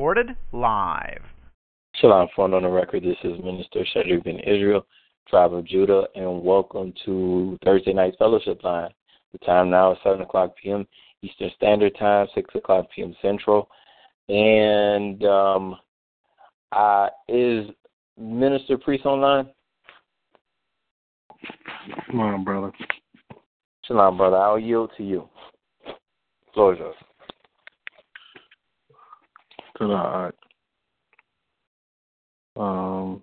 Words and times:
Recorded 0.00 0.34
live. 0.52 1.20
Shalom, 1.96 2.28
phone 2.34 2.54
on 2.54 2.62
the 2.62 2.70
record. 2.70 3.02
This 3.02 3.18
is 3.22 3.38
Minister 3.44 3.84
Shadrick 3.94 4.24
bin 4.24 4.40
Israel 4.40 4.86
tribe 5.28 5.52
of 5.52 5.66
Judah, 5.66 6.04
and 6.14 6.42
welcome 6.42 6.94
to 7.04 7.58
Thursday 7.62 7.92
Night 7.92 8.14
Fellowship 8.18 8.64
Line. 8.64 8.88
The 9.32 9.38
time 9.40 9.68
now 9.68 9.92
is 9.92 9.98
7 10.02 10.22
o'clock 10.22 10.54
p.m. 10.56 10.88
Eastern 11.20 11.50
Standard 11.54 11.94
Time, 11.98 12.28
6 12.34 12.54
o'clock 12.54 12.86
p.m. 12.96 13.14
Central. 13.20 13.68
And 14.30 15.22
um, 15.26 15.76
uh, 16.72 17.08
is 17.28 17.66
Minister 18.18 18.78
Priest 18.78 19.04
online? 19.04 19.50
Come 22.06 22.20
on, 22.20 22.42
brother. 22.42 22.72
Shalom, 23.84 24.16
brother. 24.16 24.38
I'll 24.38 24.58
yield 24.58 24.92
to 24.96 25.04
you. 25.04 25.28
Floor 26.54 26.72
is 26.72 26.78
yours. 26.78 26.96
Right. 29.80 30.34
Um, 32.56 33.22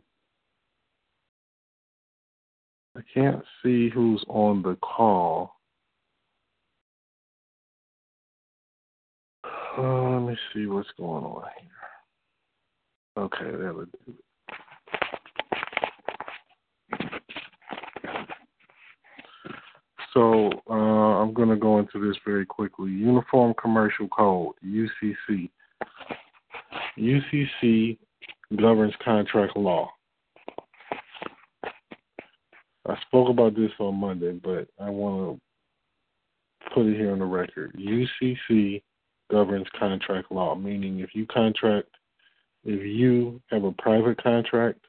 I 2.96 3.02
can't 3.14 3.44
see 3.62 3.90
who's 3.90 4.26
on 4.28 4.64
the 4.64 4.76
call. 4.78 5.54
Uh, 9.78 10.10
let 10.10 10.30
me 10.32 10.38
see 10.54 10.66
what's 10.66 10.90
going 10.98 11.24
on 11.24 11.44
here. 11.62 13.24
Okay, 13.24 13.52
there 13.56 13.74
we 13.74 13.86
go. 13.86 14.14
So 20.14 20.50
uh, 20.68 20.74
I'm 20.74 21.34
going 21.34 21.50
to 21.50 21.56
go 21.56 21.78
into 21.78 22.00
this 22.00 22.18
very 22.26 22.48
quickly. 22.48 22.90
Uniform 22.90 23.54
Commercial 23.62 24.08
Code, 24.08 24.56
UCC. 24.66 25.52
UCC 26.98 27.98
governs 28.60 28.94
contract 29.04 29.56
law. 29.56 29.90
I 32.88 32.98
spoke 33.02 33.30
about 33.30 33.56
this 33.56 33.72
on 33.80 33.96
Monday, 33.96 34.40
but 34.44 34.68
I 34.80 34.90
want 34.90 35.40
to 36.66 36.74
put 36.74 36.86
it 36.86 36.96
here 36.96 37.12
on 37.12 37.20
the 37.20 37.26
record. 37.26 37.78
UCC 37.78 38.82
governs 39.30 39.68
contract 39.78 40.32
law, 40.32 40.56
meaning 40.56 41.00
if 41.00 41.10
you 41.14 41.26
contract, 41.28 41.90
if 42.64 42.84
you 42.86 43.42
have 43.52 43.66
a 43.66 43.74
private 43.74 44.22
contract 44.24 44.80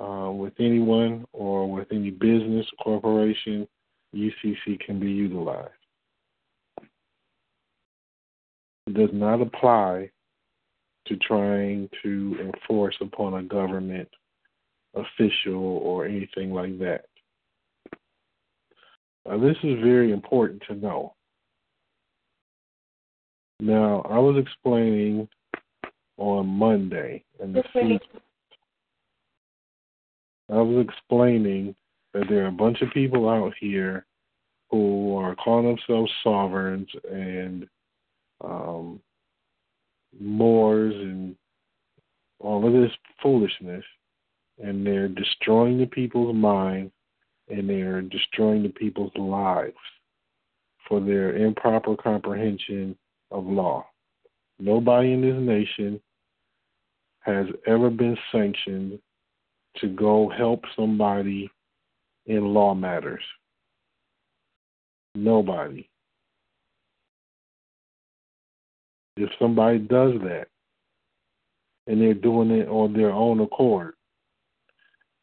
uh, 0.00 0.30
with 0.32 0.52
anyone 0.58 1.24
or 1.32 1.70
with 1.70 1.86
any 1.92 2.10
business 2.10 2.66
corporation, 2.82 3.68
UCC 4.14 4.80
can 4.84 4.98
be 4.98 5.10
utilized. 5.10 5.70
It 8.88 8.94
does 8.94 9.10
not 9.12 9.40
apply 9.40 10.10
to 11.06 11.16
trying 11.16 11.88
to 12.02 12.36
enforce 12.40 12.96
upon 13.00 13.34
a 13.34 13.42
government 13.42 14.08
official 14.94 15.78
or 15.78 16.06
anything 16.06 16.52
like 16.52 16.78
that. 16.78 17.04
Now, 19.26 19.38
this 19.38 19.56
is 19.62 19.82
very 19.82 20.12
important 20.12 20.62
to 20.68 20.74
know. 20.74 21.14
Now, 23.60 24.02
I 24.08 24.18
was 24.18 24.36
explaining 24.36 25.28
on 26.16 26.46
Monday, 26.46 27.24
and 27.40 27.54
the 27.54 28.00
I 30.50 30.56
was 30.56 30.86
explaining 30.86 31.74
that 32.12 32.24
there 32.28 32.44
are 32.44 32.48
a 32.48 32.52
bunch 32.52 32.82
of 32.82 32.90
people 32.92 33.28
out 33.28 33.54
here 33.58 34.04
who 34.70 35.16
are 35.16 35.34
calling 35.36 35.66
themselves 35.66 36.10
sovereigns 36.22 36.88
and 37.10 37.66
um, 38.42 39.00
Moors 40.18 40.94
and 40.94 41.36
all 42.38 42.66
of 42.66 42.72
this 42.72 42.90
foolishness 43.22 43.84
and 44.58 44.86
they're 44.86 45.08
destroying 45.08 45.78
the 45.78 45.86
people's 45.86 46.34
mind 46.34 46.90
and 47.48 47.68
they're 47.68 48.02
destroying 48.02 48.62
the 48.62 48.68
people's 48.68 49.12
lives 49.16 49.74
for 50.88 51.00
their 51.00 51.36
improper 51.36 51.96
comprehension 51.96 52.96
of 53.30 53.46
law. 53.46 53.86
Nobody 54.58 55.12
in 55.12 55.22
this 55.22 55.40
nation 55.40 56.00
has 57.20 57.46
ever 57.66 57.90
been 57.90 58.16
sanctioned 58.30 58.98
to 59.78 59.88
go 59.88 60.28
help 60.28 60.64
somebody 60.76 61.50
in 62.26 62.52
law 62.52 62.74
matters. 62.74 63.22
Nobody. 65.14 65.88
If 69.16 69.30
somebody 69.38 69.78
does 69.78 70.12
that 70.22 70.46
and 71.86 72.00
they're 72.00 72.14
doing 72.14 72.50
it 72.50 72.68
on 72.68 72.92
their 72.92 73.10
own 73.10 73.40
accord, 73.40 73.94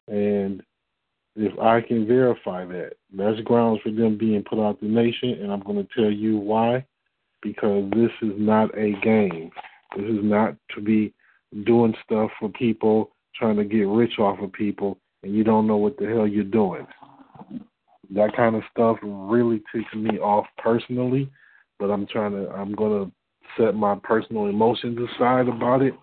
and 0.08 0.62
if 1.36 1.58
I 1.58 1.80
can 1.80 2.06
verify 2.06 2.64
that, 2.66 2.92
that's 3.12 3.40
grounds 3.40 3.80
for 3.82 3.90
them 3.90 4.18
being 4.18 4.42
put 4.42 4.58
out 4.58 4.80
the 4.80 4.86
nation, 4.86 5.38
and 5.40 5.52
I'm 5.52 5.60
going 5.60 5.84
to 5.84 5.94
tell 5.94 6.10
you 6.10 6.36
why. 6.36 6.84
Because 7.42 7.90
this 7.92 8.10
is 8.20 8.34
not 8.36 8.76
a 8.76 8.92
game. 9.02 9.50
This 9.96 10.04
is 10.04 10.18
not 10.22 10.56
to 10.74 10.82
be 10.82 11.14
doing 11.64 11.94
stuff 12.04 12.30
for 12.38 12.50
people, 12.50 13.12
trying 13.34 13.56
to 13.56 13.64
get 13.64 13.88
rich 13.88 14.18
off 14.18 14.38
of 14.40 14.52
people, 14.52 14.98
and 15.22 15.34
you 15.34 15.42
don't 15.42 15.66
know 15.66 15.78
what 15.78 15.96
the 15.96 16.04
hell 16.04 16.26
you're 16.26 16.44
doing. 16.44 16.86
That 18.10 18.36
kind 18.36 18.56
of 18.56 18.62
stuff 18.70 18.98
really 19.02 19.62
ticks 19.74 19.94
me 19.94 20.18
off 20.18 20.44
personally, 20.58 21.30
but 21.78 21.90
I'm 21.90 22.06
trying 22.08 22.32
to, 22.32 22.50
I'm 22.50 22.74
going 22.74 23.06
to 23.06 23.12
set 23.56 23.74
my 23.74 23.96
personal 24.02 24.46
emotions 24.46 24.98
aside 25.14 25.48
about 25.48 25.82
it 25.82 25.94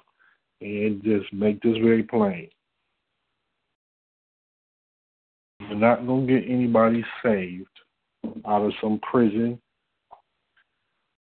and 0.61 1.03
just 1.03 1.31
make 1.33 1.61
this 1.61 1.77
very 1.77 2.03
plain. 2.03 2.49
You're 5.61 5.77
not 5.77 6.05
going 6.07 6.27
to 6.27 6.39
get 6.39 6.49
anybody 6.49 7.03
saved 7.23 7.67
out 8.47 8.61
of 8.61 8.73
some 8.81 8.99
prison 8.99 9.59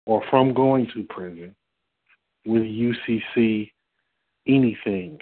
or 0.06 0.24
from 0.30 0.53
going 0.53 0.88
to 0.94 1.03
prison 1.03 1.56
with 2.46 2.63
UCC 2.63 3.72
anything, 4.47 5.19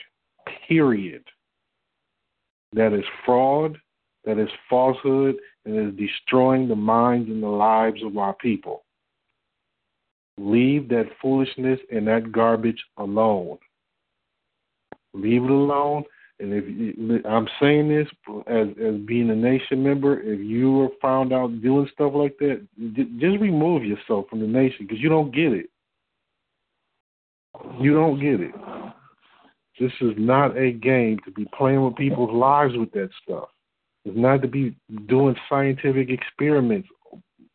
period. 0.67 1.23
That 2.73 2.93
is 2.93 3.03
fraud, 3.25 3.77
that 4.25 4.37
is 4.37 4.49
falsehood, 4.69 5.35
and 5.65 5.89
is 5.89 5.97
destroying 5.97 6.67
the 6.67 6.75
minds 6.75 7.29
and 7.29 7.41
the 7.41 7.47
lives 7.47 8.01
of 8.03 8.17
our 8.17 8.33
people. 8.33 8.83
Leave 10.37 10.89
that 10.89 11.05
foolishness 11.21 11.79
and 11.91 12.07
that 12.07 12.31
garbage 12.31 12.83
alone. 12.97 13.57
Leave 15.13 15.43
it 15.43 15.49
alone 15.49 16.03
and 16.39 16.53
if 16.53 16.65
you, 16.67 17.21
I'm 17.27 17.47
saying 17.59 17.89
this 17.89 18.07
as 18.45 18.67
as 18.79 18.95
being 19.05 19.31
a 19.31 19.35
nation 19.35 19.81
member, 19.81 20.19
if 20.19 20.39
you 20.39 20.81
are 20.81 20.89
found 21.01 21.33
out 21.33 21.61
doing 21.61 21.89
stuff 21.93 22.11
like 22.13 22.37
that, 22.37 22.65
just 22.95 23.41
remove 23.41 23.83
yourself 23.83 24.27
from 24.29 24.41
the 24.41 24.47
nation 24.47 24.85
because 24.85 25.01
you 25.01 25.09
don't 25.09 25.33
get 25.33 25.51
it. 25.51 25.69
You 27.79 27.93
don't 27.93 28.19
get 28.19 28.39
it. 28.39 28.53
This 29.79 29.91
is 29.99 30.13
not 30.17 30.55
a 30.57 30.71
game 30.71 31.19
to 31.25 31.31
be 31.31 31.47
playing 31.57 31.83
with 31.83 31.95
people's 31.95 32.33
lives 32.33 32.75
with 32.77 32.91
that 32.91 33.09
stuff. 33.23 33.49
It's 34.05 34.17
not 34.17 34.43
to 34.43 34.47
be 34.47 34.75
doing 35.07 35.35
scientific 35.49 36.09
experiments 36.09 36.87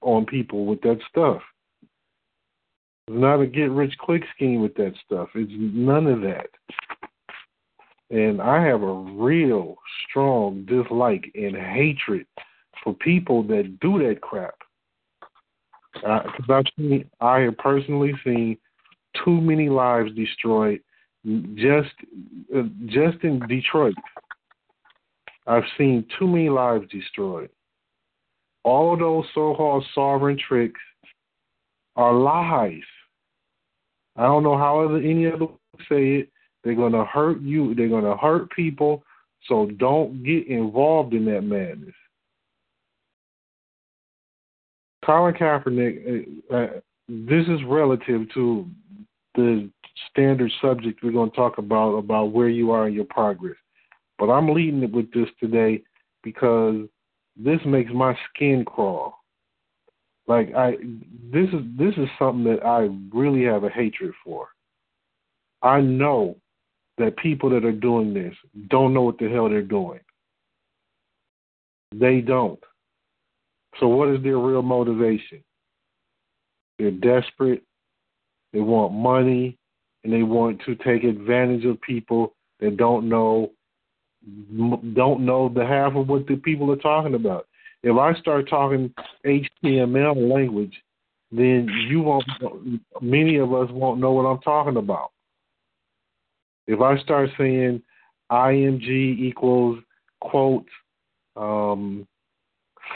on 0.01 0.27
people 0.27 0.67
with 0.67 0.81
that 0.83 0.99
stuff. 1.09 1.41
It's 3.09 3.19
not 3.19 3.41
a 3.41 3.47
get 3.47 3.71
rich 3.71 3.95
quick 3.99 4.23
scheme 4.35 4.63
with 4.63 4.75
that 4.75 4.95
stuff. 5.05 5.29
It's 5.35 5.53
none 5.57 6.07
of 6.07 6.21
that. 6.23 6.47
And 8.11 8.41
I 8.41 8.63
have 8.65 8.83
a 8.83 8.93
real 8.93 9.77
strong 10.09 10.65
dislike 10.67 11.31
and 11.35 11.57
hatred 11.57 12.27
for 12.83 12.95
people 12.95 13.43
that 13.45 13.79
do 13.81 13.99
that 14.07 14.21
crap. 14.21 14.55
Because 15.95 16.31
uh, 16.49 16.55
I've 16.55 17.05
I 17.21 17.41
have 17.41 17.59
personally 17.59 18.13
seen 18.25 18.57
too 19.25 19.41
many 19.41 19.69
lives 19.69 20.11
destroyed 20.15 20.81
just 21.55 21.95
uh, 22.57 22.63
just 22.87 23.23
in 23.23 23.41
Detroit. 23.49 23.95
I've 25.47 25.65
seen 25.77 26.07
too 26.19 26.27
many 26.27 26.49
lives 26.49 26.89
destroyed 26.91 27.51
all 28.65 28.97
those 28.97 29.25
so-called 29.35 29.85
sovereign 29.95 30.39
tricks 30.39 30.81
are 31.97 32.13
lies. 32.13 32.83
I 34.17 34.23
don't 34.25 34.43
know 34.43 34.57
how 34.57 34.81
other, 34.81 34.99
any 34.99 35.27
other 35.27 35.47
say 35.89 36.17
it. 36.17 36.29
They're 36.65 36.75
going 36.75 36.93
to 36.93 37.05
hurt 37.05 37.41
you. 37.41 37.75
They're 37.75 37.89
going 37.89 38.05
to 38.05 38.17
hurt 38.17 38.51
people. 38.51 39.03
So 39.49 39.67
don't 39.79 40.23
get 40.23 40.47
involved 40.47 41.15
in 41.15 41.25
that 41.27 41.43
madness. 41.43 41.95
Colin 45.05 45.35
Kaepernick, 45.35 46.27
uh, 46.51 46.55
uh, 46.55 46.67
this 47.09 47.47
is 47.49 47.65
relative 47.67 48.33
to 48.35 48.69
the 49.35 49.69
standard 50.11 50.53
subject 50.61 51.03
we're 51.03 51.13
going 51.13 51.31
to 51.31 51.37
talk 51.37 51.59
about 51.59 51.97
about 51.97 52.33
where 52.33 52.49
you 52.49 52.71
are 52.71 52.87
in 52.87 52.95
your 52.95 53.07
progress. 53.07 53.57
But 54.19 54.31
I'm 54.31 54.49
leading 54.49 54.83
it 54.83 54.93
with 54.93 55.13
this 55.13 55.29
today 55.41 55.83
because 56.23 56.87
this 57.37 57.59
makes 57.67 57.91
my 57.93 58.17
skin 58.29 58.65
crawl. 58.65 59.22
Like 60.27 60.55
I 60.55 60.73
this 61.33 61.49
is 61.49 61.63
this 61.77 61.95
is 61.97 62.09
something 62.19 62.45
that 62.45 62.65
I 62.65 62.89
really 63.15 63.45
have 63.45 63.65
a 63.65 63.71
hatred 63.71 64.13
for. 64.25 64.49
I 65.63 65.81
know 65.81 66.37
that 66.99 67.17
people 67.17 67.51
that 67.51 67.65
are 67.65 67.73
doing 67.73 68.15
this 68.15 68.35
don't 68.69 68.95
know 68.95 69.03
what 69.03 69.19
the 69.19 69.29
hell 69.29 69.49
they're 69.49 69.63
doing. 69.63 70.01
They 71.95 72.21
don't. 72.21 72.63
So 73.81 73.89
what 73.89 74.09
is 74.09 74.23
their 74.23 74.39
real 74.39 74.63
motivation? 74.63 75.43
They're 76.79 76.91
desperate. 76.91 77.63
They 78.53 78.61
want 78.61 78.93
money 78.93 79.59
and 80.05 80.13
they 80.13 80.23
want 80.23 80.61
to 80.67 80.75
take 80.77 81.05
advantage 81.05 81.65
of 81.65 81.81
people 81.81 82.35
that 82.61 82.77
don't 82.77 83.09
know 83.09 83.53
don't 84.95 85.25
know 85.25 85.49
the 85.49 85.67
half 85.67 85.97
of 85.97 86.09
what 86.09 86.27
the 86.27 86.37
people 86.37 86.71
are 86.71 86.77
talking 86.77 87.15
about. 87.15 87.47
If 87.83 87.97
I 87.97 88.15
start 88.21 88.49
talking 88.49 88.93
HTML 89.27 90.33
language, 90.33 90.81
then 91.33 91.69
you 91.89 92.03
won't. 92.03 92.25
Many 93.01 93.37
of 93.39 93.53
us 93.53 93.69
won't 93.71 94.01
know 94.01 94.13
what 94.13 94.25
I'm 94.25 94.41
talking 94.41 94.77
about. 94.77 95.11
If 96.67 96.81
I 96.81 96.99
start 96.99 97.31
saying 97.37 97.83
IMG 98.31 98.89
equals 98.89 99.83
quote 100.21 100.67
um, 101.37 102.07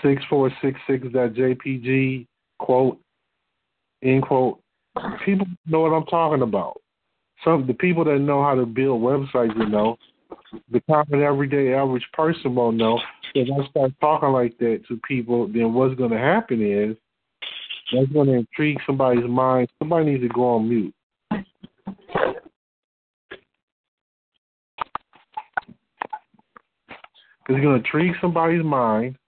six 0.03 0.23
four 0.31 0.51
six 0.63 0.79
six 0.87 1.07
JPG 1.07 2.27
quote 2.59 2.99
end 4.03 4.23
quote, 4.23 4.61
people 5.25 5.47
know 5.67 5.81
what 5.81 5.93
I'm 5.93 6.07
talking 6.07 6.43
about. 6.43 6.81
Some 7.45 7.67
the 7.67 7.75
people 7.75 8.05
that 8.05 8.19
know 8.19 8.43
how 8.43 8.55
to 8.55 8.67
build 8.67 9.03
websites, 9.03 9.57
you 9.57 9.69
know, 9.69 9.97
the 10.71 10.81
common 10.89 11.23
everyday 11.23 11.75
average 11.75 12.07
person 12.13 12.55
won't 12.55 12.77
know. 12.77 13.01
If 13.39 13.49
I 13.53 13.69
start 13.69 13.93
talking 14.01 14.31
like 14.31 14.57
that 14.59 14.81
to 14.89 14.99
people, 15.07 15.47
then 15.47 15.75
what's 15.75 15.95
going 15.95 16.11
to 16.11 16.19
happen 16.19 16.63
is 16.63 16.97
that's 17.93 18.11
going 18.11 18.29
to 18.29 18.33
intrigue 18.33 18.79
somebody's 18.87 19.29
mind. 19.29 19.69
Somebody 19.79 20.07
needs 20.07 20.23
to 20.23 20.29
go 20.29 20.55
on 20.55 20.67
mute. 20.67 20.95
It's 27.49 27.61
going 27.61 27.63
to 27.63 27.75
intrigue 27.75 28.15
somebody's 28.23 28.65
mind. 28.65 29.19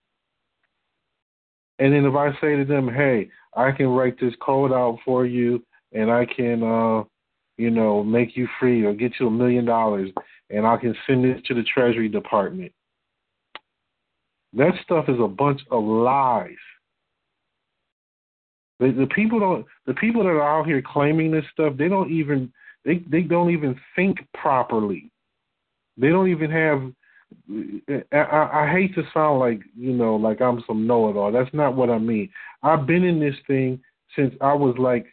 And 1.79 1.93
then 1.93 2.07
if 2.07 2.15
I 2.15 2.33
say 2.41 2.57
to 2.57 2.65
them, 2.65 2.89
hey, 2.89 3.29
I 3.55 3.73
can 3.73 3.89
write 3.89 4.19
this 4.19 4.33
code 4.41 4.73
out 4.73 4.99
for 5.05 5.27
you 5.27 5.63
and 5.93 6.11
I 6.11 6.25
can, 6.25 6.63
uh, 6.63 7.05
you 7.59 7.71
know, 7.71 8.03
make 8.03 8.39
you 8.39 8.49
free 8.59 8.87
or 8.87 8.95
get 8.95 9.13
you 9.21 9.27
a 9.27 9.31
million 9.31 9.67
dollars 9.67 10.09
and 10.49 10.67
I 10.67 10.79
can 10.79 10.97
send 11.07 11.25
this 11.25 11.43
to 11.47 11.55
the 11.55 11.63
Treasury 11.63 12.09
Department. 12.09 12.73
That 14.59 14.73
stuff 14.83 15.05
is 15.09 15.21
a 15.21 15.29
bunch 15.29 15.61
of 15.71 15.85
lies. 15.85 16.51
The, 18.81 18.91
the 18.91 19.07
people 19.07 19.39
don't. 19.39 19.65
The 19.87 19.95
people 19.95 20.25
that 20.25 20.31
are 20.31 20.61
out 20.61 20.67
here 20.67 20.83
claiming 20.85 21.31
this 21.31 21.45
stuff, 21.53 21.75
they 21.79 21.89
don't 21.89 22.11
even. 22.11 22.53
They 22.85 23.05
they 23.09 23.23
don't 23.23 23.51
even 23.51 23.79
think 23.95 24.19
properly. 24.35 25.11
They 25.97 26.09
don't 26.09 26.29
even 26.29 26.51
have. 26.51 26.93
I, 28.13 28.65
I 28.65 28.71
hate 28.73 28.95
to 28.97 29.05
sound 29.15 29.39
like 29.39 29.61
you 29.77 29.93
know 29.93 30.17
like 30.17 30.41
I'm 30.41 30.63
some 30.67 30.87
know-it-all. 30.89 31.31
That's 31.31 31.53
not 31.55 31.77
what 31.77 31.89
I 31.89 31.99
mean. 31.99 32.29
I've 32.65 32.87
been 32.87 33.05
in 33.05 33.21
this 33.21 33.37
thing 33.47 33.81
since 34.17 34.35
I 34.41 34.55
was 34.55 34.75
like 34.77 35.07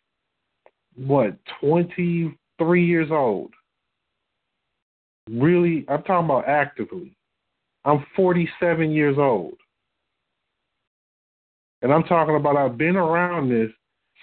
what 0.96 1.38
23 1.62 2.86
years 2.86 3.10
old. 3.12 3.54
Really, 5.30 5.86
I'm 5.88 6.02
talking 6.04 6.26
about 6.26 6.48
actively. 6.48 7.16
I'm 7.86 8.06
47 8.16 8.92
years 8.92 9.18
old. 9.18 9.56
And 11.82 11.94
I'm 11.94 12.04
talking 12.04 12.36
about 12.36 12.58
I've 12.58 12.78
been 12.78 12.96
around 12.96 13.50
this 13.50 13.70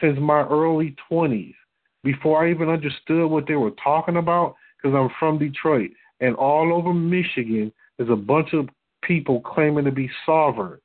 since 0.01 0.19
my 0.21 0.43
early 0.43 0.97
20s, 1.11 1.55
before 2.03 2.45
I 2.45 2.51
even 2.51 2.69
understood 2.69 3.31
what 3.31 3.47
they 3.47 3.55
were 3.55 3.71
talking 3.83 4.17
about, 4.17 4.57
because 4.77 4.97
I'm 4.97 5.11
from 5.19 5.39
Detroit. 5.39 5.91
And 6.21 6.35
all 6.35 6.73
over 6.75 6.93
Michigan, 6.93 7.73
there's 7.97 8.11
a 8.11 8.17
bunch 8.17 8.53
of 8.53 8.69
people 9.03 9.41
claiming 9.41 9.85
to 9.85 9.93
be 9.93 10.11
sovereigns. 10.27 10.83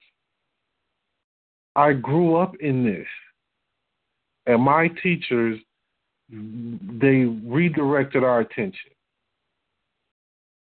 I 1.76 1.94
grew 1.94 2.36
up 2.36 2.56
in 2.60 2.84
this. 2.84 3.08
And 4.46 4.62
my 4.62 4.90
teachers, 5.02 5.60
they 6.30 7.26
redirected 7.44 8.24
our 8.24 8.42
attention 8.42 8.92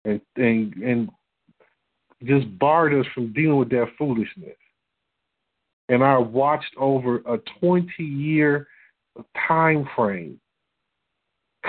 and 0.06 0.20
and 0.36 0.74
and 0.74 1.10
just 2.24 2.58
barred 2.58 2.94
us 2.94 3.06
from 3.14 3.32
dealing 3.32 3.58
with 3.58 3.70
that 3.70 3.86
foolishness. 3.98 4.56
And 5.88 6.02
I 6.02 6.18
watched 6.18 6.74
over 6.76 7.16
a 7.26 7.38
20 7.60 7.90
year 8.02 8.66
time 9.48 9.88
frame 9.94 10.40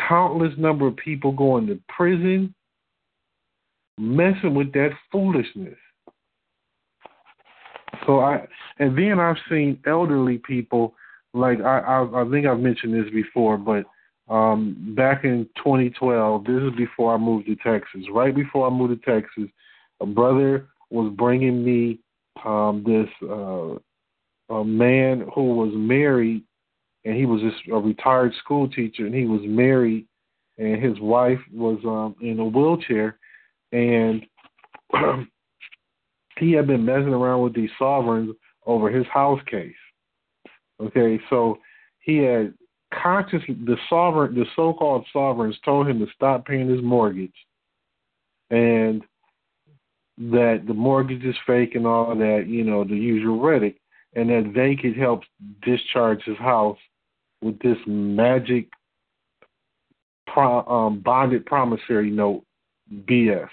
countless 0.08 0.54
number 0.58 0.88
of 0.88 0.96
people 0.98 1.32
going 1.32 1.68
to 1.68 1.80
prison 1.90 2.54
messing 3.98 4.54
with 4.54 4.72
that 4.74 4.92
foolishness. 5.12 5.78
So 8.06 8.20
I 8.20 8.48
and 8.80 8.98
then 8.98 9.20
I've 9.20 9.38
seen 9.50 9.80
elderly 9.86 10.38
people 10.38 10.94
like 11.34 11.60
I 11.62 11.80
I, 11.80 12.22
I 12.22 12.30
think 12.30 12.46
I've 12.46 12.60
mentioned 12.60 12.94
this 12.94 13.12
before, 13.12 13.58
but 13.58 13.86
um, 14.30 14.94
back 14.96 15.24
in 15.24 15.48
2012. 15.58 16.46
This 16.46 16.62
is 16.62 16.76
before 16.78 17.14
I 17.14 17.18
moved 17.18 17.48
to 17.48 17.56
Texas. 17.56 18.02
Right 18.12 18.36
before 18.36 18.68
I 18.68 18.70
moved 18.70 19.02
to 19.02 19.12
Texas, 19.12 19.50
a 20.02 20.06
brother 20.06 20.68
was 20.90 21.14
bringing 21.18 21.64
me 21.64 22.00
um, 22.46 22.84
this 22.86 23.10
uh, 23.30 23.76
a 24.54 24.64
man 24.64 25.28
who 25.34 25.56
was 25.56 25.72
married, 25.74 26.44
and 27.06 27.16
he 27.16 27.26
was 27.26 27.42
just 27.42 27.58
a 27.72 27.78
retired 27.78 28.34
school 28.44 28.70
teacher, 28.70 29.06
and 29.06 29.16
he 29.16 29.26
was 29.26 29.42
married, 29.44 30.08
and 30.58 30.82
his 30.82 31.00
wife 31.00 31.40
was 31.54 31.80
um, 31.86 32.16
in 32.22 32.40
a 32.40 32.46
wheelchair, 32.46 33.18
and 33.72 34.26
he 36.40 36.52
had 36.54 36.68
been 36.68 36.86
messing 36.86 37.14
around 37.14 37.42
with 37.42 37.54
these 37.54 37.70
sovereigns 37.78 38.34
over 38.66 38.90
his 38.90 39.06
house 39.08 39.42
case. 39.50 39.74
Okay, 40.80 41.20
so 41.30 41.58
he 42.00 42.18
had 42.18 42.54
consciously 42.94 43.56
the 43.66 43.76
sovereign 43.90 44.34
the 44.34 44.46
so 44.56 44.74
called 44.74 45.06
sovereigns 45.12 45.58
told 45.66 45.88
him 45.88 46.00
to 46.00 46.08
stop 46.16 46.46
paying 46.46 46.70
his 46.70 46.82
mortgage 46.82 47.34
and 48.50 49.04
that 50.18 50.64
the 50.68 50.74
mortgage 50.74 51.24
is 51.24 51.36
fake 51.46 51.76
and 51.76 51.86
all 51.86 52.16
that, 52.16 52.46
you 52.48 52.64
know, 52.64 52.84
the 52.84 52.96
usual 52.96 53.40
rhetoric, 53.40 53.78
and 54.16 54.30
that 54.30 54.52
they 54.56 54.76
could 54.76 54.98
help 54.98 55.22
discharge 55.62 56.24
his 56.24 56.38
house 56.38 56.78
with 57.42 57.60
this 57.60 57.78
magic 57.86 58.68
pro, 60.26 60.66
um, 60.66 61.00
bonded 61.00 61.46
promissory 61.46 62.10
note 62.10 62.44
BS. 63.06 63.50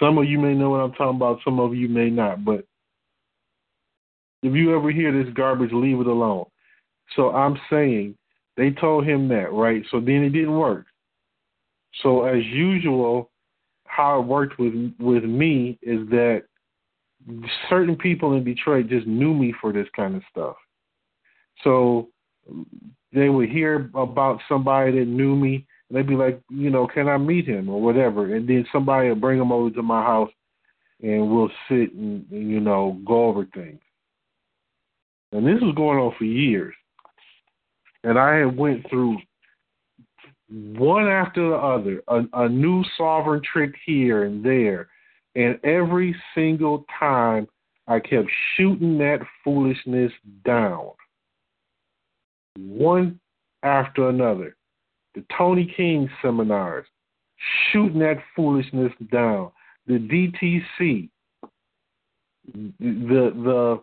Some 0.00 0.16
of 0.16 0.24
you 0.24 0.38
may 0.38 0.54
know 0.54 0.70
what 0.70 0.80
I'm 0.80 0.92
talking 0.92 1.16
about, 1.16 1.40
some 1.44 1.60
of 1.60 1.74
you 1.74 1.88
may 1.88 2.08
not, 2.08 2.44
but 2.44 2.64
if 4.42 4.54
you 4.54 4.76
ever 4.76 4.90
hear 4.90 5.12
this 5.12 5.32
garbage, 5.34 5.70
leave 5.72 6.00
it 6.00 6.06
alone. 6.06 6.46
So 7.14 7.30
I'm 7.30 7.58
saying 7.68 8.16
they 8.56 8.70
told 8.70 9.04
him 9.06 9.28
that, 9.28 9.52
right? 9.52 9.84
So 9.90 10.00
then 10.00 10.24
it 10.24 10.30
didn't 10.30 10.56
work. 10.56 10.86
So 12.02 12.24
as 12.24 12.44
usual, 12.46 13.30
how 13.94 14.20
it 14.20 14.26
worked 14.26 14.58
with 14.58 14.72
with 14.98 15.24
me 15.24 15.78
is 15.82 16.08
that 16.10 16.44
certain 17.68 17.96
people 17.96 18.34
in 18.34 18.44
Detroit 18.44 18.88
just 18.88 19.06
knew 19.06 19.34
me 19.34 19.54
for 19.60 19.72
this 19.72 19.86
kind 19.94 20.16
of 20.16 20.22
stuff. 20.30 20.56
So 21.62 22.08
they 23.12 23.28
would 23.28 23.48
hear 23.48 23.90
about 23.94 24.40
somebody 24.48 24.98
that 24.98 25.06
knew 25.06 25.36
me, 25.36 25.66
and 25.88 25.96
they'd 25.96 26.08
be 26.08 26.16
like, 26.16 26.40
you 26.50 26.70
know, 26.70 26.86
can 26.86 27.08
I 27.08 27.18
meet 27.18 27.46
him 27.46 27.68
or 27.68 27.80
whatever? 27.80 28.34
And 28.34 28.48
then 28.48 28.66
somebody 28.72 29.08
would 29.08 29.20
bring 29.20 29.40
him 29.40 29.52
over 29.52 29.70
to 29.70 29.82
my 29.82 30.02
house, 30.02 30.30
and 31.02 31.30
we'll 31.30 31.50
sit 31.68 31.92
and, 31.92 32.26
and 32.30 32.50
you 32.50 32.60
know 32.60 32.98
go 33.06 33.26
over 33.26 33.46
things. 33.54 33.80
And 35.32 35.46
this 35.46 35.60
was 35.62 35.74
going 35.76 35.98
on 35.98 36.14
for 36.18 36.24
years 36.24 36.74
and 38.04 38.18
I 38.18 38.38
had 38.38 38.56
went 38.56 38.88
through 38.88 39.18
one 40.52 41.08
after 41.08 41.48
the 41.48 41.56
other, 41.56 42.02
a, 42.08 42.44
a 42.44 42.48
new 42.48 42.84
sovereign 42.98 43.40
trick 43.42 43.74
here 43.86 44.24
and 44.24 44.44
there, 44.44 44.88
and 45.34 45.58
every 45.64 46.14
single 46.34 46.84
time 46.98 47.48
I 47.86 48.00
kept 48.00 48.28
shooting 48.56 48.98
that 48.98 49.20
foolishness 49.42 50.12
down. 50.44 50.90
One 52.58 53.18
after 53.62 54.10
another. 54.10 54.56
The 55.14 55.24
Tony 55.36 55.72
King 55.74 56.08
seminars, 56.20 56.86
shooting 57.72 58.00
that 58.00 58.18
foolishness 58.36 58.92
down. 59.10 59.52
The 59.86 59.94
DTC, 59.94 61.08
the 62.78 63.32
the 63.34 63.80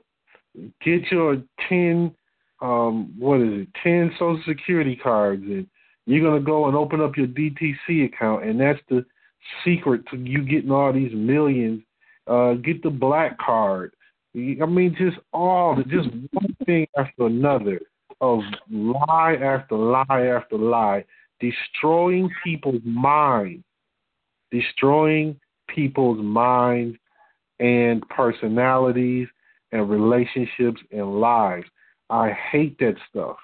get 0.84 1.12
your 1.12 1.42
ten 1.68 2.14
um 2.62 3.14
what 3.18 3.42
is 3.42 3.62
it, 3.62 3.68
ten 3.84 4.12
social 4.14 4.42
security 4.48 4.96
cards 4.96 5.44
and 5.44 5.68
you're 6.12 6.28
gonna 6.28 6.44
go 6.44 6.68
and 6.68 6.76
open 6.76 7.02
up 7.02 7.18
your 7.18 7.28
DTC 7.28 8.06
account 8.06 8.44
and 8.44 8.60
that's 8.60 8.80
the 8.90 9.06
secret 9.64 10.02
to 10.10 10.18
you 10.18 10.44
getting 10.44 10.72
all 10.72 10.94
these 10.94 11.14
millions. 11.14 11.82
Uh 12.28 12.54
get 12.54 12.84
the 12.84 12.90
black 12.90 13.38
card. 13.40 13.94
I 14.36 14.66
mean 14.66 14.96
just 14.98 15.18
all 15.34 15.76
the 15.76 15.84
just 15.84 16.10
one 16.32 16.56
thing 16.66 16.88
after 16.98 17.26
another 17.26 17.80
of 18.22 18.42
lie 18.70 19.36
after 19.36 19.76
lie 19.76 20.26
after 20.28 20.58
lie, 20.58 21.06
destroying 21.40 22.30
people's 22.44 22.82
minds, 22.84 23.64
destroying 24.52 25.40
people's 25.68 26.20
minds 26.20 26.98
and 27.60 28.08
personalities 28.10 29.28
and 29.72 29.90
relationships 29.90 30.82
and 30.92 31.20
lives. 31.20 31.66
I 32.10 32.32
hate 32.52 32.78
that 32.80 32.96
stuff. 33.10 33.38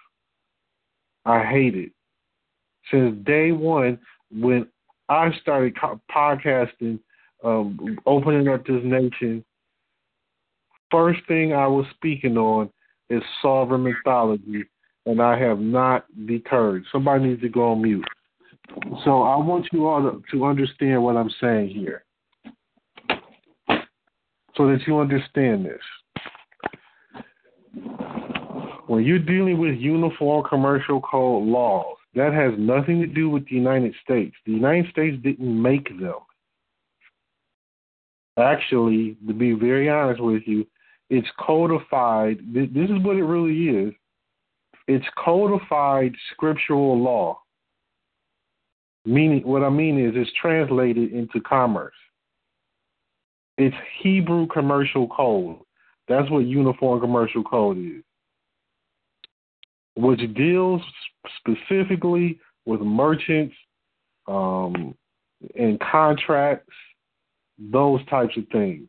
I 1.26 1.44
hate 1.44 1.76
it. 1.76 1.92
Since 2.92 3.26
day 3.26 3.52
one, 3.52 4.00
when 4.32 4.68
I 5.10 5.32
started 5.42 5.76
podcasting, 6.12 7.00
um, 7.44 8.00
opening 8.06 8.48
up 8.48 8.66
this 8.66 8.82
nation, 8.84 9.44
first 10.92 11.22
thing 11.28 11.54
I 11.54 11.68
was 11.68 11.86
speaking 11.96 12.38
on 12.38 12.70
is 13.10 13.22
sovereign 13.42 13.84
mythology, 13.84 14.66
and 15.06 15.22
I 15.22 15.38
have 15.40 15.60
not 15.60 16.06
deterred. 16.26 16.86
Somebody 16.92 17.26
needs 17.26 17.42
to 17.42 17.50
go 17.50 17.72
on 17.72 17.82
mute. 17.82 18.06
So 19.04 19.24
I 19.24 19.38
want 19.38 19.68
you 19.72 19.88
all 19.88 20.02
to, 20.02 20.24
to 20.32 20.46
understand 20.46 21.04
what 21.04 21.18
I'm 21.18 21.30
saying 21.40 21.70
here 21.70 22.04
so 24.58 24.68
that 24.68 24.80
you 24.88 25.00
understand 25.00 25.66
this. 25.66 25.82
When 28.88 29.04
you're 29.04 29.20
dealing 29.20 29.58
with 29.58 29.76
uniform 29.76 30.46
commercial 30.48 31.02
code 31.02 31.48
laws, 31.48 31.95
that 32.16 32.34
has 32.34 32.54
nothing 32.58 33.02
to 33.02 33.08
do 33.08 33.30
with 33.30 33.46
the 33.48 33.56
United 33.56 33.94
States. 34.04 34.36
The 34.46 34.54
United 34.54 34.90
States 34.92 35.18
didn't 35.22 35.62
make 35.62 35.90
them. 36.00 36.20
Actually, 38.38 39.18
to 39.28 39.34
be 39.34 39.54
very 39.54 39.90
honest 39.90 40.22
with 40.22 40.44
you, 40.46 40.66
it's 41.10 41.28
codified. 41.40 42.40
This 42.54 42.90
is 42.90 43.04
what 43.04 43.18
it 43.18 43.24
really 43.24 43.88
is. 43.88 43.94
It's 44.88 45.06
codified 45.18 46.14
scriptural 46.34 46.98
law. 47.02 47.40
Meaning, 49.06 49.42
what 49.44 49.64
I 49.64 49.70
mean 49.70 50.00
is, 50.04 50.14
it's 50.16 50.32
translated 50.40 51.12
into 51.12 51.40
commerce. 51.42 51.94
It's 53.58 53.76
Hebrew 54.02 54.48
commercial 54.48 55.08
code. 55.08 55.58
That's 56.08 56.30
what 56.30 56.46
uniform 56.46 57.00
commercial 57.00 57.44
code 57.44 57.78
is, 57.78 58.04
which 59.96 60.22
deals 60.34 60.82
specifically 61.40 62.40
with 62.66 62.82
merchants 62.82 63.56
um, 64.28 64.96
and 65.56 65.80
contracts, 65.80 66.74
those 67.58 68.06
types 68.08 68.36
of 68.38 68.44
things. 68.52 68.88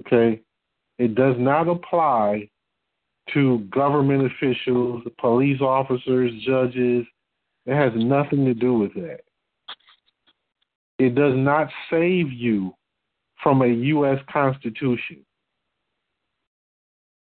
Okay? 0.00 0.40
It 0.98 1.14
does 1.14 1.36
not 1.38 1.68
apply 1.68 2.48
to 3.32 3.60
government 3.70 4.30
officials, 4.32 5.02
police 5.18 5.60
officers, 5.60 6.32
judges. 6.44 7.06
It 7.66 7.74
has 7.74 7.92
nothing 7.94 8.44
to 8.44 8.54
do 8.54 8.74
with 8.74 8.92
that. 8.94 9.20
It 10.98 11.14
does 11.14 11.34
not 11.36 11.68
save 11.90 12.30
you 12.30 12.74
from 13.42 13.62
a 13.62 13.66
U.S. 13.66 14.18
Constitution. 14.30 15.24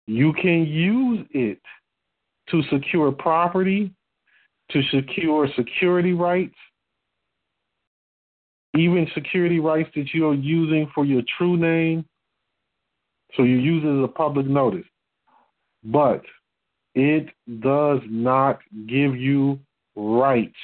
You 0.08 0.34
can 0.34 0.66
use 0.66 1.26
it 1.32 1.60
to 2.50 2.62
secure 2.72 3.12
property, 3.12 3.92
to 4.72 4.82
secure 4.92 5.48
security 5.56 6.14
rights, 6.14 6.56
even 8.76 9.08
security 9.14 9.60
rights 9.60 9.90
that 9.96 10.14
you're 10.14 10.34
using 10.34 10.90
for 10.94 11.06
your 11.06 11.22
true 11.38 11.58
name 11.58 12.06
so 13.36 13.44
you 13.44 13.58
use 13.58 13.84
it 13.84 14.00
as 14.00 14.04
a 14.04 14.12
public 14.12 14.48
notice. 14.48 14.86
But 15.84 16.22
it 16.94 17.28
does 17.60 18.00
not 18.08 18.60
give 18.88 19.16
you 19.16 19.60
rights. 19.96 20.56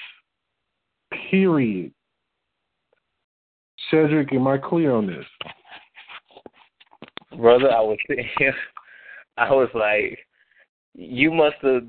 Period. 1.30 1.92
Cedric, 3.90 4.32
am 4.34 4.48
I 4.48 4.58
clear 4.58 4.94
on 4.94 5.08
this? 5.08 5.26
Brother, 7.38 7.72
I 7.72 7.82
was 7.82 7.98
I 9.38 9.52
was 9.52 9.70
like, 9.74 10.20
you 10.94 11.32
must 11.32 11.58
have 11.62 11.88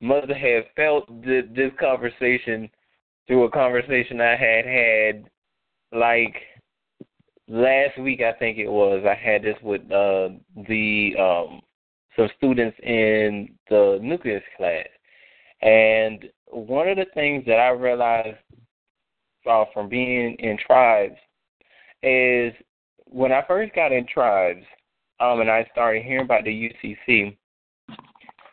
must 0.00 0.28
have 0.28 0.64
felt 0.74 1.06
this 1.24 1.72
conversation 1.78 2.68
through 3.26 3.44
a 3.44 3.50
conversation 3.50 4.20
I 4.20 4.36
had 4.36 4.64
had 4.64 5.30
like 5.92 6.34
last 7.48 7.98
week 7.98 8.20
I 8.20 8.32
think 8.32 8.58
it 8.58 8.68
was 8.68 9.04
I 9.06 9.14
had 9.14 9.42
this 9.42 9.56
with 9.62 9.82
uh 9.92 10.30
the 10.68 11.12
um 11.18 11.62
some 12.16 12.28
students 12.36 12.76
in 12.82 13.48
the 13.68 13.98
nucleus 14.02 14.42
class. 14.56 14.86
And 15.62 16.24
one 16.46 16.88
of 16.88 16.96
the 16.96 17.06
things 17.14 17.44
that 17.46 17.58
I 17.58 17.68
realized 17.68 18.36
uh, 19.48 19.64
from 19.72 19.88
being 19.88 20.34
in 20.38 20.58
tribes 20.66 21.16
is 22.02 22.52
when 23.06 23.32
I 23.32 23.42
first 23.46 23.74
got 23.74 23.92
in 23.92 24.06
tribes, 24.06 24.64
um, 25.20 25.40
and 25.40 25.50
I 25.50 25.66
started 25.72 26.04
hearing 26.04 26.24
about 26.24 26.44
the 26.44 26.70
UCC, 26.70 27.36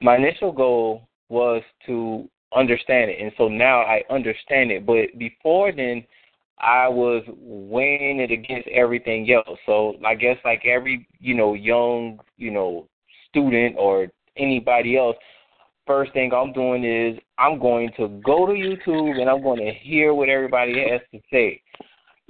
my 0.01 0.15
initial 0.15 0.51
goal 0.51 1.08
was 1.29 1.62
to 1.86 2.27
understand 2.56 3.12
it, 3.12 3.22
and 3.22 3.32
so 3.38 3.48
now 3.48 3.82
I 3.82 4.03
understand 4.10 4.72
it. 4.72 4.86
But 4.86 5.18
before 5.18 5.72
then, 5.72 6.03
I 6.60 6.88
was 6.88 7.24
weighing 7.38 8.20
it 8.20 8.32
against 8.32 8.68
everything 8.70 9.32
else. 9.32 9.58
So 9.65 9.96
I 10.06 10.15
guess 10.15 10.38
like 10.44 10.65
every 10.65 11.08
you 11.20 11.36
know 11.36 11.53
young 11.53 12.20
you 12.38 12.51
know 12.51 12.88
student 13.29 13.75
or 13.77 14.08
anybody 14.38 14.98
else, 14.98 15.15
first 15.86 16.13
thing 16.13 16.32
I'm 16.34 16.53
doing 16.53 16.84
is 16.84 17.20
I'm 17.38 17.60
going 17.60 17.91
to 17.98 18.08
go 18.25 18.46
to 18.46 18.53
YouTube 18.53 19.20
and 19.20 19.29
I'm 19.29 19.41
going 19.41 19.60
to 19.60 19.72
hear 19.72 20.13
what 20.13 20.29
everybody 20.29 20.74
has 20.89 21.01
to 21.13 21.20
say. 21.32 21.62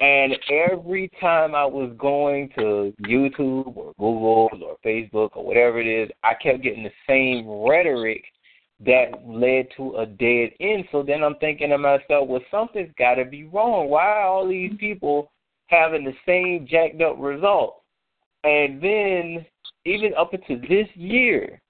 And 0.01 0.37
every 0.49 1.09
time 1.19 1.53
I 1.53 1.65
was 1.65 1.93
going 1.97 2.49
to 2.57 2.93
YouTube 3.01 3.75
or 3.75 3.93
Google 3.99 4.49
or 4.63 4.77
Facebook 4.85 5.31
or 5.35 5.45
whatever 5.45 5.79
it 5.79 5.87
is, 5.87 6.09
I 6.23 6.33
kept 6.35 6.63
getting 6.63 6.83
the 6.83 6.91
same 7.07 7.47
rhetoric 7.49 8.23
that 8.85 9.11
led 9.25 9.67
to 9.75 9.97
a 9.97 10.05
dead 10.05 10.51
end. 10.61 10.85
So 10.91 11.03
then 11.03 11.23
I'm 11.23 11.35
thinking 11.35 11.69
to 11.69 11.77
myself, 11.77 12.29
well, 12.29 12.41
something's 12.49 12.93
got 12.97 13.15
to 13.15 13.25
be 13.25 13.43
wrong. 13.43 13.89
Why 13.89 14.05
are 14.05 14.21
all 14.21 14.47
these 14.47 14.71
people 14.79 15.31
having 15.67 16.05
the 16.05 16.15
same 16.25 16.65
jacked 16.65 17.01
up 17.01 17.15
results? 17.19 17.81
And 18.45 18.81
then, 18.81 19.45
even 19.85 20.13
up 20.17 20.33
until 20.33 20.61
this 20.61 20.87
year, 20.95 21.61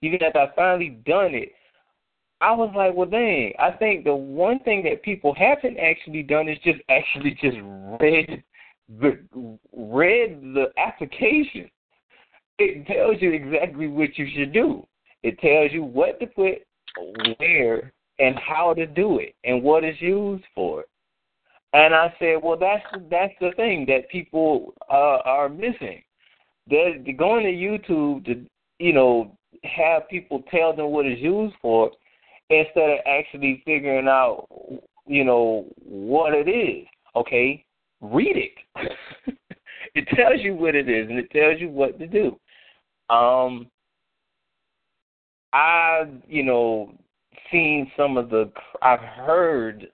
even 0.00 0.22
after 0.22 0.38
I 0.38 0.54
finally 0.56 0.98
done 1.04 1.34
it, 1.34 1.52
I 2.42 2.50
was 2.50 2.72
like, 2.74 2.92
well, 2.94 3.06
dang. 3.06 3.52
I 3.60 3.70
think 3.70 4.02
the 4.02 4.14
one 4.14 4.58
thing 4.60 4.82
that 4.82 5.04
people 5.04 5.32
haven't 5.32 5.78
actually 5.78 6.24
done 6.24 6.48
is 6.48 6.58
just 6.64 6.80
actually 6.88 7.38
just 7.40 7.56
read 8.00 8.42
the 9.00 9.58
read 9.72 10.42
the 10.52 10.66
application. 10.76 11.70
It 12.58 12.84
tells 12.88 13.22
you 13.22 13.30
exactly 13.30 13.86
what 13.86 14.18
you 14.18 14.26
should 14.34 14.52
do. 14.52 14.84
It 15.22 15.38
tells 15.38 15.70
you 15.70 15.84
what 15.84 16.18
to 16.18 16.26
put 16.26 16.66
where 17.38 17.92
and 18.18 18.34
how 18.40 18.74
to 18.74 18.86
do 18.86 19.20
it 19.20 19.36
and 19.44 19.62
what 19.62 19.84
it's 19.84 20.02
used 20.02 20.44
for. 20.52 20.84
And 21.74 21.94
I 21.94 22.12
said, 22.18 22.40
well, 22.42 22.58
that's 22.58 22.84
that's 23.08 23.34
the 23.40 23.52
thing 23.54 23.86
that 23.86 24.10
people 24.10 24.74
uh, 24.90 25.18
are 25.24 25.48
missing. 25.48 26.02
They're 26.68 26.98
going 27.16 27.44
to 27.44 27.52
YouTube 27.52 28.24
to 28.24 28.44
you 28.80 28.92
know 28.92 29.38
have 29.62 30.08
people 30.08 30.42
tell 30.50 30.74
them 30.74 30.90
what 30.90 31.06
it's 31.06 31.22
used 31.22 31.54
for 31.62 31.92
instead 32.52 32.90
of 32.90 32.98
actually 33.06 33.62
figuring 33.64 34.08
out, 34.08 34.46
you 35.06 35.24
know, 35.24 35.66
what 35.84 36.34
it 36.34 36.48
is. 36.48 36.86
Okay, 37.14 37.64
read 38.00 38.36
it. 38.36 38.96
it 39.94 40.08
tells 40.16 40.40
you 40.40 40.54
what 40.54 40.74
it 40.74 40.88
is 40.88 41.08
and 41.08 41.18
it 41.18 41.30
tells 41.30 41.60
you 41.60 41.68
what 41.68 41.98
to 41.98 42.06
do. 42.06 42.38
Um, 43.14 43.66
I've, 45.52 46.08
you 46.26 46.44
know, 46.44 46.94
seen 47.50 47.90
some 47.96 48.16
of 48.16 48.30
the, 48.30 48.50
I've 48.80 49.00
heard 49.00 49.88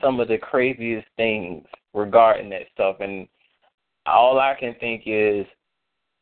some 0.00 0.20
of 0.20 0.28
the 0.28 0.38
craziest 0.38 1.06
things 1.16 1.64
regarding 1.92 2.50
that 2.50 2.62
stuff, 2.72 2.96
and 3.00 3.26
all 4.06 4.38
I 4.38 4.54
can 4.58 4.74
think 4.80 5.02
is 5.06 5.46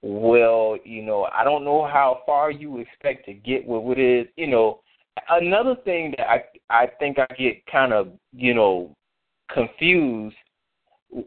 well, 0.03 0.79
you 0.85 1.03
know, 1.03 1.29
I 1.33 1.45
don't 1.45 1.65
know 1.65 1.85
how 1.85 2.23
far 2.25 2.51
you 2.51 2.79
expect 2.79 3.27
to 3.27 3.35
get 3.35 3.67
with 3.67 3.99
it 3.99 4.01
is, 4.01 4.27
you 4.37 4.47
know. 4.47 4.81
Another 5.29 5.77
thing 5.85 6.15
that 6.17 6.29
I 6.29 6.45
I 6.69 6.87
think 6.99 7.19
I 7.19 7.27
get 7.35 7.65
kind 7.67 7.93
of, 7.93 8.09
you 8.33 8.55
know, 8.55 8.95
confused 9.53 10.37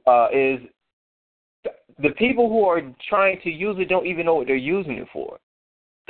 uh, 0.07 0.27
is 0.33 0.59
the 2.01 2.09
people 2.17 2.49
who 2.49 2.65
are 2.65 2.81
trying 3.07 3.39
to 3.41 3.49
use 3.49 3.75
it 3.79 3.89
don't 3.89 4.07
even 4.07 4.25
know 4.25 4.35
what 4.35 4.47
they're 4.47 4.55
using 4.55 4.93
it 4.93 5.07
for. 5.11 5.39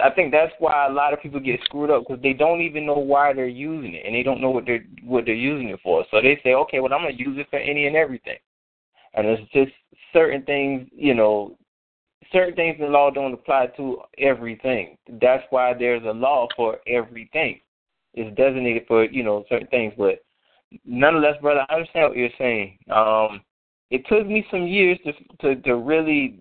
I 0.04 0.10
think 0.10 0.32
that's 0.32 0.54
why 0.58 0.88
a 0.88 0.92
lot 0.92 1.14
of 1.14 1.22
people 1.22 1.40
get 1.40 1.60
screwed 1.66 1.92
up 1.92 2.06
because 2.08 2.22
they 2.24 2.34
don't 2.34 2.62
even 2.62 2.86
know 2.86 2.98
why 2.98 3.32
they're 3.34 3.48
using 3.48 3.94
it 3.94 4.06
and 4.06 4.16
they 4.16 4.24
don't 4.24 4.42
know 4.42 4.50
what 4.50 4.66
they're 4.66 4.86
what 5.04 5.26
they're 5.26 5.36
using 5.36 5.70
it 5.70 5.80
for. 5.84 6.06
So 6.10 6.22
they 6.22 6.40
say, 6.44 6.54
okay, 6.54 6.80
well 6.80 6.94
I'm 6.94 7.02
gonna 7.02 7.14
use 7.16 7.38
it 7.38 7.48
for 7.50 7.60
any 7.60 7.86
and 7.86 7.96
everything, 7.96 8.38
and 9.14 9.28
it's 9.28 9.52
just 9.52 9.72
certain 10.12 10.44
things, 10.44 10.88
you 10.96 11.14
know, 11.14 11.58
certain 12.34 12.56
things 12.56 12.78
in 12.80 12.92
law 12.92 13.12
don't 13.12 13.34
apply 13.34 13.68
to 13.78 14.00
everything. 14.18 14.98
That's 15.22 15.44
why 15.52 15.74
there's 15.74 16.04
a 16.04 16.12
law 16.12 16.48
for 16.56 16.80
everything. 16.88 17.60
It's 18.14 18.36
designated 18.36 18.84
for 18.88 19.06
you 19.06 19.24
know 19.24 19.46
certain 19.50 19.68
things, 19.68 19.94
but 19.98 20.24
nonetheless, 20.86 21.36
brother, 21.42 21.66
I 21.70 21.76
understand 21.76 22.10
what 22.10 22.18
you're 22.18 22.30
saying. 22.38 22.78
Um, 22.94 23.42
it 23.90 24.04
took 24.08 24.28
me 24.28 24.46
some 24.52 24.68
years 24.68 25.00
to 25.06 25.14
to, 25.42 25.62
to 25.62 25.76
really 25.76 26.40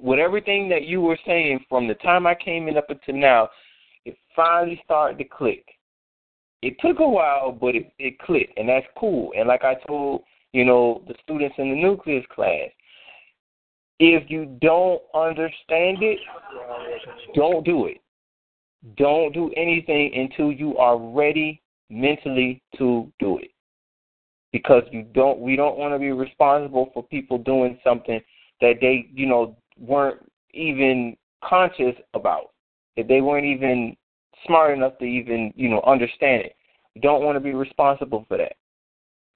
with 0.00 0.18
everything 0.18 0.68
that 0.68 0.84
you 0.84 1.00
were 1.00 1.18
saying 1.26 1.64
from 1.68 1.86
the 1.86 1.94
time 1.94 2.26
I 2.26 2.34
came 2.34 2.68
in 2.68 2.76
up 2.76 2.90
until 2.90 3.14
now, 3.14 3.48
it 4.04 4.16
finally 4.34 4.80
started 4.84 5.18
to 5.18 5.24
click. 5.24 5.64
It 6.60 6.76
took 6.80 7.00
a 7.00 7.08
while, 7.08 7.52
but 7.52 7.74
it, 7.74 7.92
it 7.98 8.18
clicked, 8.20 8.58
and 8.58 8.68
that's 8.68 8.86
cool. 8.98 9.32
And 9.36 9.48
like 9.48 9.64
I 9.64 9.74
told, 9.86 10.22
you 10.52 10.64
know, 10.64 11.02
the 11.06 11.14
students 11.22 11.54
in 11.58 11.70
the 11.70 11.80
nucleus 11.80 12.24
class, 12.34 12.68
if 14.02 14.28
you 14.28 14.58
don't 14.60 15.00
understand 15.14 16.02
it, 16.02 16.18
don't 17.36 17.64
do 17.64 17.86
it. 17.86 17.98
Don't 18.96 19.32
do 19.32 19.52
anything 19.56 20.12
until 20.14 20.50
you 20.50 20.76
are 20.76 20.98
ready 20.98 21.62
mentally 21.88 22.60
to 22.78 23.12
do 23.20 23.38
it. 23.38 23.50
Because 24.52 24.82
you 24.90 25.04
don't 25.14 25.38
we 25.38 25.54
don't 25.54 25.78
want 25.78 25.94
to 25.94 25.98
be 26.00 26.10
responsible 26.10 26.90
for 26.92 27.04
people 27.04 27.38
doing 27.38 27.78
something 27.84 28.20
that 28.60 28.74
they, 28.80 29.08
you 29.14 29.26
know, 29.26 29.56
weren't 29.78 30.18
even 30.52 31.16
conscious 31.44 31.94
about. 32.12 32.50
That 32.96 33.06
they 33.06 33.20
weren't 33.20 33.46
even 33.46 33.96
smart 34.46 34.76
enough 34.76 34.98
to 34.98 35.04
even, 35.04 35.52
you 35.54 35.68
know, 35.68 35.80
understand 35.86 36.42
it. 36.42 36.56
You 36.94 37.00
don't 37.00 37.22
want 37.22 37.36
to 37.36 37.40
be 37.40 37.54
responsible 37.54 38.26
for 38.28 38.36
that. 38.36 38.56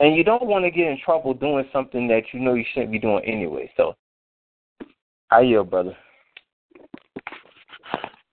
And 0.00 0.16
you 0.16 0.25
don't 0.25 0.46
want 0.46 0.64
to 0.64 0.70
get 0.70 0.88
in 0.88 0.99
trouble 1.02 1.32
doing 1.32 1.66
something 1.73 2.08
that 2.08 2.25
you 2.32 2.40
know 2.40 2.54
you 2.54 2.64
shouldn't 2.75 2.92
be 2.92 2.99
doing 2.99 3.25
anyway. 3.25 3.70
So 3.76 3.94
I 5.30 5.40
yield, 5.40 5.71
brother. 5.71 5.97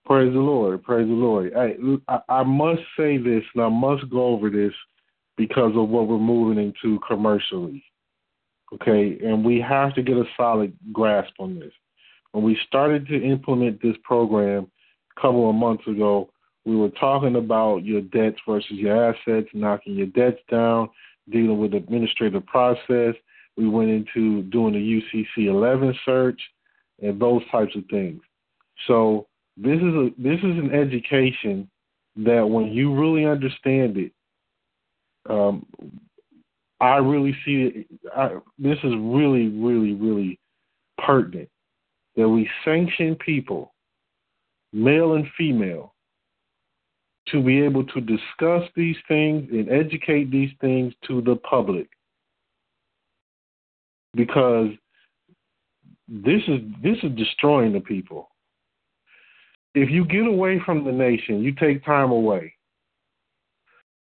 Praise 0.06 0.34
the 0.34 0.40
Lord. 0.40 0.84
Praise 0.84 1.08
the 1.08 1.14
Lord. 1.14 1.54
I, 1.56 2.20
I 2.30 2.44
must 2.44 2.82
say 2.98 3.18
this 3.18 3.44
and 3.56 3.64
I 3.64 3.70
must 3.70 4.10
go 4.10 4.26
over 4.26 4.50
this 4.50 4.74
because 5.38 5.72
of 5.76 5.90
what 5.90 6.08
we're 6.08 6.18
moving 6.18 6.64
into 6.64 7.00
commercially. 7.08 7.84
Okay, 8.74 9.20
and 9.24 9.46
we 9.46 9.62
have 9.62 9.94
to 9.96 10.02
get 10.02 10.18
a 10.18 10.24
solid 10.36 10.74
grasp 10.92 11.34
on 11.40 11.60
this. 11.60 11.72
When 12.32 12.44
we 12.44 12.58
started 12.68 13.08
to 13.08 13.24
implement 13.24 13.82
this 13.82 13.96
program 14.04 14.68
a 15.16 15.22
couple 15.22 15.50
of 15.50 15.56
months 15.56 15.88
ago, 15.88 16.30
we 16.66 16.76
were 16.76 16.90
talking 16.90 17.36
about 17.36 17.84
your 17.84 18.02
debts 18.02 18.40
versus 18.48 18.72
your 18.72 19.14
assets, 19.14 19.48
knocking 19.54 19.96
your 19.96 20.08
debts 20.08 20.40
down, 20.50 20.90
dealing 21.30 21.60
with 21.60 21.76
administrative 21.76 22.46
process. 22.48 23.16
We 23.58 23.68
went 23.68 23.90
into 23.90 24.44
doing 24.44 24.74
the 24.74 25.02
UCC 25.16 25.48
11 25.48 25.96
search 26.06 26.42
and 27.02 27.20
those 27.20 27.42
types 27.52 27.76
of 27.76 27.84
things. 27.90 28.22
So 28.88 29.28
this 29.58 29.78
is 29.78 29.84
a 29.84 30.10
this 30.18 30.40
is 30.40 30.58
an 30.58 30.72
education 30.74 31.70
that 32.18 32.48
when 32.48 32.68
you 32.68 32.94
really 32.94 33.26
understand 33.26 33.98
it, 33.98 34.12
um, 35.30 35.66
I 36.80 36.98
really 36.98 37.36
see 37.46 37.72
it. 37.74 37.88
I, 38.16 38.38
this 38.58 38.78
is 38.84 38.94
really, 38.98 39.48
really, 39.48 39.94
really 39.94 40.40
pertinent 40.98 41.50
that 42.16 42.30
we 42.30 42.50
sanction 42.64 43.16
people, 43.16 43.74
male 44.72 45.14
and 45.14 45.26
female, 45.38 45.94
to 47.30 47.42
be 47.42 47.62
able 47.62 47.86
to 47.86 48.02
discuss 48.02 48.70
these 48.76 48.98
things 49.08 49.48
and 49.52 49.72
educate 49.72 50.30
these 50.30 50.52
things 50.62 50.94
to 51.08 51.22
the 51.22 51.36
public. 51.38 51.88
Because 54.14 54.70
this 56.08 56.42
is 56.48 56.60
this 56.82 56.98
is 57.04 57.12
destroying 57.18 57.74
the 57.74 57.80
people. 57.80 58.30
If 59.76 59.90
you 59.90 60.06
get 60.06 60.28
away 60.28 60.62
from 60.66 60.84
the 60.84 60.92
nation, 60.92 61.42
you 61.42 61.54
take 61.54 61.84
time 61.84 62.12
away, 62.12 62.54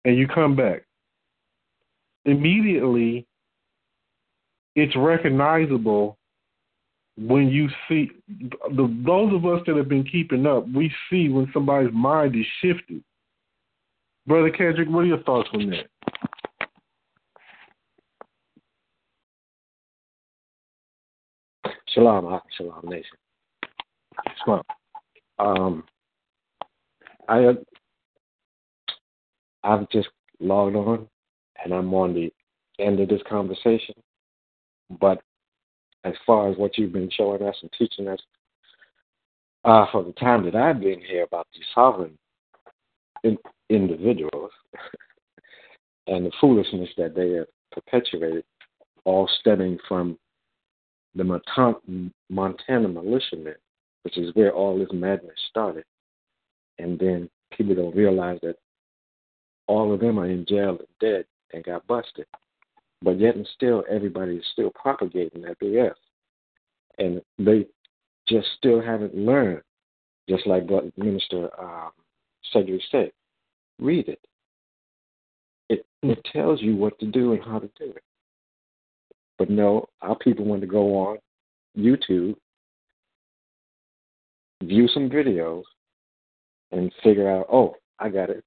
and 0.05 0.17
you 0.17 0.29
come 0.29 0.55
back, 0.55 0.85
immediately 2.25 3.27
it's 4.75 4.95
recognizable 4.95 6.19
when 7.19 7.49
you 7.49 7.69
see 7.89 8.11
the 8.39 9.03
those 9.05 9.35
of 9.35 9.47
us 9.47 9.63
that 9.67 9.77
have 9.77 9.89
been 9.89 10.05
keeping 10.05 10.47
up, 10.47 10.69
we 10.69 10.93
see 11.11 11.29
when 11.29 11.51
somebody's 11.53 11.93
mind 11.93 12.37
is 12.37 12.45
shifted. 12.61 13.03
Brother 14.27 14.51
Kendrick, 14.51 14.89
what 14.89 15.01
are 15.01 15.07
your 15.07 15.23
thoughts 15.23 15.49
on 15.55 15.71
that? 15.71 15.87
Shalom, 21.97 22.39
Shalom 22.55 22.83
Nation. 22.85 23.17
Shalom. 24.45 24.63
Um, 25.39 25.85
I 27.27 27.55
I've 29.65 29.89
just 29.89 30.09
logged 30.39 30.77
on, 30.77 31.09
and 31.65 31.73
I'm 31.73 31.95
on 31.95 32.13
the 32.13 32.31
end 32.79 33.01
of 33.01 33.09
this 33.09 33.23
conversation. 33.27 33.95
But 35.01 35.23
as 36.05 36.13
far 36.27 36.51
as 36.51 36.59
what 36.59 36.77
you've 36.77 36.93
been 36.93 37.09
showing 37.11 37.43
us 37.43 37.57
and 37.63 37.73
teaching 37.79 38.09
us 38.09 38.21
uh, 39.65 39.87
for 39.91 40.05
the 40.05 40.13
time 40.13 40.45
that 40.45 40.55
I've 40.55 40.81
been 40.81 41.01
here 41.01 41.25
about 41.25 41.47
these 41.55 41.65
sovereign 41.75 42.19
in, 43.25 43.39
individuals 43.71 44.51
and 46.09 46.27
the 46.27 46.33
foolishness 46.43 46.91
that 46.99 47.15
they 47.15 47.31
have 47.31 47.47
perpetuated, 47.73 48.45
all 49.07 49.27
stemming 49.41 49.79
from 49.89 50.19
the 51.17 52.11
Montana 52.29 52.89
militiamen, 52.89 53.55
which 54.03 54.19
is 54.19 54.35
where 54.35 54.53
all 54.53 54.79
this 54.79 54.89
madness 54.93 55.39
started. 55.51 55.85
And 56.79 56.99
then 56.99 57.29
people 57.51 57.75
don't 57.75 57.97
realize 57.97 58.39
that 58.43 58.57
all 59.67 59.93
of 59.93 60.01
them 60.01 60.19
are 60.19 60.27
in 60.27 60.45
jail 60.47 60.79
and 60.79 60.89
dead 61.01 61.25
and 61.53 61.65
got 61.65 61.87
busted. 61.87 62.27
But 63.03 63.19
yet 63.19 63.37
and 63.37 63.49
still, 63.55 63.85
everybody 63.91 64.37
is 64.37 64.45
still 64.53 64.71
propagating 64.71 65.43
that 65.43 65.59
BS. 65.59 65.95
And 66.99 67.21
they 67.39 67.67
just 68.29 68.49
still 68.57 68.81
haven't 68.81 69.15
learned, 69.15 69.63
just 70.29 70.47
like 70.47 70.69
what 70.69 70.97
Minister 70.97 71.49
um, 71.61 71.91
Cedric 72.53 72.81
said. 72.91 73.13
Read 73.79 74.09
it. 74.09 74.21
It 75.69 75.85
it 76.03 76.25
tells 76.33 76.63
you 76.63 76.77
what 76.77 76.99
to 77.01 77.07
do 77.07 77.33
and 77.33 77.43
how 77.43 77.59
to 77.59 77.71
do 77.79 77.91
it. 77.91 78.03
But 79.39 79.51
no, 79.51 79.87
our 80.01 80.17
people 80.17 80.45
want 80.45 80.63
to 80.63 80.67
go 80.67 80.97
on 80.97 81.19
YouTube, 81.77 82.37
view 84.63 84.89
some 84.89 85.11
videos, 85.11 85.65
and 86.73 86.93
figure 87.03 87.31
out, 87.31 87.47
oh, 87.53 87.75
I 87.99 88.09
got 88.09 88.31
it. 88.31 88.43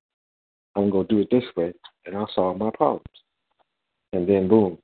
I'm 0.75 0.89
going 0.89 1.07
to 1.07 1.15
do 1.15 1.21
it 1.21 1.29
this 1.31 1.43
way, 1.55 1.73
and 2.05 2.15
I'll 2.15 2.29
solve 2.33 2.57
my 2.57 2.69
problems 2.71 3.05
and 4.13 4.27
then 4.27 4.47
boom, 4.47 4.77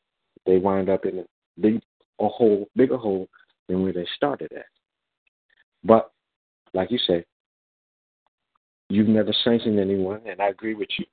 they 0.46 0.58
wind 0.58 0.89
up 0.89 1.06
in 1.06 1.20
a 1.20 1.24
big 1.60 1.82
a 2.20 2.28
hole, 2.28 2.68
bigger 2.76 2.98
hole 2.98 3.28
than 3.68 3.84
where 3.84 3.94
they 3.94 4.08
started 4.15 4.52
at. 4.54 4.65
But 5.84 6.12
like 6.74 6.91
you 6.91 7.00
said, 7.06 7.26
you've 8.89 9.08
never 9.08 9.34
sanctioned 9.44 9.80
anyone, 9.80 10.22
and 10.26 10.41
I 10.41 10.50
agree 10.50 10.76
with 10.76 10.88
you. 10.98 11.06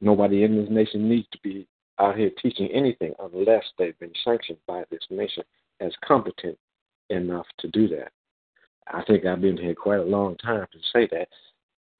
Nobody 0.00 0.42
in 0.44 0.56
this 0.56 0.70
nation 0.70 1.08
needs 1.08 1.26
to 1.32 1.38
be 1.42 1.66
out 1.98 2.16
here 2.16 2.30
teaching 2.42 2.68
anything 2.72 3.14
unless 3.20 3.64
they've 3.78 3.98
been 3.98 4.12
sanctioned 4.24 4.58
by 4.66 4.84
this 4.90 5.02
nation 5.10 5.44
as 5.80 5.92
competent 6.04 6.58
enough 7.10 7.46
to 7.58 7.68
do 7.68 7.88
that. 7.88 8.10
I 8.88 9.02
think 9.04 9.24
I've 9.24 9.40
been 9.40 9.56
here 9.56 9.74
quite 9.74 10.00
a 10.00 10.04
long 10.04 10.36
time 10.36 10.66
to 10.72 10.78
say 10.92 11.08
that. 11.12 11.28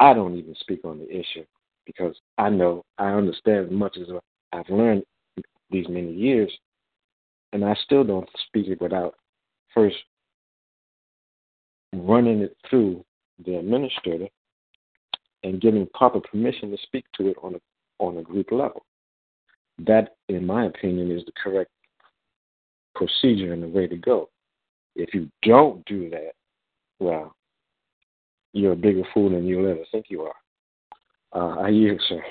I 0.01 0.13
don't 0.13 0.37
even 0.37 0.55
speak 0.61 0.85
on 0.85 0.99
the 0.99 1.09
issue 1.09 1.45
because 1.87 2.17
I 2.39 2.51
know 2.51 2.85
I 2.99 3.11
understand 3.11 3.67
as 3.67 3.73
much 3.73 3.97
as 3.97 4.09
I've 4.53 4.69
learned 4.69 5.05
these 5.71 5.89
many 5.89 6.13
years, 6.13 6.51
and 7.53 7.65
I 7.65 7.75
still 7.85 8.05
don't 8.05 8.29
speak 8.47 8.69
it 8.69 8.81
without 8.81 9.15
first 9.73 9.97
running 11.95 12.41
it 12.41 12.57
through 12.69 13.05
the 13.45 13.57
administrator 13.57 14.29
and 15.43 15.61
getting 15.61 15.87
proper 15.95 16.21
permission 16.21 16.71
to 16.71 16.79
speak 16.83 17.05
to 17.17 17.29
it 17.29 17.37
on 17.43 17.55
a 17.55 17.59
on 18.01 18.19
a 18.19 18.23
group 18.23 18.51
level. 18.51 18.85
That, 19.79 20.17
in 20.29 20.47
my 20.47 20.67
opinion, 20.67 21.11
is 21.11 21.25
the 21.25 21.33
correct 21.43 21.71
procedure 22.95 23.53
and 23.53 23.63
the 23.63 23.69
way 23.69 23.87
to 23.87 23.97
go. 23.97 24.31
If 24.95 25.13
you 25.15 25.29
don't 25.43 25.85
do 25.87 26.09
that, 26.11 26.33
Well, 27.01 27.35
you're 28.53 28.73
a 28.73 28.77
bigger 28.77 29.03
fool 29.13 29.31
than 29.31 29.45
you'll 29.45 29.69
ever 29.69 29.85
think 29.91 30.07
you 30.09 30.23
are. 30.23 30.35
Uh, 31.35 31.61
I 31.63 31.69
yield, 31.71 32.01
sir. 32.09 32.23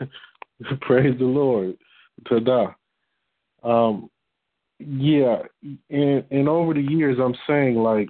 Praise 0.80 1.16
the 1.18 1.24
Lord. 1.24 1.76
Tada. 2.24 2.74
Um, 3.62 4.10
yeah, 4.78 5.42
and 5.90 6.24
and 6.30 6.48
over 6.48 6.74
the 6.74 6.82
years, 6.82 7.18
I'm 7.22 7.36
saying 7.46 7.76
like, 7.76 8.08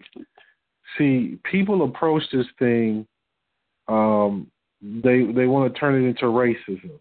see, 0.96 1.38
people 1.44 1.84
approach 1.84 2.22
this 2.32 2.46
thing. 2.58 3.06
Um, 3.86 4.50
they 4.80 5.24
they 5.24 5.46
want 5.46 5.72
to 5.72 5.78
turn 5.78 6.02
it 6.02 6.08
into 6.08 6.24
racism. 6.24 6.98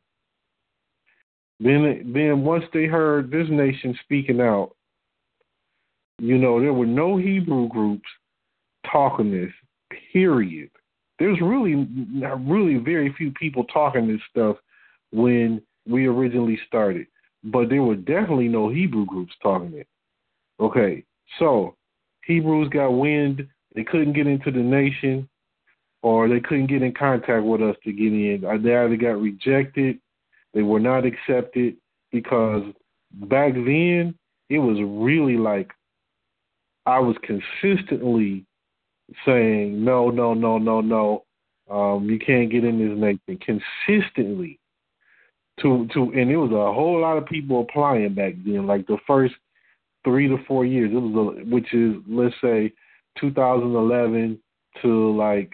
Then 1.63 2.11
then 2.13 2.43
once 2.43 2.65
they 2.73 2.85
heard 2.85 3.31
this 3.31 3.47
nation 3.49 3.97
speaking 4.03 4.41
out, 4.41 4.75
you 6.19 6.37
know, 6.37 6.59
there 6.59 6.73
were 6.73 6.85
no 6.85 7.17
Hebrew 7.17 7.67
groups 7.69 8.07
talking 8.91 9.31
this. 9.31 9.51
Period. 10.11 10.69
There's 11.19 11.39
really 11.41 11.87
really 12.37 12.75
very 12.77 13.13
few 13.17 13.31
people 13.31 13.63
talking 13.65 14.07
this 14.07 14.21
stuff 14.29 14.57
when 15.11 15.61
we 15.87 16.07
originally 16.07 16.59
started 16.67 17.07
but 17.43 17.69
there 17.69 17.83
were 17.83 17.95
definitely 17.95 18.47
no 18.47 18.69
Hebrew 18.69 19.05
groups 19.05 19.33
talking 19.41 19.73
it. 19.73 19.87
Okay, 20.59 21.03
so 21.39 21.75
Hebrews 22.25 22.69
got 22.69 22.89
wind. 22.89 23.47
They 23.75 23.83
couldn't 23.83 24.13
get 24.13 24.27
into 24.27 24.51
the 24.51 24.59
nation, 24.59 25.27
or 26.01 26.29
they 26.29 26.39
couldn't 26.39 26.67
get 26.67 26.83
in 26.83 26.93
contact 26.93 27.43
with 27.43 27.61
us 27.61 27.75
to 27.83 27.91
get 27.91 28.13
in. 28.13 28.41
They 28.63 28.75
either 28.75 28.95
got 28.95 29.21
rejected, 29.21 29.99
they 30.53 30.61
were 30.61 30.79
not 30.79 31.05
accepted 31.05 31.75
because 32.11 32.63
back 33.11 33.53
then 33.53 34.15
it 34.49 34.59
was 34.59 34.77
really 34.81 35.37
like 35.37 35.71
I 36.85 36.99
was 36.99 37.15
consistently 37.23 38.45
saying 39.25 39.83
no, 39.83 40.09
no, 40.09 40.33
no, 40.33 40.57
no, 40.57 40.79
no. 40.81 41.23
Um, 41.69 42.09
you 42.09 42.19
can't 42.19 42.51
get 42.51 42.65
in 42.65 42.77
this 42.77 42.97
nation 42.97 43.39
consistently 43.39 44.59
to 45.61 45.87
to 45.93 46.11
and 46.11 46.29
it 46.29 46.37
was 46.37 46.51
a 46.51 46.73
whole 46.73 46.99
lot 46.99 47.17
of 47.17 47.25
people 47.25 47.61
applying 47.61 48.13
back 48.13 48.33
then. 48.45 48.67
Like 48.67 48.85
the 48.87 48.97
first 49.07 49.33
three 50.03 50.27
to 50.27 50.37
four 50.47 50.65
years, 50.65 50.91
it 50.91 50.95
was 50.95 51.37
a, 51.37 51.45
which 51.45 51.73
is 51.73 51.95
let's 52.07 52.35
say 52.41 52.73
2011 53.19 54.39
to 54.81 55.15
like 55.15 55.53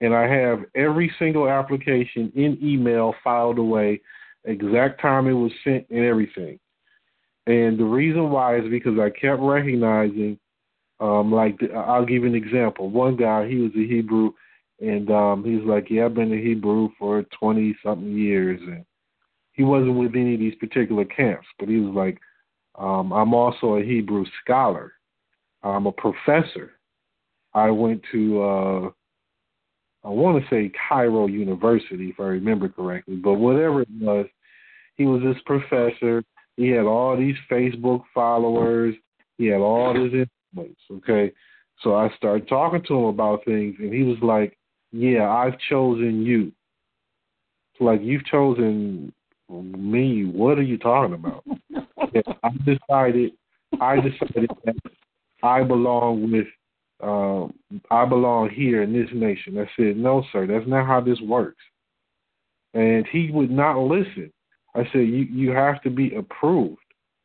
and 0.00 0.14
I 0.14 0.26
have 0.28 0.64
every 0.74 1.12
single 1.18 1.48
application 1.48 2.32
in 2.34 2.58
email 2.62 3.14
filed 3.24 3.58
away, 3.58 4.00
exact 4.44 5.00
time 5.00 5.26
it 5.26 5.32
was 5.32 5.52
sent 5.64 5.86
and 5.90 6.04
everything. 6.04 6.58
And 7.46 7.78
the 7.78 7.84
reason 7.84 8.30
why 8.30 8.58
is 8.58 8.68
because 8.68 8.98
I 8.98 9.10
kept 9.10 9.40
recognizing, 9.40 10.38
um, 11.00 11.32
like 11.32 11.58
I'll 11.74 12.04
give 12.04 12.22
you 12.22 12.28
an 12.28 12.34
example. 12.34 12.90
One 12.90 13.16
guy, 13.16 13.48
he 13.48 13.56
was 13.56 13.70
a 13.76 13.86
Hebrew, 13.86 14.32
and 14.80 15.10
um, 15.10 15.66
like, 15.66 15.90
"Yeah, 15.90 16.06
I've 16.06 16.14
been 16.14 16.32
a 16.32 16.36
Hebrew 16.40 16.90
for 16.98 17.24
twenty 17.38 17.76
something 17.82 18.12
years," 18.12 18.60
and 18.62 18.84
he 19.52 19.62
wasn't 19.62 19.96
with 19.96 20.14
any 20.14 20.34
of 20.34 20.40
these 20.40 20.54
particular 20.56 21.04
camps, 21.04 21.46
but 21.58 21.68
he 21.68 21.76
was 21.76 21.94
like, 21.94 22.18
um, 22.78 23.12
"I'm 23.12 23.34
also 23.34 23.76
a 23.76 23.82
Hebrew 23.82 24.24
scholar. 24.42 24.92
I'm 25.62 25.86
a 25.86 25.92
professor. 25.92 26.72
I 27.54 27.70
went 27.70 28.02
to 28.12 28.42
uh, 28.42 28.90
I 30.06 30.10
want 30.10 30.40
to 30.40 30.48
say 30.48 30.70
Cairo 30.88 31.26
University, 31.26 32.10
if 32.10 32.20
I 32.20 32.24
remember 32.24 32.68
correctly, 32.68 33.16
but 33.16 33.34
whatever 33.34 33.82
it 33.82 33.88
was, 34.00 34.26
he 34.94 35.04
was 35.04 35.20
this 35.22 35.42
professor. 35.44 36.22
He 36.56 36.68
had 36.68 36.86
all 36.86 37.16
these 37.16 37.34
Facebook 37.50 38.02
followers. 38.14 38.94
He 39.36 39.46
had 39.46 39.60
all 39.60 39.92
this 39.92 40.12
influence. 40.54 40.78
Okay, 40.92 41.32
so 41.82 41.96
I 41.96 42.08
started 42.16 42.48
talking 42.48 42.82
to 42.86 42.94
him 42.94 43.04
about 43.06 43.44
things, 43.44 43.74
and 43.80 43.92
he 43.92 44.04
was 44.04 44.16
like, 44.22 44.56
"Yeah, 44.92 45.28
I've 45.30 45.58
chosen 45.68 46.22
you." 46.22 46.52
like 47.80 48.00
you've 48.02 48.24
chosen 48.26 49.12
me. 49.50 50.24
What 50.24 50.58
are 50.58 50.62
you 50.62 50.78
talking 50.78 51.14
about? 51.14 51.44
I 52.42 52.50
decided. 52.64 53.32
I 53.80 53.96
decided 53.96 54.50
that 54.64 54.76
I 55.42 55.62
belong 55.62 56.30
with 56.32 56.46
um, 57.02 57.52
I 57.90 58.04
belong 58.06 58.50
here 58.50 58.82
in 58.82 58.92
this 58.92 59.10
nation. 59.12 59.58
I 59.58 59.68
said, 59.76 59.98
no, 59.98 60.24
sir, 60.32 60.46
that's 60.46 60.66
not 60.66 60.86
how 60.86 61.00
this 61.00 61.20
works. 61.20 61.62
And 62.72 63.06
he 63.12 63.30
would 63.30 63.50
not 63.50 63.78
listen. 63.78 64.32
I 64.74 64.84
said, 64.92 65.00
you, 65.00 65.26
you 65.30 65.50
have 65.50 65.82
to 65.82 65.90
be 65.90 66.14
approved. 66.14 66.80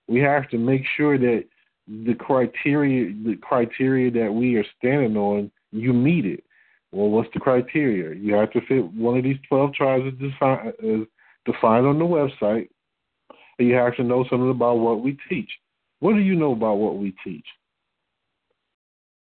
We 0.10 0.20
have 0.20 0.50
to 0.50 0.58
make 0.58 0.84
sure 0.98 1.18
that 1.18 1.46
the 1.88 2.14
criteria, 2.16 3.14
the 3.24 3.38
criteria 3.38 4.12
that 4.12 4.34
we 4.34 4.56
are 4.56 4.66
standing 4.78 5.16
on, 5.16 5.50
you 5.72 5.94
meet 5.94 6.26
it. 6.26 6.44
Well, 6.92 7.10
what's 7.10 7.30
the 7.34 7.40
criteria? 7.40 8.16
You 8.16 8.34
have 8.36 8.52
to 8.52 8.62
fit 8.68 8.86
one 8.94 9.18
of 9.18 9.24
these 9.24 9.38
12 9.48 9.74
tribes 9.74 10.04
as 10.08 10.20
defined, 10.20 11.08
defined 11.46 11.86
on 11.86 12.00
the 12.00 12.06
website, 12.06 12.70
and 13.58 13.68
you 13.68 13.76
have 13.76 13.96
to 13.96 14.04
know 14.04 14.26
something 14.30 14.50
about 14.50 14.80
what 14.80 15.02
we 15.02 15.18
teach. 15.30 15.50
What 16.00 16.14
do 16.14 16.20
you 16.20 16.36
know 16.36 16.52
about 16.52 16.76
what 16.76 16.98
we 16.98 17.16
teach? 17.24 17.46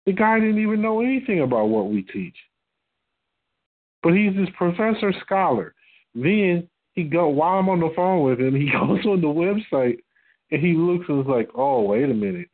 The 0.04 0.12
guy 0.12 0.38
didn't 0.38 0.62
even 0.62 0.82
know 0.82 1.00
anything 1.00 1.40
about 1.40 1.68
what 1.68 1.90
we 1.90 2.02
teach. 2.02 2.36
But 4.02 4.14
he's 4.14 4.34
this 4.36 4.48
professor 4.56 5.12
scholar. 5.24 5.74
Then 6.14 6.68
he 6.92 7.04
go 7.04 7.28
while 7.28 7.58
I'm 7.58 7.68
on 7.68 7.80
the 7.80 7.92
phone 7.96 8.22
with 8.22 8.40
him, 8.40 8.54
he 8.60 8.70
goes 8.70 9.04
on 9.06 9.20
the 9.20 9.26
website 9.26 9.98
and 10.50 10.62
he 10.62 10.74
looks 10.74 11.06
and 11.08 11.20
is 11.20 11.26
like, 11.26 11.48
"Oh, 11.54 11.82
wait 11.82 12.04
a 12.04 12.14
minute. 12.14 12.48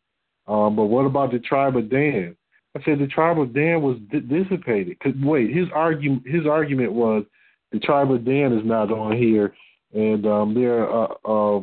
Um, 0.46 0.76
but 0.76 0.84
what 0.84 1.04
about 1.04 1.32
the 1.32 1.38
tribe 1.40 1.76
of 1.76 1.90
Dan?" 1.90 2.36
I 2.76 2.82
said 2.84 2.98
the 2.98 3.06
tribe 3.06 3.38
of 3.38 3.54
Dan 3.54 3.82
was 3.82 3.98
di- 4.10 4.20
dissipated. 4.20 4.98
Cause 5.00 5.12
wait, 5.22 5.54
his 5.54 5.68
argument 5.74 6.26
his 6.26 6.46
argument 6.46 6.92
was 6.92 7.24
the 7.70 7.78
tribe 7.78 8.10
of 8.10 8.24
Dan 8.24 8.52
is 8.52 8.64
not 8.64 8.90
on 8.90 9.16
here, 9.16 9.54
and 9.92 10.26
um, 10.26 10.54
there 10.54 10.88
are 10.88 11.12
uh, 11.24 11.58
uh, 11.58 11.60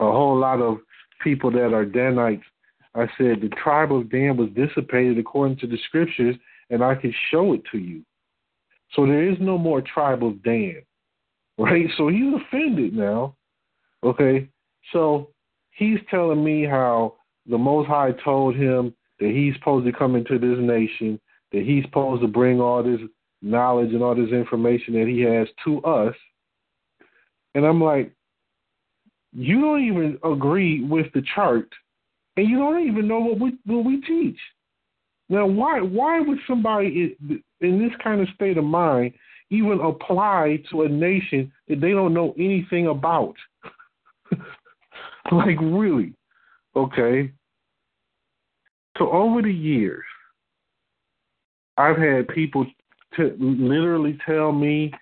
a 0.00 0.12
whole 0.12 0.38
lot 0.38 0.60
of 0.60 0.78
people 1.22 1.50
that 1.52 1.72
are 1.72 1.84
Danites 1.84 2.44
I 2.94 3.06
said 3.18 3.40
the 3.40 3.50
tribe 3.62 3.92
of 3.92 4.10
Dan 4.10 4.36
was 4.36 4.50
dissipated 4.50 5.18
according 5.18 5.58
to 5.58 5.66
the 5.66 5.78
scriptures, 5.88 6.36
and 6.70 6.82
I 6.82 6.94
can 6.94 7.12
show 7.30 7.52
it 7.52 7.62
to 7.72 7.78
you. 7.78 8.02
So 8.94 9.06
there 9.06 9.28
is 9.28 9.36
no 9.40 9.58
more 9.58 9.82
tribe 9.82 10.24
of 10.24 10.42
Dan, 10.42 10.82
right? 11.58 11.86
So 11.96 12.08
he's 12.08 12.32
offended 12.34 12.94
now. 12.94 13.34
Okay, 14.04 14.48
so 14.92 15.30
he's 15.70 15.98
telling 16.10 16.44
me 16.44 16.64
how 16.64 17.14
the 17.46 17.58
Most 17.58 17.88
High 17.88 18.12
told 18.24 18.54
him 18.54 18.94
that 19.24 19.32
he's 19.32 19.54
supposed 19.54 19.86
to 19.86 19.92
come 19.92 20.16
into 20.16 20.38
this 20.38 20.58
nation, 20.60 21.18
that 21.50 21.62
he's 21.62 21.82
supposed 21.84 22.20
to 22.20 22.28
bring 22.28 22.60
all 22.60 22.82
this 22.82 23.00
knowledge 23.40 23.94
and 23.94 24.02
all 24.02 24.14
this 24.14 24.30
information 24.30 24.92
that 24.92 25.06
he 25.08 25.22
has 25.22 25.48
to 25.64 25.82
us. 25.82 26.14
And 27.54 27.64
I'm 27.64 27.82
like, 27.82 28.12
you 29.32 29.62
don't 29.62 29.82
even 29.82 30.18
agree 30.22 30.84
with 30.84 31.06
the 31.14 31.22
chart 31.34 31.68
and 32.36 32.50
you 32.50 32.58
don't 32.58 32.86
even 32.86 33.08
know 33.08 33.20
what 33.20 33.40
we 33.40 33.56
what 33.64 33.86
we 33.86 34.02
teach. 34.02 34.38
Now, 35.30 35.46
why 35.46 35.80
why 35.80 36.20
would 36.20 36.38
somebody 36.46 37.16
in 37.28 37.42
this 37.78 37.92
kind 38.02 38.20
of 38.20 38.28
state 38.34 38.58
of 38.58 38.64
mind 38.64 39.14
even 39.48 39.80
apply 39.80 40.62
to 40.70 40.82
a 40.82 40.88
nation 40.88 41.50
that 41.68 41.80
they 41.80 41.92
don't 41.92 42.12
know 42.12 42.34
anything 42.36 42.88
about? 42.88 43.36
like 45.32 45.58
really? 45.62 46.12
Okay. 46.76 47.32
So 48.98 49.10
over 49.10 49.42
the 49.42 49.52
years, 49.52 50.04
I've 51.76 51.96
had 51.96 52.28
people 52.28 52.64
t- 53.16 53.32
literally 53.38 54.18
tell 54.26 54.52
me. 54.52 54.92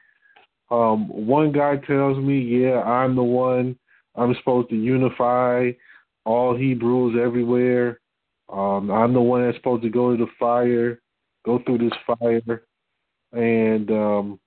Um, 0.71 1.09
one 1.09 1.53
guy 1.53 1.77
tells 1.77 2.17
me, 2.19 2.41
"Yeah, 2.41 2.81
I'm 2.83 3.15
the 3.15 3.23
one. 3.23 3.79
I'm 4.15 4.35
supposed 4.37 4.71
to 4.71 4.77
unify 4.77 5.73
all 6.25 6.57
Hebrews 6.57 7.19
everywhere. 7.21 8.01
Um, 8.49 8.91
I'm 8.91 9.13
the 9.13 9.21
one 9.21 9.45
that's 9.45 9.57
supposed 9.57 9.83
to 9.83 9.89
go 9.89 10.15
to 10.15 10.25
the 10.25 10.31
fire, 10.39 11.01
go 11.45 11.59
through 11.65 11.79
this 11.79 11.99
fire. 12.07 12.65
And 13.33 13.91
um, 13.91 14.41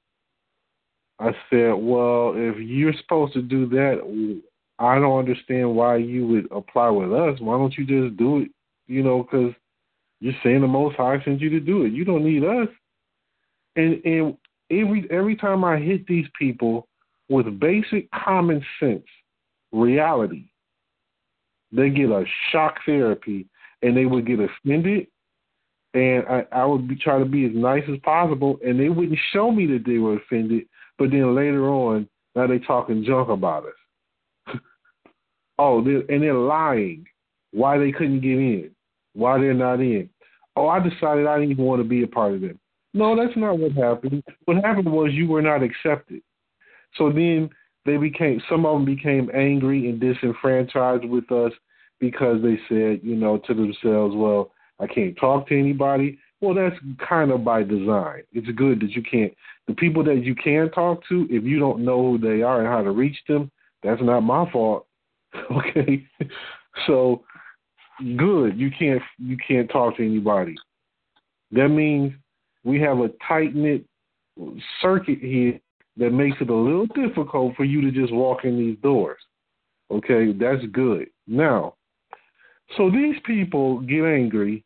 I 1.20 1.32
said, 1.50 1.74
well, 1.74 2.34
if 2.36 2.58
you're 2.60 2.94
supposed 3.02 3.34
to 3.34 3.42
do 3.42 3.68
that, 3.70 4.42
I 4.78 4.96
don't 5.00 5.20
understand 5.20 5.76
why 5.76 5.98
you 5.98 6.28
would 6.28 6.52
apply 6.52 6.90
with 6.90 7.12
us. 7.14 7.40
Why 7.40 7.58
don't 7.58 7.76
you 7.78 7.86
just 7.86 8.18
do 8.18 8.42
it? 8.42 8.50
You 8.88 9.04
know, 9.04 9.24
because 9.24 9.54
you're 10.20 10.34
saying 10.44 10.62
the 10.62 10.68
Most 10.68 10.96
High 10.96 11.24
sent 11.24 11.42
you 11.42 11.50
to 11.50 11.60
do 11.60 11.84
it. 11.84 11.94
You 11.94 12.06
don't 12.06 12.24
need 12.24 12.44
us. 12.44 12.68
And 13.76 14.02
and 14.06 14.38
every 14.72 15.08
every 15.12 15.36
time 15.36 15.64
I 15.64 15.78
hit 15.78 16.08
these 16.08 16.28
people 16.38 16.88
with 17.30 17.60
basic 17.60 18.10
common 18.12 18.64
sense, 18.80 19.06
reality, 19.72 20.46
they 21.72 21.90
get 21.90 22.10
a 22.10 22.24
shock 22.52 22.76
therapy 22.86 23.48
and 23.82 23.96
they 23.96 24.06
would 24.06 24.26
get 24.26 24.40
offended, 24.40 25.08
and 25.94 26.26
I, 26.28 26.46
I 26.52 26.66
would 26.66 26.88
be 26.88 26.96
try 26.96 27.20
to 27.20 27.26
be 27.26 27.46
as 27.46 27.52
nice 27.54 27.84
as 27.92 28.00
possible, 28.04 28.58
and 28.66 28.80
they 28.80 28.90
wouldn't 28.90 29.20
show 29.32 29.52
me 29.52 29.66
that 29.68 29.84
they 29.86 29.98
were 29.98 30.16
offended, 30.16 30.66
but 30.98 31.12
then 31.12 31.36
later 31.36 31.70
on, 31.70 32.08
now 32.36 32.48
they 32.48 32.60
talking 32.60 33.04
junk 33.06 33.30
about 33.30 33.66
us. 33.66 34.56
oh, 35.60 35.80
and 35.80 36.22
they're 36.22 36.34
lying 36.34 37.06
why 37.52 37.78
they 37.78 37.92
couldn't 37.92 38.22
get 38.22 38.38
in, 38.38 38.72
why 39.16 39.40
they're 39.40 39.54
not 39.54 39.80
in. 39.80 40.10
Oh, 40.56 40.68
I 40.68 40.80
decided 40.80 41.26
I 41.26 41.38
didn't 41.38 41.52
even 41.52 41.66
want 41.66 41.82
to 41.82 41.88
be 41.88 42.04
a 42.04 42.08
part 42.08 42.34
of 42.34 42.42
them. 42.42 42.60
No, 42.94 43.16
that's 43.16 43.36
not 43.36 43.60
what 43.60 43.74
happened. 43.74 44.24
What 44.46 44.64
happened 44.64 44.92
was 44.92 45.12
you 45.12 45.28
were 45.28 45.42
not 45.42 45.64
accepted. 45.64 46.22
So 46.98 47.12
then 47.12 47.50
they 47.86 47.98
became 47.98 48.42
some 48.50 48.66
of 48.66 48.78
them 48.78 48.86
became 48.86 49.30
angry 49.34 49.90
and 49.90 50.00
disenfranchised 50.00 51.06
with 51.06 51.30
us 51.32 51.52
because 52.00 52.42
they 52.42 52.58
said, 52.70 53.02
you 53.04 53.16
know, 53.16 53.38
to 53.40 53.54
themselves, 53.54 54.16
well, 54.16 54.52
I 54.80 54.88
can't 54.88 55.18
talk 55.18 55.48
to 55.50 55.60
anybody. 55.60 56.20
Well, 56.42 56.54
that's 56.54 56.76
kind 57.08 57.32
of 57.32 57.44
by 57.44 57.64
design. 57.64 58.24
It's 58.34 58.50
good 58.56 58.80
that 58.82 58.92
you 58.92 59.04
can't. 59.04 59.34
The 59.68 59.74
people 59.74 60.04
that 60.04 60.24
you 60.24 60.36
can 60.36 60.70
talk 60.72 61.02
to, 61.10 61.28
if 61.30 61.44
you 61.44 61.60
don't 61.60 61.84
know 61.84 62.02
who 62.02 62.18
they 62.18 62.44
are 62.44 62.60
and 62.60 62.68
how 62.68 62.82
to 62.82 62.92
reach 62.92 63.18
them, 63.28 63.52
that's 63.84 64.02
not 64.02 64.22
my 64.22 64.50
fault. 64.52 64.88
Okay, 65.52 66.08
so 66.88 67.26
good. 68.18 68.58
You 68.58 68.70
can't 68.78 69.02
you 69.18 69.38
can't 69.48 69.70
talk 69.70 69.98
to 69.98 70.06
anybody. 70.06 70.56
That 71.52 71.70
means 71.70 72.14
we 72.64 72.80
have 72.82 73.00
a 73.00 73.10
tight 73.28 73.56
knit 73.56 73.86
circuit 74.82 75.20
here 75.20 75.60
that 75.98 76.12
makes 76.12 76.38
it 76.42 76.50
a 76.50 76.56
little 76.56 76.88
difficult 76.88 77.56
for 77.56 77.64
you 77.64 77.82
to 77.82 77.92
just 77.92 78.14
walk 78.14 78.44
in 78.44 78.58
these 78.58 78.78
doors. 78.82 79.20
Okay, 79.92 80.34
that's 80.34 80.66
good. 80.72 81.08
Now, 81.28 81.76
so 82.76 82.90
these 82.90 83.16
people 83.26 83.80
get 83.82 84.04
angry 84.04 84.64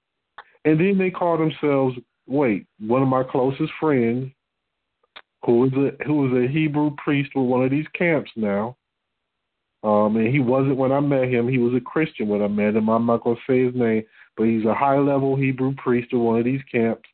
and 0.65 0.79
then 0.79 0.97
they 0.97 1.11
call 1.11 1.37
themselves 1.37 1.97
wait, 2.29 2.67
one 2.79 3.01
of 3.01 3.07
my 3.07 3.23
closest 3.23 3.71
friends 3.79 4.31
who 5.43 5.65
is 5.65 5.73
a 5.73 6.03
who 6.05 6.27
is 6.27 6.49
a 6.49 6.51
Hebrew 6.51 6.95
priest 7.03 7.31
with 7.35 7.45
one 7.45 7.63
of 7.63 7.71
these 7.71 7.87
camps 7.97 8.31
now. 8.35 8.77
Um, 9.81 10.17
and 10.17 10.27
he 10.27 10.39
wasn't 10.39 10.77
when 10.77 10.91
I 10.91 10.99
met 10.99 11.29
him. 11.29 11.47
He 11.47 11.57
was 11.57 11.73
a 11.73 11.79
Christian 11.79 12.27
when 12.27 12.41
I 12.41 12.47
met 12.47 12.75
him. 12.75 12.89
I'm 12.89 13.05
not 13.05 13.23
gonna 13.23 13.37
say 13.47 13.65
his 13.65 13.75
name, 13.75 14.03
but 14.35 14.43
he's 14.43 14.65
a 14.65 14.73
high 14.73 14.97
level 14.97 15.35
Hebrew 15.35 15.73
priest 15.75 16.13
of 16.13 16.19
one 16.19 16.39
of 16.39 16.45
these 16.45 16.61
camps, 16.71 17.07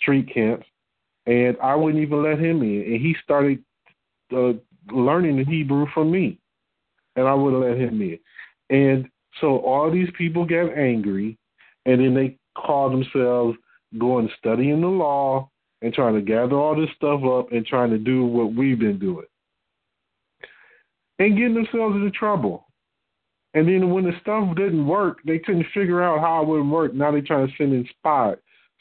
street 0.00 0.32
camps 0.32 0.66
and 1.26 1.56
I 1.62 1.74
wouldn't 1.74 2.02
even 2.02 2.22
let 2.22 2.38
him 2.38 2.62
in. 2.62 2.82
And 2.82 3.00
he 3.00 3.16
started 3.22 3.62
uh, 4.32 4.52
learning 4.92 5.36
the 5.36 5.44
Hebrew 5.44 5.86
from 5.92 6.10
me, 6.10 6.38
and 7.16 7.26
I 7.26 7.34
wouldn't 7.34 7.62
let 7.62 7.76
him 7.76 8.00
in. 8.00 8.18
And 8.70 9.08
so 9.40 9.58
all 9.58 9.90
these 9.90 10.08
people 10.16 10.44
get 10.44 10.76
angry, 10.76 11.36
and 11.84 12.00
then 12.00 12.14
they 12.14 12.36
call 12.56 12.90
themselves 12.90 13.56
going 13.98 14.30
studying 14.38 14.80
the 14.80 14.86
law 14.86 15.50
and 15.82 15.92
trying 15.92 16.14
to 16.14 16.22
gather 16.22 16.56
all 16.56 16.74
this 16.74 16.90
stuff 16.96 17.22
up 17.24 17.52
and 17.52 17.66
trying 17.66 17.90
to 17.90 17.98
do 17.98 18.24
what 18.24 18.54
we've 18.54 18.78
been 18.78 18.98
doing, 18.98 19.26
and 21.18 21.36
getting 21.36 21.54
themselves 21.54 21.96
into 21.96 22.10
trouble. 22.10 22.66
And 23.54 23.66
then 23.66 23.90
when 23.90 24.04
the 24.04 24.12
stuff 24.20 24.54
didn't 24.54 24.86
work, 24.86 25.18
they 25.24 25.38
couldn't 25.38 25.66
figure 25.72 26.02
out 26.02 26.20
how 26.20 26.42
it 26.42 26.48
wouldn't 26.48 26.70
work. 26.70 26.92
Now 26.94 27.10
they're 27.10 27.22
trying 27.22 27.46
to 27.46 27.52
send 27.56 27.72
in 27.72 27.88
spy, 27.98 28.34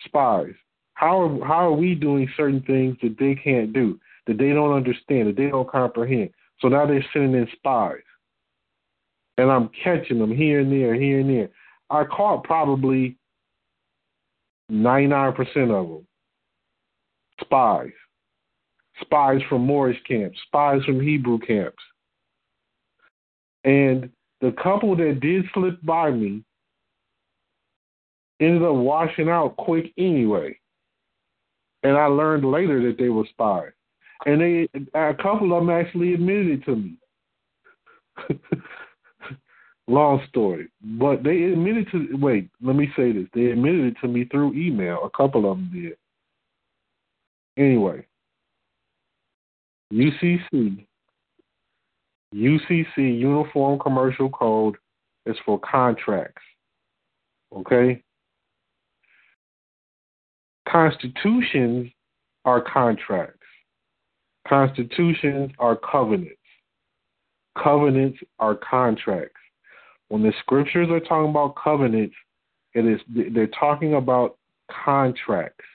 spies. 0.03 0.53
How 0.95 1.21
are, 1.21 1.45
how 1.45 1.67
are 1.67 1.73
we 1.73 1.95
doing 1.95 2.27
certain 2.35 2.61
things 2.61 2.97
that 3.01 3.17
they 3.17 3.35
can't 3.35 3.71
do, 3.73 3.99
that 4.27 4.37
they 4.37 4.49
don't 4.49 4.73
understand, 4.73 5.29
that 5.29 5.37
they 5.37 5.47
don't 5.47 5.69
comprehend? 5.69 6.31
So 6.59 6.67
now 6.67 6.85
they're 6.85 7.05
sending 7.13 7.33
in 7.33 7.47
spies. 7.55 8.01
And 9.37 9.51
I'm 9.51 9.69
catching 9.83 10.19
them 10.19 10.35
here 10.35 10.59
and 10.59 10.71
there, 10.71 10.95
here 10.95 11.19
and 11.19 11.29
there. 11.29 11.49
I 11.89 12.03
caught 12.05 12.43
probably 12.43 13.17
99% 14.71 15.37
of 15.71 15.87
them. 15.87 16.07
Spies. 17.41 17.91
Spies 19.01 19.41
from 19.49 19.65
Moorish 19.65 20.01
camps, 20.07 20.39
spies 20.47 20.81
from 20.85 21.01
Hebrew 21.01 21.37
camps. 21.39 21.83
And 23.65 24.09
the 24.41 24.53
couple 24.63 24.95
that 24.95 25.19
did 25.19 25.45
slip 25.53 25.81
by 25.83 26.11
me 26.11 26.43
ended 28.39 28.63
up 28.63 28.75
washing 28.75 29.29
out 29.29 29.57
quick 29.57 29.91
anyway 29.97 30.57
and 31.85 31.97
I 31.97 32.07
learned 32.07 32.43
later 32.43 32.81
that 32.87 32.97
they 32.97 33.09
were 33.09 33.27
spies. 33.29 33.71
And 34.25 34.41
they, 34.41 34.67
a 34.95 35.13
couple 35.13 35.53
of 35.53 35.61
them 35.61 35.69
actually 35.69 36.15
admitted 36.15 36.47
it 36.47 36.65
to 36.65 36.75
me. 36.75 36.97
Long 39.87 40.19
story, 40.29 40.69
but 40.81 41.21
they 41.21 41.43
admitted 41.43 41.87
to. 41.91 42.07
Wait, 42.13 42.49
let 42.59 42.75
me 42.75 42.89
say 42.97 43.11
this. 43.11 43.27
They 43.35 43.51
admitted 43.51 43.85
it 43.85 43.95
to 44.01 44.07
me 44.07 44.25
through 44.25 44.55
email. 44.55 45.03
A 45.03 45.15
couple 45.15 45.51
of 45.51 45.57
them 45.57 45.69
did. 45.71 45.95
Anyway, 47.55 48.03
UCC, 49.93 50.87
UCC 52.33 53.19
Uniform 53.19 53.79
Commercial 53.79 54.29
Code 54.29 54.75
is 55.25 55.37
for 55.45 55.59
contracts. 55.59 56.41
Okay, 57.55 58.03
Constitutions 60.67 61.89
are 62.43 62.61
contracts. 62.61 63.39
Constitutions 64.47 65.51
are 65.59 65.75
covenants. 65.75 66.35
Covenants 67.61 68.19
are 68.39 68.55
contracts. 68.55 69.39
When 70.09 70.23
the 70.23 70.33
scriptures 70.39 70.89
are 70.89 70.99
talking 70.99 71.29
about 71.29 71.55
covenants, 71.55 72.15
it 72.73 72.85
is 72.85 72.99
they're 73.33 73.47
talking 73.47 73.95
about 73.95 74.37
contracts. 74.85 75.65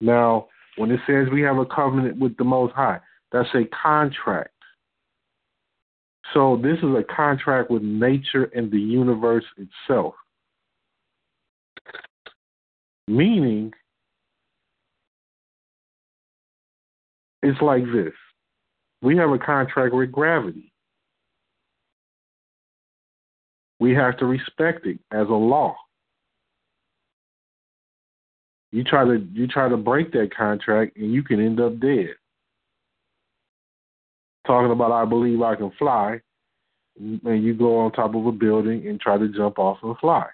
Now, 0.00 0.48
when 0.76 0.90
it 0.90 1.00
says 1.06 1.26
we 1.32 1.42
have 1.42 1.58
a 1.58 1.66
covenant 1.66 2.18
with 2.18 2.36
the 2.36 2.44
Most 2.44 2.72
High, 2.74 3.00
that's 3.32 3.48
a 3.54 3.64
contract. 3.66 4.54
So 6.34 6.60
this 6.62 6.78
is 6.78 6.94
a 6.94 7.04
contract 7.14 7.70
with 7.70 7.82
nature 7.82 8.44
and 8.54 8.70
the 8.70 8.80
universe 8.80 9.44
itself. 9.56 10.14
Meaning, 13.06 13.72
it's 17.42 17.60
like 17.62 17.84
this 17.84 18.12
we 19.00 19.16
have 19.16 19.30
a 19.30 19.38
contract 19.38 19.94
with 19.94 20.10
gravity. 20.12 20.72
We 23.80 23.94
have 23.94 24.16
to 24.18 24.26
respect 24.26 24.86
it 24.86 24.98
as 25.12 25.28
a 25.28 25.32
law. 25.32 25.76
You 28.72 28.84
try 28.84 29.04
to 29.04 29.26
you 29.32 29.46
try 29.46 29.68
to 29.68 29.76
break 29.76 30.12
that 30.12 30.34
contract 30.36 30.96
and 30.96 31.12
you 31.12 31.22
can 31.22 31.40
end 31.40 31.60
up 31.60 31.80
dead. 31.80 32.10
Talking 34.48 34.72
about 34.72 34.92
I 34.92 35.04
believe 35.04 35.42
I 35.42 35.56
can 35.56 35.70
fly, 35.78 36.20
and 36.98 37.44
you 37.44 37.52
go 37.54 37.78
on 37.80 37.92
top 37.92 38.14
of 38.14 38.24
a 38.24 38.32
building 38.32 38.88
and 38.88 38.98
try 38.98 39.18
to 39.18 39.28
jump 39.28 39.58
off 39.58 39.76
and 39.82 39.96
fly. 39.98 40.26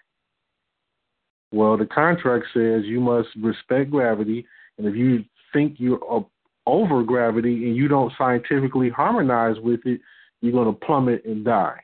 Well, 1.50 1.77
the 1.77 1.87
contract 1.87 2.46
says 2.55 2.85
you 2.85 3.00
must 3.00 3.29
respect 3.42 3.90
gravity, 3.90 4.46
and 4.79 4.87
if 4.87 4.94
you 4.94 5.24
think 5.53 5.74
you're 5.79 5.98
over 6.64 7.03
gravity 7.03 7.66
and 7.66 7.77
you 7.77 7.88
don't 7.88 8.12
scientifically 8.16 8.88
harmonize 8.88 9.57
with 9.59 9.81
it, 9.85 10.00
you're 10.40 10.53
going 10.53 10.72
to 10.72 10.87
plummet 10.87 11.24
and 11.24 11.44
die. 11.44 11.81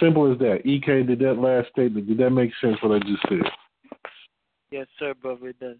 Simple 0.00 0.32
as 0.32 0.38
that. 0.38 0.60
EK, 0.64 1.02
did 1.02 1.18
that 1.18 1.34
last 1.34 1.68
statement, 1.72 2.06
did 2.08 2.16
that 2.18 2.30
make 2.30 2.52
sense 2.58 2.76
what 2.82 2.96
I 2.96 3.00
just 3.00 3.22
said? 3.28 3.52
Yes, 4.70 4.86
sir, 4.98 5.12
brother, 5.12 5.48
it 5.48 5.60
does. 5.60 5.76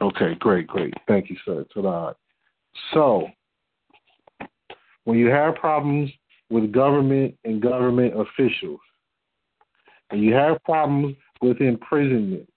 Okay, 0.00 0.34
great, 0.38 0.66
great. 0.66 0.94
Thank 1.06 1.28
you, 1.28 1.36
sir. 1.44 1.66
So, 2.92 3.28
when 5.04 5.18
you 5.18 5.28
have 5.28 5.54
problems 5.56 6.10
with 6.50 6.72
government 6.72 7.36
and 7.44 7.60
government 7.60 8.14
officials, 8.18 8.80
and 10.10 10.22
you 10.22 10.34
have 10.34 10.62
problems 10.64 11.16
with 11.40 11.60
imprisonment, 11.60 12.48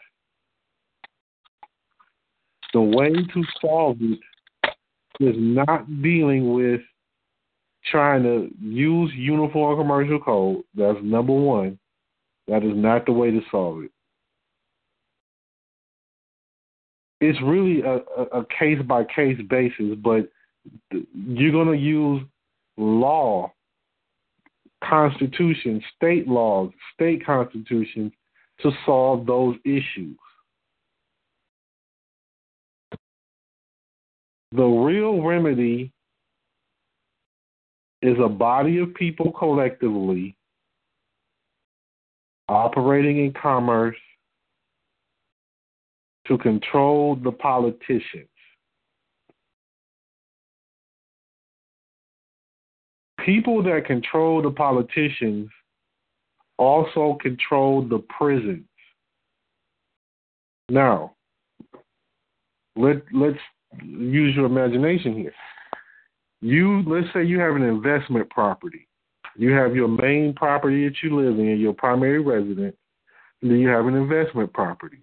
the 2.74 2.82
way 2.82 3.12
to 3.12 3.44
solve 3.62 3.98
it 4.02 4.20
is 5.20 5.36
not 5.38 5.86
dealing 6.02 6.54
with 6.54 6.82
trying 7.90 8.24
to 8.24 8.50
use 8.62 9.12
uniform 9.16 9.80
commercial 9.80 10.20
code. 10.20 10.64
That's 10.76 11.00
number 11.02 11.34
one. 11.34 11.80
That 12.48 12.64
is 12.64 12.76
not 12.76 13.06
the 13.06 13.12
way 13.12 13.32
to 13.32 13.42
solve 13.52 13.84
it. 13.84 13.92
It's 17.22 17.40
really 17.42 17.82
a 17.82 18.46
case 18.58 18.82
by 18.88 19.04
case 19.04 19.40
basis, 19.50 19.96
but 20.02 20.30
you're 21.14 21.52
going 21.52 21.68
to 21.68 21.78
use 21.78 22.24
law 22.78 23.52
constitution, 24.84 25.84
state 25.98 26.28
laws, 26.28 26.72
state 26.94 27.26
constitutions 27.26 28.14
to 28.62 28.72
solve 28.86 29.26
those 29.26 29.58
issues. 29.66 30.18
The 34.54 34.64
real 34.64 35.22
remedy 35.22 35.92
is 38.02 38.18
a 38.24 38.30
body 38.30 38.80
of 38.80 38.94
people 38.96 39.32
collectively 39.32 40.36
operating 42.48 43.26
in 43.26 43.34
commerce 43.34 43.98
to 46.30 46.38
control 46.38 47.16
the 47.16 47.32
politicians. 47.32 48.30
People 53.26 53.62
that 53.64 53.86
control 53.86 54.42
the 54.42 54.52
politicians 54.52 55.50
also 56.58 57.18
control 57.22 57.82
the 57.82 58.00
prisons. 58.18 58.66
Now, 60.70 61.16
let 62.76 62.98
let's 63.12 63.38
use 63.84 64.36
your 64.36 64.46
imagination 64.46 65.16
here. 65.16 65.34
You 66.42 66.84
let's 66.86 67.12
say 67.14 67.26
you 67.26 67.40
have 67.40 67.56
an 67.56 67.64
investment 67.64 68.30
property. 68.30 68.88
You 69.36 69.52
have 69.52 69.76
your 69.76 69.88
main 69.88 70.34
property 70.34 70.88
that 70.88 70.96
you 71.02 71.20
live 71.20 71.40
in, 71.40 71.60
your 71.60 71.74
primary 71.74 72.22
residence, 72.22 72.78
and 73.42 73.50
then 73.50 73.60
you 73.60 73.70
have 73.70 73.88
an 73.88 73.96
investment 73.96 74.54
property. 74.54 75.00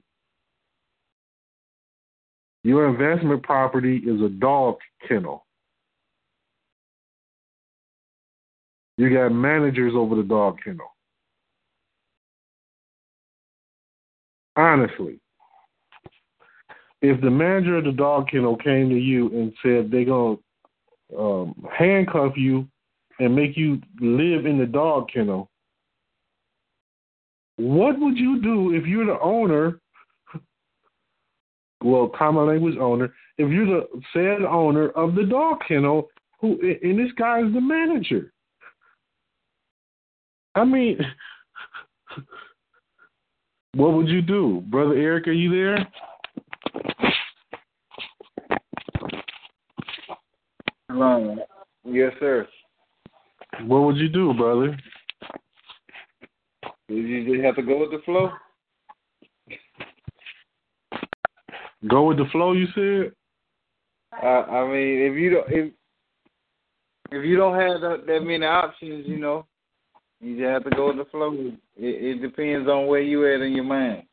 Your 2.66 2.88
investment 2.88 3.44
property 3.44 3.98
is 3.98 4.20
a 4.20 4.28
dog 4.28 4.78
kennel. 5.06 5.46
You 8.98 9.08
got 9.14 9.28
managers 9.28 9.92
over 9.94 10.16
the 10.16 10.24
dog 10.24 10.58
kennel. 10.64 10.88
Honestly, 14.56 15.20
if 17.02 17.20
the 17.20 17.30
manager 17.30 17.76
of 17.76 17.84
the 17.84 17.92
dog 17.92 18.30
kennel 18.32 18.56
came 18.56 18.88
to 18.88 18.96
you 18.96 19.28
and 19.28 19.52
said 19.62 19.88
they're 19.88 20.04
going 20.04 20.36
to 21.12 21.16
um, 21.16 21.68
handcuff 21.72 22.32
you 22.36 22.66
and 23.20 23.36
make 23.36 23.56
you 23.56 23.80
live 24.00 24.44
in 24.44 24.58
the 24.58 24.66
dog 24.66 25.08
kennel, 25.14 25.48
what 27.58 27.96
would 28.00 28.18
you 28.18 28.42
do 28.42 28.74
if 28.74 28.86
you're 28.86 29.06
the 29.06 29.20
owner? 29.20 29.80
Well, 31.86 32.08
common 32.08 32.48
language 32.48 32.76
owner. 32.80 33.14
If 33.38 33.48
you're 33.48 33.64
the 33.64 33.86
said 34.12 34.44
owner 34.44 34.88
of 34.90 35.14
the 35.14 35.22
dog 35.22 35.58
kennel, 35.68 36.08
who 36.40 36.58
and 36.60 36.98
this 36.98 37.12
guy 37.16 37.46
is 37.46 37.54
the 37.54 37.60
manager. 37.60 38.32
I 40.56 40.64
mean, 40.64 40.98
what 43.74 43.92
would 43.92 44.08
you 44.08 44.20
do, 44.20 44.64
brother 44.66 44.94
Eric? 44.94 45.28
Are 45.28 45.32
you 45.32 45.48
there? 45.48 45.88
Hello. 50.88 51.36
Yes, 51.84 52.14
sir. 52.18 52.48
What 53.62 53.84
would 53.84 53.96
you 53.96 54.08
do, 54.08 54.34
brother? 54.34 54.76
Did 56.88 56.96
you 56.96 57.32
just 57.32 57.44
have 57.44 57.54
to 57.54 57.62
go 57.62 57.78
with 57.78 57.92
the 57.92 58.04
flow? 58.04 58.30
Go 61.88 62.04
with 62.04 62.18
the 62.18 62.26
flow, 62.32 62.52
you 62.52 62.66
said. 62.74 63.12
I, 64.12 64.26
I 64.26 64.66
mean, 64.66 65.02
if 65.02 65.16
you 65.16 65.30
don't, 65.30 65.46
if 65.50 65.72
if 67.10 67.24
you 67.24 67.36
don't 67.36 67.54
have 67.54 67.80
that, 67.82 68.06
that 68.06 68.20
many 68.20 68.44
options, 68.44 69.06
you 69.06 69.18
know, 69.18 69.46
you 70.20 70.36
just 70.36 70.48
have 70.48 70.64
to 70.64 70.70
go 70.70 70.88
with 70.88 70.96
the 70.96 71.04
flow. 71.10 71.32
It, 71.34 71.54
it 71.76 72.22
depends 72.22 72.68
on 72.68 72.86
where 72.86 73.02
you 73.02 73.32
at 73.32 73.42
in 73.42 73.52
your 73.52 73.64
mind. 73.64 74.04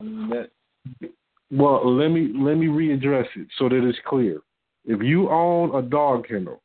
I 0.00 0.04
mean, 0.04 0.30
that, 0.30 1.10
well, 1.50 1.96
let 1.96 2.08
me 2.08 2.32
let 2.34 2.56
me 2.56 2.66
readdress 2.66 3.26
it 3.36 3.48
so 3.58 3.68
that 3.68 3.88
it's 3.88 3.98
clear. 4.06 4.40
If 4.84 5.02
you 5.02 5.30
own 5.30 5.74
a 5.74 5.82
dog 5.82 6.26
kennel, 6.26 6.60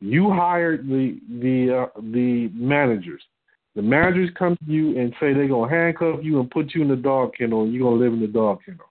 you 0.00 0.30
hired 0.30 0.86
the 0.86 1.18
the 1.40 1.82
uh, 1.82 2.00
the 2.00 2.50
managers. 2.54 3.22
The 3.78 3.84
managers 3.84 4.30
come 4.36 4.56
to 4.56 4.72
you 4.72 4.98
and 4.98 5.12
say 5.20 5.32
they're 5.32 5.46
gonna 5.46 5.70
handcuff 5.70 6.18
you 6.20 6.40
and 6.40 6.50
put 6.50 6.74
you 6.74 6.82
in 6.82 6.88
the 6.88 6.96
dog 6.96 7.34
kennel, 7.38 7.62
and 7.62 7.72
you're 7.72 7.88
gonna 7.88 8.02
live 8.02 8.12
in 8.12 8.20
the 8.20 8.26
dog 8.26 8.58
kennel. 8.66 8.90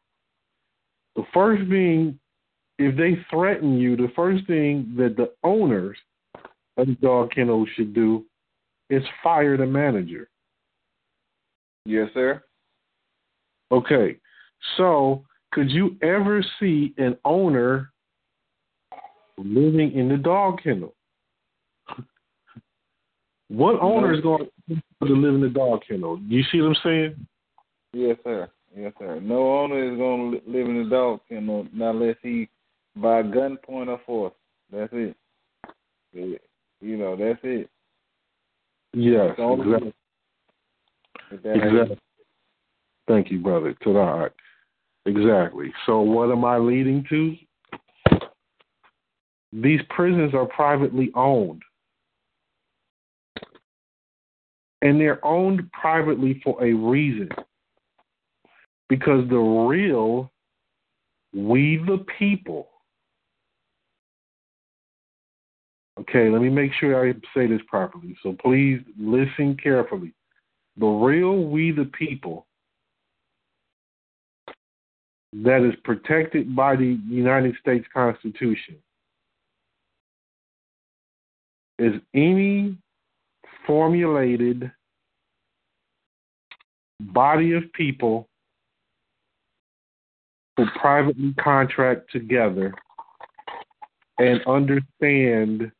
The 1.18 1.26
first 1.34 1.70
thing, 1.70 2.18
if 2.80 2.96
they 2.96 3.22
threaten 3.30 3.78
you, 3.78 3.98
the 3.98 4.14
first 4.16 4.48
thing 4.48 4.94
that 4.96 5.18
the 5.18 5.34
owners 5.44 5.98
of 6.78 6.88
the 6.88 6.96
dog 7.02 7.32
kennel 7.36 7.66
should 7.76 7.94
do 7.94 8.24
is 8.90 9.04
fire 9.22 9.58
the 9.58 9.66
manager. 9.66 10.30
Yes, 11.86 12.08
sir. 12.14 12.42
Okay. 13.74 14.18
So, 14.78 15.26
could 15.52 15.70
you 15.70 15.98
ever 16.02 16.42
see 16.62 16.94
an 16.98 17.18
owner 17.26 17.92
living 19.38 19.92
in 19.92 20.08
the 20.08 20.16
dog 20.16 20.62
kennel? 20.64 20.96
what 23.50 23.82
owner 23.82 24.14
is 24.14 24.22
going 24.22 24.46
to 24.46 24.52
live 24.68 25.36
in 25.36 25.42
the 25.42 25.50
dog 25.50 25.82
kennel? 25.88 26.20
You 26.28 26.44
see 26.52 26.62
what 26.62 26.70
I'm 26.70 26.76
saying? 26.84 27.28
Yes, 27.94 28.18
sir. 28.24 28.50
Yes, 28.76 28.94
sir. 29.00 29.20
No 29.20 29.60
owner 29.60 29.92
is 29.92 29.98
going 29.98 30.32
to 30.32 30.52
live 30.52 30.68
in 30.68 30.84
the 30.84 30.90
dog 30.90 31.22
kennel 31.30 31.68
unless 31.74 32.16
he 32.22 32.50
by 32.96 33.24
gunpoint 33.24 33.88
or 33.88 34.02
force. 34.06 34.34
That's 34.72 34.92
it. 34.94 35.16
You 36.14 36.98
know, 36.98 37.16
that's 37.16 37.40
it. 37.44 37.70
Yes, 38.94 39.32
exactly. 39.38 39.94
exactly. 41.32 42.00
Thank 43.08 43.32
you, 43.32 43.40
brother. 43.40 43.74
To 43.84 43.94
the 43.94 44.00
heart. 44.00 44.34
Exactly. 45.06 45.72
So, 45.86 46.02
what 46.02 46.32
am 46.32 46.44
I 46.44 46.58
leading 46.58 47.06
to? 47.10 47.36
These 49.54 49.80
prisons 49.90 50.34
are 50.34 50.46
privately 50.46 51.12
owned. 51.16 51.62
And 54.82 55.00
they're 55.00 55.24
owned 55.26 55.72
privately 55.72 56.42
for 56.44 56.64
a 56.64 56.74
reason. 56.74 57.30
Because 58.90 59.28
the 59.30 59.38
real, 59.38 60.32
we 61.34 61.78
the 61.86 62.06
people, 62.18 62.70
okay, 66.00 66.30
let 66.30 66.42
me 66.42 66.50
make 66.50 66.72
sure 66.80 67.10
I 67.10 67.14
say 67.36 67.48
this 67.48 67.62
properly. 67.68 68.16
So 68.24 68.36
please 68.42 68.82
listen 68.98 69.58
carefully. 69.62 70.14
The 70.78 70.86
real, 70.86 71.44
we 71.44 71.72
the 71.72 71.86
people, 71.86 72.46
that 75.34 75.62
is 75.68 75.74
protected 75.84 76.56
by 76.56 76.76
the 76.76 76.98
United 77.08 77.56
States 77.60 77.86
Constitution 77.94 78.76
is 81.78 81.94
any 82.14 82.78
formulated 83.68 84.72
body 87.00 87.54
of 87.54 87.72
people 87.74 88.28
who 90.56 90.66
privately 90.80 91.34
contract 91.40 92.12
together 92.12 92.74
and 94.18 94.42
understand 94.48 95.72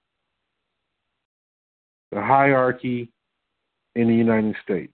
the 2.12 2.22
hierarchy 2.22 3.10
in 3.96 4.08
the 4.08 4.14
United 4.14 4.56
States. 4.64 4.94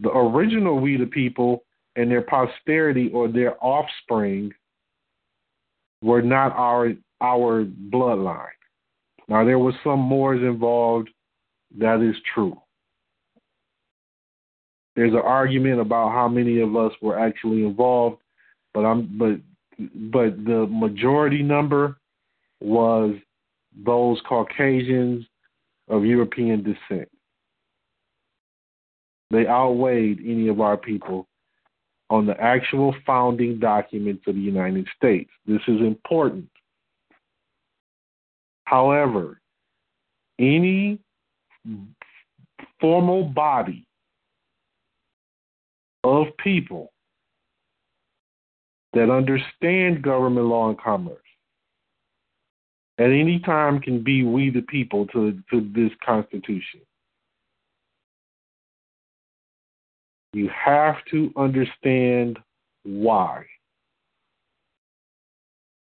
The 0.00 0.10
original 0.10 0.80
we 0.80 0.96
the 0.96 1.06
people 1.06 1.64
and 1.96 2.10
their 2.10 2.22
posterity 2.22 3.10
or 3.12 3.28
their 3.28 3.62
offspring 3.62 4.52
were 6.02 6.22
not 6.22 6.52
our 6.52 6.92
our 7.20 7.64
bloodline. 7.64 8.48
Now 9.28 9.44
there 9.44 9.58
was 9.58 9.74
some 9.84 10.00
Moors 10.00 10.42
involved, 10.42 11.10
that 11.78 12.00
is 12.00 12.16
true. 12.34 12.60
There's 14.94 15.12
an 15.12 15.20
argument 15.20 15.80
about 15.80 16.12
how 16.12 16.28
many 16.28 16.60
of 16.60 16.76
us 16.76 16.92
were 17.00 17.18
actually 17.18 17.64
involved, 17.64 18.18
but 18.74 18.80
I'm 18.80 19.18
but 19.18 19.40
but 19.78 20.44
the 20.44 20.66
majority 20.70 21.42
number 21.42 21.96
was 22.60 23.14
those 23.84 24.20
Caucasians 24.28 25.24
of 25.88 26.04
European 26.04 26.62
descent. 26.62 27.08
They 29.30 29.46
outweighed 29.46 30.20
any 30.20 30.48
of 30.48 30.60
our 30.60 30.76
people 30.76 31.26
on 32.10 32.26
the 32.26 32.38
actual 32.38 32.94
founding 33.06 33.58
documents 33.58 34.24
of 34.26 34.34
the 34.34 34.40
United 34.40 34.86
States. 34.94 35.30
This 35.46 35.62
is 35.66 35.80
important. 35.80 36.46
However, 38.64 39.40
any 40.38 40.98
formal 42.80 43.24
body 43.24 43.86
of 46.04 46.26
people 46.38 46.92
that 48.92 49.10
understand 49.10 50.02
government 50.02 50.46
law 50.46 50.68
and 50.68 50.78
commerce 50.78 51.18
at 52.98 53.10
any 53.10 53.38
time 53.40 53.80
can 53.80 54.02
be 54.02 54.22
we 54.22 54.50
the 54.50 54.62
people 54.62 55.06
to, 55.08 55.38
to 55.50 55.70
this 55.74 55.90
Constitution. 56.04 56.80
You 60.34 60.48
have 60.48 60.96
to 61.10 61.32
understand 61.36 62.38
why. 62.84 63.44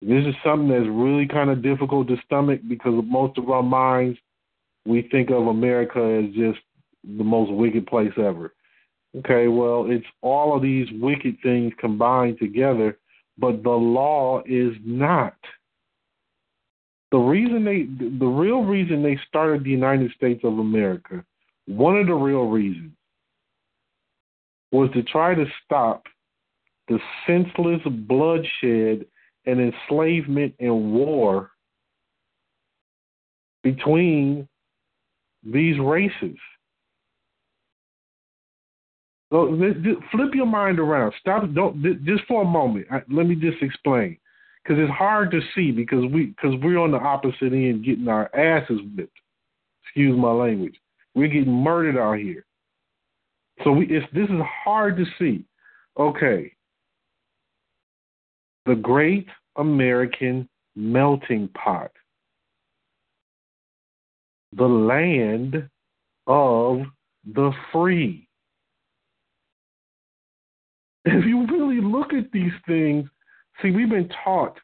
This 0.02 0.26
is 0.26 0.36
something 0.43 0.68
that's 0.68 0.89
really 0.89 1.28
kind 1.28 1.49
of 1.49 1.62
difficult 1.62 2.08
to 2.08 2.18
stomach 2.26 2.62
because 2.68 3.04
most 3.06 3.38
of 3.38 3.49
our 3.49 3.62
minds 3.62 4.18
we 4.86 5.08
think 5.12 5.30
of 5.30 5.47
America 5.47 6.24
as 6.24 6.34
just 6.34 6.60
the 7.04 7.24
most 7.24 7.52
wicked 7.52 7.86
place 7.86 8.12
ever. 8.18 8.54
Okay, 9.18 9.47
well, 9.47 9.86
it's 9.89 10.06
all 10.22 10.56
of 10.56 10.64
these 10.64 10.88
wicked 10.93 11.38
things 11.43 11.74
combined 11.80 12.39
together, 12.39 12.97
but 13.38 13.62
the 13.62 13.70
law 13.70 14.41
is 14.45 14.74
not. 14.84 15.36
The 17.12 17.18
reason 17.18 17.66
they, 17.66 17.88
the 18.20 18.26
real 18.26 18.64
reason 18.64 19.04
they 19.04 19.20
started 19.28 19.64
the 19.64 19.70
United 19.70 20.12
States 20.14 20.41
of 20.43 20.60
America, 20.60 21.24
one 21.68 21.97
of 21.97 22.08
the 22.08 22.14
real 22.14 22.45
reasons, 22.45 22.93
was 24.72 24.89
to 24.93 25.04
try 25.04 25.36
to 25.36 25.45
stop 25.66 26.04
the 26.88 26.99
senseless 27.28 27.82
bloodshed 27.86 29.06
and 29.46 29.60
enslavement 29.60 30.54
and 30.60 30.94
war 30.94 31.52
between 33.64 34.48
these 35.44 35.80
races. 35.80 36.38
So 39.32 39.58
flip 40.12 40.36
your 40.36 40.46
mind 40.46 40.80
around. 40.80 41.14
Stop. 41.20 41.54
Don't 41.54 41.82
just 42.06 42.24
for 42.28 42.42
a 42.42 42.46
moment. 42.46 42.88
let 43.10 43.26
me 43.26 43.36
just 43.36 43.62
explain, 43.62 44.18
because 44.62 44.78
it's 44.78 44.92
hard 44.92 45.32
to 45.32 45.39
see 45.56 45.72
because 45.72 46.04
we 46.12 46.28
because 46.28 46.54
we're 46.62 46.78
on 46.78 46.92
the 46.92 46.98
opposite 46.98 47.54
end, 47.54 47.86
getting 47.86 48.10
our 48.10 48.34
asses 48.36 48.80
whipped. 48.96 49.18
Excuse 49.84 50.18
my 50.18 50.32
language. 50.32 50.76
We're 51.16 51.28
getting 51.28 51.54
murdered 51.54 51.98
out 51.98 52.18
here. 52.18 52.46
So 53.64 53.72
we, 53.72 53.86
this 53.88 54.30
is 54.30 54.42
hard 54.64 54.98
to 54.98 55.06
see. 55.18 55.46
Okay. 55.98 56.54
The 58.66 58.76
Great 58.76 59.28
American 59.57 60.47
Melting 60.76 61.49
Pot. 61.49 61.91
The 64.53 64.66
land 64.66 65.70
of 66.28 66.82
the 67.34 67.51
free. 67.72 68.28
If 71.05 71.26
you 71.26 71.47
really 71.47 71.82
look 71.82 72.14
at 72.14 72.32
these 72.32 72.51
things, 72.68 73.09
see, 73.62 73.72
we've 73.72 73.89
been 73.89 74.12
taught 74.24 74.59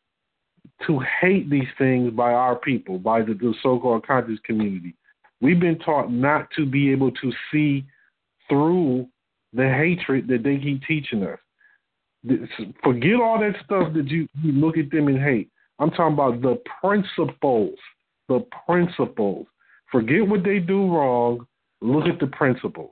to 0.85 0.99
hate 1.21 1.49
these 1.49 1.67
things 1.77 2.11
by 2.11 2.33
our 2.33 2.55
people, 2.55 2.99
by 2.99 3.21
the, 3.21 3.33
the 3.33 3.53
so 3.63 3.79
called 3.79 4.05
conscious 4.05 4.39
community. 4.43 4.93
We've 5.41 5.59
been 5.59 5.79
taught 5.79 6.11
not 6.11 6.49
to 6.55 6.65
be 6.65 6.91
able 6.91 7.11
to 7.11 7.31
see 7.51 7.85
through 8.47 9.07
the 9.53 9.67
hatred 9.67 10.27
that 10.27 10.43
they 10.43 10.57
keep 10.57 10.83
teaching 10.83 11.23
us. 11.23 11.39
Forget 12.83 13.15
all 13.15 13.39
that 13.39 13.55
stuff 13.63 13.93
that 13.93 14.07
you, 14.07 14.27
you 14.41 14.51
look 14.51 14.77
at 14.77 14.91
them 14.91 15.07
and 15.07 15.19
hate. 15.19 15.49
I'm 15.79 15.91
talking 15.91 16.13
about 16.13 16.41
the 16.41 16.61
principles. 16.81 17.77
The 18.27 18.45
principles. 18.65 19.47
Forget 19.91 20.27
what 20.27 20.43
they 20.43 20.59
do 20.59 20.91
wrong. 20.91 21.45
Look 21.81 22.05
at 22.07 22.19
the 22.19 22.27
principles. 22.27 22.91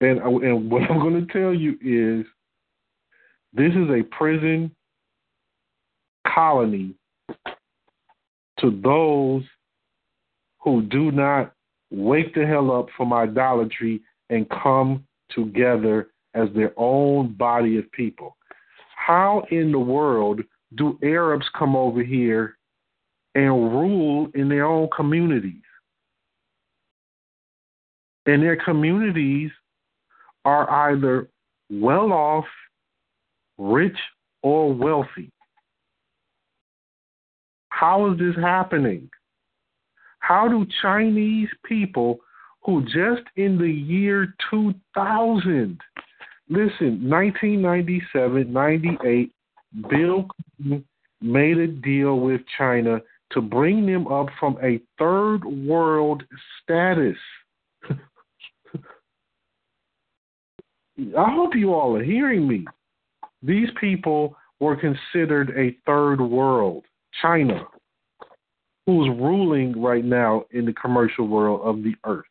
And, 0.00 0.18
and 0.18 0.70
what 0.70 0.82
I'm 0.90 0.98
going 0.98 1.26
to 1.26 1.32
tell 1.32 1.54
you 1.54 1.72
is 1.82 2.26
this 3.52 3.72
is 3.72 3.90
a 3.90 4.02
prison 4.14 4.74
colony 6.26 6.94
to 8.60 8.80
those 8.82 9.42
who 10.58 10.82
do 10.82 11.10
not 11.10 11.52
wake 11.90 12.34
the 12.34 12.46
hell 12.46 12.70
up 12.70 12.86
from 12.96 13.12
idolatry 13.12 14.00
and 14.28 14.48
come 14.48 15.04
together 15.30 16.08
as 16.34 16.48
their 16.54 16.72
own 16.76 17.34
body 17.34 17.78
of 17.78 17.90
people. 17.92 18.36
How 18.96 19.44
in 19.50 19.72
the 19.72 19.78
world 19.78 20.40
do 20.76 20.98
Arabs 21.02 21.46
come 21.58 21.74
over 21.74 22.02
here 22.02 22.56
and 23.34 23.52
rule 23.52 24.28
in 24.34 24.48
their 24.48 24.66
own 24.66 24.88
communities? 24.94 25.62
And 28.26 28.42
their 28.42 28.56
communities 28.56 29.50
are 30.44 30.70
either 30.90 31.28
well 31.70 32.12
off, 32.12 32.44
rich, 33.58 33.96
or 34.42 34.72
wealthy. 34.72 35.30
How 37.70 38.12
is 38.12 38.18
this 38.18 38.36
happening? 38.36 39.08
How 40.18 40.48
do 40.48 40.66
Chinese 40.82 41.48
people 41.64 42.20
who 42.62 42.84
just 42.84 43.22
in 43.36 43.56
the 43.58 43.70
year 43.70 44.34
2000, 44.50 45.80
listen, 46.50 47.08
1997, 47.08 48.52
98, 48.52 49.32
Bill 49.88 50.26
Clinton 50.58 50.84
made 51.22 51.58
a 51.58 51.66
deal 51.66 52.20
with 52.20 52.42
China 52.58 53.00
to 53.32 53.40
bring 53.40 53.86
them 53.86 54.06
up 54.08 54.26
from 54.38 54.58
a 54.62 54.80
third 54.98 55.44
world 55.44 56.22
status. 56.62 57.16
I 61.16 61.30
hope 61.30 61.54
you 61.54 61.72
all 61.72 61.96
are 61.96 62.04
hearing 62.04 62.46
me. 62.46 62.66
These 63.42 63.68
people 63.80 64.36
were 64.58 64.76
considered 64.76 65.50
a 65.56 65.74
third 65.86 66.20
world, 66.20 66.84
China 67.22 67.66
who's 68.90 69.08
ruling 69.08 69.80
right 69.80 70.04
now 70.04 70.44
in 70.50 70.64
the 70.64 70.72
commercial 70.72 71.28
world 71.28 71.60
of 71.62 71.84
the 71.84 71.94
earth, 72.04 72.26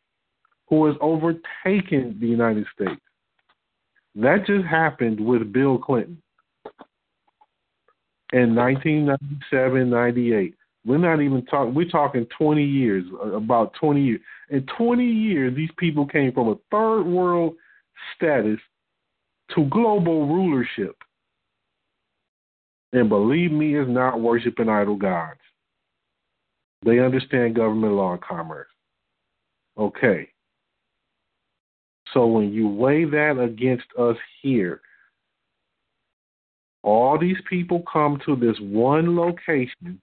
who 0.68 0.86
has 0.86 0.96
overtaken 1.00 2.18
the 2.20 2.26
United 2.26 2.66
States. 2.74 3.00
That 4.16 4.46
just 4.46 4.66
happened 4.66 5.20
with 5.20 5.52
Bill 5.52 5.78
Clinton 5.78 6.20
in 8.32 8.54
1997, 8.54 9.90
98. 9.90 10.54
We're 10.84 10.98
not 10.98 11.20
even 11.20 11.44
talking, 11.44 11.74
we're 11.74 11.88
talking 11.88 12.26
20 12.38 12.64
years, 12.64 13.04
uh, 13.22 13.32
about 13.32 13.74
20 13.74 14.02
years. 14.02 14.20
In 14.48 14.66
20 14.78 15.04
years, 15.04 15.54
these 15.54 15.70
people 15.76 16.06
came 16.06 16.32
from 16.32 16.48
a 16.48 16.56
third 16.70 17.02
world 17.02 17.54
status 18.16 18.58
to 19.54 19.64
global 19.66 20.26
rulership. 20.26 20.96
And 22.92 23.08
believe 23.08 23.52
me, 23.52 23.76
is 23.76 23.88
not 23.88 24.20
worshiping 24.20 24.68
idol 24.68 24.96
gods. 24.96 25.38
They 26.84 26.98
understand 26.98 27.56
government 27.56 27.92
law 27.92 28.12
and 28.12 28.22
commerce. 28.22 28.68
Okay. 29.78 30.28
So 32.12 32.26
when 32.26 32.52
you 32.52 32.68
weigh 32.68 33.04
that 33.04 33.38
against 33.40 33.86
us 33.98 34.16
here, 34.42 34.80
all 36.82 37.18
these 37.18 37.36
people 37.48 37.82
come 37.90 38.20
to 38.26 38.36
this 38.36 38.56
one 38.60 39.16
location 39.16 40.00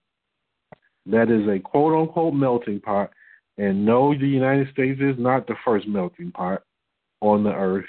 that 1.06 1.30
is 1.32 1.48
a 1.48 1.60
quote 1.60 2.00
unquote 2.00 2.34
melting 2.34 2.82
pot. 2.82 3.12
And 3.58 3.86
no, 3.86 4.14
the 4.14 4.28
United 4.28 4.70
States 4.72 5.00
is 5.02 5.16
not 5.18 5.48
the 5.48 5.56
first 5.66 5.88
melting 5.88 6.32
pot 6.32 6.62
on 7.22 7.44
the 7.44 7.54
earth. 7.54 7.86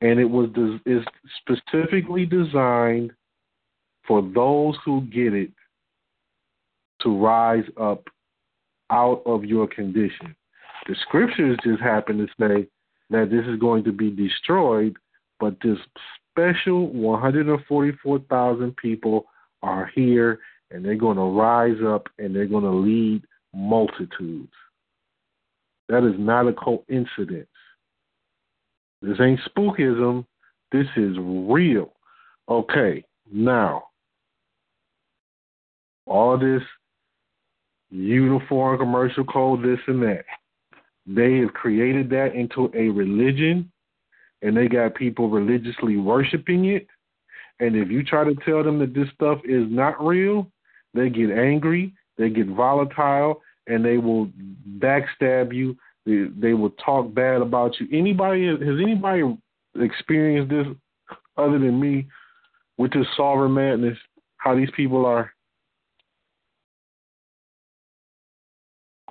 And 0.00 0.20
it 0.20 0.26
was 0.26 0.50
is 0.84 1.02
specifically 1.40 2.26
designed 2.26 3.12
for 4.06 4.22
those 4.22 4.76
who 4.84 5.00
get 5.02 5.34
it 5.34 5.50
to 7.00 7.16
rise 7.16 7.64
up 7.80 8.04
out 8.90 9.22
of 9.26 9.44
your 9.44 9.66
condition. 9.66 10.36
The 10.86 10.94
scriptures 11.02 11.58
just 11.64 11.80
happen 11.80 12.18
to 12.18 12.26
say 12.38 12.68
that 13.10 13.30
this 13.30 13.44
is 13.46 13.58
going 13.58 13.84
to 13.84 13.92
be 13.92 14.10
destroyed, 14.10 14.96
but 15.38 15.56
this 15.62 15.78
special 16.30 16.88
144,000 16.88 18.76
people 18.76 19.26
are 19.62 19.90
here 19.94 20.40
and 20.70 20.84
they're 20.84 20.96
going 20.96 21.16
to 21.16 21.22
rise 21.22 21.76
up 21.86 22.08
and 22.18 22.34
they're 22.34 22.46
going 22.46 22.64
to 22.64 22.70
lead 22.70 23.22
multitudes. 23.54 24.52
That 25.88 26.04
is 26.04 26.14
not 26.18 26.48
a 26.48 26.52
coincidence. 26.52 27.48
This 29.02 29.18
ain't 29.20 29.40
spookism. 29.48 30.26
This 30.72 30.86
is 30.96 31.16
real. 31.20 31.92
Okay, 32.48 33.04
now, 33.32 33.84
all 36.06 36.38
this 36.38 36.62
uniform 37.90 38.78
commercial 38.78 39.24
code, 39.24 39.62
this 39.62 39.78
and 39.86 40.02
that. 40.02 40.24
They 41.06 41.38
have 41.38 41.52
created 41.52 42.10
that 42.10 42.34
into 42.34 42.70
a 42.74 42.88
religion 42.88 43.70
and 44.42 44.56
they 44.56 44.68
got 44.68 44.94
people 44.94 45.30
religiously 45.30 45.96
worshiping 45.96 46.66
it. 46.66 46.86
And 47.60 47.74
if 47.74 47.90
you 47.90 48.02
try 48.02 48.24
to 48.24 48.34
tell 48.44 48.62
them 48.62 48.78
that 48.80 48.94
this 48.94 49.08
stuff 49.14 49.38
is 49.44 49.64
not 49.68 50.04
real, 50.04 50.50
they 50.94 51.08
get 51.08 51.30
angry, 51.30 51.94
they 52.18 52.28
get 52.28 52.48
volatile, 52.48 53.40
and 53.66 53.84
they 53.84 53.98
will 53.98 54.30
backstab 54.78 55.54
you. 55.54 55.76
They, 56.04 56.26
they 56.36 56.54
will 56.54 56.70
talk 56.70 57.12
bad 57.14 57.40
about 57.40 57.80
you. 57.80 57.88
Anybody 57.96 58.46
has 58.46 58.58
anybody 58.60 59.22
experienced 59.80 60.50
this 60.50 60.66
other 61.36 61.58
than 61.58 61.80
me 61.80 62.06
with 62.78 62.92
this 62.92 63.06
sovereign 63.16 63.54
madness? 63.54 63.98
How 64.36 64.54
these 64.54 64.70
people 64.76 65.06
are 65.06 65.32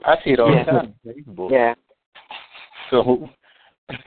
I 0.05 0.15
see 0.23 0.31
it 0.31 0.39
all 0.39 0.53
yeah. 0.53 0.63
the 0.63 0.71
time. 0.71 1.49
Yeah. 1.49 1.73
So, 2.89 3.29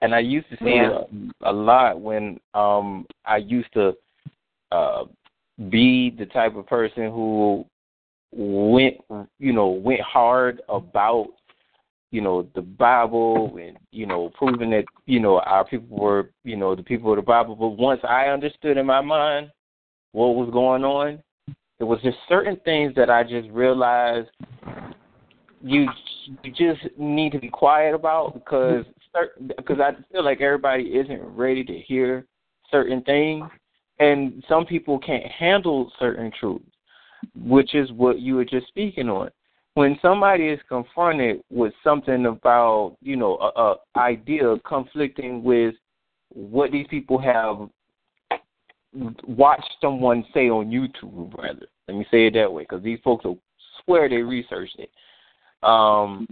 and 0.00 0.14
I 0.14 0.18
used 0.18 0.48
to 0.50 0.56
see 0.56 0.74
yeah. 0.76 1.00
it 1.00 1.08
a, 1.42 1.50
a 1.50 1.52
lot 1.52 2.00
when 2.00 2.38
um 2.54 3.06
I 3.24 3.38
used 3.38 3.72
to 3.74 3.94
uh 4.72 5.04
be 5.70 6.14
the 6.18 6.26
type 6.26 6.56
of 6.56 6.66
person 6.66 7.10
who 7.10 7.64
went 8.32 8.96
you 9.38 9.52
know 9.52 9.68
went 9.68 10.00
hard 10.00 10.60
about 10.68 11.28
you 12.10 12.20
know 12.20 12.46
the 12.54 12.62
Bible 12.62 13.56
and 13.60 13.76
you 13.90 14.06
know 14.06 14.30
proving 14.36 14.70
that 14.70 14.84
you 15.06 15.20
know 15.20 15.40
our 15.40 15.64
people 15.64 15.96
were 15.96 16.30
you 16.44 16.56
know 16.56 16.74
the 16.74 16.82
people 16.82 17.10
of 17.10 17.16
the 17.16 17.22
Bible. 17.22 17.56
But 17.56 17.70
once 17.70 18.00
I 18.08 18.26
understood 18.26 18.76
in 18.76 18.86
my 18.86 19.00
mind 19.00 19.50
what 20.12 20.36
was 20.36 20.50
going 20.52 20.84
on, 20.84 21.22
it 21.80 21.84
was 21.84 22.00
just 22.02 22.16
certain 22.28 22.56
things 22.64 22.94
that 22.94 23.10
I 23.10 23.24
just 23.24 23.48
realized 23.50 24.28
you 25.64 25.88
you 26.42 26.50
just 26.50 26.98
need 26.98 27.32
to 27.32 27.38
be 27.38 27.48
quiet 27.48 27.94
about 27.94 28.34
because 28.34 28.84
because 29.56 29.78
I 29.80 29.92
feel 30.12 30.24
like 30.24 30.40
everybody 30.40 30.84
isn't 30.84 31.22
ready 31.22 31.64
to 31.64 31.78
hear 31.78 32.26
certain 32.70 33.02
things, 33.02 33.44
and 33.98 34.44
some 34.48 34.66
people 34.66 34.98
can't 34.98 35.24
handle 35.26 35.90
certain 35.98 36.30
truths, 36.38 36.64
which 37.34 37.74
is 37.74 37.90
what 37.92 38.20
you 38.20 38.36
were 38.36 38.44
just 38.44 38.68
speaking 38.68 39.08
on. 39.08 39.30
When 39.74 39.98
somebody 40.02 40.48
is 40.48 40.60
confronted 40.68 41.42
with 41.50 41.72
something 41.82 42.26
about 42.26 42.96
you 43.00 43.16
know 43.16 43.36
a, 43.38 43.60
a 43.60 43.76
idea 43.98 44.56
conflicting 44.66 45.42
with 45.42 45.74
what 46.28 46.72
these 46.72 46.86
people 46.90 47.18
have 47.18 47.68
watched 49.26 49.70
someone 49.80 50.24
say 50.34 50.50
on 50.50 50.70
YouTube, 50.70 51.36
rather. 51.36 51.66
Let 51.88 51.96
me 51.96 52.06
say 52.10 52.26
it 52.26 52.34
that 52.34 52.52
way, 52.52 52.62
because 52.62 52.82
these 52.82 52.98
folks 53.02 53.24
will 53.24 53.38
swear 53.84 54.08
they 54.08 54.16
researched 54.16 54.78
it. 54.78 54.90
Um, 55.64 56.26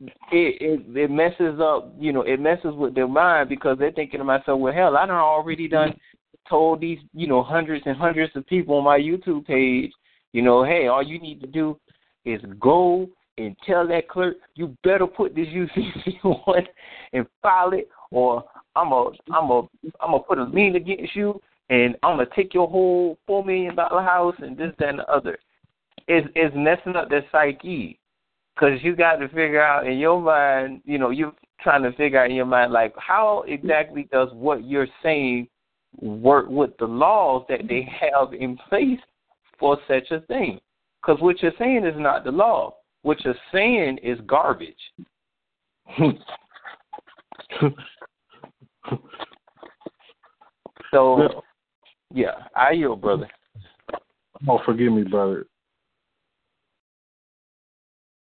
it, 0.00 0.10
it 0.32 0.96
it 0.96 1.10
messes 1.10 1.60
up, 1.60 1.94
you 1.98 2.12
know, 2.12 2.22
it 2.22 2.40
messes 2.40 2.74
with 2.74 2.94
their 2.94 3.08
mind 3.08 3.48
because 3.48 3.78
they're 3.78 3.92
thinking 3.92 4.18
to 4.18 4.24
myself, 4.24 4.58
well, 4.60 4.72
hell, 4.72 4.96
I 4.96 5.06
done 5.06 5.16
already 5.16 5.68
done 5.68 5.94
told 6.48 6.80
these, 6.80 6.98
you 7.14 7.26
know, 7.26 7.42
hundreds 7.42 7.84
and 7.86 7.96
hundreds 7.96 8.34
of 8.34 8.46
people 8.46 8.76
on 8.76 8.84
my 8.84 8.98
YouTube 8.98 9.46
page, 9.46 9.92
you 10.32 10.42
know, 10.42 10.64
hey, 10.64 10.88
all 10.88 11.02
you 11.02 11.20
need 11.20 11.40
to 11.40 11.46
do 11.46 11.78
is 12.24 12.40
go 12.58 13.08
and 13.38 13.56
tell 13.66 13.86
that 13.88 14.08
clerk, 14.08 14.36
you 14.54 14.76
better 14.82 15.06
put 15.06 15.34
this 15.34 15.46
UCC 15.46 16.24
on 16.24 16.66
and 17.12 17.26
file 17.40 17.72
it, 17.72 17.88
or 18.10 18.44
I'm 18.76 18.92
a 18.92 19.10
I'm 19.32 19.50
a 19.50 19.60
I'm 20.00 20.10
gonna 20.10 20.20
put 20.20 20.38
a 20.38 20.44
lien 20.44 20.76
against 20.76 21.14
you, 21.14 21.40
and 21.70 21.96
I'm 22.02 22.16
gonna 22.16 22.28
take 22.34 22.52
your 22.52 22.68
whole 22.68 23.16
four 23.26 23.44
million 23.44 23.76
dollar 23.76 24.02
house 24.02 24.34
and 24.38 24.58
this 24.58 24.72
that 24.78 24.88
and 24.88 24.98
the 24.98 25.10
other. 25.10 25.38
It's 26.08 26.26
it's 26.34 26.54
messing 26.56 26.96
up 26.96 27.08
their 27.08 27.24
psyche 27.30 27.99
because 28.60 28.82
you 28.82 28.94
got 28.94 29.16
to 29.16 29.28
figure 29.28 29.62
out 29.62 29.86
in 29.86 29.96
your 29.98 30.20
mind, 30.20 30.82
you 30.84 30.98
know, 30.98 31.08
you're 31.10 31.32
trying 31.60 31.82
to 31.82 31.92
figure 31.92 32.20
out 32.20 32.28
in 32.28 32.36
your 32.36 32.44
mind, 32.46 32.72
like, 32.72 32.92
how 32.98 33.42
exactly 33.46 34.06
does 34.12 34.28
what 34.32 34.64
you're 34.64 34.88
saying 35.02 35.48
work 36.00 36.46
with 36.48 36.70
the 36.78 36.84
laws 36.84 37.44
that 37.48 37.66
they 37.68 37.88
have 38.00 38.34
in 38.34 38.58
place 38.68 38.98
for 39.58 39.78
such 39.88 40.10
a 40.10 40.20
thing? 40.22 40.60
Because 41.00 41.22
what 41.22 41.40
you're 41.42 41.52
saying 41.58 41.86
is 41.86 41.94
not 41.96 42.24
the 42.24 42.30
law. 42.30 42.74
What 43.02 43.24
you're 43.24 43.34
saying 43.52 43.98
is 44.02 44.18
garbage. 44.26 44.74
so, 50.90 51.42
yeah, 52.12 52.34
I 52.54 52.72
yield, 52.72 53.00
brother. 53.00 53.28
Oh, 54.46 54.60
forgive 54.66 54.92
me, 54.92 55.04
brother. 55.04 55.46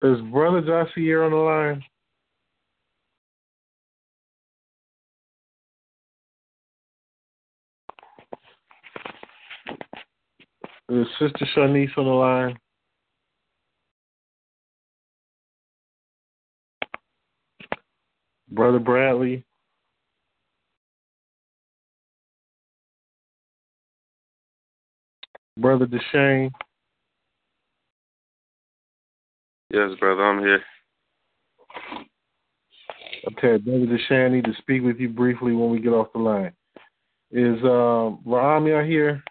Is 0.03 0.19
Brother 0.31 0.63
Jasier 0.63 1.25
on 1.25 1.31
the 1.31 1.37
line? 1.37 1.83
Is 10.89 11.07
Sister 11.19 11.47
Shanice 11.55 11.95
on 11.97 12.05
the 12.05 12.11
line? 12.11 12.57
Brother 18.49 18.79
Bradley? 18.79 19.45
Brother 25.57 25.85
Deshane? 25.85 26.51
Yes, 29.73 29.91
brother, 30.01 30.23
I'm 30.25 30.39
here. 30.39 30.61
Okay, 33.27 33.55
Brother 33.57 33.85
Deshane, 33.85 34.25
I 34.25 34.29
need 34.29 34.43
to 34.43 34.53
speak 34.57 34.83
with 34.83 34.97
you 34.97 35.07
briefly 35.07 35.53
when 35.53 35.69
we 35.69 35.79
get 35.79 35.93
off 35.93 36.11
the 36.11 36.19
line. 36.19 36.51
Is 37.31 37.57
uh, 37.63 38.11
Rahamia 38.27 38.85
here? 38.85 39.23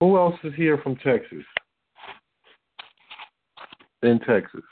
Who 0.00 0.16
else 0.16 0.36
is 0.44 0.54
here 0.56 0.78
from 0.78 0.96
Texas? 0.96 1.44
In 4.02 4.18
Texas. 4.20 4.62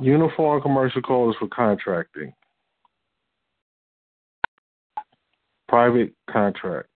Uniform 0.00 0.62
commercial 0.62 1.02
code 1.02 1.30
is 1.30 1.36
for 1.38 1.48
contracting. 1.48 2.32
Private 5.68 6.12
contracts. 6.30 6.87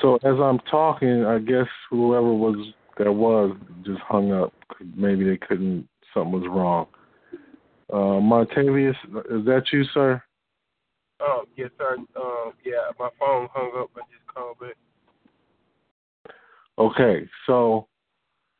So 0.00 0.16
as 0.16 0.38
I'm 0.40 0.58
talking, 0.70 1.24
I 1.24 1.38
guess 1.38 1.66
whoever 1.90 2.32
was 2.32 2.72
that 2.98 3.12
was 3.12 3.56
just 3.84 4.00
hung 4.00 4.32
up. 4.32 4.52
Maybe 4.96 5.24
they 5.24 5.36
couldn't. 5.36 5.88
Something 6.14 6.32
was 6.32 6.48
wrong. 6.48 6.86
Uh, 7.92 8.20
Montavious, 8.20 8.96
is 9.30 9.44
that 9.46 9.64
you, 9.72 9.84
sir? 9.94 10.22
Um, 11.20 11.44
yes, 11.56 11.70
sir. 11.78 11.96
Um, 12.16 12.52
yeah, 12.64 12.90
my 12.98 13.08
phone 13.18 13.48
hung 13.52 13.72
up. 13.78 13.90
I 13.96 14.00
just 14.00 14.26
called 14.32 14.58
back. 14.60 14.76
Okay, 16.78 17.28
so 17.46 17.88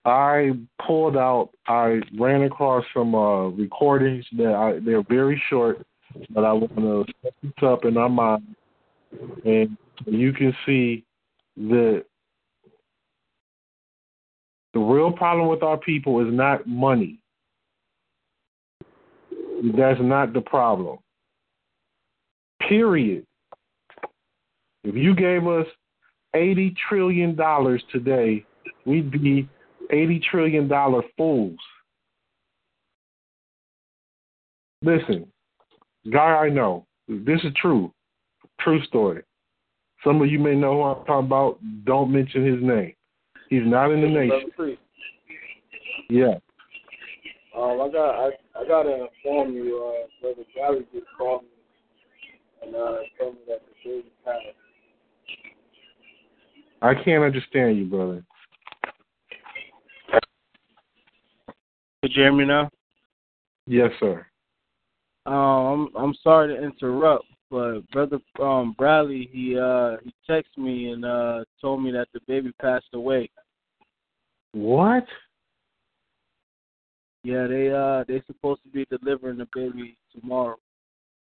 I 0.04 0.52
pulled 0.84 1.16
out. 1.16 1.50
I 1.66 2.00
ran 2.18 2.42
across 2.42 2.84
some 2.94 3.14
uh, 3.14 3.48
recordings 3.48 4.24
that 4.36 4.54
I, 4.54 4.84
they're 4.84 5.04
very 5.08 5.40
short, 5.50 5.86
but 6.30 6.44
I 6.44 6.52
want 6.52 6.76
to 6.76 7.04
set 7.22 7.34
this 7.42 7.52
up 7.62 7.84
in 7.84 7.96
our 7.96 8.08
mind, 8.08 8.56
and 9.44 9.76
you 10.06 10.32
can 10.32 10.54
see 10.66 11.04
that 11.58 12.04
the 14.74 14.80
real 14.80 15.10
problem 15.10 15.48
with 15.48 15.62
our 15.62 15.76
people 15.76 16.26
is 16.26 16.32
not 16.32 16.66
money. 16.66 17.18
That's 19.76 20.00
not 20.00 20.32
the 20.32 20.40
problem. 20.40 20.98
Period. 22.68 23.24
If 24.84 24.94
you 24.94 25.14
gave 25.14 25.46
us 25.48 25.66
eighty 26.34 26.74
trillion 26.88 27.34
dollars 27.34 27.82
today, 27.90 28.44
we'd 28.84 29.10
be 29.10 29.48
eighty 29.90 30.20
trillion 30.30 30.68
dollar 30.68 31.02
fools. 31.16 31.58
Listen, 34.82 35.26
guy 36.12 36.36
I 36.36 36.50
know, 36.50 36.86
this 37.08 37.40
is 37.42 37.52
true, 37.60 37.92
true 38.60 38.84
story. 38.84 39.24
Some 40.04 40.22
of 40.22 40.30
you 40.30 40.38
may 40.38 40.54
know 40.54 40.74
who 40.74 40.82
I'm 40.82 41.04
talking 41.06 41.26
about. 41.26 41.58
Don't 41.84 42.12
mention 42.12 42.46
his 42.46 42.62
name. 42.62 42.94
He's 43.50 43.62
not 43.64 43.90
in 43.90 44.02
the 44.02 44.08
nation. 44.08 44.76
Yeah. 46.10 46.34
Um, 47.56 47.80
I 47.80 47.88
got 47.90 48.10
I 48.10 48.30
I 48.54 48.68
gotta 48.68 49.06
inform 49.06 49.54
you, 49.54 49.84
uh, 49.84 50.06
Brother 50.20 50.42
Gary 50.54 50.86
just 50.92 51.06
called 51.16 51.42
me 51.42 51.48
and 52.62 52.74
uh 52.74 52.98
told 53.18 53.34
me 53.34 53.40
that 53.48 53.62
the 53.62 53.90
baby 53.90 54.12
passed. 54.24 54.44
I 56.80 56.94
can't 56.94 57.24
understand 57.24 57.76
you, 57.76 57.86
brother. 57.86 58.24
Could 62.02 62.12
you 62.14 62.22
hear 62.22 62.32
me 62.32 62.44
now? 62.44 62.70
Yes, 63.66 63.90
sir. 63.98 64.24
Um, 65.26 65.34
I'm 65.34 65.96
I'm 65.96 66.14
sorry 66.22 66.54
to 66.54 66.62
interrupt, 66.62 67.24
but 67.50 67.88
brother 67.90 68.18
um 68.40 68.74
Bradley 68.76 69.28
he 69.32 69.58
uh 69.58 69.96
he 70.04 70.12
texted 70.28 70.58
me 70.58 70.90
and 70.90 71.04
uh 71.04 71.44
told 71.60 71.82
me 71.82 71.90
that 71.92 72.08
the 72.12 72.20
baby 72.26 72.52
passed 72.60 72.92
away. 72.94 73.30
What? 74.52 75.06
Yeah, 77.24 77.46
they 77.46 77.70
uh 77.70 78.04
they 78.06 78.22
supposed 78.26 78.62
to 78.64 78.68
be 78.70 78.86
delivering 78.86 79.38
the 79.38 79.48
baby 79.54 79.96
tomorrow, 80.12 80.56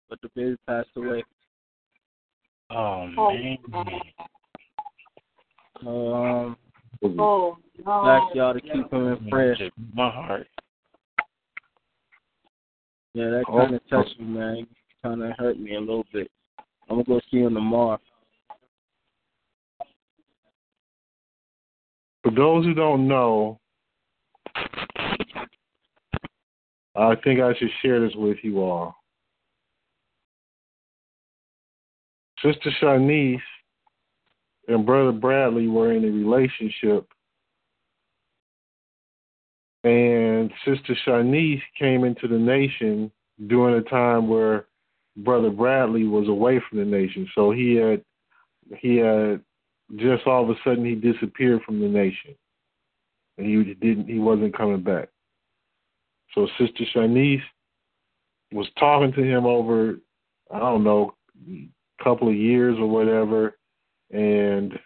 but 0.10 0.20
the 0.22 0.30
baby 0.36 0.58
passed 0.68 0.90
away. 0.96 1.24
Oh 2.70 3.08
man. 3.08 3.58
Um, 5.86 6.58
Oh, 7.04 7.58
no. 7.86 8.08
ask 8.08 8.36
y'all 8.36 8.54
to 8.54 8.62
keep 8.62 8.92
him 8.92 9.08
in 9.08 9.30
prayer. 9.30 9.56
My 9.94 10.10
heart. 10.10 10.48
Yeah, 13.14 13.30
that 13.30 13.44
Oh. 13.48 13.60
kind 13.60 13.76
of 13.76 13.88
touched 13.88 14.20
me, 14.20 14.26
man. 14.26 14.68
Kind 15.06 15.22
of 15.22 15.38
hurt 15.38 15.60
me 15.60 15.76
a 15.76 15.80
little 15.80 16.06
bit. 16.12 16.32
I'm 16.90 16.96
gonna 16.96 17.04
go 17.04 17.22
see 17.30 17.38
him 17.38 17.54
tomorrow. 17.54 18.00
For 22.24 22.32
those 22.32 22.66
who 22.66 22.74
don't 22.74 23.08
know, 23.08 23.60
I 26.96 27.14
think 27.24 27.40
I 27.40 27.54
should 27.54 27.70
share 27.84 28.00
this 28.00 28.16
with 28.16 28.38
you 28.42 28.64
all. 28.64 28.96
Sister 32.44 32.72
Shanice 32.82 33.38
and 34.68 34.88
Brother 34.88 35.12
Bradley 35.12 35.68
were 35.68 35.92
in 35.92 36.04
a 36.04 36.08
relationship, 36.08 37.08
and 39.84 40.52
Sister 40.66 40.98
Shanice 41.06 41.62
came 41.78 42.06
into 42.06 42.28
the 42.28 42.40
nation 42.40 43.12
during 43.46 43.76
a 43.76 43.88
time 43.88 44.28
where 44.28 44.66
Brother 45.18 45.50
Bradley 45.50 46.06
was 46.06 46.28
away 46.28 46.62
from 46.68 46.80
the 46.80 46.86
nation. 46.86 47.28
So 47.36 47.52
he 47.52 47.76
had 47.76 48.04
he 48.78 48.98
had 48.98 49.42
just 49.98 50.26
all 50.26 50.44
of 50.44 50.50
a 50.50 50.60
sudden 50.64 50.84
he 50.84 50.96
disappeared 50.96 51.62
from 51.64 51.80
the 51.80 51.88
nation, 51.88 52.36
and 53.38 53.48
he 53.48 53.74
didn't 53.76 54.08
he 54.08 54.20
wasn't 54.20 54.58
coming 54.58 54.82
back. 54.82 55.10
So 56.34 56.48
Sister 56.60 56.84
Shanice 56.94 57.42
was 58.52 58.68
talking 58.78 59.14
to 59.14 59.24
him 59.24 59.46
over 59.46 59.96
I 60.52 60.60
don't 60.60 60.84
know 60.84 61.16
a 61.50 62.04
couple 62.04 62.28
of 62.28 62.36
years 62.36 62.78
or 62.78 62.88
whatever, 62.88 63.58
and 64.12 64.78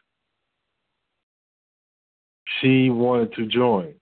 she 2.60 2.90
wanted 2.90 3.34
to 3.34 3.46
join. 3.46 3.94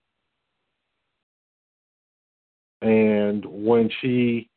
And 2.81 3.43
when 3.45 3.89
she 4.01 4.49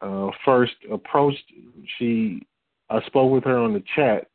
uh, 0.00 0.30
first 0.44 0.74
approached, 0.90 1.44
she 1.98 2.46
I 2.90 3.00
spoke 3.06 3.30
with 3.30 3.44
her 3.44 3.58
on 3.58 3.74
the 3.74 3.82
chat. 3.94 4.28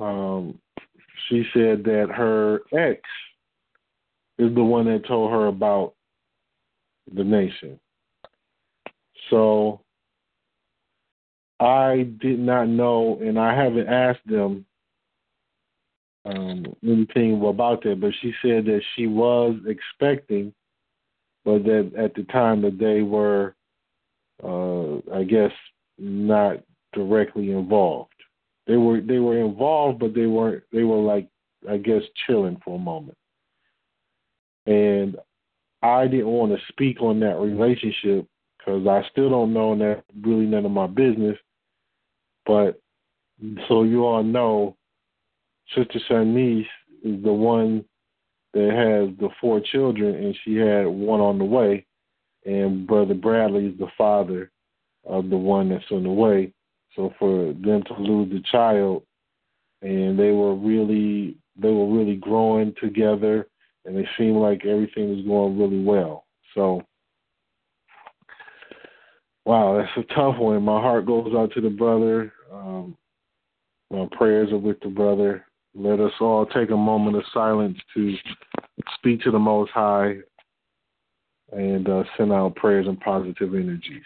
Um, 0.00 0.58
she 1.28 1.44
said 1.52 1.84
that 1.84 2.08
her 2.10 2.62
ex 2.72 3.02
is 4.38 4.54
the 4.54 4.64
one 4.64 4.86
that 4.86 5.06
told 5.06 5.30
her 5.30 5.46
about 5.46 5.94
the 7.14 7.22
nation. 7.22 7.78
So 9.28 9.80
I 11.60 12.08
did 12.20 12.38
not 12.38 12.68
know, 12.68 13.18
and 13.22 13.38
I 13.38 13.54
haven't 13.54 13.88
asked 13.88 14.26
them 14.26 14.64
um, 16.24 16.64
anything 16.82 17.44
about 17.44 17.82
that. 17.84 18.00
But 18.00 18.12
she 18.20 18.32
said 18.42 18.64
that 18.64 18.80
she 18.96 19.06
was 19.06 19.56
expecting, 19.66 20.52
but 21.44 21.64
that 21.64 21.92
at 21.98 22.14
the 22.14 22.24
time 22.24 22.62
that 22.62 22.78
they 22.78 23.02
were, 23.02 23.54
uh, 24.42 24.96
I 25.14 25.24
guess, 25.24 25.52
not 25.98 26.58
directly 26.92 27.52
involved. 27.52 28.12
They 28.66 28.76
were 28.76 29.00
they 29.00 29.18
were 29.18 29.38
involved, 29.38 29.98
but 29.98 30.14
they 30.14 30.26
weren't. 30.26 30.62
They 30.72 30.84
were 30.84 30.98
like, 30.98 31.28
I 31.68 31.76
guess, 31.76 32.02
chilling 32.26 32.60
for 32.64 32.76
a 32.76 32.78
moment. 32.78 33.16
And 34.66 35.16
I 35.82 36.06
didn't 36.06 36.28
want 36.28 36.52
to 36.52 36.58
speak 36.68 37.00
on 37.00 37.20
that 37.20 37.38
relationship 37.38 38.26
because 38.58 38.86
I 38.86 39.02
still 39.10 39.30
don't 39.30 39.52
know, 39.52 39.72
and 39.72 39.80
that's 39.80 40.02
really 40.22 40.46
none 40.46 40.66
of 40.66 40.70
my 40.70 40.86
business. 40.86 41.36
But 42.46 42.80
so 43.68 43.84
you 43.84 44.04
all 44.04 44.22
know, 44.22 44.76
Sister 45.74 46.00
Shanice 46.08 46.66
is 47.02 47.22
the 47.22 47.32
one 47.32 47.84
that 48.52 48.70
has 48.70 49.16
the 49.18 49.28
four 49.40 49.60
children, 49.60 50.14
and 50.14 50.36
she 50.44 50.56
had 50.56 50.86
one 50.86 51.20
on 51.20 51.38
the 51.38 51.44
way, 51.44 51.86
and 52.44 52.86
Brother 52.86 53.14
Bradley 53.14 53.66
is 53.66 53.78
the 53.78 53.90
father 53.96 54.50
of 55.04 55.30
the 55.30 55.36
one 55.36 55.68
that's 55.68 55.84
on 55.90 56.02
the 56.02 56.10
way. 56.10 56.52
So 56.96 57.12
for 57.18 57.52
them 57.52 57.82
to 57.84 57.94
lose 57.98 58.30
the 58.30 58.42
child, 58.50 59.04
and 59.82 60.18
they 60.18 60.30
were 60.30 60.54
really 60.54 61.36
they 61.56 61.70
were 61.70 61.88
really 61.88 62.16
growing 62.16 62.74
together, 62.80 63.46
and 63.84 63.96
it 63.96 64.06
seemed 64.18 64.36
like 64.36 64.64
everything 64.64 65.10
was 65.16 65.24
going 65.24 65.58
really 65.58 65.84
well. 65.84 66.24
So 66.54 66.82
wow, 69.44 69.76
that's 69.78 70.08
a 70.08 70.14
tough 70.14 70.38
one. 70.38 70.62
My 70.62 70.80
heart 70.80 71.06
goes 71.06 71.32
out 71.36 71.52
to 71.54 71.60
the 71.60 71.70
brother. 71.70 72.32
Um, 72.52 72.96
my 73.90 74.06
prayers 74.12 74.52
are 74.52 74.58
with 74.58 74.80
the 74.80 74.88
brother. 74.88 75.44
Let 75.74 76.00
us 76.00 76.12
all 76.20 76.46
take 76.46 76.70
a 76.70 76.76
moment 76.76 77.16
of 77.16 77.22
silence 77.32 77.78
to 77.94 78.14
speak 78.94 79.22
to 79.22 79.30
the 79.30 79.38
Most 79.38 79.70
High 79.70 80.16
and 81.52 81.88
uh, 81.88 82.04
send 82.16 82.32
out 82.32 82.56
prayers 82.56 82.86
and 82.86 83.00
positive 83.00 83.54
energies. 83.54 84.02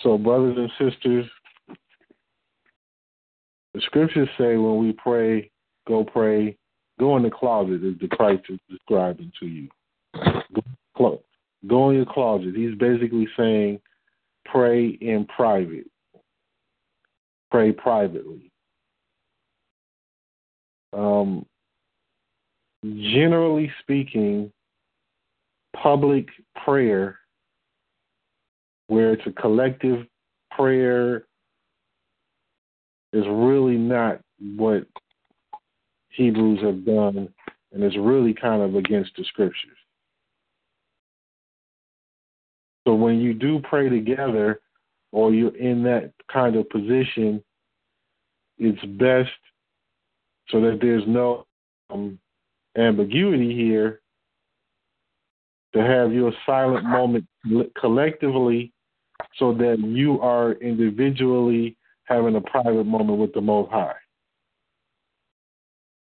So, 0.00 0.16
brothers 0.16 0.56
and 0.56 0.70
sisters, 0.78 1.26
the 3.74 3.80
scriptures 3.82 4.28
say 4.38 4.56
when 4.56 4.78
we 4.78 4.92
pray, 4.92 5.50
go 5.86 6.04
pray, 6.04 6.56
go 6.98 7.16
in 7.16 7.22
the 7.22 7.30
closet, 7.30 7.80
as 7.84 7.98
the 8.00 8.08
Christ 8.08 8.44
is 8.48 8.58
describing 8.68 9.30
to 9.40 9.46
you. 9.46 9.68
Go, 10.96 11.22
go 11.66 11.90
in 11.90 11.96
your 11.96 12.06
closet. 12.06 12.54
He's 12.54 12.74
basically 12.76 13.28
saying, 13.36 13.80
pray 14.44 14.88
in 15.00 15.26
private, 15.26 15.86
pray 17.50 17.72
privately. 17.72 18.50
Um, 20.92 21.44
generally 22.84 23.70
speaking, 23.82 24.50
public 25.76 26.26
prayer 26.64 27.18
where 28.86 29.12
it's 29.12 29.26
a 29.26 29.40
collective 29.40 30.06
prayer 30.50 31.24
is 33.12 33.24
really 33.28 33.76
not 33.76 34.20
what 34.56 34.86
Hebrews 36.10 36.60
have 36.62 36.84
done, 36.84 37.28
and 37.72 37.82
it's 37.82 37.96
really 37.96 38.34
kind 38.34 38.62
of 38.62 38.74
against 38.74 39.12
the 39.16 39.24
scriptures. 39.24 39.76
So 42.86 42.94
when 42.94 43.20
you 43.20 43.34
do 43.34 43.60
pray 43.68 43.88
together, 43.88 44.60
or 45.12 45.32
you're 45.32 45.56
in 45.56 45.82
that 45.84 46.12
kind 46.32 46.56
of 46.56 46.68
position, 46.70 47.42
it's 48.58 48.84
best 48.98 49.30
so 50.48 50.60
that 50.60 50.78
there's 50.80 51.04
no 51.06 51.46
um, 51.90 52.18
ambiguity 52.76 53.54
here 53.54 54.00
to 55.74 55.80
have 55.80 56.12
your 56.12 56.32
silent 56.46 56.84
moment 56.84 57.26
collectively 57.78 58.72
so 59.36 59.52
that 59.52 59.78
you 59.78 60.20
are 60.20 60.52
individually 60.52 61.76
having 62.08 62.36
a 62.36 62.40
private 62.40 62.84
moment 62.84 63.18
with 63.18 63.32
the 63.34 63.40
Most 63.40 63.70
High. 63.70 63.94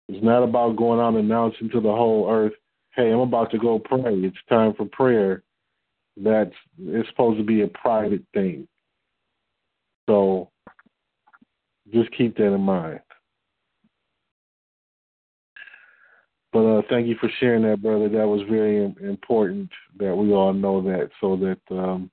It's 0.08 0.22
not 0.22 0.42
about 0.42 0.76
going 0.76 1.00
out 1.00 1.14
and 1.14 1.18
announcing 1.18 1.70
to 1.70 1.80
the 1.80 1.88
whole 1.88 2.30
earth, 2.30 2.52
hey, 2.94 3.10
I'm 3.10 3.20
about 3.20 3.50
to 3.52 3.58
go 3.58 3.78
pray. 3.78 4.14
It's 4.14 4.36
time 4.48 4.74
for 4.74 4.86
prayer. 4.86 5.42
That's 6.16 6.52
it's 6.78 7.08
supposed 7.08 7.38
to 7.38 7.44
be 7.44 7.62
a 7.62 7.68
private 7.68 8.22
thing. 8.34 8.68
So 10.08 10.50
just 11.92 12.12
keep 12.12 12.36
that 12.36 12.52
in 12.52 12.60
mind. 12.60 13.00
But 16.52 16.66
uh, 16.66 16.82
thank 16.88 17.08
you 17.08 17.16
for 17.20 17.28
sharing 17.40 17.64
that, 17.64 17.82
brother. 17.82 18.08
That 18.08 18.28
was 18.28 18.42
very 18.48 18.84
important 18.84 19.70
that 19.98 20.14
we 20.14 20.32
all 20.32 20.52
know 20.52 20.80
that, 20.82 21.10
so 21.20 21.36
that 21.36 21.76
um, 21.76 22.10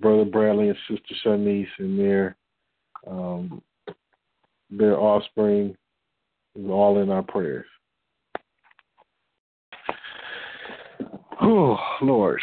Brother 0.00 0.24
Bradley 0.24 0.70
and 0.70 0.78
Sister 0.88 1.14
Shanice 1.24 1.68
and 1.78 1.96
their 1.96 2.36
um, 3.06 3.62
their 4.70 4.98
offspring 4.98 5.76
is 6.56 6.66
all 6.68 7.00
in 7.02 7.10
our 7.10 7.22
prayers. 7.22 7.66
Oh 11.40 11.78
Lord, 12.00 12.40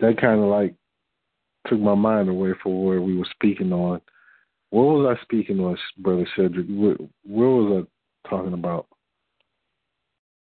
that 0.00 0.20
kind 0.20 0.40
of 0.40 0.46
like 0.46 0.74
took 1.66 1.80
my 1.80 1.94
mind 1.94 2.28
away 2.28 2.52
from 2.62 2.84
where 2.84 3.00
we 3.00 3.16
were 3.16 3.26
speaking 3.32 3.72
on. 3.72 4.00
What 4.70 4.82
was 4.84 5.16
I 5.18 5.22
speaking 5.22 5.60
on, 5.60 5.76
Brother 5.98 6.26
Cedric? 6.36 6.66
Where, 6.68 6.96
where 7.24 7.48
was 7.48 7.84
I 7.84 8.28
talking 8.28 8.54
about? 8.54 8.86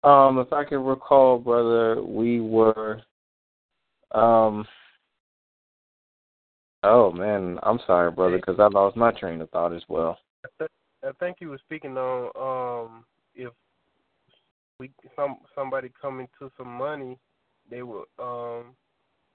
Um, 0.04 0.40
if 0.40 0.52
I 0.54 0.64
can 0.64 0.84
recall, 0.84 1.38
brother, 1.38 2.02
we 2.02 2.40
were. 2.40 3.02
Um. 4.12 4.66
Oh 6.84 7.12
man, 7.12 7.60
I'm 7.64 7.80
sorry, 7.86 8.12
brother, 8.12 8.38
because 8.38 8.60
I 8.60 8.68
lost 8.68 8.96
my 8.96 9.12
train 9.12 9.42
of 9.42 9.50
thought 9.50 9.74
as 9.74 9.84
well. 9.90 10.18
I 10.62 11.12
think 11.20 11.38
you 11.40 11.50
were 11.50 11.60
speaking 11.66 11.98
on 11.98 12.88
um 12.88 13.06
if 13.36 13.52
we 14.80 14.92
some 15.16 15.38
somebody 15.54 15.92
come 16.02 16.20
into 16.20 16.52
some 16.58 16.72
money, 16.72 17.18
they 17.70 17.82
will 17.84 18.06
um 18.18 18.76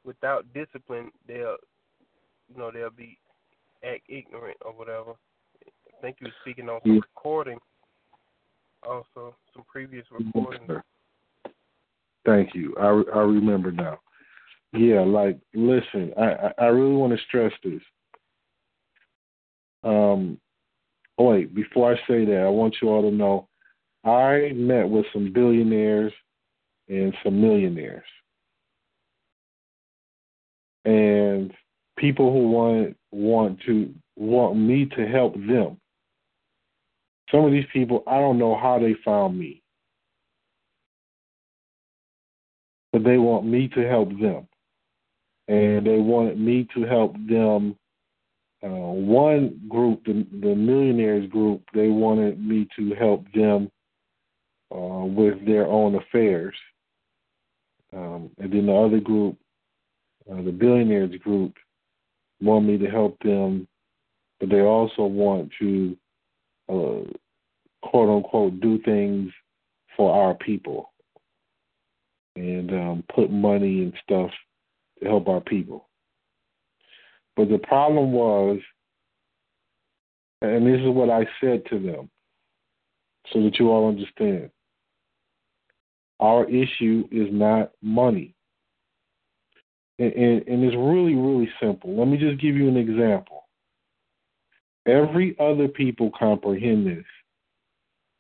without 0.05 0.47
discipline 0.55 1.11
they'll 1.29 1.57
you 2.49 2.59
know 2.59 2.71
they'll 2.71 2.91
be 2.91 3.19
act 3.85 4.03
ignorant 4.09 4.57
or 4.65 4.73
whatever. 4.73 5.13
I 5.67 6.01
think 6.01 6.17
you 6.21 6.29
were 6.29 6.35
speaking 6.43 6.69
on 6.69 6.81
some 6.83 6.97
recording, 6.97 7.59
also 8.83 9.35
some 9.53 9.65
previous 9.71 10.07
recordings. 10.11 10.71
Thank 12.25 12.55
you. 12.55 12.75
I 12.79 13.19
I 13.19 13.21
remember 13.21 13.71
now. 13.71 13.99
Yeah, 14.75 15.03
like 15.03 15.39
listen, 15.55 16.13
I 16.19 16.53
I 16.59 16.65
really 16.67 16.95
want 16.95 17.13
to 17.13 17.25
stress 17.29 17.53
this. 17.63 17.83
Um, 19.85 20.39
oh 21.19 21.31
wait, 21.31 21.55
before 21.55 21.93
I 21.93 21.97
say 22.09 22.25
that, 22.25 22.43
I 22.45 22.49
want 22.49 22.77
you 22.83 22.89
all 22.89 23.03
to 23.03 23.15
know 23.15 23.49
I 24.05 24.53
met 24.55 24.89
with 24.89 25.07
some 25.13 25.33
billionaires 25.33 26.13
and 26.89 27.15
some 27.23 27.41
millionaires. 27.41 28.05
And 30.85 31.53
people 31.97 32.33
who 32.33 32.49
want 32.49 32.97
want 33.13 33.61
to 33.67 33.95
want 34.17 34.57
me 34.59 34.87
to 34.97 35.07
help 35.07 35.35
them. 35.35 35.79
Some 37.31 37.45
of 37.45 37.53
these 37.53 37.67
people 37.73 38.03
I 38.09 38.19
don't 38.19 38.39
know 38.39 38.57
how 38.57 38.79
they 38.81 38.95
found 39.05 39.39
me. 39.39 39.63
But 42.93 43.05
they 43.05 43.19
want 43.19 43.47
me 43.47 43.69
to 43.69 43.89
help 43.89 44.11
them. 44.21 44.49
And 45.49 45.87
they 45.87 45.99
wanted 45.99 46.39
me 46.39 46.67
to 46.75 46.85
help 46.85 47.15
them 47.29 47.77
uh, 48.65 48.69
one 48.69 49.61
group, 49.69 50.05
the, 50.07 50.27
the 50.41 50.55
millionaires 50.55 51.29
group, 51.31 51.63
they 51.75 51.89
wanted 51.89 52.43
me 52.43 52.67
to 52.77 52.95
help 52.95 53.31
them 53.35 53.71
uh, 54.75 55.05
with 55.05 55.45
their 55.45 55.67
own 55.67 55.97
affairs. 55.97 56.55
Um, 57.95 58.31
and 58.39 58.51
then 58.51 58.67
the 58.67 58.73
other 58.73 59.01
group, 59.01 59.37
uh, 60.31 60.41
the 60.41 60.51
billionaires 60.51 61.15
group, 61.21 61.55
want 62.41 62.65
me 62.65 62.79
to 62.79 62.87
help 62.87 63.19
them, 63.23 63.69
but 64.41 64.49
they 64.49 64.61
also 64.63 65.05
want 65.05 65.53
to, 65.61 65.97
uh, 66.71 67.05
quote 67.83 68.09
unquote, 68.09 68.61
do 68.61 68.79
things 68.83 69.31
for 69.95 70.13
our 70.13 70.35
people 70.35 70.91
and 72.35 72.71
um, 72.73 73.05
put 73.15 73.31
money 73.31 73.83
and 73.83 73.93
stuff 74.03 74.31
help 75.05 75.29
our 75.29 75.41
people. 75.41 75.89
But 77.37 77.49
the 77.49 77.59
problem 77.59 78.13
was, 78.13 78.59
and 80.43 80.67
this 80.67 80.81
is 80.81 80.89
what 80.89 81.11
I 81.11 81.27
said 81.41 81.63
to 81.71 81.79
them, 81.79 82.11
so 83.33 83.43
that 83.43 83.59
you 83.59 83.71
all 83.71 83.89
understand. 83.89 84.51
Our 86.21 86.49
issue 86.49 87.09
is 87.11 87.29
not 87.31 87.73
money. 87.83 88.35
And, 89.99 90.13
and, 90.13 90.49
and, 90.49 90.65
it's 90.65 90.77
really, 90.77 91.15
really 91.15 91.49
simple. 91.61 91.97
Let 91.97 92.09
me 92.09 92.19
just 92.19 92.41
give 92.41 92.57
you 92.57 92.69
an 92.69 92.77
example. 92.77 93.47
Every 94.87 95.37
other 95.39 95.69
people 95.69 96.11
comprehend 96.19 96.87
this 96.87 97.05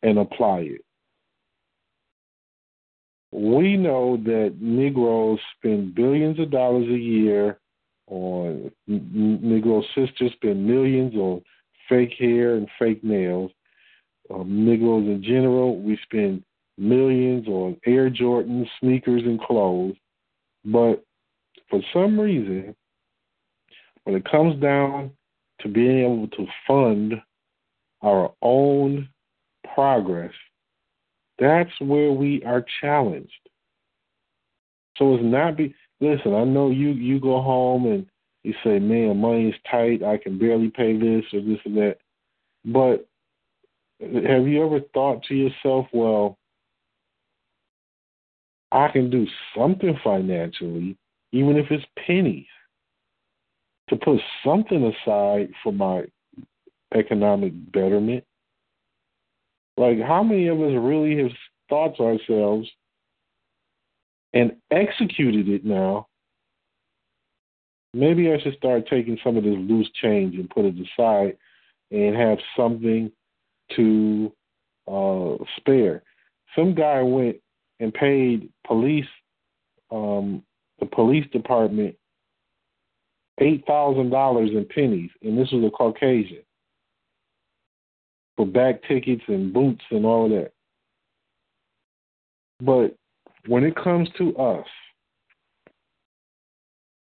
and 0.02 0.18
apply 0.18 0.60
it. 0.60 0.84
We 3.34 3.76
know 3.76 4.16
that 4.18 4.58
Negroes 4.60 5.40
spend 5.56 5.96
billions 5.96 6.38
of 6.38 6.52
dollars 6.52 6.86
a 6.86 6.96
year 6.96 7.58
on 8.06 8.70
Negro 8.88 9.82
sisters 9.92 10.30
spend 10.36 10.64
millions 10.64 11.16
on 11.16 11.42
fake 11.88 12.12
hair 12.16 12.54
and 12.54 12.68
fake 12.78 13.02
nails. 13.02 13.50
Um, 14.32 14.64
Negroes 14.64 15.08
in 15.08 15.20
general, 15.20 15.80
we 15.80 15.98
spend 16.04 16.44
millions 16.78 17.48
on 17.48 17.76
Air 17.86 18.08
Jordan 18.08 18.68
sneakers 18.78 19.22
and 19.24 19.40
clothes. 19.40 19.96
But 20.64 21.04
for 21.68 21.80
some 21.92 22.20
reason, 22.20 22.76
when 24.04 24.14
it 24.14 24.30
comes 24.30 24.62
down 24.62 25.10
to 25.60 25.68
being 25.68 26.04
able 26.04 26.28
to 26.28 26.46
fund 26.68 27.14
our 28.00 28.32
own 28.42 29.08
progress, 29.74 30.32
that's 31.38 31.70
where 31.80 32.12
we 32.12 32.42
are 32.44 32.64
challenged. 32.80 33.32
So 34.96 35.14
it's 35.14 35.24
not 35.24 35.56
be 35.56 35.74
listen, 36.00 36.34
I 36.34 36.44
know 36.44 36.70
you 36.70 36.90
you 36.90 37.20
go 37.20 37.40
home 37.40 37.86
and 37.86 38.06
you 38.42 38.54
say, 38.62 38.78
Man, 38.78 39.20
money 39.20 39.48
is 39.48 39.54
tight, 39.70 40.02
I 40.02 40.18
can 40.18 40.38
barely 40.38 40.70
pay 40.70 40.96
this 40.96 41.24
or 41.32 41.40
this 41.40 41.58
and 41.64 41.76
that. 41.78 41.98
But 42.64 43.06
have 44.00 44.46
you 44.46 44.64
ever 44.64 44.80
thought 44.92 45.24
to 45.24 45.34
yourself, 45.34 45.86
well, 45.92 46.38
I 48.72 48.88
can 48.88 49.08
do 49.08 49.26
something 49.56 49.98
financially, 50.02 50.96
even 51.32 51.56
if 51.56 51.70
it's 51.70 51.84
pennies, 52.06 52.46
to 53.88 53.96
put 53.96 54.20
something 54.44 54.84
aside 54.84 55.50
for 55.62 55.72
my 55.72 56.04
economic 56.94 57.52
betterment. 57.72 58.24
Like, 59.76 60.00
how 60.00 60.22
many 60.22 60.48
of 60.48 60.60
us 60.60 60.72
really 60.76 61.22
have 61.22 61.32
thought 61.68 61.96
to 61.96 62.04
ourselves 62.04 62.68
and 64.32 64.52
executed 64.70 65.48
it 65.48 65.64
now? 65.64 66.06
Maybe 67.92 68.32
I 68.32 68.40
should 68.40 68.56
start 68.56 68.88
taking 68.88 69.18
some 69.22 69.36
of 69.36 69.44
this 69.44 69.54
loose 69.56 69.90
change 70.00 70.34
and 70.34 70.50
put 70.50 70.64
it 70.64 70.74
aside 70.74 71.36
and 71.90 72.16
have 72.16 72.38
something 72.56 73.10
to 73.76 74.32
uh, 74.88 75.36
spare. 75.56 76.02
Some 76.56 76.74
guy 76.74 77.02
went 77.02 77.36
and 77.80 77.92
paid 77.92 78.48
police, 78.66 79.06
um, 79.90 80.42
the 80.78 80.86
police 80.86 81.26
department, 81.32 81.96
eight 83.40 83.64
thousand 83.66 84.10
dollars 84.10 84.50
in 84.50 84.66
pennies, 84.72 85.10
and 85.22 85.36
this 85.36 85.50
was 85.50 85.64
a 85.64 85.70
Caucasian 85.70 86.43
for 88.36 88.46
back 88.46 88.82
tickets 88.88 89.22
and 89.28 89.52
boots 89.52 89.84
and 89.90 90.04
all 90.04 90.28
that. 90.28 90.52
But 92.60 92.96
when 93.46 93.64
it 93.64 93.76
comes 93.76 94.08
to 94.18 94.36
us, 94.36 94.66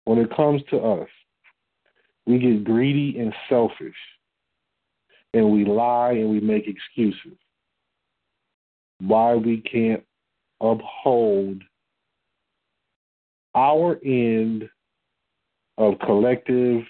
when 0.05 0.19
it 0.19 0.35
comes 0.35 0.63
to 0.71 0.79
us, 0.79 1.09
we 2.27 2.39
get 2.39 2.65
greedy 2.65 3.19
and 3.19 3.35
selfish, 3.49 3.97
and 5.35 5.51
we 5.51 5.65
lie 5.65 6.13
and 6.13 6.31
we 6.31 6.41
make 6.41 6.67
excuses 6.67 7.39
why 9.01 9.35
we 9.35 9.59
can't 9.61 10.05
uphold 10.61 11.63
our 13.55 13.99
end 14.05 14.69
of 15.79 15.99
collective 16.01 16.83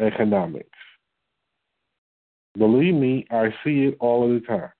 economics. 0.00 0.68
Believe 2.56 2.94
me, 2.94 3.26
I 3.30 3.48
see 3.64 3.84
it 3.84 3.96
all 4.00 4.24
of 4.24 4.40
the 4.40 4.46
time. 4.46 4.70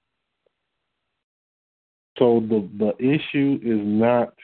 So 2.19 2.41
the, 2.47 2.69
the 2.79 2.97
issue 2.99 3.59
is 3.63 3.81
not 3.83 4.35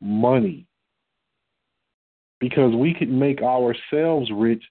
money. 0.00 0.66
Because 2.40 2.74
we 2.74 2.94
could 2.94 3.10
make 3.10 3.42
ourselves 3.42 4.30
rich 4.32 4.62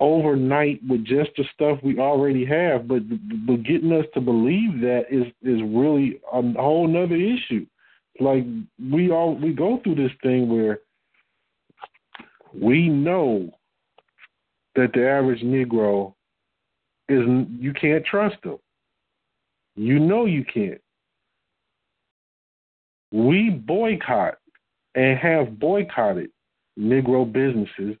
overnight 0.00 0.80
with 0.88 1.04
just 1.04 1.30
the 1.36 1.44
stuff 1.52 1.78
we 1.82 1.98
already 1.98 2.44
have, 2.44 2.86
but 2.88 3.02
but 3.46 3.62
getting 3.62 3.92
us 3.92 4.06
to 4.14 4.20
believe 4.20 4.80
that 4.80 5.04
is 5.10 5.24
is 5.42 5.60
really 5.66 6.20
a 6.32 6.42
whole 6.52 6.86
nother 6.86 7.16
issue. 7.16 7.66
Like 8.20 8.44
we 8.90 9.10
all 9.10 9.34
we 9.36 9.52
go 9.52 9.80
through 9.82 9.96
this 9.96 10.12
thing 10.22 10.48
where 10.48 10.80
we 12.54 12.88
know 12.88 13.50
that 14.76 14.92
the 14.94 15.06
average 15.06 15.42
Negro 15.42 16.14
is 17.08 17.24
you 17.58 17.72
can't 17.72 18.04
trust 18.04 18.36
them. 18.42 18.58
You 19.76 19.98
know 19.98 20.24
you 20.24 20.44
can't. 20.44 20.80
We 23.12 23.50
boycott 23.50 24.38
and 24.94 25.18
have 25.18 25.58
boycotted 25.58 26.30
Negro 26.78 27.30
businesses 27.30 27.96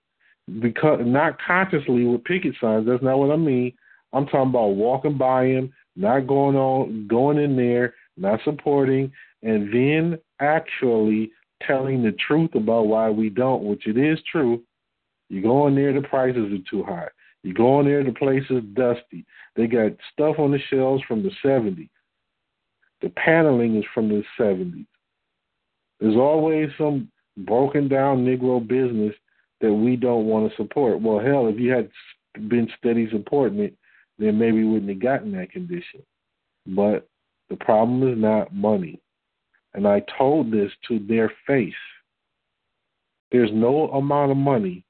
because 0.60 1.00
not 1.02 1.38
consciously 1.40 2.04
with 2.04 2.24
picket 2.24 2.54
signs. 2.60 2.86
That's 2.86 3.02
not 3.02 3.18
what 3.18 3.30
I 3.30 3.36
mean. 3.36 3.72
I'm 4.12 4.26
talking 4.26 4.50
about 4.50 4.68
walking 4.68 5.18
by 5.18 5.46
them, 5.46 5.72
not 5.96 6.26
going 6.26 6.56
on, 6.56 7.06
going 7.08 7.38
in 7.38 7.56
there, 7.56 7.94
not 8.16 8.40
supporting, 8.44 9.12
and 9.42 9.72
then 9.72 10.18
actually 10.40 11.30
telling 11.66 12.02
the 12.02 12.12
truth 12.12 12.54
about 12.54 12.86
why 12.86 13.10
we 13.10 13.28
don't, 13.28 13.64
which 13.64 13.86
it 13.86 13.96
is 13.96 14.18
true. 14.30 14.62
You 15.28 15.42
go 15.42 15.66
in 15.66 15.74
there, 15.74 15.92
the 15.92 16.06
prices 16.06 16.52
are 16.52 16.70
too 16.70 16.82
high. 16.82 17.08
You 17.42 17.54
go 17.54 17.80
in 17.80 17.86
there, 17.86 18.02
the 18.04 18.12
place 18.12 18.44
is 18.50 18.62
dusty. 18.74 19.24
They 19.56 19.66
got 19.66 19.92
stuff 20.12 20.38
on 20.38 20.50
the 20.50 20.58
shelves 20.70 21.02
from 21.06 21.22
the 21.22 21.30
70s. 21.44 21.88
The 23.00 23.10
paneling 23.10 23.76
is 23.76 23.84
from 23.94 24.08
the 24.08 24.24
70s. 24.38 24.86
There's 26.00 26.16
always 26.16 26.68
some 26.76 27.10
broken 27.38 27.88
down 27.88 28.24
Negro 28.24 28.66
business 28.66 29.14
that 29.60 29.72
we 29.72 29.96
don't 29.96 30.26
want 30.26 30.50
to 30.50 30.56
support. 30.56 31.00
Well, 31.00 31.20
hell, 31.20 31.46
if 31.48 31.58
you 31.58 31.72
had 31.72 31.90
been 32.48 32.68
steady 32.78 33.08
supporting 33.10 33.60
it, 33.60 33.74
then 34.18 34.38
maybe 34.38 34.64
we 34.64 34.70
wouldn't 34.72 34.90
have 34.90 35.00
gotten 35.00 35.32
that 35.32 35.52
condition. 35.52 36.02
But 36.66 37.08
the 37.50 37.56
problem 37.56 38.08
is 38.12 38.18
not 38.18 38.54
money. 38.54 39.00
And 39.74 39.86
I 39.86 40.02
told 40.16 40.50
this 40.50 40.72
to 40.88 40.98
their 40.98 41.32
face. 41.46 41.72
There's 43.30 43.50
no 43.52 43.88
amount 43.90 44.30
of 44.30 44.36
money 44.36 44.84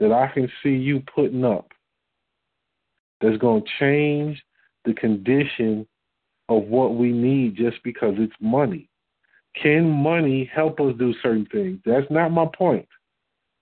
that 0.00 0.12
I 0.12 0.28
can 0.32 0.50
see 0.62 0.70
you 0.70 1.02
putting 1.14 1.44
up 1.44 1.70
that's 3.20 3.36
going 3.36 3.62
to 3.62 3.68
change 3.78 4.42
the 4.84 4.94
condition 4.94 5.86
of 6.48 6.64
what 6.64 6.96
we 6.96 7.12
need 7.12 7.54
just 7.56 7.76
because 7.84 8.14
it's 8.16 8.34
money. 8.40 8.88
Can 9.60 9.88
money 9.88 10.50
help 10.52 10.80
us 10.80 10.94
do 10.98 11.14
certain 11.22 11.46
things? 11.52 11.80
That's 11.84 12.10
not 12.10 12.30
my 12.30 12.46
point. 12.56 12.88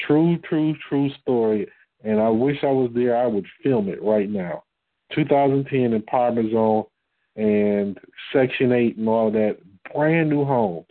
True, 0.00 0.38
true, 0.38 0.74
true 0.88 1.10
story. 1.20 1.68
And 2.04 2.20
I 2.20 2.28
wish 2.28 2.58
I 2.62 2.70
was 2.70 2.90
there. 2.94 3.16
I 3.16 3.26
would 3.26 3.46
film 3.62 3.88
it 3.88 4.02
right 4.02 4.28
now. 4.28 4.64
2010 5.14 6.00
empowerment 6.00 6.52
zone 6.52 6.84
and 7.36 7.98
Section 8.32 8.72
8 8.72 8.98
and 8.98 9.08
all 9.08 9.30
that. 9.30 9.56
Brand 9.94 10.28
new 10.28 10.44
homes. 10.44 10.86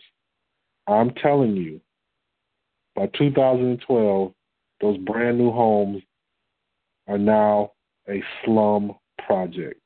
I'm 0.88 1.12
telling 1.16 1.56
you, 1.56 1.82
by 2.96 3.08
2012, 3.18 4.34
those 4.82 4.98
brand 5.00 5.38
new 5.38 5.52
homes 5.52 6.02
are 7.08 7.18
now 7.18 7.72
a 8.10 8.24
slum 8.44 8.96
project. 9.26 9.82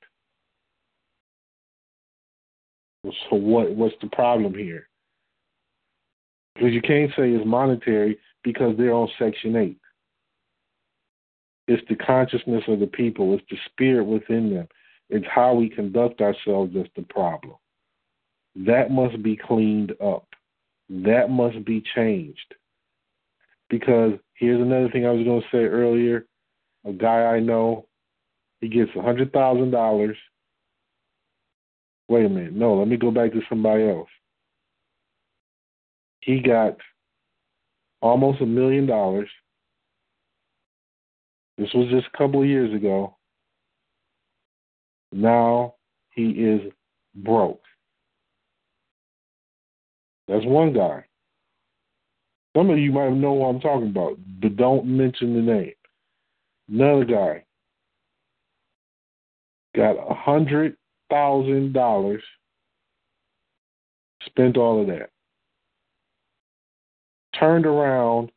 So 3.04 3.36
what 3.36 3.72
what's 3.72 3.96
the 4.02 4.10
problem 4.10 4.54
here? 4.54 4.88
Because 6.56 6.72
you 6.72 6.82
can't 6.82 7.10
say 7.12 7.32
it's 7.32 7.46
monetary 7.46 8.20
because 8.44 8.78
they're 8.78 8.94
on 8.94 9.10
Section 9.18 9.56
8. 9.56 9.78
It's 11.68 11.84
the 11.90 11.96
consciousness 11.96 12.64
of 12.68 12.80
the 12.80 12.88
people, 12.88 13.34
it's 13.34 13.44
the 13.50 13.58
spirit 13.72 14.04
within 14.04 14.54
them. 14.54 14.68
It's 15.10 15.26
how 15.34 15.54
we 15.54 15.70
conduct 15.70 16.22
ourselves 16.22 16.74
that's 16.76 16.90
the 16.96 17.04
problem. 17.04 17.56
That 18.56 18.92
must 18.92 19.22
be 19.24 19.36
cleaned 19.36 19.94
up. 20.04 20.28
That 20.92 21.30
must 21.30 21.64
be 21.64 21.82
changed. 21.96 22.54
Because 23.70 24.14
here's 24.34 24.62
another 24.62 24.90
thing 24.90 25.06
I 25.06 25.12
was 25.12 25.24
going 25.24 25.42
to 25.42 25.48
say 25.50 25.64
earlier. 25.64 26.26
A 26.86 26.92
guy 26.92 27.24
I 27.24 27.40
know, 27.40 27.88
he 28.60 28.68
gets 28.68 28.92
a 28.98 29.02
hundred 29.02 29.32
thousand 29.32 29.72
dollars. 29.72 30.18
Wait 32.10 32.26
a 32.26 32.30
minute, 32.30 32.54
no, 32.54 32.74
let 32.74 32.90
me 32.90 32.98
go 32.98 33.10
back 33.10 33.32
to 33.32 33.42
somebody 33.48 33.88
else. 33.88 34.10
He 36.20 36.42
got 36.42 36.76
almost 38.02 38.42
a 38.42 38.46
million 38.46 38.86
dollars. 38.86 39.30
This 41.58 41.70
was 41.74 41.88
just 41.90 42.08
a 42.14 42.18
couple 42.18 42.42
of 42.42 42.48
years 42.48 42.74
ago. 42.76 43.16
Now 45.14 45.76
he 46.10 46.32
is 46.32 46.62
broke. 47.16 47.62
That's 50.32 50.46
one 50.46 50.72
guy. 50.72 51.04
Some 52.56 52.70
of 52.70 52.78
you 52.78 52.94
might 52.94 53.12
know 53.12 53.34
what 53.34 53.48
I'm 53.48 53.60
talking 53.60 53.90
about, 53.90 54.18
but 54.42 54.56
don't 54.56 54.86
mention 54.86 55.34
the 55.34 55.42
name. 55.42 55.74
Another 56.70 57.04
guy 57.04 57.44
got 59.76 59.98
a 59.98 60.14
hundred 60.14 60.78
thousand 61.10 61.74
dollars, 61.74 62.24
spent 64.26 64.56
all 64.56 64.80
of 64.80 64.88
that. 64.88 65.10
Turned 67.38 67.66
around, 67.66 68.32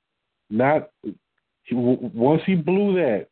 not 0.51 0.90
once 1.70 2.42
he 2.45 2.57
blew 2.57 2.95
that, 2.95 3.28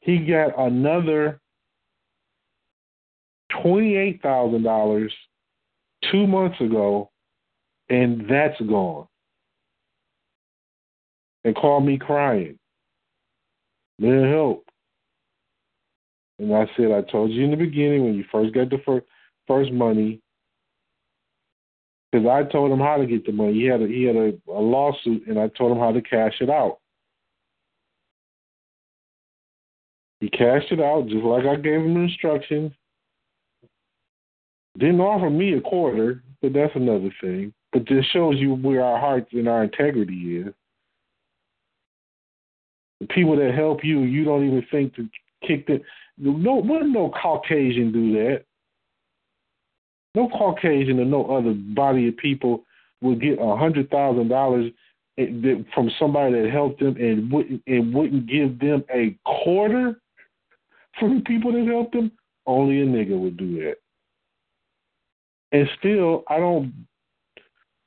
he 0.00 0.18
got 0.18 0.58
another 0.58 1.38
twenty-eight 3.62 4.22
thousand 4.22 4.62
dollars 4.62 5.12
two 6.10 6.26
months 6.26 6.58
ago, 6.62 7.10
and 7.88 8.28
that's 8.28 8.60
gone 8.60 9.06
and 11.44 11.54
called 11.54 11.84
me 11.84 11.98
crying. 11.98 12.58
Man, 13.98 14.30
help. 14.30 14.64
And 16.38 16.54
I 16.54 16.66
said, 16.76 16.92
I 16.92 17.02
told 17.02 17.30
you 17.30 17.44
in 17.44 17.50
the 17.50 17.56
beginning 17.56 18.04
when 18.04 18.14
you 18.14 18.24
first 18.30 18.52
got 18.52 18.68
the 18.68 18.78
first, 18.84 19.06
first 19.46 19.72
money, 19.72 20.20
because 22.10 22.26
I 22.26 22.42
told 22.50 22.70
him 22.70 22.80
how 22.80 22.96
to 22.96 23.06
get 23.06 23.24
the 23.24 23.32
money. 23.32 23.54
He 23.54 23.64
had 23.64 23.80
a, 23.80 23.86
he 23.86 24.04
had 24.04 24.16
a, 24.16 24.32
a 24.50 24.60
lawsuit, 24.60 25.26
and 25.26 25.38
I 25.38 25.48
told 25.48 25.72
him 25.72 25.78
how 25.78 25.92
to 25.92 26.02
cash 26.02 26.34
it 26.40 26.50
out. 26.50 26.78
He 30.20 30.28
cashed 30.28 30.72
it 30.72 30.80
out 30.80 31.06
just 31.08 31.24
like 31.24 31.44
I 31.44 31.56
gave 31.56 31.80
him 31.80 31.96
instructions. 31.96 32.72
Didn't 34.78 35.00
offer 35.00 35.30
me 35.30 35.54
a 35.54 35.60
quarter, 35.60 36.22
but 36.42 36.52
that's 36.52 36.74
another 36.74 37.14
thing. 37.20 37.52
But 37.76 37.86
this 37.90 38.06
shows 38.06 38.36
you 38.38 38.54
where 38.54 38.82
our 38.82 38.98
hearts 38.98 39.28
and 39.32 39.46
our 39.46 39.62
integrity 39.62 40.38
is 40.38 40.54
the 43.00 43.06
people 43.08 43.36
that 43.36 43.54
help 43.54 43.84
you, 43.84 44.00
you 44.00 44.24
don't 44.24 44.46
even 44.46 44.64
think 44.70 44.94
to 44.94 45.06
kick 45.46 45.66
them. 45.66 45.80
No, 46.16 46.54
wouldn't 46.54 46.92
no 46.94 47.10
Caucasian 47.10 47.92
do 47.92 48.14
that. 48.14 48.44
No 50.14 50.26
Caucasian 50.30 50.98
or 51.00 51.04
no 51.04 51.26
other 51.26 51.52
body 51.52 52.08
of 52.08 52.16
people 52.16 52.64
would 53.02 53.20
get 53.20 53.38
a 53.38 53.56
hundred 53.56 53.90
thousand 53.90 54.28
dollars 54.28 54.72
from 55.74 55.90
somebody 55.98 56.40
that 56.40 56.50
helped 56.50 56.80
them 56.80 56.96
and 56.96 57.30
wouldn't 57.30 57.62
and 57.66 57.92
wouldn't 57.92 58.26
give 58.26 58.58
them 58.58 58.84
a 58.90 59.14
quarter 59.26 60.00
from 60.98 61.18
the 61.18 61.24
people 61.26 61.52
that 61.52 61.70
helped 61.70 61.92
them. 61.92 62.10
Only 62.46 62.80
a 62.80 62.86
nigga 62.86 63.20
would 63.20 63.36
do 63.36 63.62
that. 63.64 63.74
And 65.52 65.68
still, 65.78 66.24
I 66.30 66.38
don't, 66.38 66.72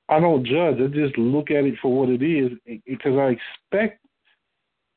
I 0.10 0.20
don't 0.20 0.45
judge. 0.45 0.78
I 0.82 0.88
just 0.88 1.18
look 1.18 1.51
at 1.51 1.66
it 1.66 1.76
for 1.82 1.95
what 1.95 2.10
it 2.10 2.24
is 2.24 2.51
because 2.86 3.16
I 3.18 3.38
expect 3.72 4.03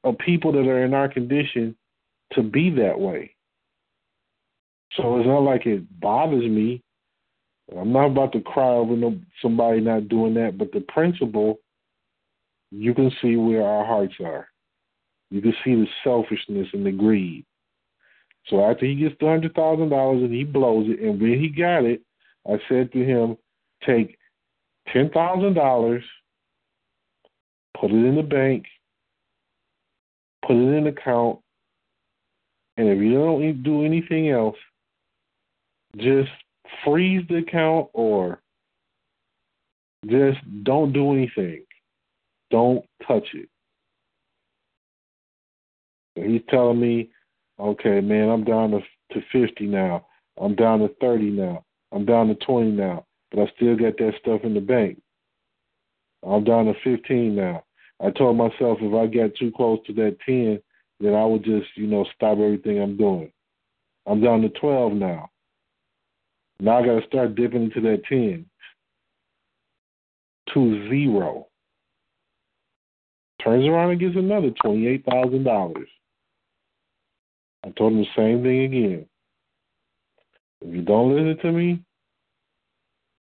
of 0.05 0.19
people 0.19 0.53
that 0.53 0.67
are 0.67 0.85
in 0.85 0.95
our 0.95 1.09
condition 1.09 1.77
to 2.33 2.43
be 2.43 2.71
that 2.71 2.99
way. 2.99 3.35
So 4.95 5.19
it's 5.19 5.27
not 5.27 5.41
like 5.41 5.67
it 5.67 5.85
bothers 6.01 6.45
me. 6.45 6.83
I'm 7.79 7.93
not 7.93 8.07
about 8.07 8.33
to 8.33 8.41
cry 8.41 8.69
over 8.69 8.97
no, 8.97 9.19
somebody 9.41 9.81
not 9.81 10.09
doing 10.09 10.35
that, 10.35 10.59
but 10.59 10.73
the 10.73 10.81
principle, 10.81 11.61
you 12.71 12.95
can 12.95 13.11
see 13.23 13.37
where 13.37 13.63
our 13.63 13.85
hearts 13.87 14.15
are. 14.23 14.49
You 15.31 15.41
can 15.41 15.55
see 15.65 15.75
the 15.75 15.87
selfishness 16.05 16.69
and 16.73 16.85
the 16.85 16.91
greed. 16.91 17.45
So 18.49 18.65
after 18.65 18.87
he 18.87 18.97
gets 18.97 19.15
the 19.21 19.27
hundred 19.27 19.55
thousand 19.55 19.91
dollars 19.91 20.23
and 20.23 20.33
he 20.33 20.45
blows 20.45 20.87
it, 20.89 21.01
and 21.01 21.21
when 21.21 21.39
he 21.39 21.49
got 21.49 21.85
it, 21.85 22.03
I 22.47 22.59
said 22.69 22.93
to 22.93 23.05
him, 23.05 23.37
take 23.87 24.19
ten 24.93 25.11
thousand 25.11 25.55
dollars, 25.55 26.05
put 27.79 27.91
it 27.91 27.95
in 27.95 28.17
the 28.17 28.23
bank, 28.23 28.65
put 30.47 30.57
it 30.57 30.61
in 30.61 30.75
an 30.75 30.87
account, 30.87 31.39
and 32.77 32.89
if 32.89 32.99
you 32.99 33.15
don't 33.15 33.63
do 33.63 33.85
anything 33.85 34.31
else, 34.31 34.57
just 35.97 36.31
freeze 36.85 37.25
the 37.29 37.37
account 37.37 37.89
or 37.93 38.41
just 40.09 40.39
don't 40.65 40.93
do 40.93 41.13
anything. 41.13 41.65
Don't 42.51 42.85
touch 43.07 43.27
it. 43.35 43.49
So 46.17 46.25
he's 46.25 46.43
telling 46.49 46.81
me, 46.81 47.11
okay, 47.59 48.01
man, 48.01 48.29
I'm 48.29 48.45
down 48.45 48.73
to 48.73 48.81
to 49.13 49.21
50 49.31 49.67
now. 49.67 50.07
I'm 50.41 50.55
down 50.55 50.81
to 50.81 50.89
30 51.01 51.31
now. 51.31 51.65
I'm 51.93 52.07
down 52.07 52.29
to 52.29 52.35
20 52.35 52.71
now, 52.71 53.05
but 53.33 53.43
I 53.43 53.53
still 53.57 53.77
got 53.77 53.97
that 53.99 54.13
stuff 54.21 54.43
in 54.45 54.55
the 54.55 54.61
bank. 54.61 55.01
I'm 56.23 56.45
down 56.45 56.67
to 56.67 56.75
15 56.85 57.35
now. 57.35 57.65
I 58.01 58.11
told 58.11 58.37
myself 58.37 58.79
if 58.81 58.95
I 58.95 59.07
got 59.07 59.35
too 59.37 59.53
close 59.57 59.79
to 59.87 59.93
that 59.95 60.19
ten, 60.27 60.61
then 61.01 61.15
I 61.15 61.25
would 61.25 61.45
just, 61.45 61.69
you 61.77 61.87
know, 61.87 62.05
stop 62.15 62.39
everything 62.39 62.81
I'm 62.81 62.97
doing. 62.97 63.33
I'm 64.07 64.21
down 64.21 64.43
to 64.43 64.49
12 64.49 64.93
now. 64.95 65.31
Now 66.61 66.79
I 66.79 66.87
got 66.87 67.01
to 67.01 67.07
start 67.07 67.35
dipping 67.35 67.65
into 67.65 67.81
that 67.81 68.05
10 68.09 68.45
to 70.55 70.89
zero. 70.89 71.47
Turns 73.43 73.67
around 73.67 73.91
and 73.91 74.01
gets 74.01 74.17
another 74.17 74.51
$28,000. 74.65 75.85
I 77.65 77.71
told 77.71 77.93
him 77.93 77.99
the 78.01 78.07
same 78.17 78.43
thing 78.43 78.65
again. 78.65 79.07
If 80.61 80.75
you 80.75 80.83
don't 80.83 81.15
listen 81.15 81.43
to 81.43 81.53
me, 81.53 81.83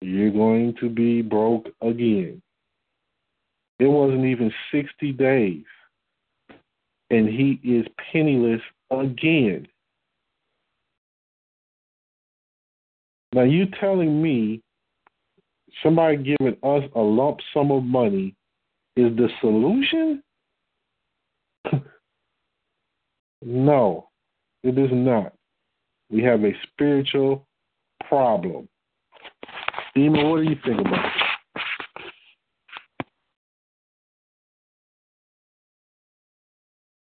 you're 0.01 0.31
going 0.31 0.75
to 0.79 0.89
be 0.89 1.21
broke 1.21 1.67
again. 1.81 2.41
It 3.79 3.87
wasn't 3.87 4.25
even 4.25 4.51
60 4.71 5.11
days, 5.13 5.63
and 7.09 7.27
he 7.27 7.59
is 7.63 7.85
penniless 8.11 8.61
again. 8.91 9.67
Now, 13.33 13.43
you 13.43 13.65
telling 13.79 14.21
me 14.21 14.61
somebody 15.81 16.17
giving 16.17 16.57
us 16.63 16.83
a 16.95 16.99
lump 16.99 17.39
sum 17.53 17.71
of 17.71 17.83
money 17.83 18.35
is 18.95 19.15
the 19.15 19.29
solution? 19.39 20.21
no, 23.41 24.09
it 24.63 24.77
is 24.77 24.89
not. 24.91 25.33
We 26.09 26.21
have 26.23 26.43
a 26.43 26.51
spiritual 26.67 27.47
problem. 28.07 28.67
Steven, 29.91 30.29
what 30.29 30.37
do 30.37 30.43
you 30.43 30.55
think 30.65 30.79
about 30.79 31.05
it? 31.05 31.11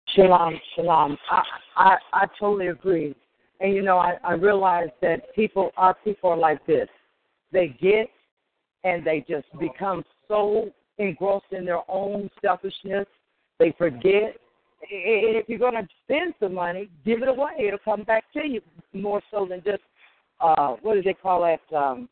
Shalom, 0.08 0.60
shalom. 0.74 1.16
I, 1.30 1.42
I 1.76 1.96
I 2.12 2.26
totally 2.38 2.66
agree. 2.66 3.14
And 3.60 3.74
you 3.74 3.82
know, 3.82 3.98
I, 3.98 4.18
I 4.24 4.32
realize 4.32 4.90
that 5.00 5.34
people 5.34 5.70
our 5.76 5.94
people 6.04 6.30
are 6.30 6.36
like 6.36 6.66
this. 6.66 6.88
They 7.52 7.68
get 7.80 8.10
and 8.84 9.06
they 9.06 9.24
just 9.28 9.46
become 9.58 10.04
so 10.28 10.70
engrossed 10.98 11.52
in 11.52 11.64
their 11.64 11.88
own 11.88 12.28
selfishness. 12.42 13.06
They 13.58 13.72
forget. 13.78 14.36
And 14.82 15.36
if 15.36 15.48
you're 15.48 15.60
going 15.60 15.74
to 15.74 15.88
spend 16.04 16.34
some 16.40 16.54
money, 16.54 16.90
give 17.06 17.22
it 17.22 17.28
away. 17.28 17.52
It'll 17.60 17.78
come 17.78 18.02
back 18.02 18.24
to 18.32 18.46
you 18.46 18.60
more 18.92 19.22
so 19.30 19.46
than 19.48 19.62
just 19.64 19.82
uh 20.40 20.74
what 20.82 20.94
do 20.94 21.02
they 21.02 21.14
call 21.14 21.42
that? 21.42 21.76
Um 21.76 22.08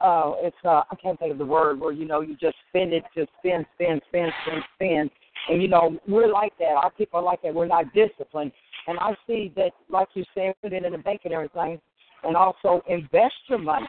uh 0.00 0.32
it's 0.38 0.56
uh 0.64 0.82
I 0.90 0.96
can't 1.02 1.18
think 1.18 1.32
of 1.32 1.38
the 1.38 1.44
word 1.44 1.80
where 1.80 1.92
you 1.92 2.04
know 2.04 2.20
you 2.20 2.36
just 2.36 2.56
spend 2.68 2.92
it, 2.92 3.04
just 3.16 3.30
spend, 3.38 3.66
spend, 3.74 4.00
spend, 4.08 4.32
spend, 4.44 4.62
spend. 4.76 5.10
And 5.48 5.62
you 5.62 5.68
know, 5.68 5.98
we're 6.06 6.32
like 6.32 6.52
that. 6.58 6.74
Our 6.82 6.90
people 6.90 7.20
are 7.20 7.22
like 7.22 7.42
that. 7.42 7.54
We're 7.54 7.66
not 7.66 7.92
disciplined. 7.94 8.52
And 8.86 8.98
I 8.98 9.14
see 9.26 9.52
that 9.56 9.72
like 9.88 10.08
you 10.14 10.24
said, 10.34 10.54
put 10.62 10.72
it 10.72 10.84
in 10.84 10.92
the 10.92 10.98
bank 10.98 11.22
and 11.24 11.34
everything 11.34 11.80
and 12.24 12.36
also 12.36 12.82
invest 12.88 13.34
your 13.48 13.58
money. 13.58 13.88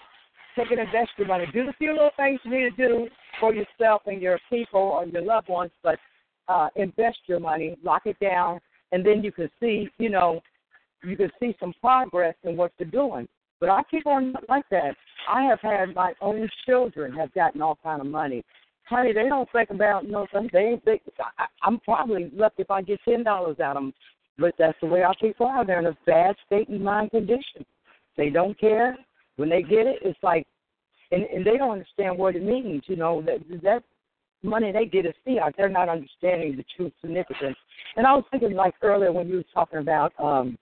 Take 0.58 0.72
and 0.72 0.80
invest 0.80 1.12
your 1.18 1.28
money. 1.28 1.46
Do 1.54 1.66
the 1.66 1.74
few 1.74 1.94
little 1.94 2.12
things 2.18 2.40
you 2.44 2.52
need 2.52 2.76
to 2.76 2.88
do 2.88 3.08
for 3.40 3.54
yourself 3.54 4.04
and 4.06 4.22
your 4.22 4.40
people 4.50 4.82
or 4.82 5.06
your 5.06 5.22
loved 5.24 5.50
ones, 5.50 5.72
but 5.84 5.98
uh 6.48 6.70
invest 6.76 7.20
your 7.28 7.40
money, 7.40 7.78
lock 7.84 8.04
it 8.06 8.20
down, 8.20 8.60
and 8.92 9.06
then 9.06 9.24
you 9.24 9.32
can 9.32 9.50
see, 9.60 9.90
you 9.98 10.10
know, 10.10 10.42
you 11.04 11.16
can 11.16 11.32
see 11.40 11.56
some 11.60 11.74
progress 11.82 12.36
in 12.44 12.58
what 12.58 12.72
you're 12.78 12.90
doing. 12.90 13.28
But 13.62 13.70
I 13.70 13.84
keep 13.90 14.08
on 14.08 14.34
like 14.50 14.66
that. 14.72 14.96
I 15.30 15.44
have 15.44 15.60
had 15.62 15.96
my 15.96 16.14
own 16.20 16.50
children 16.66 17.14
have 17.14 17.32
gotten 17.34 17.62
all 17.62 17.78
kind 17.82 18.02
of 18.02 18.08
money. 18.08 18.44
Honey, 18.86 19.14
they 19.14 19.30
don't 19.30 19.48
think 19.54 19.70
about 19.70 20.06
no 20.06 20.28
thing. 20.34 20.50
They 20.52 20.82
think. 20.84 21.04
I, 21.38 21.46
I'm 21.64 21.80
probably 21.80 22.32
lucky 22.34 22.64
if 22.64 22.72
I 22.72 22.82
get 22.82 23.00
ten 23.08 23.24
dollars 23.24 23.60
out 23.60 23.78
of 23.78 23.84
them. 23.84 23.94
But 24.40 24.56
that's 24.58 24.78
the 24.82 24.88
way 24.88 25.04
our 25.04 25.16
people 25.22 25.46
are. 25.46 25.64
They're 25.64 25.80
in 25.80 25.86
a 25.86 25.98
bad 26.08 26.36
state 26.48 26.70
of 26.70 26.82
mind 26.82 27.12
condition. 27.12 27.64
They 28.18 28.32
don't 28.32 28.60
care. 28.60 28.98
When 29.38 29.50
they 29.50 29.62
get 29.62 29.86
it, 29.86 30.00
it's 30.02 30.20
like, 30.24 30.48
and, 31.12 31.24
and 31.24 31.46
they 31.46 31.58
don't 31.58 31.72
understand 31.72 32.18
what 32.18 32.36
it 32.36 32.44
means. 32.44 32.84
You 32.88 32.96
know 32.96 33.22
that 33.22 33.38
that 33.62 33.84
money 34.42 34.72
they 34.72 34.86
get 34.86 35.06
is 35.06 35.14
fiat. 35.24 35.54
They're 35.56 35.70
not 35.70 35.88
understanding 35.88 36.58
the 36.58 36.66
true 36.76 36.92
significance. 37.00 37.58
And 37.96 38.08
I 38.08 38.14
was 38.14 38.24
thinking 38.32 38.54
like 38.54 38.74
earlier 38.82 39.12
when 39.12 39.28
you 39.28 39.36
were 39.36 39.46
talking 39.54 39.80
about 39.80 40.14
um 40.20 40.58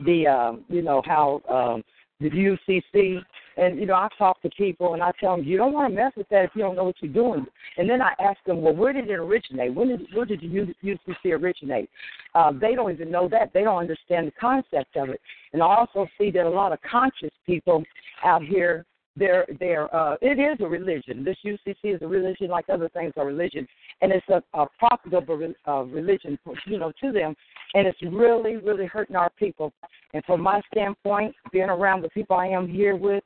the 0.00 0.26
um, 0.26 0.64
you 0.68 0.82
know 0.82 1.02
how 1.04 1.40
um, 1.48 1.82
the 2.20 2.30
UCC 2.30 3.18
and 3.56 3.78
you 3.78 3.86
know 3.86 3.94
I 3.94 4.08
talk 4.18 4.40
to 4.42 4.50
people 4.50 4.94
and 4.94 5.02
I 5.02 5.12
tell 5.20 5.36
them 5.36 5.44
you 5.44 5.56
don't 5.56 5.72
want 5.72 5.90
to 5.90 5.94
mess 5.94 6.12
with 6.16 6.28
that 6.30 6.44
if 6.44 6.50
you 6.54 6.62
don't 6.62 6.76
know 6.76 6.84
what 6.84 6.96
you're 7.00 7.12
doing. 7.12 7.46
And 7.78 7.88
then 7.88 8.00
I 8.00 8.12
ask 8.18 8.38
them, 8.46 8.62
well, 8.62 8.74
where 8.74 8.92
did 8.92 9.10
it 9.10 9.14
originate? 9.14 9.74
When 9.74 9.88
did 9.88 10.06
where 10.14 10.24
did 10.24 10.40
the 10.40 10.74
UCC 10.84 11.40
originate? 11.40 11.90
Uh, 12.34 12.52
they 12.52 12.74
don't 12.74 12.92
even 12.92 13.10
know 13.10 13.28
that. 13.28 13.52
They 13.52 13.62
don't 13.62 13.78
understand 13.78 14.28
the 14.28 14.32
concept 14.40 14.96
of 14.96 15.10
it. 15.10 15.20
And 15.52 15.62
I 15.62 15.66
also 15.66 16.06
see 16.18 16.30
that 16.32 16.46
a 16.46 16.48
lot 16.48 16.72
of 16.72 16.78
conscious 16.82 17.32
people 17.46 17.82
out 18.24 18.42
here 18.42 18.84
they're 19.16 19.46
they're 19.58 19.94
uh 19.94 20.16
it 20.20 20.38
is 20.38 20.58
a 20.60 20.68
religion. 20.68 21.24
This 21.24 21.36
UCC 21.44 21.94
is 21.94 22.02
a 22.02 22.06
religion 22.06 22.48
like 22.48 22.68
other 22.68 22.88
things 22.90 23.12
are 23.16 23.26
religion, 23.26 23.66
and 24.02 24.12
it's 24.12 24.26
a, 24.28 24.42
a 24.58 24.66
profitable 24.78 25.52
uh, 25.66 25.82
religion, 25.84 26.38
you 26.66 26.78
know, 26.78 26.92
to 27.02 27.12
them, 27.12 27.34
and 27.74 27.86
it's 27.86 27.98
really 28.02 28.56
really 28.56 28.86
hurting 28.86 29.16
our 29.16 29.30
people. 29.38 29.72
And 30.12 30.24
from 30.24 30.40
my 30.40 30.60
standpoint, 30.72 31.34
being 31.52 31.70
around 31.70 32.02
the 32.02 32.10
people 32.10 32.36
I 32.36 32.46
am 32.46 32.68
here 32.68 32.96
with, 32.96 33.24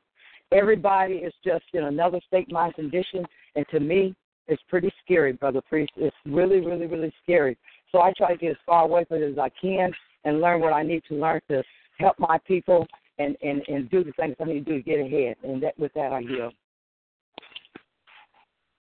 everybody 0.52 1.14
is 1.14 1.34
just 1.44 1.64
in 1.74 1.84
another 1.84 2.20
state 2.26 2.50
mind 2.52 2.74
condition, 2.74 3.24
and 3.56 3.66
to 3.70 3.80
me, 3.80 4.14
it's 4.46 4.62
pretty 4.68 4.92
scary, 5.04 5.32
brother 5.32 5.60
priest. 5.68 5.92
It's 5.96 6.16
really 6.24 6.60
really 6.60 6.86
really 6.86 7.12
scary. 7.22 7.56
So 7.92 8.00
I 8.00 8.12
try 8.16 8.32
to 8.32 8.38
get 8.38 8.52
as 8.52 8.56
far 8.64 8.84
away 8.84 9.04
from 9.04 9.22
it 9.22 9.32
as 9.32 9.38
I 9.38 9.50
can 9.60 9.90
and 10.24 10.40
learn 10.40 10.60
what 10.60 10.72
I 10.72 10.82
need 10.82 11.02
to 11.08 11.14
learn 11.14 11.40
to 11.48 11.62
help 11.98 12.18
my 12.18 12.38
people 12.46 12.86
and, 13.20 13.36
and, 13.42 13.62
and 13.68 13.90
do 13.90 14.02
the 14.02 14.12
things 14.12 14.34
I 14.40 14.44
need 14.44 14.64
to 14.66 14.72
do 14.72 14.76
to 14.78 14.82
get 14.82 15.00
ahead. 15.00 15.36
And 15.42 15.62
that 15.62 15.78
with 15.78 15.92
that, 15.94 16.12
I 16.12 16.20
yield. 16.20 16.54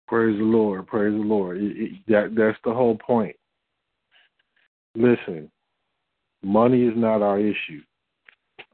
Praise 0.08 0.38
the 0.38 0.44
Lord. 0.44 0.86
Praise 0.86 1.12
the 1.12 1.24
Lord. 1.24 1.58
It, 1.58 1.76
it, 1.76 1.92
that 2.08 2.34
that's 2.36 2.58
the 2.64 2.72
whole 2.72 2.96
point. 2.96 3.36
Listen, 4.94 5.50
money 6.42 6.82
is 6.82 6.94
not 6.96 7.22
our 7.22 7.38
issue. 7.38 7.82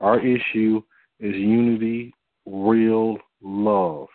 Our 0.01 0.21
issue 0.21 0.83
is 1.21 1.35
unity, 1.35 2.13
real 2.47 3.19
love. 3.43 4.09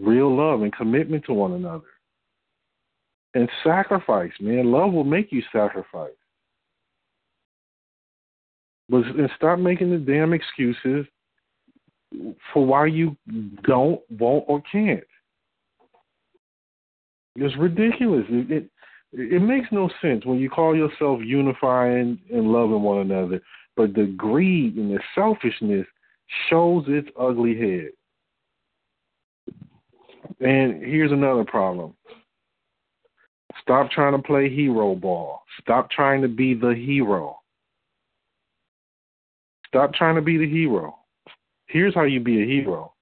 Real 0.00 0.36
love 0.36 0.62
and 0.62 0.72
commitment 0.72 1.24
to 1.26 1.32
one 1.32 1.52
another. 1.52 1.86
And 3.34 3.48
sacrifice, 3.64 4.32
man. 4.40 4.70
Love 4.70 4.92
will 4.92 5.04
make 5.04 5.30
you 5.30 5.42
sacrifice. 5.52 6.10
And 8.90 9.30
stop 9.36 9.58
making 9.58 9.90
the 9.90 9.98
damn 9.98 10.32
excuses 10.32 11.06
for 12.52 12.66
why 12.66 12.86
you 12.86 13.16
don't, 13.62 14.00
won't, 14.18 14.44
or 14.48 14.62
can't. 14.70 15.04
It's 17.36 17.56
ridiculous. 17.56 18.24
It, 18.28 18.50
it 18.50 18.70
it 19.12 19.42
makes 19.42 19.66
no 19.72 19.90
sense 20.00 20.24
when 20.24 20.38
you 20.38 20.48
call 20.48 20.76
yourself 20.76 21.20
unifying 21.24 22.20
and 22.32 22.52
loving 22.52 22.82
one 22.82 23.00
another, 23.00 23.40
but 23.76 23.92
the 23.94 24.06
greed 24.16 24.76
and 24.76 24.92
the 24.92 25.00
selfishness 25.16 25.86
shows 26.48 26.84
its 26.86 27.08
ugly 27.18 27.56
head. 27.58 27.90
And 30.40 30.82
here's 30.82 31.10
another 31.10 31.44
problem. 31.44 31.94
Stop 33.60 33.90
trying 33.90 34.12
to 34.12 34.22
play 34.22 34.48
hero 34.48 34.94
ball. 34.94 35.42
Stop 35.60 35.90
trying 35.90 36.22
to 36.22 36.28
be 36.28 36.54
the 36.54 36.74
hero. 36.74 37.39
Stop 39.70 39.94
trying 39.94 40.16
to 40.16 40.22
be 40.22 40.36
the 40.36 40.48
hero. 40.48 40.96
Here's 41.66 41.94
how 41.94 42.02
you 42.02 42.20
be 42.20 42.42
a 42.42 42.46
hero 42.46 42.92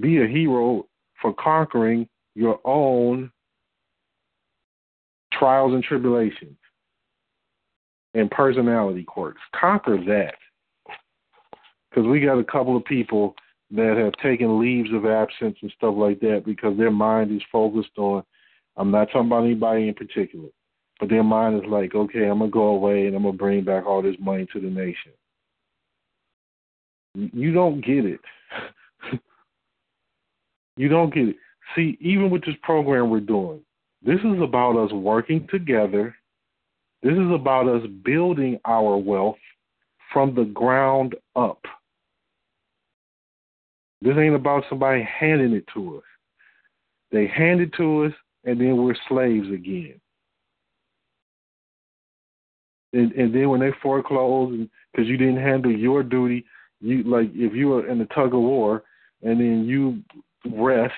be 0.00 0.22
a 0.22 0.26
hero 0.26 0.86
for 1.20 1.34
conquering 1.34 2.08
your 2.34 2.60
own 2.64 3.30
trials 5.32 5.74
and 5.74 5.82
tribulations 5.82 6.56
and 8.14 8.30
personality 8.30 9.04
quirks. 9.04 9.40
Conquer 9.58 9.98
that. 9.98 10.34
Because 11.90 12.08
we 12.08 12.20
got 12.20 12.38
a 12.38 12.44
couple 12.44 12.76
of 12.76 12.84
people 12.84 13.34
that 13.70 13.96
have 13.96 14.12
taken 14.22 14.58
leaves 14.60 14.92
of 14.92 15.06
absence 15.06 15.56
and 15.62 15.72
stuff 15.76 15.94
like 15.96 16.20
that 16.20 16.42
because 16.44 16.76
their 16.76 16.90
mind 16.90 17.34
is 17.34 17.42
focused 17.50 17.96
on, 17.98 18.22
I'm 18.76 18.90
not 18.90 19.06
talking 19.06 19.26
about 19.26 19.44
anybody 19.44 19.88
in 19.88 19.94
particular, 19.94 20.48
but 21.00 21.10
their 21.10 21.22
mind 21.22 21.56
is 21.62 21.70
like, 21.70 21.94
okay, 21.94 22.24
I'm 22.24 22.38
going 22.38 22.50
to 22.50 22.54
go 22.54 22.68
away 22.68 23.06
and 23.06 23.16
I'm 23.16 23.22
going 23.22 23.34
to 23.34 23.38
bring 23.38 23.64
back 23.64 23.86
all 23.86 24.02
this 24.02 24.16
money 24.18 24.46
to 24.52 24.60
the 24.60 24.68
nation. 24.68 25.12
You 27.14 27.52
don't 27.52 27.84
get 27.84 28.04
it. 28.04 28.20
you 30.76 30.88
don't 30.88 31.12
get 31.12 31.28
it. 31.28 31.36
See, 31.74 31.96
even 32.00 32.30
with 32.30 32.44
this 32.44 32.54
program 32.62 33.10
we're 33.10 33.20
doing, 33.20 33.60
this 34.02 34.20
is 34.20 34.40
about 34.42 34.76
us 34.76 34.92
working 34.92 35.46
together. 35.50 36.14
This 37.02 37.12
is 37.12 37.30
about 37.32 37.68
us 37.68 37.82
building 38.04 38.58
our 38.64 38.96
wealth 38.96 39.36
from 40.12 40.34
the 40.34 40.44
ground 40.44 41.14
up. 41.36 41.60
This 44.00 44.16
ain't 44.18 44.34
about 44.34 44.64
somebody 44.68 45.02
handing 45.02 45.52
it 45.52 45.64
to 45.74 45.98
us. 45.98 46.04
They 47.12 47.26
hand 47.26 47.60
it 47.60 47.72
to 47.76 48.06
us, 48.06 48.12
and 48.44 48.60
then 48.60 48.76
we're 48.76 48.96
slaves 49.08 49.48
again. 49.52 50.00
and 52.92 53.12
and 53.12 53.34
then 53.34 53.48
when 53.48 53.60
they 53.60 53.70
foreclose 53.82 54.66
because 54.92 55.08
you 55.08 55.16
didn't 55.16 55.38
handle 55.38 55.72
your 55.72 56.02
duty, 56.02 56.44
you 56.82 57.02
like 57.04 57.30
if 57.34 57.54
you 57.54 57.68
were 57.68 57.88
in 57.88 57.98
the 57.98 58.06
tug 58.06 58.34
of 58.34 58.40
war 58.40 58.82
and 59.22 59.40
then 59.40 59.64
you 59.64 60.02
rest, 60.52 60.94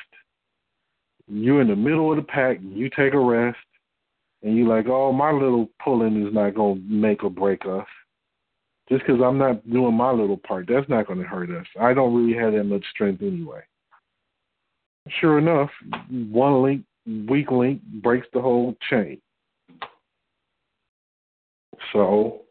you're 1.28 1.60
in 1.60 1.68
the 1.68 1.76
middle 1.76 2.10
of 2.10 2.16
the 2.16 2.22
pack, 2.22 2.58
you 2.62 2.90
take 2.90 3.14
a 3.14 3.18
rest, 3.18 3.58
and 4.42 4.56
you're 4.56 4.68
like, 4.68 4.86
oh, 4.88 5.12
my 5.12 5.30
little 5.30 5.68
pulling 5.82 6.26
is 6.26 6.32
not 6.32 6.54
gonna 6.54 6.80
make 6.88 7.22
or 7.22 7.30
break 7.30 7.62
us. 7.66 7.86
Just 8.88 9.06
because 9.06 9.20
I'm 9.24 9.38
not 9.38 9.68
doing 9.70 9.94
my 9.94 10.10
little 10.10 10.36
part, 10.36 10.66
that's 10.68 10.88
not 10.90 11.06
going 11.06 11.18
to 11.18 11.24
hurt 11.24 11.50
us. 11.50 11.66
I 11.80 11.94
don't 11.94 12.14
really 12.14 12.38
have 12.38 12.52
that 12.52 12.64
much 12.64 12.84
strength 12.90 13.22
anyway. 13.22 13.62
Sure 15.20 15.38
enough, 15.38 15.70
one 16.10 16.62
link, 16.62 16.84
weak 17.26 17.50
link, 17.50 17.80
breaks 18.02 18.26
the 18.34 18.42
whole 18.42 18.74
chain. 18.90 19.20
So, 21.92 22.42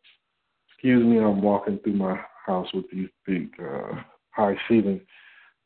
excuse 0.70 1.04
me, 1.06 1.20
I'm 1.20 1.42
walking 1.42 1.80
through 1.84 1.94
my 1.94 2.20
house 2.46 2.68
with 2.74 2.86
these 2.92 3.10
big 3.26 3.50
uh, 3.60 3.96
high 4.32 4.56
ceilings. 4.68 5.02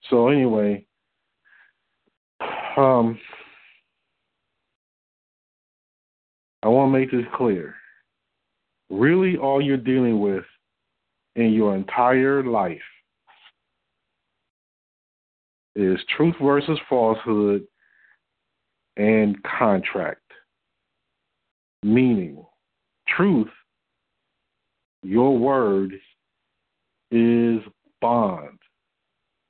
So 0.10 0.30
anyway, 0.30 0.86
um, 2.78 3.18
I 6.64 6.68
want 6.68 6.94
to 6.94 7.00
make 7.00 7.12
this 7.12 7.26
clear. 7.36 7.76
Really, 8.90 9.38
all 9.38 9.62
you're 9.62 9.78
dealing 9.78 10.20
with 10.22 10.46
in 11.36 11.52
your 11.54 11.76
entire 11.76 12.44
life 12.44 12.80
is 15.76 16.00
truth 16.16 16.36
versus 16.42 16.80
falsehood 16.90 17.66
and 18.98 19.38
contract. 19.44 20.22
Meaning, 21.84 22.44
truth, 23.08 23.50
your 25.04 25.38
word 25.38 25.94
is 27.12 27.60
bond. 28.02 28.60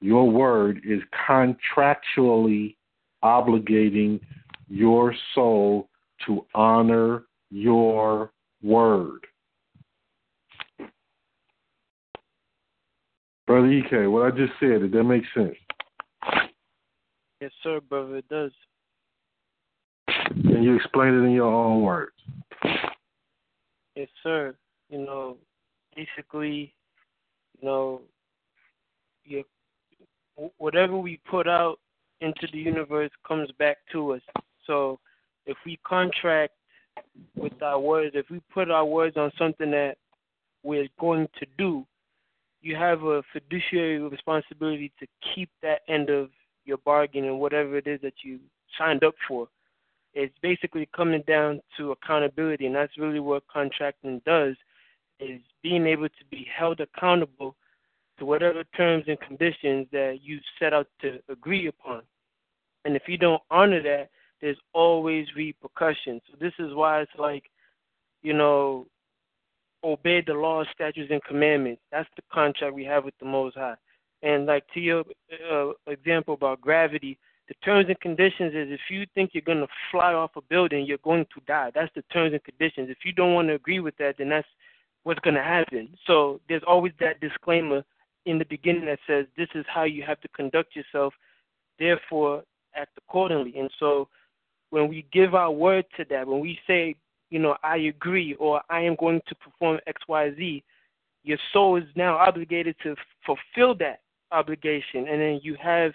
Your 0.01 0.29
word 0.29 0.81
is 0.85 1.01
contractually 1.27 2.75
obligating 3.23 4.19
your 4.69 5.13
soul 5.33 5.89
to 6.25 6.45
honor 6.53 7.23
your 7.49 8.31
word. 8.61 9.25
Brother 13.47 13.71
EK, 13.71 14.07
what 14.07 14.25
I 14.25 14.35
just 14.35 14.53
said, 14.59 14.81
did 14.81 14.91
that 14.91 15.03
make 15.03 15.23
sense? 15.33 15.55
Yes, 17.39 17.51
sir, 17.63 17.79
brother, 17.79 18.17
it 18.17 18.27
does. 18.27 18.51
Can 20.07 20.63
you 20.63 20.75
explain 20.75 21.13
it 21.13 21.25
in 21.25 21.31
your 21.31 21.53
own 21.53 21.81
words? 21.81 22.15
Yes, 23.95 24.09
sir. 24.21 24.55
You 24.89 24.99
know, 24.99 25.37
basically, 25.95 26.73
you 27.59 27.67
know, 27.67 28.01
you, 29.25 29.43
whatever 30.57 30.97
we 30.97 31.19
put 31.29 31.47
out 31.47 31.79
into 32.21 32.47
the 32.51 32.57
universe 32.57 33.11
comes 33.27 33.49
back 33.59 33.77
to 33.91 34.13
us. 34.13 34.21
So 34.65 34.99
if 35.45 35.57
we 35.65 35.79
contract 35.87 36.53
with 37.35 37.61
our 37.61 37.79
words, 37.79 38.11
if 38.15 38.29
we 38.29 38.41
put 38.53 38.71
our 38.71 38.85
words 38.85 39.17
on 39.17 39.31
something 39.37 39.71
that 39.71 39.95
we're 40.63 40.87
going 40.99 41.27
to 41.39 41.45
do, 41.57 41.85
you 42.61 42.75
have 42.75 43.03
a 43.03 43.21
fiduciary 43.31 43.99
responsibility 43.99 44.91
to 44.99 45.07
keep 45.33 45.49
that 45.61 45.81
end 45.87 46.09
of 46.09 46.29
your 46.65 46.77
bargain 46.79 47.25
and 47.25 47.39
whatever 47.39 47.77
it 47.77 47.87
is 47.87 48.01
that 48.01 48.13
you 48.23 48.39
signed 48.77 49.03
up 49.03 49.15
for. 49.27 49.47
It's 50.13 50.33
basically 50.41 50.89
coming 50.95 51.23
down 51.27 51.61
to 51.77 51.91
accountability, 51.91 52.65
and 52.65 52.75
that's 52.75 52.97
really 52.97 53.19
what 53.19 53.43
contracting 53.47 54.21
does 54.25 54.55
is 55.20 55.41
being 55.63 55.86
able 55.88 56.09
to 56.09 56.26
be 56.30 56.47
held 56.55 56.80
accountable 56.80 57.55
to 58.20 58.26
whatever 58.26 58.63
terms 58.76 59.05
and 59.07 59.20
conditions 59.20 59.88
that 59.91 60.20
you 60.22 60.39
set 60.59 60.74
out 60.74 60.88
to 61.01 61.20
agree 61.30 61.68
upon. 61.68 62.01
And 62.86 62.95
if 62.95 63.03
you 63.07 63.18
don't 63.18 63.41
honor 63.51 63.82
that, 63.84 64.09
there's 64.41 64.57
always 64.74 65.28
repercussions. 65.36 66.22
So 66.30 66.38
this 66.39 66.53
is 66.59 66.74
why 66.74 67.01
it's 67.01 67.11
like, 67.18 67.43
you 68.22 68.34
know, 68.34 68.88
obey 69.84 70.24
the 70.26 70.34
laws, 70.34 70.68
statutes, 70.74 71.11
and 71.11 71.24
commandments. 71.24 71.82
That's 71.91 72.09
the 72.15 72.24
contract 72.32 72.74
we 72.74 72.86
have 72.86 73.05
with 73.05 73.18
the 73.20 73.26
Most 73.26 73.55
High. 73.55 73.76
And 74.24 74.45
like 74.45 74.63
to 74.74 74.80
your 74.80 75.03
uh, 75.51 75.72
example 75.88 76.34
about 76.34 76.61
gravity, 76.61 77.20
the 77.47 77.53
terms 77.63 77.86
and 77.88 77.99
conditions 77.99 78.53
is 78.53 78.68
if 78.72 78.80
you 78.89 79.05
think 79.15 79.32
you're 79.34 79.41
going 79.41 79.59
to 79.59 79.68
fly 79.91 80.13
off 80.13 80.32
a 80.36 80.41
building, 80.41 80.86
you're 80.86 80.97
going 80.99 81.26
to 81.34 81.41
die. 81.47 81.72
That's 81.74 81.93
the 81.95 82.01
terms 82.13 82.34
and 82.34 82.43
conditions. 82.43 82.89
If 82.89 82.99
you 83.05 83.13
don't 83.13 83.34
want 83.34 83.47
to 83.49 83.53
agree 83.53 83.80
with 83.80 83.95
that, 83.97 84.15
then 84.18 84.30
that's 84.30 84.47
what's 85.07 85.19
going 85.21 85.35
to 85.35 85.43
happen. 85.43 85.89
So 86.05 86.39
there's 86.47 86.63
always 86.67 86.93
that 86.99 87.19
disclaimer 87.21 87.83
in 88.25 88.37
the 88.37 88.45
beginning 88.45 88.85
that 88.85 88.99
says 89.07 89.25
this 89.37 89.49
is 89.55 89.65
how 89.67 89.83
you 89.83 90.03
have 90.03 90.19
to 90.21 90.27
conduct 90.29 90.75
yourself. 90.75 91.13
Therefore, 91.79 92.43
act 92.75 92.91
accordingly. 92.97 93.57
And 93.57 93.69
so 93.79 94.09
when 94.69 94.87
we 94.87 95.05
give 95.11 95.33
our 95.33 95.51
word 95.51 95.85
to 95.97 96.05
that, 96.09 96.27
when 96.27 96.39
we 96.41 96.59
say 96.67 96.95
you 97.29 97.39
know, 97.39 97.57
I 97.63 97.77
agree 97.77 98.35
or 98.35 98.61
I 98.69 98.81
am 98.81 98.95
going 98.95 99.21
to 99.27 99.35
perform 99.35 99.79
XYZ, 99.87 100.63
your 101.23 101.37
soul 101.51 101.75
is 101.75 101.83
now 101.95 102.15
obligated 102.15 102.75
to 102.83 102.95
fulfill 103.25 103.75
that 103.75 104.01
obligation. 104.31 105.07
And 105.07 105.21
then 105.21 105.39
you 105.43 105.57
have 105.61 105.93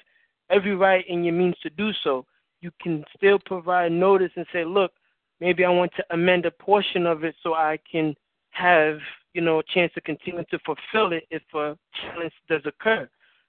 every 0.51 0.75
right 0.75 1.05
in 1.09 1.25
your 1.25 1.35
means 1.35 1.57
to 1.63 1.71
do 1.71 1.91
so. 2.05 2.27
You 2.61 2.71
can 2.83 3.05
still 3.17 3.39
provide 3.39 3.93
notice 3.93 4.31
and 4.37 4.47
say, 4.53 4.65
look, 4.65 4.93
maybe 5.41 5.65
I 5.65 5.71
want 5.71 5.93
to 5.97 6.05
amend 6.11 6.47
a 6.47 6.51
portion 6.51 7.07
of 7.07 7.25
it 7.25 7.35
so 7.43 7.55
I 7.55 7.79
can 7.91 8.15
have, 8.53 8.99
you 9.35 9.41
know, 9.41 9.59
a 9.59 9.63
chance 9.75 9.93
to 9.95 10.01
continue 10.01 10.45
to 10.51 10.59
fulfill 10.61 11.13
it 11.13 11.25
if 11.31 11.43
a 11.55 11.77
challenge 12.01 12.33
does 12.49 12.63
occur. 12.65 13.09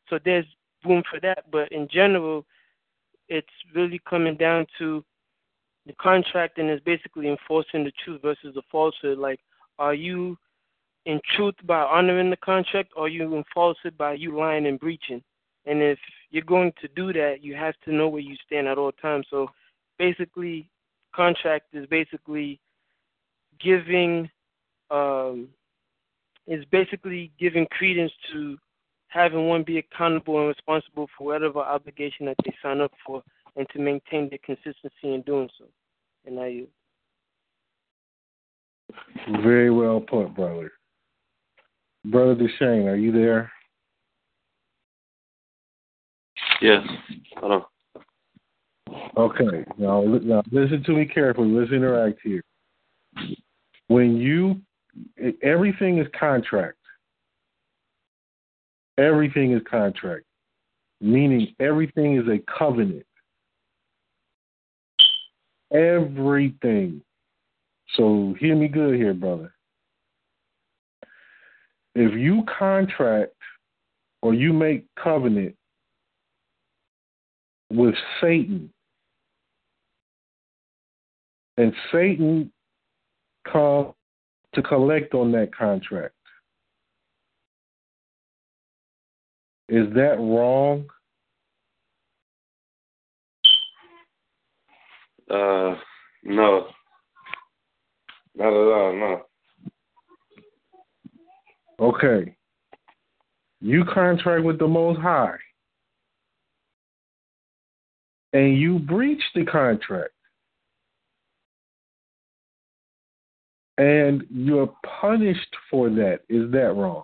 So 0.10 0.20
there's 0.24 0.46
room 0.86 1.04
for 1.10 1.20
that. 1.22 1.52
But 1.52 1.72
in 1.72 1.88
general, 1.92 2.46
it's 3.30 3.48
really 3.74 4.02
coming 4.10 4.36
down 4.36 4.66
to 4.80 5.04
the 5.86 5.94
contract 5.94 6.58
and 6.58 6.70
is 6.70 6.80
basically 6.86 7.30
enforcing 7.30 7.84
the 7.84 7.92
truth 8.04 8.22
versus 8.22 8.56
the 8.56 8.62
falsehood. 8.72 9.18
Like, 9.18 9.40
are 9.80 9.94
you 9.94 10.38
in 11.06 11.20
truth 11.36 11.56
by 11.66 11.82
honoring 11.82 12.30
the 12.30 12.38
contract, 12.38 12.94
or 12.96 13.06
are 13.06 13.10
you 13.10 13.36
in 13.36 13.44
falsehood 13.54 13.98
by 13.98 14.14
you 14.14 14.38
lying 14.38 14.68
and 14.68 14.80
breaching? 14.80 15.22
And 15.66 15.82
if 15.82 16.00
you're 16.32 16.44
going 16.44 16.74
to 16.82 16.88
do 16.90 17.12
that, 17.14 17.38
you 17.42 17.56
have 17.56 17.76
to 17.86 17.94
know 17.94 18.08
where 18.08 18.22
you 18.22 18.36
stand 18.46 18.68
at 18.68 18.78
all 18.78 18.92
times. 18.94 19.26
So, 19.30 19.50
basically, 19.98 20.70
contract 21.14 21.68
is 21.74 21.86
basically 21.88 22.60
giving 23.60 24.30
um, 24.92 25.50
is 26.48 26.64
basically 26.72 27.32
giving 27.40 27.66
credence 27.68 28.12
to 28.32 28.58
having 29.08 29.48
one 29.48 29.64
be 29.64 29.78
accountable 29.78 30.40
and 30.40 30.48
responsible 30.48 31.08
for 31.18 31.28
whatever 31.28 31.60
obligation 31.60 32.26
that 32.26 32.36
they 32.44 32.54
sign 32.62 32.82
up 32.82 32.92
for 33.06 33.22
and 33.56 33.68
to 33.70 33.80
maintain 33.80 34.30
their 34.30 34.40
consistency 34.44 35.14
in 35.14 35.22
doing 35.22 35.50
so. 35.58 35.66
And 36.26 36.36
now 36.36 36.46
you. 36.46 36.68
Very 39.44 39.70
well 39.70 40.00
put, 40.02 40.36
brother. 40.36 40.72
Brother 42.06 42.36
Deshane, 42.36 42.86
are 42.86 42.96
you 42.96 43.12
there? 43.12 43.52
Yes. 46.62 46.82
Hello. 47.38 47.66
Okay. 49.18 49.66
Now, 49.78 50.02
now 50.02 50.44
listen 50.52 50.84
to 50.86 50.92
me 50.92 51.06
carefully. 51.06 51.50
Let's 51.50 51.72
interact 51.72 52.20
here. 52.24 52.44
When 53.88 54.18
you, 54.18 54.62
everything 55.42 56.00
is 56.00 56.08
contract. 56.18 56.78
Everything 58.98 59.54
is 59.54 59.62
contract, 59.70 60.26
meaning 61.02 61.56
everything 61.60 62.18
is 62.18 62.28
a 62.28 62.40
covenant 62.52 63.06
everything. 65.74 67.02
So 67.96 68.36
hear 68.40 68.56
me 68.56 68.68
good 68.68 68.96
here, 68.96 69.14
brother. 69.14 69.54
If 71.96 72.14
you 72.14 72.44
contract 72.58 73.34
or 74.22 74.34
you 74.34 74.54
make 74.54 74.86
covenant 75.02 75.56
with 77.72 77.96
Satan, 78.22 78.72
and 81.58 81.74
Satan 81.92 82.52
come 83.52 83.94
to 84.54 84.62
collect 84.62 85.14
on 85.14 85.32
that 85.32 85.56
contract, 85.56 86.14
is 89.70 89.88
that 89.94 90.18
wrong? 90.20 90.86
Uh, 95.30 95.76
no. 96.24 96.68
Not 98.36 98.48
at 98.48 98.54
all, 98.54 98.94
no. 98.94 99.22
Okay. 101.80 102.36
You 103.62 103.84
contract 103.86 104.44
with 104.44 104.60
the 104.60 104.68
Most 104.68 105.00
High. 105.00 105.38
And 108.34 108.58
you 108.58 108.80
breach 108.80 109.22
the 109.36 109.46
contract. 109.46 110.12
And 113.78 114.24
you're 114.30 114.74
punished 115.02 115.56
for 115.70 115.90
that. 115.90 116.20
Is 116.30 116.52
that 116.52 116.74
wrong? 116.76 117.04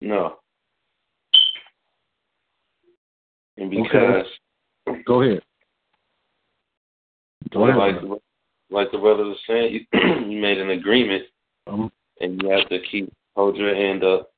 No. 0.00 0.36
And 3.56 3.70
because 3.70 4.26
okay. 4.88 5.02
go 5.06 5.22
ahead. 5.22 5.42
Go 7.52 7.64
ahead. 7.64 7.76
Like, 7.76 8.20
like 8.70 8.92
the 8.92 8.98
brother 8.98 9.24
was 9.24 9.38
saying, 9.46 9.72
you, 9.92 10.00
you 10.30 10.40
made 10.40 10.58
an 10.58 10.70
agreement, 10.70 11.24
um, 11.66 11.90
and 12.20 12.40
you 12.42 12.50
have 12.50 12.68
to 12.68 12.78
keep 12.90 13.12
hold 13.34 13.56
your 13.56 13.74
hand 13.74 14.04
up, 14.04 14.30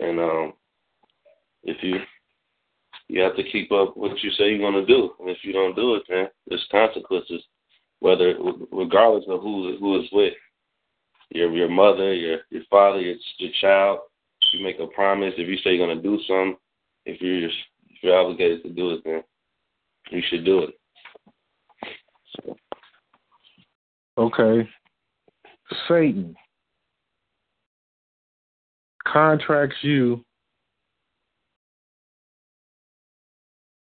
and 0.00 0.18
um, 0.18 0.52
if 1.64 1.76
you 1.82 2.00
you 3.08 3.20
have 3.22 3.36
to 3.36 3.42
keep 3.42 3.70
up 3.72 3.96
what 3.96 4.22
you 4.22 4.30
say 4.32 4.50
you're 4.50 4.58
going 4.58 4.74
to 4.74 4.86
do, 4.86 5.10
and 5.20 5.30
if 5.30 5.38
you 5.42 5.52
don't 5.52 5.76
do 5.76 5.94
it, 5.94 6.02
then 6.08 6.28
there's 6.46 6.66
consequences, 6.70 7.42
whether 8.00 8.34
regardless 8.72 9.24
of 9.28 9.40
who 9.40 9.76
who 9.78 10.00
is 10.00 10.08
with 10.12 10.34
your 11.30 11.50
your 11.52 11.68
mother, 11.68 12.14
your 12.14 12.38
your 12.50 12.62
father, 12.70 13.00
your 13.00 13.16
your 13.38 13.52
child. 13.60 14.00
You 14.52 14.64
make 14.64 14.78
a 14.78 14.86
promise. 14.86 15.34
If 15.36 15.48
you 15.48 15.56
say 15.58 15.74
you're 15.74 15.86
to 15.94 16.02
do 16.02 16.18
something, 16.26 16.56
if 17.04 17.20
you're 17.20 17.48
if 17.48 18.02
you're 18.02 18.16
obligated 18.16 18.62
to 18.62 18.70
do 18.70 18.92
it, 18.92 19.02
then 19.04 19.22
you 20.10 20.22
should 20.28 20.44
do 20.44 20.64
it. 20.64 22.56
Okay. 24.16 24.68
Satan 25.86 26.34
contracts 29.06 29.76
you 29.82 30.24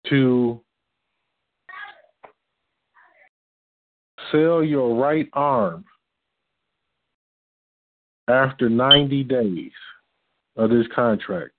to 0.10 0.60
sell 4.32 4.64
your 4.64 4.96
right 4.96 5.28
arm 5.34 5.86
after 8.28 8.70
90 8.70 9.24
days 9.24 9.72
of 10.56 10.70
this 10.70 10.88
contract. 10.94 11.54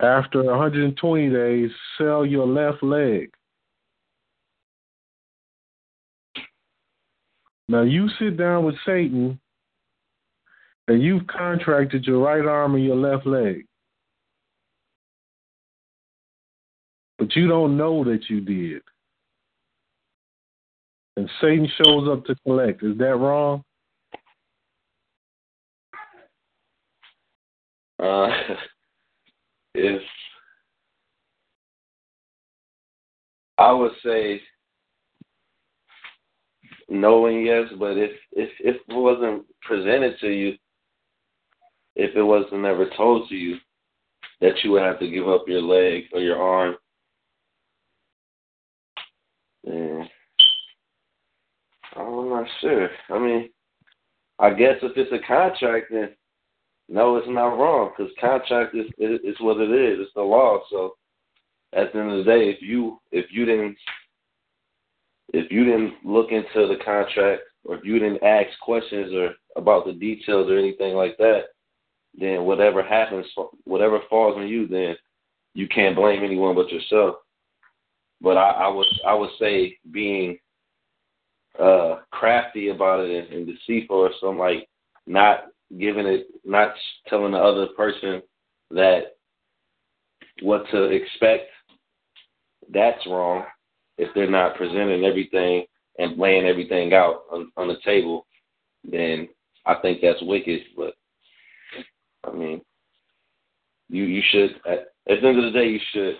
After 0.00 0.42
120 0.42 1.30
days, 1.30 1.70
sell 1.96 2.26
your 2.26 2.46
left 2.46 2.82
leg. 2.82 3.30
Now 7.68 7.82
you 7.82 8.08
sit 8.18 8.36
down 8.36 8.64
with 8.64 8.74
Satan 8.84 9.38
and 10.88 11.02
you've 11.02 11.26
contracted 11.26 12.04
your 12.04 12.18
right 12.18 12.44
arm 12.44 12.74
and 12.74 12.84
your 12.84 12.96
left 12.96 13.26
leg. 13.26 13.64
But 17.22 17.36
you 17.36 17.46
don't 17.46 17.76
know 17.76 18.02
that 18.02 18.28
you 18.28 18.40
did. 18.40 18.82
And 21.16 21.30
Satan 21.40 21.68
shows 21.76 22.08
up 22.08 22.24
to 22.24 22.34
collect. 22.44 22.82
Is 22.82 22.98
that 22.98 23.14
wrong? 23.14 23.62
Uh, 28.02 28.26
if 29.76 30.02
I 33.56 33.70
would 33.70 33.92
say 34.04 34.40
knowing 36.88 37.46
yes, 37.46 37.68
but 37.78 37.96
if 37.96 38.10
if 38.32 38.50
if 38.58 38.76
it 38.88 38.94
wasn't 38.96 39.44
presented 39.60 40.18
to 40.18 40.28
you, 40.28 40.56
if 41.94 42.16
it 42.16 42.22
wasn't 42.24 42.64
ever 42.64 42.90
told 42.96 43.28
to 43.28 43.36
you 43.36 43.58
that 44.40 44.54
you 44.64 44.72
would 44.72 44.82
have 44.82 44.98
to 44.98 45.08
give 45.08 45.28
up 45.28 45.44
your 45.46 45.62
leg 45.62 46.06
or 46.12 46.20
your 46.20 46.42
arm, 46.42 46.74
then 49.64 50.08
I'm 51.96 52.28
not 52.28 52.46
sure. 52.60 52.88
I 53.10 53.18
mean, 53.18 53.50
I 54.38 54.50
guess 54.50 54.76
if 54.82 54.96
it's 54.96 55.12
a 55.12 55.26
contract, 55.26 55.86
then 55.90 56.10
no, 56.88 57.16
it's 57.16 57.28
not 57.28 57.58
wrong 57.58 57.92
because 57.96 58.12
contract 58.20 58.74
is 58.74 58.86
is 58.98 59.36
what 59.40 59.60
it 59.60 59.70
is. 59.70 59.98
It's 60.00 60.14
the 60.14 60.22
law. 60.22 60.60
So 60.70 60.94
at 61.72 61.92
the 61.92 62.00
end 62.00 62.12
of 62.12 62.18
the 62.18 62.30
day, 62.30 62.50
if 62.50 62.60
you 62.60 63.00
if 63.12 63.26
you 63.30 63.44
didn't 63.44 63.76
if 65.32 65.50
you 65.50 65.64
didn't 65.64 65.94
look 66.04 66.30
into 66.30 66.66
the 66.66 66.82
contract 66.84 67.42
or 67.64 67.76
if 67.76 67.84
you 67.84 67.98
didn't 67.98 68.22
ask 68.22 68.48
questions 68.60 69.12
or 69.14 69.30
about 69.56 69.86
the 69.86 69.92
details 69.92 70.50
or 70.50 70.58
anything 70.58 70.94
like 70.94 71.16
that, 71.18 71.44
then 72.18 72.44
whatever 72.44 72.82
happens, 72.82 73.26
whatever 73.64 74.00
falls 74.10 74.36
on 74.36 74.48
you, 74.48 74.66
then 74.66 74.94
you 75.54 75.68
can't 75.68 75.96
blame 75.96 76.22
anyone 76.22 76.54
but 76.54 76.70
yourself. 76.70 77.16
But 78.20 78.36
I, 78.36 78.50
I 78.50 78.68
would 78.68 78.86
I 79.06 79.14
would 79.14 79.30
say 79.38 79.78
being 79.90 80.38
uh 81.58 81.96
crafty 82.10 82.68
about 82.68 83.00
it 83.00 83.24
and, 83.24 83.32
and 83.34 83.46
deceitful 83.46 83.96
or 83.96 84.10
something 84.20 84.38
like 84.38 84.68
not 85.06 85.46
giving 85.78 86.06
it, 86.06 86.26
not 86.44 86.74
telling 87.08 87.32
the 87.32 87.38
other 87.38 87.66
person 87.76 88.22
that 88.70 89.16
what 90.40 90.64
to 90.70 90.84
expect, 90.84 91.50
that's 92.72 93.06
wrong. 93.06 93.44
If 93.98 94.08
they're 94.14 94.30
not 94.30 94.56
presenting 94.56 95.04
everything 95.04 95.64
and 95.98 96.18
laying 96.18 96.46
everything 96.46 96.92
out 96.94 97.24
on, 97.30 97.52
on 97.56 97.68
the 97.68 97.76
table, 97.84 98.26
then 98.84 99.28
I 99.66 99.74
think 99.74 100.00
that's 100.00 100.22
wicked. 100.22 100.60
But 100.76 100.94
I 102.26 102.32
mean, 102.32 102.62
you 103.88 104.04
you 104.04 104.22
should 104.30 104.50
at, 104.66 104.86
at 105.10 105.20
the 105.20 105.28
end 105.28 105.38
of 105.38 105.52
the 105.52 105.58
day 105.58 105.68
you 105.68 105.80
should 105.92 106.16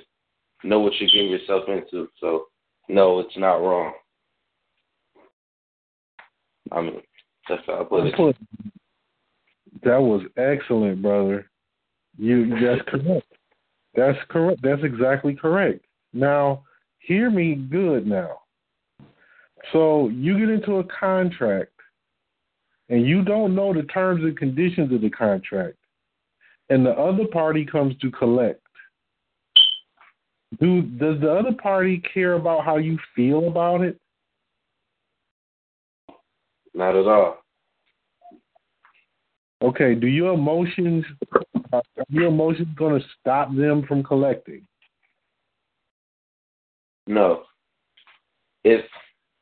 know 0.65 0.81
what 0.81 0.93
you're 1.01 1.09
getting 1.09 1.31
yourself 1.31 1.65
into. 1.69 2.09
So 2.21 2.47
no, 2.89 3.21
it's 3.21 3.37
not 3.37 3.63
wrong. 3.63 3.95
I 6.73 6.81
mean, 6.81 7.01
that's 7.49 7.63
how 7.67 7.81
I 7.81 7.85
put 7.85 8.07
it. 8.07 8.37
That 9.85 10.01
was 10.01 10.23
excellent, 10.37 11.03
brother. 11.03 11.51
You 12.19 12.49
that's 12.61 12.83
correct. 12.89 13.27
That's 13.95 14.19
correct. 14.29 14.61
That's 14.63 14.83
exactly 14.85 15.35
correct. 15.35 15.85
Now, 16.13 16.65
hear 16.99 17.31
me 17.31 17.55
good 17.55 18.07
now. 18.07 18.41
So 19.73 20.09
you 20.09 20.39
get 20.39 20.51
into 20.51 20.77
a 20.77 20.85
contract 20.85 21.73
and 22.89 23.07
you 23.07 23.23
don't 23.23 23.55
know 23.55 23.73
the 23.73 23.85
terms 23.85 24.23
and 24.23 24.37
conditions 24.37 24.93
of 24.93 25.01
the 25.01 25.11
contract, 25.11 25.79
and 26.69 26.85
the 26.85 26.91
other 26.91 27.27
party 27.27 27.65
comes 27.65 27.97
to 27.99 28.11
collect. 28.11 28.61
Do 30.61 30.83
does 30.83 31.19
the 31.21 31.33
other 31.33 31.53
party 31.63 32.03
care 32.13 32.35
about 32.35 32.65
how 32.65 32.77
you 32.77 32.99
feel 33.17 33.49
about 33.49 33.81
it? 33.81 33.99
Not 36.75 36.97
at 36.97 37.07
all. 37.07 37.39
Okay, 39.63 39.95
do 39.95 40.07
your 40.07 40.35
emotions 40.35 41.05
are 41.73 41.83
your 42.09 42.27
emotions 42.27 42.69
going 42.77 43.01
to 43.01 43.07
stop 43.21 43.55
them 43.55 43.85
from 43.87 44.03
collecting? 44.03 44.67
No. 47.07 47.45
If 48.65 48.85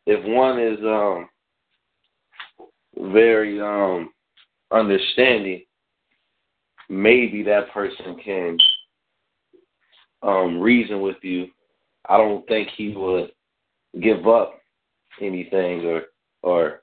if 0.06 0.24
one 0.26 0.60
is 0.60 0.78
um 0.84 1.28
very 3.12 3.60
um 3.60 4.10
understanding, 4.70 5.62
maybe 6.88 7.42
that 7.44 7.72
person 7.72 8.16
can 8.22 8.58
um 10.22 10.60
reason 10.60 11.00
with 11.00 11.16
you. 11.22 11.48
I 12.08 12.16
don't 12.18 12.46
think 12.46 12.68
he 12.76 12.94
would 12.94 13.30
give 14.02 14.26
up 14.26 14.60
anything 15.20 15.86
or 15.86 16.02
or 16.42 16.82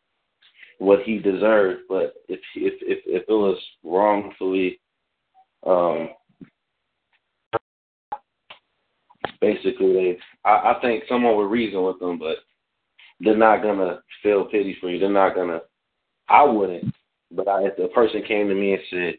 what 0.80 1.02
he 1.04 1.20
deserved. 1.20 1.82
But 1.90 2.16
if 2.28 2.40
if 2.56 2.74
if, 2.82 3.00
if 3.06 3.24
it 3.28 3.32
was 3.32 3.58
wrongfully, 3.84 4.80
um, 5.66 6.10
basically, 9.42 9.94
they 9.94 10.18
I, 10.46 10.74
I 10.74 10.80
think 10.82 11.04
someone 11.08 11.36
would 11.38 11.52
reason 11.52 11.84
with 11.84 12.00
them, 12.00 12.20
but 12.20 12.38
they're 13.20 13.38
not 13.38 13.64
gonna 13.64 14.02
feel 14.22 14.46
pity 14.46 14.78
for 14.80 14.90
you. 14.90 15.00
They're 15.00 15.10
not 15.10 15.36
gonna. 15.36 15.62
I 16.30 16.44
wouldn't. 16.44 16.94
But 17.32 17.48
I, 17.48 17.66
if 17.66 17.78
the 17.78 17.88
person 17.90 18.22
came 18.28 18.48
to 18.48 18.56
me 18.56 18.74
and 18.74 18.82
said, 18.90 19.16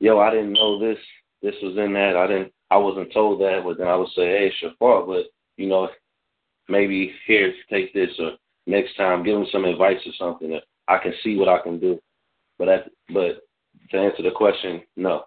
"Yo, 0.00 0.18
I 0.18 0.30
didn't 0.30 0.52
know 0.52 0.78
this. 0.78 0.98
This 1.42 1.54
was 1.62 1.76
in 1.76 1.92
that. 1.94 2.16
I 2.16 2.26
didn't. 2.26 2.52
I 2.70 2.76
wasn't 2.76 3.12
told 3.12 3.40
that." 3.40 3.62
But 3.64 3.78
then 3.78 3.88
I 3.88 3.96
would 3.96 4.08
say, 4.10 4.26
"Hey, 4.26 4.46
it's 4.48 4.62
your 4.62 4.72
fault." 4.78 5.06
But 5.06 5.26
you 5.56 5.68
know, 5.68 5.88
maybe 6.68 7.12
here, 7.26 7.52
take 7.70 7.92
this, 7.94 8.10
or 8.18 8.32
next 8.66 8.96
time, 8.96 9.24
give 9.24 9.34
them 9.34 9.46
some 9.50 9.64
advice 9.64 9.98
or 10.06 10.12
something. 10.18 10.58
I 10.88 10.98
can 10.98 11.12
see 11.22 11.36
what 11.36 11.48
I 11.48 11.60
can 11.60 11.78
do. 11.78 12.00
But 12.58 12.66
that, 12.66 12.90
but 13.12 13.42
to 13.90 13.98
answer 13.98 14.22
the 14.22 14.30
question, 14.34 14.82
no. 14.96 15.24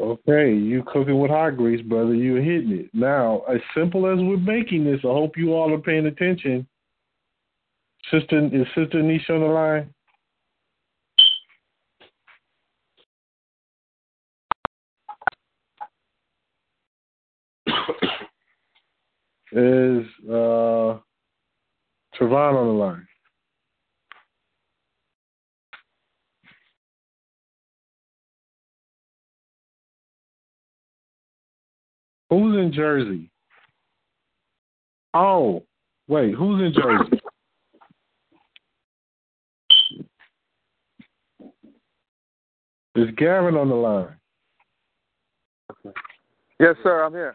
Okay, 0.00 0.52
you 0.52 0.82
cooking 0.86 1.20
with 1.20 1.30
hot 1.30 1.56
grease, 1.56 1.80
brother. 1.82 2.14
You're 2.14 2.42
hitting 2.42 2.72
it. 2.72 2.90
Now, 2.92 3.42
as 3.48 3.60
simple 3.76 4.06
as 4.10 4.18
we're 4.18 4.38
making 4.38 4.84
this, 4.84 4.98
I 5.04 5.08
hope 5.08 5.36
you 5.36 5.52
all 5.52 5.72
are 5.72 5.78
paying 5.78 6.06
attention. 6.06 6.66
Sister, 8.10 8.46
is 8.52 8.66
Sister 8.74 9.02
Nisha 9.02 9.30
on 9.30 9.40
the 9.40 9.46
line? 9.46 9.94
Is 19.52 20.04
uh, 20.28 20.98
Trevon 22.18 22.54
on 22.54 22.66
the 22.66 22.72
line? 22.72 23.06
Who's 32.30 32.56
in 32.58 32.72
Jersey? 32.72 33.30
Oh, 35.12 35.62
wait, 36.08 36.34
who's 36.34 36.62
in 36.62 36.72
Jersey? 36.72 37.20
Is 42.96 43.10
Gavin 43.16 43.56
on 43.56 43.68
the 43.68 43.74
line? 43.74 44.14
Yes, 46.60 46.76
sir. 46.82 47.04
I'm 47.04 47.12
here. 47.12 47.34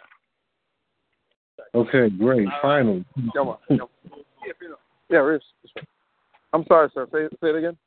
Okay, 1.76 2.10
great. 2.10 2.48
Finally. 2.62 3.06
Yeah, 5.10 5.20
Rich. 5.20 5.44
I'm 6.54 6.66
sorry, 6.68 6.90
sir. 6.94 7.08
Say, 7.12 7.28
say 7.42 7.50
it 7.50 7.56
again. 7.56 7.78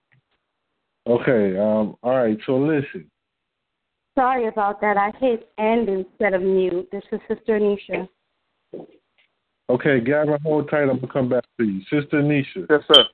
Okay. 1.07 1.59
Um. 1.59 1.97
All 2.03 2.17
right. 2.17 2.39
So 2.47 2.57
listen. 2.57 3.11
Sorry 4.15 4.49
about 4.49 4.81
that. 4.81 4.97
I 4.97 5.11
hit 5.19 5.49
end 5.59 5.89
instead 5.89 6.35
of 6.35 6.43
mute. 6.43 6.89
This 6.93 7.03
is 7.13 7.21
Sister 7.29 7.59
Nisha. 7.59 8.09
Okay, 9.71 10.01
Gavin, 10.01 10.39
hold 10.43 10.69
tight. 10.69 10.83
I'm 10.83 10.99
gonna 10.99 11.13
come 11.13 11.29
back 11.31 11.45
to 11.59 11.65
you, 11.65 11.81
Sister 11.83 12.23
Nisha. 12.23 12.67
Yes, 12.69 12.83
sir. 12.93 13.05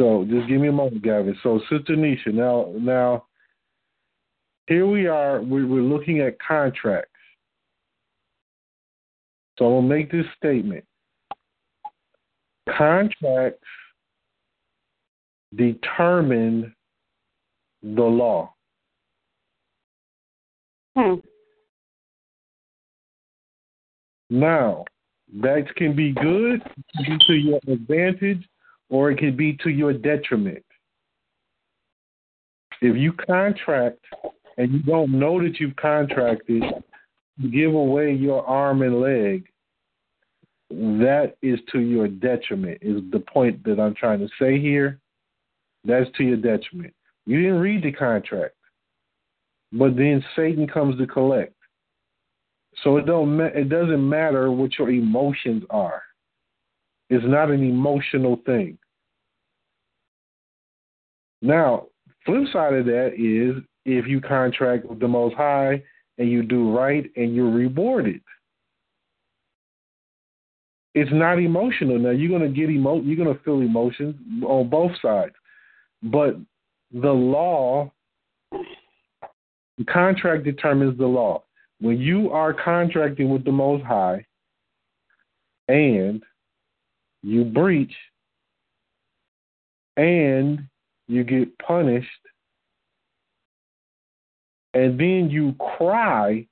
So 0.00 0.24
just 0.28 0.48
give 0.48 0.60
me 0.60 0.68
a 0.68 0.72
moment, 0.72 1.02
Gavin. 1.02 1.36
So 1.42 1.58
Sister 1.68 1.96
Nisha, 1.96 2.32
now 2.32 2.72
now 2.78 3.24
here 4.68 4.86
we 4.86 5.06
are. 5.06 5.42
We're, 5.42 5.66
we're 5.66 5.82
looking 5.82 6.20
at 6.20 6.38
contracts. 6.40 7.10
So 9.58 9.66
I'm 9.66 9.72
gonna 9.84 9.88
make 9.88 10.12
this 10.12 10.26
statement. 10.36 10.84
Contracts 12.76 13.66
determine 15.54 16.74
the 17.82 18.02
law. 18.02 18.54
Hmm. 20.96 21.14
Now, 24.30 24.84
that 25.40 25.74
can 25.76 25.94
be 25.94 26.12
good, 26.12 26.62
can 26.96 27.18
be 27.18 27.24
to 27.26 27.32
your 27.34 27.60
advantage, 27.68 28.46
or 28.88 29.10
it 29.10 29.18
can 29.18 29.36
be 29.36 29.58
to 29.62 29.70
your 29.70 29.92
detriment. 29.92 30.64
If 32.80 32.96
you 32.96 33.12
contract 33.12 34.04
and 34.58 34.72
you 34.72 34.78
don't 34.80 35.18
know 35.18 35.40
that 35.42 35.60
you've 35.60 35.76
contracted, 35.76 36.62
give 37.50 37.74
away 37.74 38.12
your 38.12 38.44
arm 38.46 38.82
and 38.82 39.00
leg, 39.00 39.46
that 40.72 41.36
is 41.42 41.58
to 41.72 41.80
your 41.80 42.08
detriment, 42.08 42.78
is 42.80 43.02
the 43.10 43.20
point 43.20 43.62
that 43.64 43.78
I'm 43.78 43.94
trying 43.94 44.20
to 44.20 44.28
say 44.38 44.58
here. 44.58 44.98
That's 45.84 46.10
to 46.16 46.24
your 46.24 46.36
detriment. 46.36 46.94
You 47.26 47.40
didn't 47.42 47.60
read 47.60 47.82
the 47.82 47.92
contract, 47.92 48.54
but 49.72 49.96
then 49.96 50.24
Satan 50.34 50.66
comes 50.66 50.98
to 50.98 51.06
collect. 51.06 51.54
So 52.82 52.96
it 52.96 53.06
don't 53.06 53.36
ma- 53.36 53.44
it 53.54 53.68
doesn't 53.68 54.08
matter 54.08 54.50
what 54.50 54.78
your 54.78 54.90
emotions 54.90 55.64
are. 55.70 56.02
It's 57.10 57.24
not 57.26 57.50
an 57.50 57.62
emotional 57.62 58.40
thing. 58.46 58.78
Now, 61.42 61.88
flip 62.24 62.44
side 62.52 62.74
of 62.74 62.86
that 62.86 63.14
is 63.18 63.62
if 63.84 64.06
you 64.06 64.20
contract 64.20 64.86
with 64.86 65.00
the 65.00 65.08
Most 65.08 65.34
High 65.34 65.82
and 66.18 66.30
you 66.30 66.42
do 66.42 66.74
right 66.76 67.10
and 67.16 67.34
you're 67.34 67.50
rewarded. 67.50 68.22
It's 70.94 71.10
not 71.12 71.38
emotional. 71.38 71.98
Now 71.98 72.10
you're 72.10 72.30
gonna 72.30 72.50
get 72.50 72.70
emo 72.70 73.00
you're 73.00 73.16
gonna 73.16 73.38
feel 73.44 73.60
emotions 73.60 74.14
on 74.44 74.68
both 74.68 74.92
sides. 75.00 75.34
But 76.02 76.36
the 76.92 77.12
law 77.12 77.90
the 78.50 79.84
contract 79.84 80.44
determines 80.44 80.98
the 80.98 81.06
law. 81.06 81.44
When 81.80 81.98
you 81.98 82.30
are 82.30 82.52
contracting 82.52 83.30
with 83.30 83.44
the 83.44 83.52
Most 83.52 83.84
High 83.84 84.26
and 85.66 86.22
you 87.22 87.44
breach 87.44 87.94
and 89.96 90.60
you 91.08 91.24
get 91.24 91.58
punished 91.58 92.08
and 94.74 94.98
then 94.98 95.28
you 95.30 95.54
cry 95.76 96.46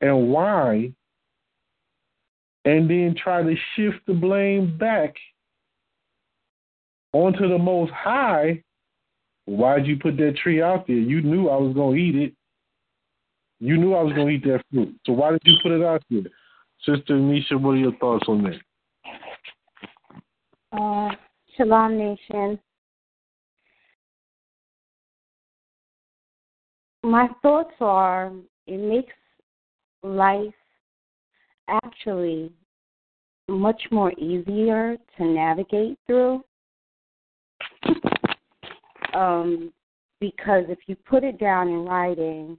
and 0.00 0.28
whine 0.28 0.94
and 2.64 2.88
then 2.88 3.14
try 3.16 3.42
to 3.42 3.54
shift 3.74 3.98
the 4.06 4.14
blame 4.14 4.76
back 4.78 5.14
onto 7.12 7.48
the 7.48 7.58
Most 7.58 7.92
High, 7.92 8.62
why'd 9.44 9.86
you 9.86 9.98
put 9.98 10.16
that 10.18 10.36
tree 10.42 10.62
out 10.62 10.86
there? 10.86 10.96
You 10.96 11.22
knew 11.22 11.48
I 11.48 11.56
was 11.56 11.74
going 11.74 11.96
to 11.96 12.02
eat 12.02 12.16
it. 12.16 12.34
You 13.60 13.76
knew 13.76 13.94
I 13.94 14.02
was 14.02 14.12
going 14.14 14.28
to 14.28 14.34
eat 14.34 14.44
that 14.44 14.64
fruit. 14.72 14.94
So 15.06 15.12
why 15.12 15.30
did 15.30 15.42
you 15.44 15.56
put 15.62 15.72
it 15.72 15.82
out 15.82 16.02
there? 16.10 16.22
Sister 16.84 17.14
Nisha, 17.14 17.60
what 17.60 17.72
are 17.72 17.76
your 17.76 17.96
thoughts 17.96 18.24
on 18.26 18.42
that? 18.44 18.60
Uh, 20.72 21.10
Shalom 21.56 21.98
Nation. 21.98 22.58
My 27.04 27.28
thoughts 27.42 27.74
are 27.80 28.32
it 28.66 28.78
makes 28.78 29.12
life 30.02 30.54
actually 31.68 32.52
much 33.48 33.82
more 33.90 34.12
easier 34.18 34.96
to 35.16 35.24
navigate 35.24 35.98
through. 36.06 36.42
um, 39.14 39.72
because 40.20 40.64
if 40.68 40.78
you 40.86 40.94
put 40.94 41.24
it 41.24 41.38
down 41.38 41.68
in 41.68 41.84
writing, 41.84 42.56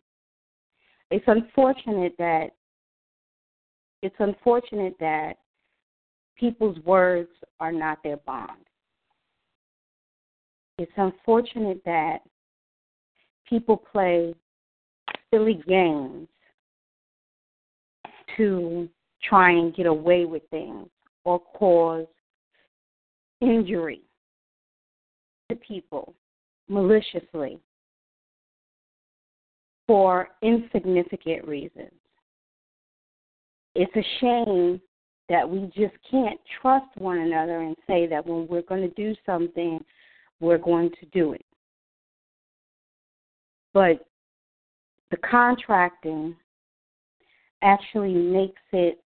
it's 1.11 1.23
unfortunate 1.27 2.13
that 2.17 2.49
it's 4.01 4.15
unfortunate 4.19 4.95
that 4.99 5.35
people's 6.37 6.77
words 6.79 7.29
are 7.61 7.71
not 7.71 8.03
their 8.03 8.17
bond. 8.17 8.51
It's 10.77 10.91
unfortunate 10.97 11.81
that 11.85 12.19
people 13.47 13.77
play 13.77 14.35
silly 15.31 15.61
games 15.67 16.27
to 18.37 18.89
try 19.23 19.51
and 19.51 19.75
get 19.75 19.85
away 19.85 20.25
with 20.25 20.43
things 20.49 20.87
or 21.23 21.39
cause 21.39 22.07
injury 23.41 24.01
to 25.49 25.55
people 25.55 26.13
maliciously 26.69 27.59
for 29.87 30.29
insignificant 30.41 31.45
reasons. 31.47 31.91
It's 33.75 33.95
a 33.95 34.19
shame 34.19 34.81
that 35.29 35.49
we 35.49 35.71
just 35.75 35.95
can't 36.09 36.39
trust 36.61 36.85
one 36.97 37.19
another 37.19 37.61
and 37.61 37.75
say 37.87 38.07
that 38.07 38.25
when 38.25 38.47
we're 38.47 38.61
going 38.61 38.81
to 38.81 38.93
do 38.95 39.15
something, 39.25 39.79
we're 40.39 40.57
going 40.57 40.91
to 40.99 41.05
do 41.07 41.33
it. 41.33 41.45
But 43.73 44.05
the 45.11 45.17
contracting 45.17 46.35
actually 47.63 48.13
makes 48.13 48.61
it 48.71 48.99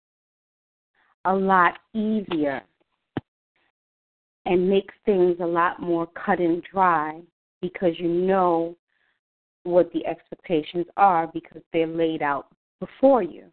a 1.26 1.34
lot 1.34 1.74
easier 1.94 2.62
and 4.46 4.70
makes 4.70 4.94
things 5.06 5.38
a 5.42 5.46
lot 5.46 5.82
more 5.82 6.08
cut 6.08 6.40
and 6.40 6.64
dry 6.72 7.20
because 7.62 7.94
you 7.98 8.08
know 8.08 8.76
what 9.64 9.92
the 9.94 10.06
expectations 10.06 10.86
are 10.98 11.28
because 11.28 11.62
they're 11.74 11.88
laid 11.88 12.22
out 12.22 12.48
before 12.80 13.24
you. 13.24 13.46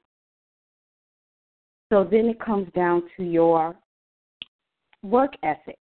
So 1.90 2.04
then 2.04 2.26
it 2.26 2.40
comes 2.40 2.68
down 2.74 3.02
to 3.16 3.22
your 3.22 3.74
work 5.02 5.32
ethic 5.42 5.78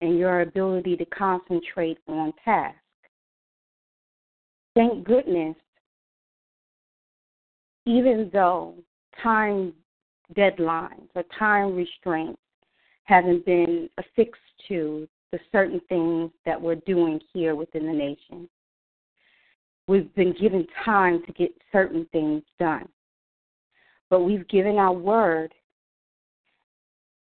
and 0.00 0.18
your 0.18 0.42
ability 0.42 0.96
to 0.96 1.04
concentrate 1.06 1.98
on 2.06 2.32
task. 2.44 2.76
Thank 4.74 5.04
goodness, 5.04 5.56
even 7.86 8.28
though 8.32 8.74
time 9.22 9.72
deadlines 10.36 11.08
or 11.14 11.22
time 11.38 11.74
restraints 11.74 12.40
haven't 13.04 13.46
been 13.46 13.88
affixed 13.98 14.40
to 14.68 15.08
the 15.32 15.38
certain 15.52 15.80
things 15.88 16.30
that 16.44 16.60
we're 16.60 16.74
doing 16.86 17.20
here 17.32 17.54
within 17.54 17.86
the 17.86 17.92
nation. 17.92 18.48
We've 19.88 20.12
been 20.16 20.34
given 20.40 20.66
time 20.84 21.22
to 21.26 21.32
get 21.32 21.50
certain 21.70 22.06
things 22.10 22.42
done. 22.58 22.88
But 24.10 24.20
we've 24.20 24.46
given 24.48 24.76
our 24.76 24.92
word, 24.92 25.54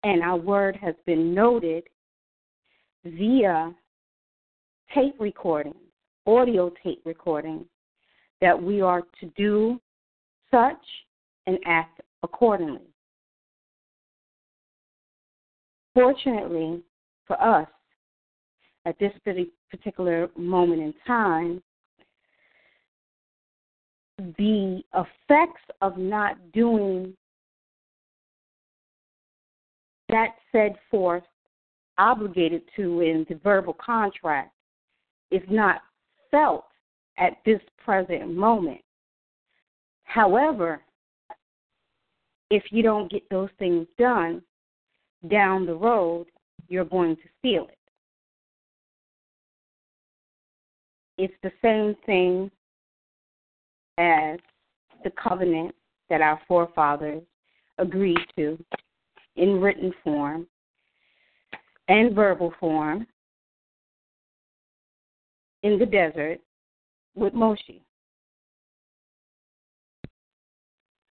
and 0.03 0.23
our 0.23 0.37
word 0.37 0.75
has 0.81 0.95
been 1.05 1.33
noted 1.33 1.83
via 3.03 3.73
tape 4.93 5.15
recordings, 5.19 5.75
audio 6.25 6.71
tape 6.83 7.01
recordings, 7.05 7.65
that 8.41 8.61
we 8.61 8.81
are 8.81 9.03
to 9.19 9.25
do 9.35 9.79
such 10.55 10.85
and 11.47 11.59
act 11.65 11.99
accordingly. 12.23 12.87
Fortunately 15.93 16.81
for 17.27 17.41
us, 17.41 17.67
at 18.85 18.97
this 18.99 19.11
particular 19.69 20.29
moment 20.37 20.81
in 20.81 20.93
time, 21.05 21.61
the 24.37 24.81
effects 24.93 25.61
of 25.81 25.97
not 25.97 26.37
doing 26.53 27.13
that 30.09 30.29
said 30.51 30.75
forth 30.89 31.23
obligated 31.97 32.61
to 32.75 33.01
in 33.01 33.25
the 33.27 33.35
verbal 33.43 33.73
contract 33.73 34.53
is 35.31 35.41
not 35.49 35.81
felt 36.31 36.65
at 37.17 37.37
this 37.45 37.59
present 37.83 38.33
moment. 38.33 38.84
However, 40.05 40.81
if 42.49 42.63
you 42.71 42.81
don't 42.81 43.11
get 43.11 43.23
those 43.29 43.49
things 43.59 43.87
done 43.97 44.41
down 45.29 45.65
the 45.65 45.75
road, 45.75 46.27
you're 46.67 46.85
going 46.85 47.15
to 47.17 47.21
feel 47.41 47.67
it. 47.67 47.77
It's 51.17 51.33
the 51.43 51.51
same 51.61 51.95
thing 52.05 52.51
as 53.97 54.39
the 55.03 55.11
covenant 55.11 55.73
that 56.09 56.21
our 56.21 56.39
forefathers 56.47 57.23
agreed 57.77 58.19
to 58.37 58.57
in 59.35 59.59
written 59.59 59.93
form 60.03 60.47
and 61.87 62.15
verbal 62.15 62.53
form 62.59 63.05
in 65.63 65.79
the 65.79 65.85
desert 65.85 66.39
with 67.15 67.33
Moshe. 67.33 67.81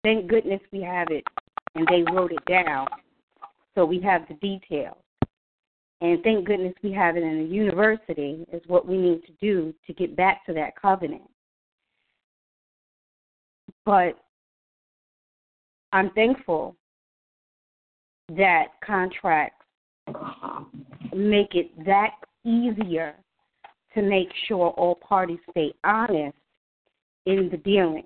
Thank 0.08 0.28
goodness 0.28 0.62
we 0.72 0.82
have 0.84 1.10
it 1.10 1.26
and 1.76 1.86
they 1.90 2.10
wrote 2.14 2.32
it 2.32 2.46
down 2.46 2.88
so 3.76 3.84
we 3.84 4.00
have 4.00 4.22
the 4.30 4.36
details. 4.36 4.96
And 6.00 6.24
thank 6.24 6.46
goodness 6.46 6.76
we 6.82 6.94
have 6.94 7.18
it 7.18 7.24
in 7.24 7.42
a 7.42 7.44
university, 7.44 8.46
is 8.54 8.62
what 8.68 8.88
we 8.88 8.96
need 8.98 9.26
to 9.26 9.34
do 9.42 9.74
to 9.86 9.94
get 9.94 10.16
back 10.16 10.46
to 10.46 10.54
that 10.54 10.82
covenant. 10.82 11.30
But 13.84 14.18
I'm 15.92 16.12
thankful 16.12 16.78
that 18.30 18.68
contracts 18.82 19.66
make 21.14 21.54
it 21.54 21.70
that 21.86 22.12
easier 22.46 23.14
to 23.94 24.02
make 24.02 24.30
sure 24.48 24.70
all 24.70 24.96
parties 24.96 25.40
stay 25.52 25.74
honest 25.84 26.38
in 27.26 27.50
the 27.52 27.58
dealings. 27.58 28.06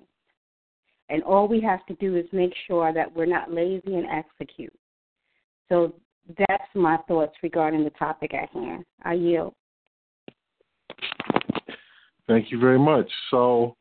And 1.12 1.22
all 1.24 1.46
we 1.46 1.60
have 1.60 1.84
to 1.86 1.94
do 1.96 2.16
is 2.16 2.24
make 2.32 2.54
sure 2.66 2.90
that 2.94 3.14
we're 3.14 3.26
not 3.26 3.52
lazy 3.52 3.96
and 3.96 4.06
execute. 4.06 4.72
So 5.68 5.92
that's 6.38 6.64
my 6.74 6.96
thoughts 7.06 7.34
regarding 7.42 7.84
the 7.84 7.90
topic 7.90 8.32
at 8.32 8.48
hand. 8.48 8.86
I 9.04 9.12
yield. 9.12 9.52
Thank 12.26 12.50
you 12.50 12.58
very 12.58 12.78
much. 12.78 13.10
So 13.30 13.76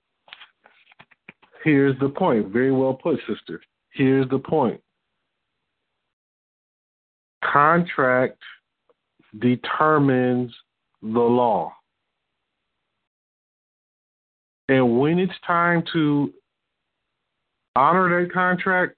here's 1.63 1.97
the 2.01 2.09
point. 2.09 2.49
Very 2.49 2.73
well 2.73 2.93
put, 2.93 3.17
sister. 3.25 3.61
Here's 3.91 4.29
the 4.29 4.39
point. 4.39 4.81
Contract 7.45 8.39
determines 9.39 10.53
the 11.01 11.07
law. 11.07 11.71
And 14.67 14.99
when 14.99 15.17
it's 15.17 15.33
time 15.47 15.81
to 15.93 16.33
honor 17.75 18.21
that 18.21 18.33
contract, 18.33 18.95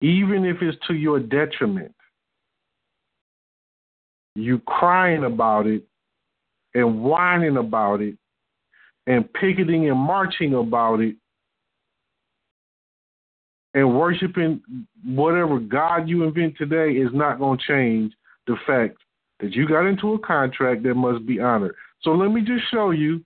even 0.00 0.44
if 0.44 0.58
it's 0.60 0.78
to 0.86 0.94
your 0.94 1.18
detriment, 1.20 1.94
you 4.34 4.58
crying 4.60 5.24
about 5.24 5.66
it 5.66 5.84
and 6.74 7.02
whining 7.02 7.56
about 7.56 8.00
it 8.00 8.16
and 9.06 9.32
picketing 9.32 9.88
and 9.88 9.98
marching 9.98 10.54
about 10.54 11.00
it 11.00 11.16
and 13.74 13.98
worshiping 13.98 14.60
whatever 15.04 15.58
God 15.58 16.08
you 16.08 16.22
invent 16.24 16.56
today 16.56 16.92
is 16.92 17.10
not 17.12 17.38
going 17.38 17.58
to 17.58 17.64
change 17.66 18.12
the 18.46 18.56
fact 18.66 18.96
that 19.40 19.52
you 19.52 19.68
got 19.68 19.86
into 19.86 20.14
a 20.14 20.18
contract 20.18 20.82
that 20.84 20.94
must 20.94 21.26
be 21.26 21.40
honored. 21.40 21.74
So 22.02 22.12
let 22.12 22.30
me 22.30 22.40
just 22.42 22.64
show 22.70 22.90
you. 22.90 23.24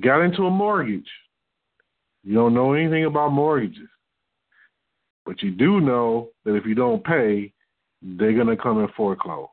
Got 0.00 0.22
into 0.22 0.42
a 0.42 0.50
mortgage. 0.50 1.08
You 2.22 2.34
don't 2.34 2.54
know 2.54 2.74
anything 2.74 3.06
about 3.06 3.30
mortgages. 3.32 3.88
But 5.24 5.42
you 5.42 5.50
do 5.50 5.80
know 5.80 6.28
that 6.44 6.56
if 6.56 6.66
you 6.66 6.74
don't 6.74 7.02
pay, 7.04 7.52
they're 8.02 8.34
going 8.34 8.46
to 8.46 8.56
come 8.56 8.78
and 8.78 8.90
foreclose. 8.96 9.48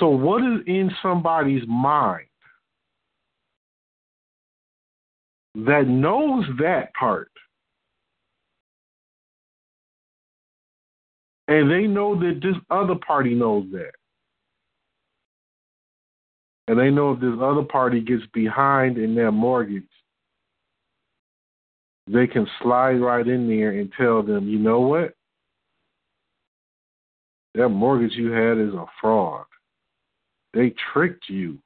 So, 0.00 0.08
what 0.08 0.42
is 0.42 0.60
in 0.66 0.90
somebody's 1.02 1.62
mind 1.68 2.26
that 5.54 5.86
knows 5.86 6.44
that 6.58 6.92
part? 6.94 7.30
And 11.48 11.70
they 11.70 11.86
know 11.86 12.18
that 12.18 12.40
this 12.42 12.56
other 12.70 12.94
party 13.06 13.34
knows 13.34 13.66
that. 13.72 13.92
And 16.68 16.78
they 16.78 16.90
know 16.90 17.12
if 17.12 17.20
this 17.20 17.34
other 17.40 17.62
party 17.62 18.00
gets 18.00 18.22
behind 18.32 18.98
in 18.98 19.14
their 19.14 19.32
mortgage, 19.32 19.82
they 22.06 22.26
can 22.26 22.46
slide 22.62 23.00
right 23.00 23.26
in 23.26 23.48
there 23.48 23.70
and 23.70 23.92
tell 23.96 24.22
them, 24.22 24.48
you 24.48 24.58
know 24.58 24.80
what? 24.80 25.14
That 27.54 27.68
mortgage 27.68 28.12
you 28.14 28.30
had 28.30 28.58
is 28.58 28.74
a 28.74 28.86
fraud. 29.00 29.44
They 30.54 30.74
tricked 30.92 31.28
you. 31.28 31.58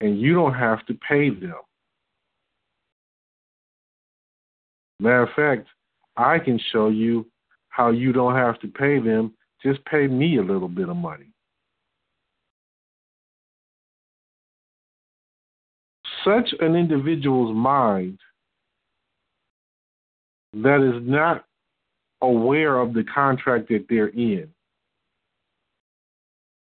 And 0.00 0.20
you 0.20 0.34
don't 0.34 0.54
have 0.54 0.84
to 0.86 0.94
pay 0.94 1.30
them. 1.30 1.54
Matter 4.98 5.22
of 5.22 5.30
fact, 5.34 5.68
I 6.16 6.38
can 6.38 6.60
show 6.72 6.88
you 6.88 7.26
how 7.68 7.90
you 7.90 8.12
don't 8.12 8.34
have 8.34 8.60
to 8.60 8.68
pay 8.68 8.98
them. 8.98 9.34
Just 9.62 9.84
pay 9.84 10.06
me 10.06 10.38
a 10.38 10.42
little 10.42 10.68
bit 10.68 10.88
of 10.88 10.96
money. 10.96 11.29
Such 16.24 16.54
an 16.60 16.76
individual's 16.76 17.54
mind 17.54 18.18
that 20.54 20.82
is 20.82 21.00
not 21.06 21.44
aware 22.22 22.78
of 22.78 22.92
the 22.92 23.04
contract 23.04 23.68
that 23.68 23.86
they're 23.88 24.08
in 24.08 24.48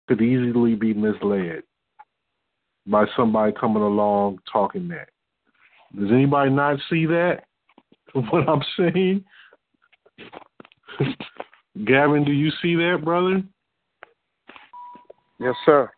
could 0.06 0.22
easily 0.22 0.74
be 0.74 0.94
misled 0.94 1.62
by 2.86 3.04
somebody 3.16 3.52
coming 3.58 3.82
along 3.82 4.38
talking 4.50 4.88
that. 4.88 5.08
Does 5.98 6.10
anybody 6.10 6.50
not 6.50 6.78
see 6.90 7.06
that? 7.06 7.44
What 8.14 8.48
I'm 8.48 8.62
saying? 8.78 9.22
Gavin, 11.86 12.24
do 12.24 12.32
you 12.32 12.50
see 12.62 12.74
that, 12.76 13.02
brother? 13.04 13.42
Yes, 15.38 15.54
sir. 15.66 15.90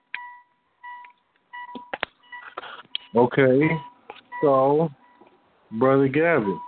Okay. 3.15 3.69
So, 4.43 4.91
brother 5.73 6.09
Gavin. 6.09 6.59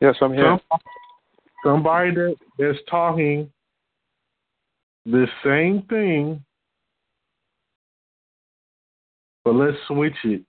Yes, 0.00 0.14
I'm 0.20 0.34
here. 0.34 0.58
somebody 1.64 2.14
that, 2.14 2.36
that's 2.58 2.78
talking 2.88 3.50
the 5.06 5.26
same 5.44 5.82
thing, 5.88 6.44
but 9.44 9.54
let's 9.54 9.76
switch 9.88 10.16
it 10.24 10.44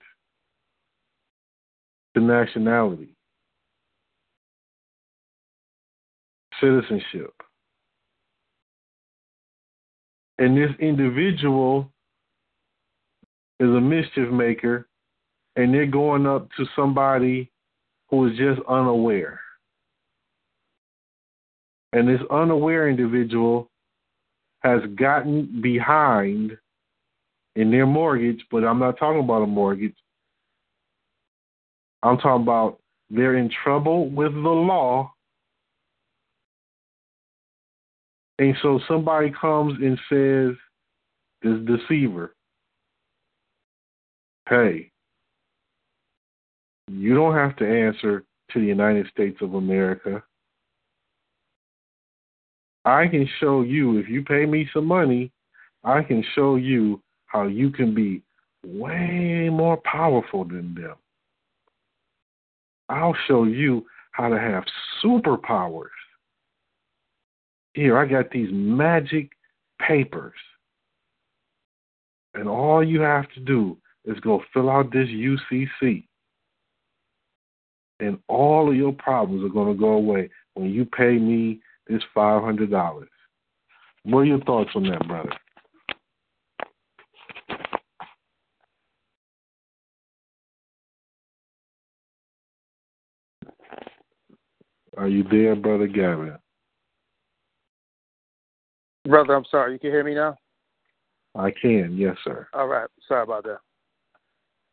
to 2.15 2.21
nationality, 2.21 3.15
citizenship. 6.59 7.33
And 10.39 10.57
this 10.57 10.71
individual 10.79 11.91
is 13.59 13.69
a 13.69 13.81
mischief 13.81 14.29
maker, 14.31 14.87
and 15.55 15.73
they're 15.73 15.85
going 15.85 16.25
up 16.27 16.49
to 16.57 16.65
somebody 16.75 17.51
who 18.09 18.27
is 18.27 18.37
just 18.37 18.61
unaware. 18.67 19.39
And 21.93 22.07
this 22.07 22.21
unaware 22.29 22.89
individual 22.89 23.69
has 24.59 24.81
gotten 24.95 25.61
behind 25.61 26.57
in 27.55 27.71
their 27.71 27.87
mortgage, 27.87 28.45
but 28.51 28.63
I'm 28.63 28.79
not 28.79 28.99
talking 28.99 29.23
about 29.23 29.41
a 29.41 29.47
mortgage. 29.47 29.95
I'm 32.03 32.17
talking 32.17 32.43
about 32.43 32.79
they're 33.09 33.37
in 33.37 33.49
trouble 33.63 34.09
with 34.09 34.33
the 34.33 34.39
law. 34.39 35.11
And 38.39 38.55
so 38.61 38.79
somebody 38.87 39.31
comes 39.31 39.79
and 39.81 39.97
says, 40.09 40.55
this 41.41 41.59
deceiver, 41.65 42.35
hey, 44.49 44.91
you 46.89 47.13
don't 47.13 47.35
have 47.35 47.55
to 47.57 47.67
answer 47.67 48.23
to 48.51 48.59
the 48.59 48.65
United 48.65 49.07
States 49.07 49.37
of 49.41 49.55
America. 49.55 50.23
I 52.85 53.07
can 53.07 53.27
show 53.39 53.61
you, 53.61 53.97
if 53.97 54.07
you 54.07 54.23
pay 54.23 54.45
me 54.45 54.69
some 54.73 54.85
money, 54.85 55.31
I 55.83 56.01
can 56.01 56.23
show 56.35 56.55
you 56.55 57.01
how 57.25 57.47
you 57.47 57.69
can 57.69 57.93
be 57.93 58.21
way 58.65 59.49
more 59.51 59.77
powerful 59.83 60.45
than 60.45 60.73
them. 60.73 60.95
I'll 62.89 63.15
show 63.27 63.43
you 63.43 63.85
how 64.11 64.29
to 64.29 64.39
have 64.39 64.63
superpowers. 65.03 65.89
Here, 67.73 67.97
I 67.97 68.05
got 68.05 68.31
these 68.31 68.49
magic 68.51 69.31
papers. 69.85 70.33
And 72.33 72.47
all 72.47 72.83
you 72.83 73.01
have 73.01 73.29
to 73.33 73.39
do 73.41 73.77
is 74.07 74.19
go 74.21 74.41
fill 74.53 74.69
out 74.69 74.91
this 74.91 75.09
UCC. 75.09 76.05
And 77.99 78.17
all 78.27 78.69
of 78.69 78.75
your 78.75 78.93
problems 78.93 79.43
are 79.43 79.53
going 79.53 79.73
to 79.73 79.79
go 79.79 79.93
away 79.93 80.29
when 80.53 80.71
you 80.71 80.85
pay 80.85 81.17
me 81.17 81.59
this 81.87 82.01
$500. 82.15 83.05
What 84.03 84.19
are 84.19 84.25
your 84.25 84.41
thoughts 84.41 84.69
on 84.75 84.83
that, 84.89 85.07
brother? 85.07 85.33
Are 94.95 95.07
you 95.07 95.23
there, 95.29 95.55
Brother 95.55 95.85
Gavin? 95.85 96.37
Brother, 99.07 99.35
I'm 99.35 99.45
sorry. 99.49 99.73
You 99.73 99.79
can 99.79 99.91
hear 99.91 100.03
me 100.03 100.15
now? 100.15 100.35
I 101.35 101.51
can, 101.51 101.95
yes, 101.95 102.15
sir. 102.23 102.47
All 102.53 102.67
right. 102.67 102.89
Sorry 103.07 103.21
about 103.21 103.43
that. 103.43 103.59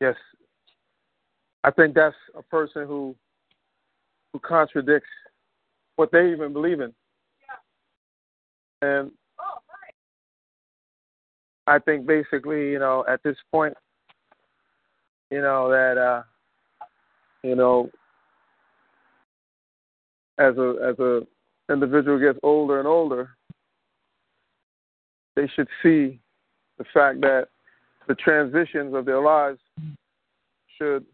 Yes. 0.00 0.16
I 1.62 1.70
think 1.70 1.94
that's 1.94 2.16
a 2.36 2.42
person 2.42 2.86
who 2.86 3.16
who 4.32 4.38
contradicts 4.40 5.08
what 5.96 6.10
they 6.10 6.32
even 6.32 6.52
believe 6.52 6.80
in. 6.80 6.92
And 8.82 9.10
I 11.66 11.78
think 11.78 12.06
basically, 12.06 12.70
you 12.70 12.78
know, 12.78 13.04
at 13.08 13.22
this 13.22 13.36
point, 13.50 13.74
you 15.30 15.40
know, 15.40 15.70
that 15.70 15.96
uh 15.96 16.22
you 17.42 17.54
know 17.54 17.90
as 20.38 20.56
a 20.58 20.74
as 20.90 20.98
a 20.98 21.22
individual 21.70 22.18
gets 22.18 22.38
older 22.42 22.78
and 22.78 22.88
older, 22.88 23.30
they 25.34 25.48
should 25.54 25.68
see 25.82 26.20
the 26.78 26.84
fact 26.92 27.20
that 27.22 27.48
the 28.06 28.14
transitions 28.16 28.94
of 28.94 29.06
their 29.06 29.20
lives 29.20 29.60
should 30.78 31.04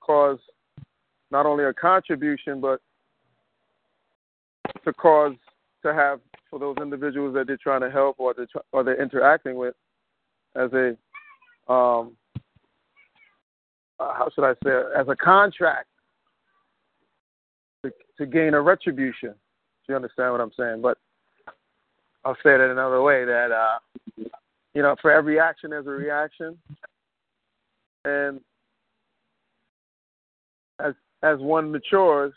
cause 0.00 0.38
not 1.30 1.46
only 1.46 1.64
a 1.64 1.72
contribution 1.72 2.60
but 2.60 2.80
to 4.84 4.92
cause 4.92 5.34
to 5.82 5.94
have 5.94 6.20
for 6.48 6.58
those 6.58 6.76
individuals 6.80 7.34
that 7.34 7.46
they're 7.46 7.56
trying 7.56 7.80
to 7.80 7.90
help 7.90 8.16
or 8.18 8.34
they're, 8.34 8.48
or 8.72 8.82
they're 8.82 9.00
interacting 9.00 9.56
with 9.56 9.74
as 10.56 10.70
a 10.72 10.96
um, 11.72 12.16
uh, 14.00 14.14
how 14.14 14.28
should 14.34 14.44
I 14.44 14.54
say 14.64 14.70
it? 14.70 14.86
as 14.96 15.06
a 15.08 15.16
contract 15.16 15.86
to, 17.84 17.92
to 18.18 18.26
gain 18.26 18.54
a 18.54 18.60
retribution. 18.60 19.30
Do 19.30 19.90
you 19.90 19.96
understand 19.96 20.32
what 20.32 20.40
I'm 20.40 20.52
saying? 20.58 20.80
But 20.82 20.98
I'll 22.24 22.36
say 22.42 22.54
it 22.54 22.60
another 22.60 23.02
way 23.02 23.24
that 23.24 23.52
uh, 23.52 23.78
you 24.74 24.82
know, 24.82 24.96
for 25.00 25.10
every 25.10 25.38
action 25.38 25.70
there's 25.70 25.86
a 25.86 25.90
reaction, 25.90 26.58
and 28.04 28.40
as 30.78 30.94
as 31.22 31.38
one 31.38 31.70
matures 31.70 32.32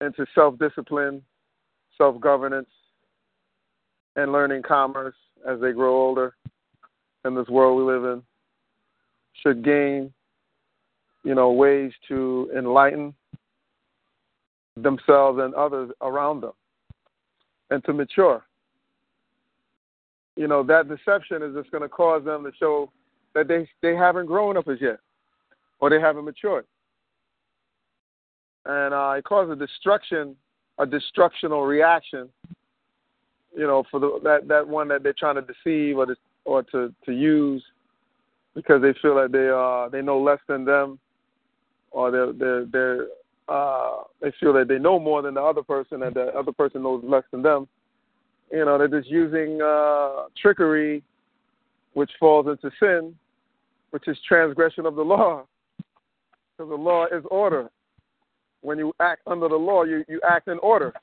into 0.00 0.26
self 0.34 0.58
discipline, 0.58 1.22
self 1.98 2.20
governance, 2.20 2.68
and 4.16 4.32
learning 4.32 4.62
commerce 4.62 5.16
as 5.48 5.60
they 5.60 5.72
grow 5.72 5.94
older 5.94 6.34
in 7.24 7.34
this 7.34 7.48
world 7.48 7.78
we 7.78 7.92
live 7.92 8.04
in, 8.04 8.22
should 9.42 9.64
gain, 9.64 10.12
you 11.24 11.34
know, 11.34 11.50
ways 11.52 11.92
to 12.08 12.50
enlighten 12.56 13.14
themselves 14.76 15.38
and 15.40 15.54
others 15.54 15.90
around 16.00 16.42
them 16.42 16.52
and 17.70 17.82
to 17.84 17.92
mature. 17.92 18.44
You 20.36 20.48
know, 20.48 20.62
that 20.64 20.88
deception 20.88 21.42
is 21.42 21.54
just 21.54 21.70
going 21.70 21.82
to 21.82 21.88
cause 21.88 22.24
them 22.24 22.44
to 22.44 22.50
show 22.58 22.90
that 23.34 23.48
they 23.48 23.68
they 23.82 23.94
haven't 23.94 24.26
grown 24.26 24.56
up 24.56 24.68
as 24.68 24.78
yet, 24.80 24.98
or 25.80 25.90
they 25.90 26.00
haven't 26.00 26.24
matured, 26.24 26.66
and 28.64 28.92
uh, 28.92 29.14
it 29.16 29.24
causes 29.24 29.52
a 29.52 29.56
destruction, 29.56 30.34
a 30.78 30.86
destructional 30.86 31.62
reaction. 31.62 32.28
You 33.56 33.66
know, 33.68 33.84
for 33.90 34.00
the 34.00 34.18
that 34.24 34.48
that 34.48 34.66
one 34.66 34.88
that 34.88 35.04
they're 35.04 35.14
trying 35.16 35.36
to 35.36 35.42
deceive 35.42 35.98
or 35.98 36.06
to, 36.06 36.16
or 36.44 36.62
to 36.64 36.92
to 37.04 37.12
use, 37.12 37.62
because 38.54 38.82
they 38.82 38.94
feel 39.00 39.14
that 39.14 39.30
they 39.30 39.48
uh 39.48 39.88
they 39.88 40.04
know 40.04 40.20
less 40.20 40.40
than 40.48 40.64
them, 40.64 40.98
or 41.92 42.10
they're 42.10 42.32
they're 42.32 42.66
they're 42.66 43.06
uh, 43.48 43.96
they 44.20 44.32
feel 44.40 44.52
that 44.54 44.68
they 44.68 44.78
know 44.78 44.98
more 44.98 45.22
than 45.22 45.34
the 45.34 45.42
other 45.42 45.62
person 45.62 46.02
and 46.02 46.14
the 46.14 46.28
other 46.36 46.52
person 46.52 46.82
knows 46.82 47.02
less 47.04 47.24
than 47.30 47.42
them. 47.42 47.68
You 48.50 48.64
know, 48.64 48.78
they're 48.78 48.88
just 48.88 49.08
using 49.08 49.60
uh, 49.62 50.24
trickery, 50.40 51.02
which 51.94 52.10
falls 52.20 52.46
into 52.46 52.70
sin, 52.78 53.14
which 53.90 54.06
is 54.08 54.16
transgression 54.26 54.86
of 54.86 54.94
the 54.96 55.02
law. 55.02 55.44
Because 56.56 56.70
the 56.70 56.76
law 56.76 57.06
is 57.06 57.24
order. 57.32 57.68
When 58.60 58.78
you 58.78 58.92
act 59.00 59.22
under 59.26 59.48
the 59.48 59.56
law, 59.56 59.82
you, 59.82 60.04
you 60.06 60.20
act 60.24 60.46
in 60.46 60.60
order. 60.60 60.94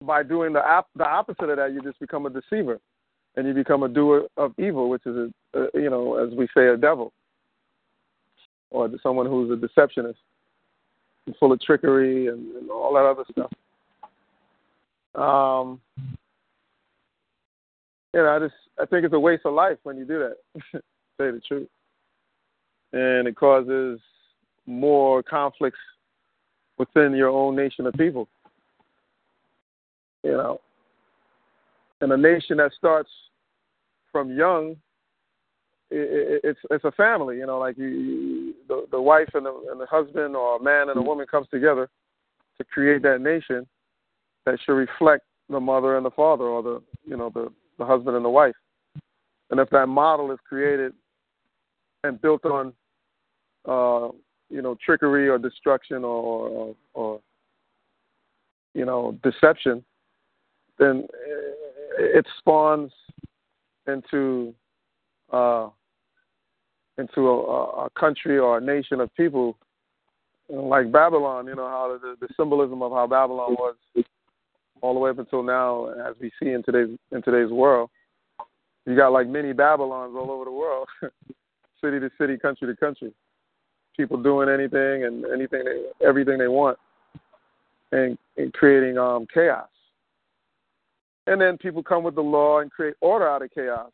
By 0.00 0.24
doing 0.24 0.52
the, 0.52 0.58
op- 0.58 0.90
the 0.96 1.06
opposite 1.06 1.50
of 1.50 1.56
that, 1.58 1.72
you 1.72 1.80
just 1.82 2.00
become 2.00 2.26
a 2.26 2.30
deceiver, 2.30 2.80
and 3.36 3.46
you 3.46 3.54
become 3.54 3.84
a 3.84 3.88
doer 3.88 4.26
of 4.36 4.54
evil, 4.58 4.88
which 4.88 5.06
is, 5.06 5.30
a, 5.54 5.60
a 5.60 5.68
you 5.74 5.88
know, 5.88 6.16
as 6.16 6.34
we 6.36 6.48
say, 6.52 6.66
a 6.66 6.76
devil 6.76 7.12
or 8.74 8.90
someone 9.02 9.26
who's 9.26 9.50
a 9.50 9.56
deceptionist, 9.56 10.18
full 11.38 11.52
of 11.52 11.60
trickery 11.60 12.26
and, 12.26 12.54
and 12.56 12.70
all 12.70 12.92
that 12.92 13.06
other 13.06 13.24
stuff. 13.30 13.50
Um, 15.14 15.80
you 18.12 18.20
know, 18.20 18.36
I 18.36 18.38
just 18.38 18.54
I 18.80 18.86
think 18.86 19.04
it's 19.04 19.14
a 19.14 19.18
waste 19.18 19.46
of 19.46 19.54
life 19.54 19.78
when 19.82 19.96
you 19.96 20.04
do 20.04 20.18
that. 20.18 20.36
say 21.20 21.30
the 21.30 21.40
truth, 21.46 21.68
and 22.92 23.28
it 23.28 23.36
causes 23.36 24.00
more 24.66 25.22
conflicts 25.22 25.78
within 26.78 27.14
your 27.14 27.28
own 27.28 27.54
nation 27.54 27.86
of 27.86 27.94
people. 27.94 28.28
You 30.22 30.32
know, 30.32 30.60
and 32.00 32.12
a 32.12 32.16
nation 32.16 32.56
that 32.56 32.72
starts 32.76 33.10
from 34.10 34.36
young 34.36 34.76
it, 35.90 36.40
it's 36.44 36.60
it's 36.70 36.84
a 36.84 36.92
family, 36.92 37.36
you 37.36 37.46
know, 37.46 37.58
like 37.58 37.76
you, 37.78 38.54
the 38.68 38.86
the 38.90 39.00
wife 39.00 39.28
and 39.34 39.46
the 39.46 39.54
and 39.70 39.80
the 39.80 39.86
husband 39.86 40.34
or 40.36 40.56
a 40.56 40.62
man 40.62 40.88
and 40.88 40.98
a 40.98 41.02
woman 41.02 41.26
comes 41.26 41.46
together 41.50 41.88
to 42.58 42.64
create 42.64 43.02
that 43.02 43.20
nation 43.20 43.66
that 44.46 44.58
should 44.64 44.72
reflect 44.72 45.24
the 45.48 45.60
mother 45.60 45.96
and 45.96 46.06
the 46.06 46.10
father 46.10 46.44
or 46.44 46.62
the 46.62 46.82
you 47.04 47.16
know 47.16 47.30
the 47.30 47.52
the 47.78 47.84
husband 47.84 48.16
and 48.16 48.24
the 48.24 48.30
wife. 48.30 48.54
And 49.50 49.60
if 49.60 49.68
that 49.70 49.86
model 49.86 50.30
is 50.32 50.38
created 50.48 50.92
and 52.02 52.20
built 52.20 52.44
on 52.44 52.72
uh 53.66 54.08
you 54.50 54.62
know 54.62 54.76
trickery 54.84 55.28
or 55.28 55.38
destruction 55.38 56.04
or 56.04 56.48
or, 56.48 56.76
or 56.94 57.20
you 58.74 58.84
know 58.84 59.18
deception, 59.22 59.84
then 60.78 61.06
it 61.98 62.26
spawns 62.38 62.92
into 63.86 64.54
uh, 65.32 65.68
into 66.98 67.28
a, 67.28 67.86
a 67.86 67.90
country 67.98 68.38
or 68.38 68.58
a 68.58 68.60
nation 68.60 69.00
of 69.00 69.14
people 69.16 69.56
like 70.48 70.92
Babylon. 70.92 71.46
You 71.46 71.56
know 71.56 71.68
how 71.68 71.98
the, 72.00 72.16
the 72.20 72.32
symbolism 72.36 72.82
of 72.82 72.92
how 72.92 73.06
Babylon 73.06 73.54
was 73.54 73.76
all 74.84 74.94
the 74.94 75.00
way 75.00 75.10
up 75.10 75.18
until 75.18 75.42
now, 75.42 75.86
as 75.86 76.14
we 76.20 76.30
see 76.40 76.50
in 76.50 76.62
today's 76.62 76.96
in 77.12 77.22
today's 77.22 77.50
world. 77.50 77.90
You 78.86 78.96
got 78.96 79.12
like 79.12 79.28
many 79.28 79.52
Babylons 79.52 80.14
all 80.16 80.30
over 80.30 80.44
the 80.44 80.52
world, 80.52 80.88
city 81.82 82.00
to 82.00 82.10
city, 82.18 82.36
country 82.36 82.68
to 82.68 82.76
country. 82.76 83.12
People 83.96 84.22
doing 84.22 84.48
anything 84.48 85.04
and 85.04 85.24
anything 85.26 85.64
they, 85.64 86.06
everything 86.06 86.38
they 86.38 86.48
want, 86.48 86.78
and, 87.92 88.18
and 88.36 88.52
creating 88.52 88.98
um, 88.98 89.26
chaos. 89.32 89.68
And 91.26 91.40
then 91.40 91.56
people 91.56 91.82
come 91.82 92.02
with 92.02 92.16
the 92.16 92.20
law 92.20 92.58
and 92.58 92.70
create 92.70 92.94
order 93.00 93.26
out 93.26 93.42
of 93.42 93.50
chaos 93.54 93.90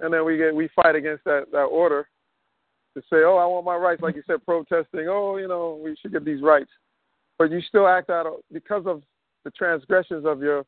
and 0.00 0.12
then 0.12 0.24
we 0.24 0.36
get 0.36 0.54
we 0.54 0.68
fight 0.74 0.96
against 0.96 1.24
that 1.24 1.44
that 1.52 1.64
order 1.64 2.08
to 2.94 3.00
say, 3.02 3.18
oh, 3.24 3.36
I 3.36 3.46
want 3.46 3.64
my 3.64 3.76
rights, 3.76 4.02
like 4.02 4.16
you 4.16 4.22
said, 4.26 4.44
protesting. 4.44 5.06
Oh, 5.08 5.36
you 5.36 5.46
know, 5.46 5.80
we 5.82 5.94
should 6.00 6.12
get 6.12 6.24
these 6.24 6.42
rights, 6.42 6.70
but 7.38 7.50
you 7.52 7.60
still 7.60 7.86
act 7.86 8.10
out 8.10 8.26
of, 8.26 8.32
because 8.52 8.82
of 8.84 9.02
the 9.44 9.50
transgressions 9.50 10.24
of 10.26 10.40
your 10.40 10.64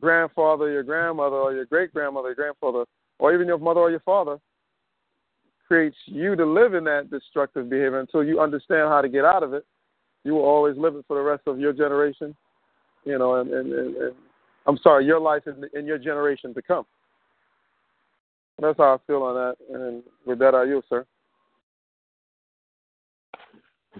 grandfather, 0.00 0.70
your 0.70 0.82
grandmother, 0.82 1.36
or 1.36 1.54
your 1.54 1.66
great 1.66 1.92
grandmother, 1.92 2.28
your 2.28 2.34
grandfather, 2.34 2.84
or 3.18 3.34
even 3.34 3.46
your 3.46 3.58
mother 3.58 3.80
or 3.80 3.90
your 3.90 4.00
father 4.00 4.38
creates 5.68 5.96
you 6.06 6.34
to 6.34 6.44
live 6.44 6.74
in 6.74 6.84
that 6.84 7.10
destructive 7.10 7.70
behavior 7.70 8.00
until 8.00 8.24
you 8.24 8.40
understand 8.40 8.88
how 8.88 9.00
to 9.00 9.08
get 9.08 9.24
out 9.24 9.42
of 9.42 9.54
it. 9.54 9.64
You 10.24 10.34
will 10.34 10.44
always 10.44 10.76
live 10.76 10.96
it 10.96 11.04
for 11.06 11.16
the 11.16 11.22
rest 11.22 11.42
of 11.46 11.58
your 11.58 11.72
generation, 11.72 12.34
you 13.04 13.18
know, 13.18 13.36
and, 13.36 13.50
and, 13.52 13.72
and, 13.72 13.96
and 13.96 14.14
I'm 14.66 14.78
sorry, 14.78 15.06
your 15.06 15.20
life 15.20 15.42
and, 15.46 15.64
and 15.72 15.86
your 15.86 15.98
generation 15.98 16.52
to 16.54 16.62
come. 16.62 16.84
That's 18.58 18.76
how 18.76 18.94
I 18.94 18.98
feel 19.06 19.22
on 19.22 19.34
that. 19.36 19.56
And 19.74 20.02
with 20.26 20.38
that, 20.40 20.54
I 20.54 20.64
you, 20.64 20.82
sir. 20.88 21.06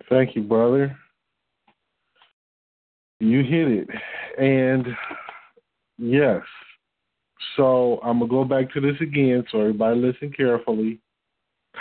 Thank 0.08 0.36
you, 0.36 0.42
brother. 0.42 0.96
You 3.20 3.42
hit 3.42 3.68
it. 3.68 3.88
And 4.38 4.86
yes. 5.98 6.42
So 7.56 8.00
I'm 8.02 8.18
going 8.18 8.30
to 8.30 8.34
go 8.34 8.44
back 8.44 8.72
to 8.72 8.80
this 8.80 9.00
again 9.00 9.44
so 9.50 9.60
everybody 9.60 10.00
listen 10.00 10.32
carefully. 10.32 11.00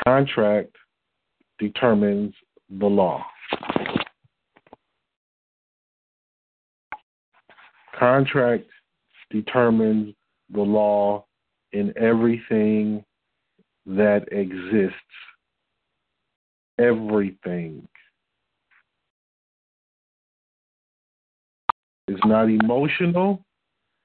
Contract 0.05 0.75
determines 1.57 2.33
the 2.69 2.85
law. 2.85 3.23
Contract 7.97 8.65
determines 9.29 10.13
the 10.53 10.61
law 10.61 11.25
in 11.71 11.93
everything 11.97 13.03
that 13.85 14.27
exists. 14.31 14.95
Everything. 16.79 17.87
It's 22.09 22.25
not 22.25 22.49
emotional. 22.49 23.45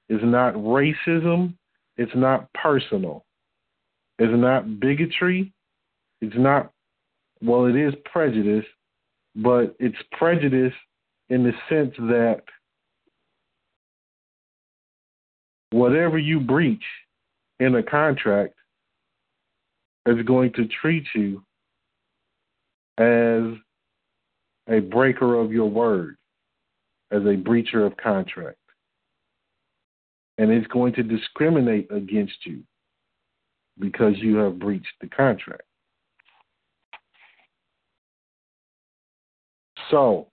It's 0.09 0.23
not 0.23 0.53
racism. 0.53 1.55
It's 1.97 2.11
not 2.15 2.53
personal. 2.53 3.25
It's 4.19 4.31
not 4.31 4.79
bigotry. 4.79 5.51
It's 6.21 6.35
not, 6.37 6.71
well, 7.41 7.65
it 7.65 7.75
is 7.75 7.95
prejudice, 8.05 8.65
but 9.35 9.75
it's 9.79 9.97
prejudice 10.11 10.73
in 11.29 11.43
the 11.43 11.51
sense 11.67 11.95
that 11.97 12.43
whatever 15.71 16.19
you 16.19 16.39
breach 16.39 16.83
in 17.59 17.73
a 17.75 17.83
contract 17.83 18.53
is 20.05 20.23
going 20.27 20.53
to 20.53 20.67
treat 20.67 21.05
you 21.15 21.43
as 22.99 23.57
a 24.69 24.79
breaker 24.79 25.39
of 25.39 25.51
your 25.51 25.69
word, 25.69 26.17
as 27.15 27.23
a 27.23 27.37
breacher 27.37 27.85
of 27.85 27.95
contract. 27.97 28.57
And 30.37 30.51
it's 30.51 30.67
going 30.67 30.93
to 30.93 31.03
discriminate 31.03 31.89
against 31.91 32.45
you 32.45 32.61
because 33.79 34.13
you 34.17 34.35
have 34.37 34.59
breached 34.59 34.87
the 35.01 35.07
contract. 35.07 35.63
So, 39.91 40.27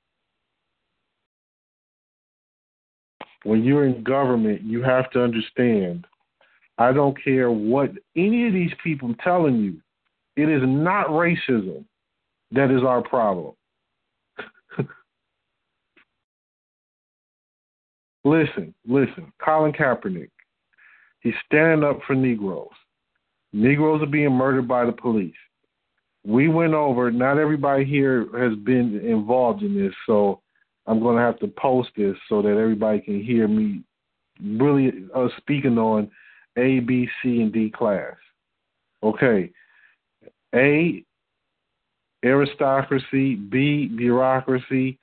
when 3.44 3.64
you're 3.64 3.86
in 3.86 4.02
government, 4.02 4.62
you 4.62 4.82
have 4.82 5.10
to 5.10 5.22
understand 5.22 6.06
I 6.78 6.92
don't 6.92 7.22
care 7.22 7.50
what 7.50 7.90
any 8.16 8.46
of 8.46 8.54
these 8.54 8.72
people 8.82 9.10
are 9.10 9.24
telling 9.24 9.56
you. 9.56 9.80
It 10.36 10.48
is 10.48 10.62
not 10.64 11.08
racism 11.08 11.84
that 12.52 12.70
is 12.70 12.82
our 12.82 13.02
problem. 13.02 13.54
Listen, 18.24 18.74
listen. 18.86 19.32
Colin 19.44 19.72
Kaepernick, 19.72 20.30
he's 21.20 21.34
standing 21.46 21.84
up 21.88 22.00
for 22.06 22.14
Negroes. 22.14 22.68
Negroes 23.52 24.02
are 24.02 24.06
being 24.06 24.32
murdered 24.32 24.66
by 24.66 24.84
the 24.84 24.92
police. 24.92 25.34
We 26.24 26.48
went 26.48 26.74
over, 26.74 27.10
not 27.10 27.38
everybody 27.38 27.84
here 27.84 28.26
has 28.38 28.56
been 28.58 29.00
involved 29.04 29.62
in 29.62 29.76
this, 29.76 29.94
so 30.06 30.40
I'm 30.86 31.00
going 31.00 31.16
to 31.16 31.22
have 31.22 31.38
to 31.40 31.48
post 31.48 31.90
this 31.96 32.16
so 32.28 32.42
that 32.42 32.56
everybody 32.56 33.00
can 33.00 33.22
hear 33.22 33.48
me 33.48 33.82
really 34.42 35.04
uh, 35.14 35.28
speaking 35.36 35.78
on 35.78 36.10
a, 36.56 36.80
B, 36.80 37.08
C, 37.22 37.40
and 37.40 37.52
D 37.52 37.70
class. 37.70 38.14
Okay. 39.02 39.50
A, 40.54 41.04
aristocracy. 42.24 43.34
B, 43.34 43.88
bureaucracy. 43.88 44.98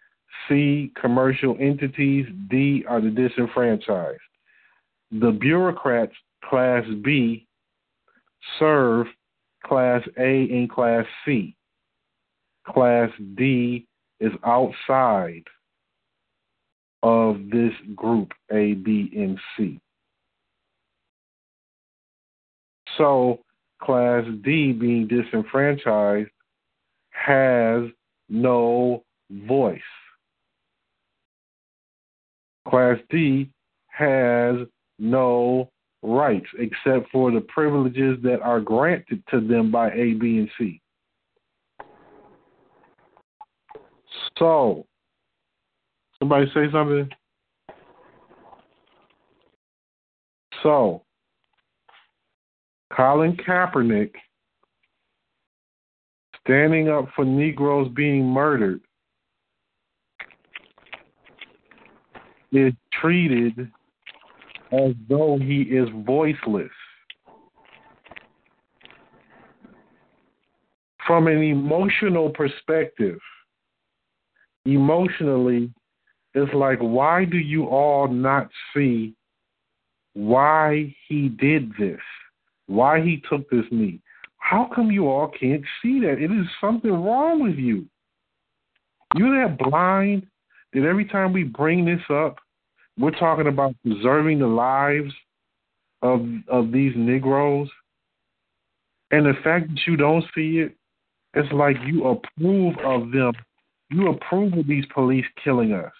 C, 0.47 0.91
commercial 0.99 1.55
entities. 1.59 2.25
D 2.49 2.83
are 2.87 3.01
the 3.01 3.09
disenfranchised. 3.09 4.19
The 5.11 5.31
bureaucrats, 5.31 6.13
class 6.43 6.83
B, 7.03 7.47
serve 8.57 9.07
class 9.65 10.01
A 10.17 10.49
and 10.49 10.69
class 10.69 11.05
C. 11.25 11.55
Class 12.67 13.09
D 13.35 13.87
is 14.19 14.31
outside 14.45 15.43
of 17.01 17.37
this 17.51 17.73
group 17.95 18.31
A, 18.51 18.73
B, 18.73 19.09
and 19.15 19.39
C. 19.55 19.79
So, 22.97 23.39
Class 23.81 24.25
D, 24.43 24.73
being 24.73 25.07
disenfranchised, 25.07 26.29
has 27.11 27.83
no 28.27 29.03
voice. 29.31 29.79
Class 32.69 32.97
D 33.09 33.49
has 33.87 34.55
no 34.99 35.71
rights 36.01 36.47
except 36.57 37.09
for 37.11 37.31
the 37.31 37.41
privileges 37.41 38.17
that 38.23 38.41
are 38.41 38.59
granted 38.59 39.23
to 39.31 39.41
them 39.41 39.71
by 39.71 39.91
A, 39.91 40.13
B, 40.13 40.37
and 40.37 40.49
C. 40.57 40.81
So, 44.37 44.85
somebody 46.19 46.45
say 46.53 46.71
something? 46.71 47.09
So, 50.63 51.03
Colin 52.93 53.35
Kaepernick 53.37 54.11
standing 56.41 56.89
up 56.89 57.07
for 57.15 57.25
Negroes 57.25 57.91
being 57.95 58.25
murdered 58.25 58.81
is 62.51 62.73
treated 62.99 63.71
as 64.71 64.93
though 65.07 65.37
he 65.39 65.61
is 65.61 65.87
voiceless. 66.05 66.71
From 71.05 71.27
an 71.27 71.41
emotional 71.41 72.29
perspective, 72.29 73.19
emotionally, 74.65 75.73
it's 76.35 76.53
like, 76.53 76.77
why 76.79 77.25
do 77.25 77.37
you 77.37 77.65
all 77.65 78.07
not 78.07 78.49
see 78.73 79.15
why 80.13 80.95
he 81.07 81.29
did 81.29 81.71
this? 81.79 81.99
why 82.69 83.01
he 83.01 83.21
took 83.29 83.49
this 83.49 83.65
knee. 83.71 83.99
How 84.37 84.69
come 84.73 84.91
you 84.91 85.07
all 85.09 85.27
can't 85.27 85.63
see 85.81 85.99
that? 86.01 86.19
It 86.19 86.31
is 86.31 86.45
something 86.61 86.91
wrong 86.91 87.43
with 87.43 87.55
you. 87.55 87.85
You're 89.15 89.47
that 89.47 89.57
blind 89.57 90.27
that 90.73 90.83
every 90.83 91.05
time 91.05 91.33
we 91.33 91.43
bring 91.43 91.85
this 91.85 92.01
up, 92.09 92.37
we're 92.97 93.11
talking 93.11 93.47
about 93.47 93.75
preserving 93.83 94.39
the 94.39 94.47
lives 94.47 95.13
of 96.01 96.25
of 96.47 96.71
these 96.71 96.93
Negroes. 96.95 97.69
And 99.11 99.25
the 99.25 99.33
fact 99.43 99.69
that 99.69 99.79
you 99.87 99.97
don't 99.97 100.23
see 100.35 100.59
it, 100.59 100.75
it's 101.33 101.51
like 101.51 101.77
you 101.85 102.05
approve 102.07 102.75
of 102.83 103.11
them. 103.11 103.33
You 103.89 104.09
approve 104.09 104.53
of 104.53 104.67
these 104.67 104.85
police 104.93 105.25
killing 105.43 105.73
us. 105.73 105.91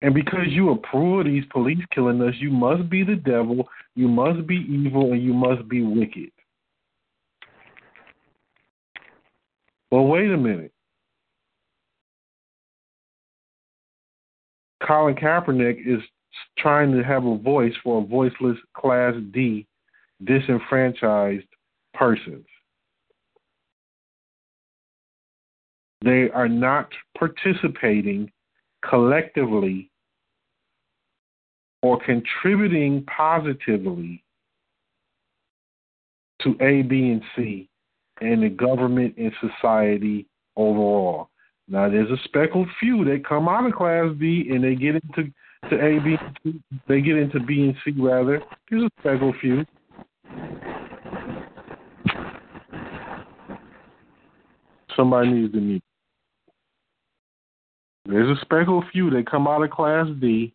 And 0.00 0.14
because 0.14 0.46
you 0.48 0.70
approve 0.70 1.20
of 1.20 1.32
these 1.32 1.44
police 1.52 1.82
killing 1.94 2.20
us, 2.22 2.34
you 2.38 2.50
must 2.50 2.88
be 2.90 3.04
the 3.04 3.16
devil, 3.16 3.68
you 3.94 4.08
must 4.08 4.46
be 4.46 4.56
evil, 4.56 5.12
and 5.12 5.22
you 5.22 5.32
must 5.32 5.68
be 5.68 5.82
wicked. 5.82 6.30
Well, 9.90 10.06
wait 10.06 10.30
a 10.30 10.36
minute. 10.36 10.72
Colin 14.86 15.14
Kaepernick 15.14 15.78
is 15.86 16.02
trying 16.58 16.92
to 16.92 17.02
have 17.02 17.24
a 17.24 17.38
voice 17.38 17.74
for 17.82 18.02
a 18.02 18.06
voiceless 18.06 18.58
Class 18.76 19.14
D 19.32 19.66
disenfranchised 20.24 21.46
persons. 21.94 22.46
They 26.04 26.30
are 26.30 26.48
not 26.48 26.88
participating 27.16 28.30
collectively 28.88 29.90
or 31.82 32.00
contributing 32.00 33.04
positively 33.04 34.24
to 36.42 36.56
A, 36.60 36.82
B, 36.82 37.10
and 37.10 37.22
C 37.36 37.68
and 38.20 38.42
the 38.42 38.48
government 38.48 39.14
and 39.16 39.32
society 39.40 40.26
overall. 40.56 41.28
Now 41.72 41.88
there's 41.88 42.10
a 42.10 42.22
speckled 42.24 42.68
few 42.78 43.02
that 43.06 43.26
come 43.26 43.48
out 43.48 43.64
of 43.64 43.72
Class 43.72 44.10
B 44.18 44.46
and 44.50 44.62
they 44.62 44.74
get 44.74 44.96
into 44.96 45.32
to 45.70 45.76
A, 45.76 45.98
B, 46.00 46.16
they 46.86 47.00
get 47.00 47.16
into 47.16 47.40
B 47.40 47.62
and 47.62 47.74
C 47.82 47.98
rather. 47.98 48.42
There's 48.68 48.82
a 48.82 48.90
speckled 49.00 49.36
few. 49.40 49.64
Somebody 54.94 55.30
needs 55.30 55.54
to 55.54 55.60
meet. 55.60 55.82
There's 58.04 58.36
a 58.36 58.40
speckled 58.42 58.84
few 58.92 59.08
that 59.10 59.30
come 59.30 59.48
out 59.48 59.62
of 59.62 59.70
Class 59.70 60.08
D 60.20 60.52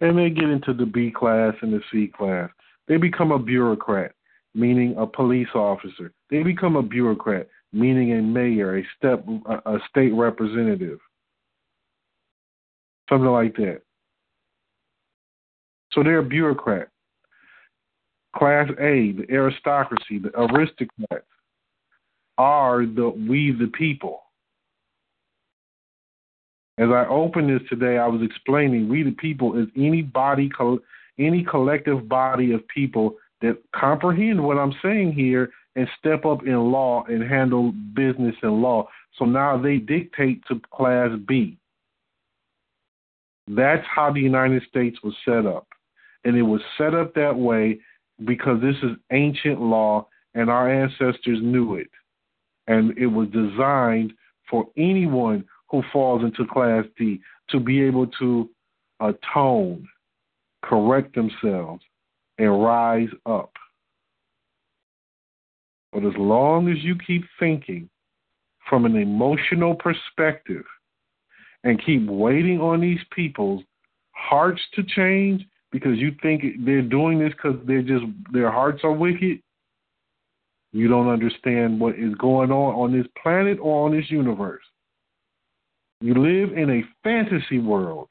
and 0.00 0.18
they 0.18 0.30
get 0.30 0.48
into 0.48 0.74
the 0.74 0.86
B 0.86 1.12
class 1.16 1.54
and 1.62 1.72
the 1.72 1.80
C 1.92 2.08
class. 2.08 2.50
They 2.88 2.96
become 2.96 3.30
a 3.30 3.38
bureaucrat, 3.38 4.12
meaning 4.54 4.96
a 4.98 5.06
police 5.06 5.54
officer. 5.54 6.10
They 6.30 6.42
become 6.42 6.74
a 6.74 6.82
bureaucrat, 6.82 7.48
meaning 7.72 8.12
a 8.12 8.22
mayor, 8.22 8.78
a 8.78 8.84
step, 8.96 9.24
a, 9.66 9.78
state 9.88 10.12
representative, 10.12 10.98
something 13.08 13.30
like 13.30 13.54
that. 13.56 13.82
So 15.92 16.02
they're 16.02 16.18
a 16.18 16.24
bureaucrat. 16.24 16.88
Class 18.36 18.68
A, 18.78 19.12
the 19.12 19.26
aristocracy, 19.28 20.18
the 20.18 20.30
aristocrats, 20.38 21.26
are 22.38 22.86
the 22.86 23.08
we 23.28 23.52
the 23.52 23.66
people. 23.76 24.22
As 26.78 26.88
I 26.88 27.04
opened 27.06 27.50
this 27.50 27.68
today, 27.68 27.98
I 27.98 28.06
was 28.06 28.22
explaining 28.22 28.88
we 28.88 29.02
the 29.02 29.10
people 29.12 29.58
is 29.58 29.66
any 29.76 30.00
body, 30.00 30.50
any 31.18 31.44
collective 31.44 32.08
body 32.08 32.52
of 32.52 32.66
people 32.68 33.16
that 33.42 33.58
comprehend 33.74 34.42
what 34.42 34.58
I'm 34.58 34.72
saying 34.82 35.12
here 35.12 35.50
and 35.76 35.88
step 35.98 36.24
up 36.24 36.46
in 36.46 36.72
law 36.72 37.04
and 37.08 37.22
handle 37.22 37.72
business 37.94 38.34
in 38.42 38.60
law. 38.60 38.88
So 39.18 39.24
now 39.24 39.60
they 39.60 39.76
dictate 39.76 40.42
to 40.48 40.60
Class 40.72 41.10
B. 41.26 41.56
That's 43.46 43.86
how 43.86 44.12
the 44.12 44.20
United 44.20 44.62
States 44.68 44.98
was 45.02 45.14
set 45.24 45.46
up. 45.46 45.66
And 46.24 46.36
it 46.36 46.42
was 46.42 46.60
set 46.76 46.94
up 46.94 47.14
that 47.14 47.36
way 47.36 47.80
because 48.24 48.60
this 48.60 48.76
is 48.82 48.96
ancient 49.12 49.60
law 49.60 50.06
and 50.34 50.50
our 50.50 50.70
ancestors 50.70 51.38
knew 51.42 51.76
it. 51.76 51.90
And 52.66 52.96
it 52.98 53.06
was 53.06 53.28
designed 53.28 54.12
for 54.48 54.66
anyone 54.76 55.44
who 55.70 55.82
falls 55.92 56.22
into 56.22 56.44
Class 56.52 56.84
D 56.98 57.20
to 57.50 57.58
be 57.58 57.82
able 57.82 58.06
to 58.18 58.48
atone, 59.00 59.88
correct 60.62 61.14
themselves, 61.14 61.82
and 62.38 62.62
rise 62.62 63.08
up. 63.26 63.52
But 65.92 66.04
as 66.04 66.12
long 66.16 66.68
as 66.68 66.78
you 66.82 66.96
keep 67.04 67.24
thinking 67.38 67.88
from 68.68 68.84
an 68.84 68.96
emotional 68.96 69.74
perspective 69.74 70.64
and 71.64 71.84
keep 71.84 72.06
waiting 72.06 72.60
on 72.60 72.80
these 72.80 73.00
people's 73.14 73.62
hearts 74.12 74.60
to 74.74 74.82
change 74.82 75.44
because 75.72 75.98
you 75.98 76.12
think 76.22 76.42
they're 76.64 76.82
doing 76.82 77.18
this 77.18 77.32
because 77.32 77.58
they're 77.66 77.82
just 77.82 78.04
their 78.32 78.50
hearts 78.50 78.80
are 78.84 78.92
wicked, 78.92 79.40
you 80.72 80.88
don't 80.88 81.08
understand 81.08 81.80
what 81.80 81.96
is 81.96 82.14
going 82.14 82.50
on 82.50 82.74
on 82.74 82.96
this 82.96 83.06
planet 83.20 83.58
or 83.60 83.86
on 83.86 83.96
this 83.96 84.10
universe. 84.10 84.62
You 86.00 86.14
live 86.14 86.56
in 86.56 86.70
a 86.70 86.82
fantasy 87.02 87.58
world. 87.58 88.08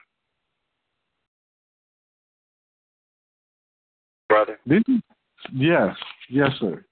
Brother? 4.28 4.60
This 4.66 4.84
is, 4.88 5.02
yes, 5.54 5.96
yes, 6.30 6.50
sir. 6.60 6.86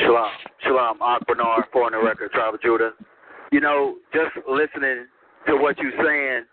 Shalom. 0.00 0.30
Shalom. 0.62 1.02
Ak 1.02 1.26
Bernard, 1.26 1.64
Foreign 1.72 1.94
Record, 2.04 2.30
Tribe 2.32 2.54
of 2.54 2.62
Judah. 2.62 2.90
You 3.50 3.60
know, 3.60 3.96
just 4.12 4.34
listening 4.48 5.06
to 5.46 5.56
what 5.56 5.78
you're 5.78 5.92
saying, 6.04 6.44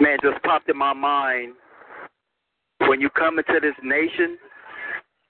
man, 0.00 0.18
just 0.22 0.42
popped 0.44 0.68
in 0.68 0.76
my 0.76 0.92
mind. 0.92 1.54
When 2.86 3.00
you 3.00 3.10
come 3.10 3.38
into 3.38 3.58
this 3.60 3.74
nation, 3.82 4.38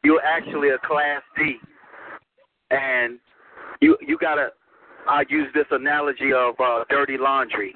you're 0.05 0.21
actually 0.23 0.71
a 0.71 0.79
Class 0.79 1.23
D. 1.37 1.57
And 2.71 3.19
you 3.81 3.97
you 4.07 4.19
gotta 4.21 4.51
I 5.09 5.25
use 5.31 5.49
this 5.55 5.65
analogy 5.71 6.33
of 6.35 6.55
uh, 6.61 6.85
dirty 6.91 7.17
laundry. 7.19 7.75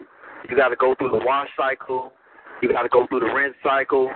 You 0.50 0.56
got 0.56 0.68
to 0.68 0.76
go 0.76 0.94
through 0.94 1.10
the 1.10 1.24
wash 1.24 1.48
cycle. 1.56 2.12
You 2.60 2.70
got 2.70 2.82
to 2.82 2.88
go 2.90 3.06
through 3.06 3.20
the 3.20 3.32
rinse 3.32 3.54
cycle. 3.64 4.10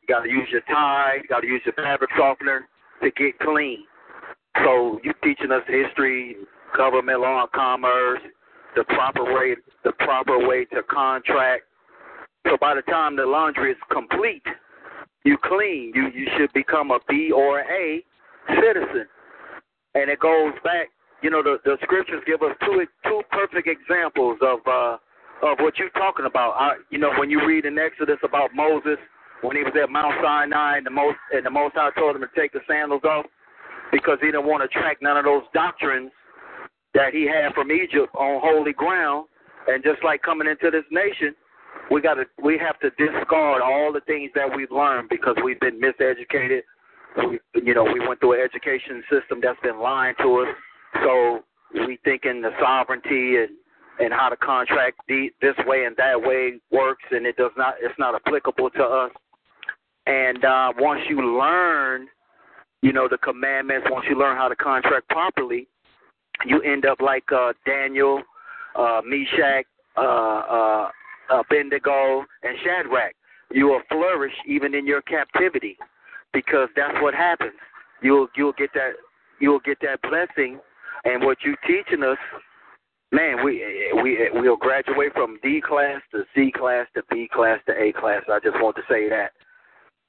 You 0.00 0.08
got 0.08 0.22
to 0.22 0.30
use 0.30 0.48
your 0.50 0.62
Tide. 0.62 1.18
You 1.22 1.28
got 1.28 1.40
to 1.40 1.46
use 1.46 1.60
your 1.66 1.74
fabric 1.74 2.10
softener 2.16 2.66
to 3.02 3.10
get 3.10 3.38
clean. 3.40 3.84
So 4.64 5.00
you 5.04 5.12
teaching 5.22 5.52
us 5.52 5.62
history, 5.66 6.36
government 6.76 7.20
law, 7.20 7.42
and 7.42 7.52
commerce, 7.52 8.20
the 8.76 8.84
proper 8.84 9.24
way, 9.24 9.56
the 9.84 9.92
proper 9.92 10.46
way 10.46 10.64
to 10.66 10.82
contract. 10.82 11.64
So 12.46 12.56
by 12.60 12.74
the 12.74 12.82
time 12.82 13.16
the 13.16 13.26
laundry 13.26 13.72
is 13.72 13.78
complete, 13.90 14.42
you 15.24 15.36
clean. 15.44 15.92
You 15.94 16.08
you 16.14 16.26
should 16.36 16.52
become 16.52 16.90
a 16.90 16.98
B 17.08 17.30
or 17.30 17.60
A 17.60 18.02
citizen, 18.48 19.06
and 19.94 20.10
it 20.10 20.18
goes 20.20 20.52
back 20.64 20.88
you 21.22 21.30
know, 21.30 21.42
the, 21.42 21.58
the 21.64 21.76
scriptures 21.82 22.22
give 22.26 22.42
us 22.42 22.54
two 22.64 22.86
two 23.04 23.22
perfect 23.30 23.68
examples 23.68 24.38
of 24.42 24.60
uh, 24.66 24.96
of 25.42 25.58
what 25.58 25.78
you're 25.78 25.90
talking 25.90 26.26
about. 26.26 26.54
I, 26.58 26.76
you 26.90 26.98
know, 26.98 27.10
when 27.18 27.30
you 27.30 27.44
read 27.46 27.64
in 27.64 27.78
Exodus 27.78 28.18
about 28.22 28.50
Moses 28.54 28.98
when 29.42 29.56
he 29.56 29.62
was 29.62 29.72
at 29.80 29.90
Mount 29.90 30.14
Sinai, 30.22 30.78
and 30.78 30.86
the 30.86 30.90
most 30.90 31.18
and 31.32 31.44
the 31.44 31.50
Most 31.50 31.74
High 31.74 31.90
told 31.98 32.16
him 32.16 32.22
to 32.22 32.40
take 32.40 32.52
the 32.52 32.60
sandals 32.68 33.02
off 33.04 33.26
because 33.92 34.18
he 34.20 34.26
didn't 34.26 34.46
want 34.46 34.62
to 34.62 34.68
track 34.68 34.98
none 35.00 35.16
of 35.16 35.24
those 35.24 35.42
doctrines 35.54 36.10
that 36.94 37.12
he 37.12 37.26
had 37.26 37.54
from 37.54 37.70
Egypt 37.70 38.14
on 38.14 38.40
holy 38.42 38.72
ground. 38.72 39.26
And 39.66 39.82
just 39.82 40.02
like 40.02 40.22
coming 40.22 40.48
into 40.48 40.70
this 40.70 40.84
nation, 40.90 41.34
we 41.90 42.00
got 42.00 42.14
to 42.14 42.24
we 42.42 42.58
have 42.58 42.78
to 42.80 42.90
discard 42.96 43.62
all 43.62 43.92
the 43.92 44.00
things 44.06 44.30
that 44.34 44.48
we've 44.54 44.70
learned 44.70 45.08
because 45.08 45.36
we've 45.44 45.60
been 45.60 45.80
miseducated. 45.80 46.60
We, 47.16 47.38
you 47.54 47.74
know, 47.74 47.84
we 47.84 48.06
went 48.06 48.20
through 48.20 48.34
an 48.34 48.40
education 48.40 49.02
system 49.10 49.40
that's 49.42 49.60
been 49.62 49.80
lying 49.80 50.14
to 50.22 50.46
us 50.46 50.54
so 51.04 51.40
we 51.74 51.98
thinking 52.04 52.40
the 52.42 52.50
sovereignty 52.60 53.36
and 53.36 53.50
and 54.00 54.12
how 54.12 54.30
the 54.30 54.36
contract 54.36 55.00
the, 55.08 55.28
this 55.42 55.56
way 55.66 55.84
and 55.84 55.96
that 55.96 56.20
way 56.20 56.60
works, 56.70 57.02
and 57.10 57.26
it 57.26 57.36
does 57.36 57.50
not. 57.56 57.74
It's 57.80 57.98
not 57.98 58.14
applicable 58.14 58.70
to 58.70 58.82
us. 58.82 59.10
And 60.06 60.44
uh, 60.44 60.72
once 60.78 61.00
you 61.08 61.38
learn, 61.38 62.06
you 62.82 62.92
know, 62.92 63.08
the 63.08 63.18
commandments. 63.18 63.86
Once 63.90 64.06
you 64.08 64.18
learn 64.18 64.36
how 64.36 64.48
to 64.48 64.56
contract 64.56 65.08
properly, 65.08 65.68
you 66.46 66.60
end 66.62 66.86
up 66.86 67.00
like 67.00 67.24
uh, 67.32 67.52
Daniel, 67.66 68.22
uh, 68.76 69.00
Meshach, 69.04 69.66
uh, 69.96 70.00
uh, 70.00 70.90
Abednego, 71.30 72.24
and 72.42 72.56
Shadrach. 72.64 73.14
You 73.50 73.66
will 73.66 73.82
flourish 73.88 74.34
even 74.46 74.74
in 74.74 74.86
your 74.86 75.02
captivity, 75.02 75.76
because 76.32 76.68
that's 76.76 76.94
what 77.00 77.14
happens. 77.14 77.58
You'll 78.02 78.28
you'll 78.36 78.52
get 78.52 78.70
that 78.74 78.92
you'll 79.40 79.60
get 79.60 79.78
that 79.82 80.00
blessing 80.02 80.60
and 81.04 81.22
what 81.22 81.38
you're 81.44 81.56
teaching 81.66 82.02
us, 82.02 82.18
man, 83.12 83.44
we 83.44 83.62
we 84.02 84.28
we'll 84.32 84.56
graduate 84.56 85.12
from 85.14 85.38
D 85.42 85.62
class 85.66 86.00
to 86.12 86.24
C 86.34 86.52
class 86.54 86.86
to 86.94 87.02
B 87.10 87.28
class 87.32 87.60
to 87.66 87.72
A 87.72 87.92
class. 87.92 88.22
I 88.30 88.40
just 88.42 88.56
want 88.60 88.76
to 88.76 88.82
say 88.88 89.08
that, 89.08 89.32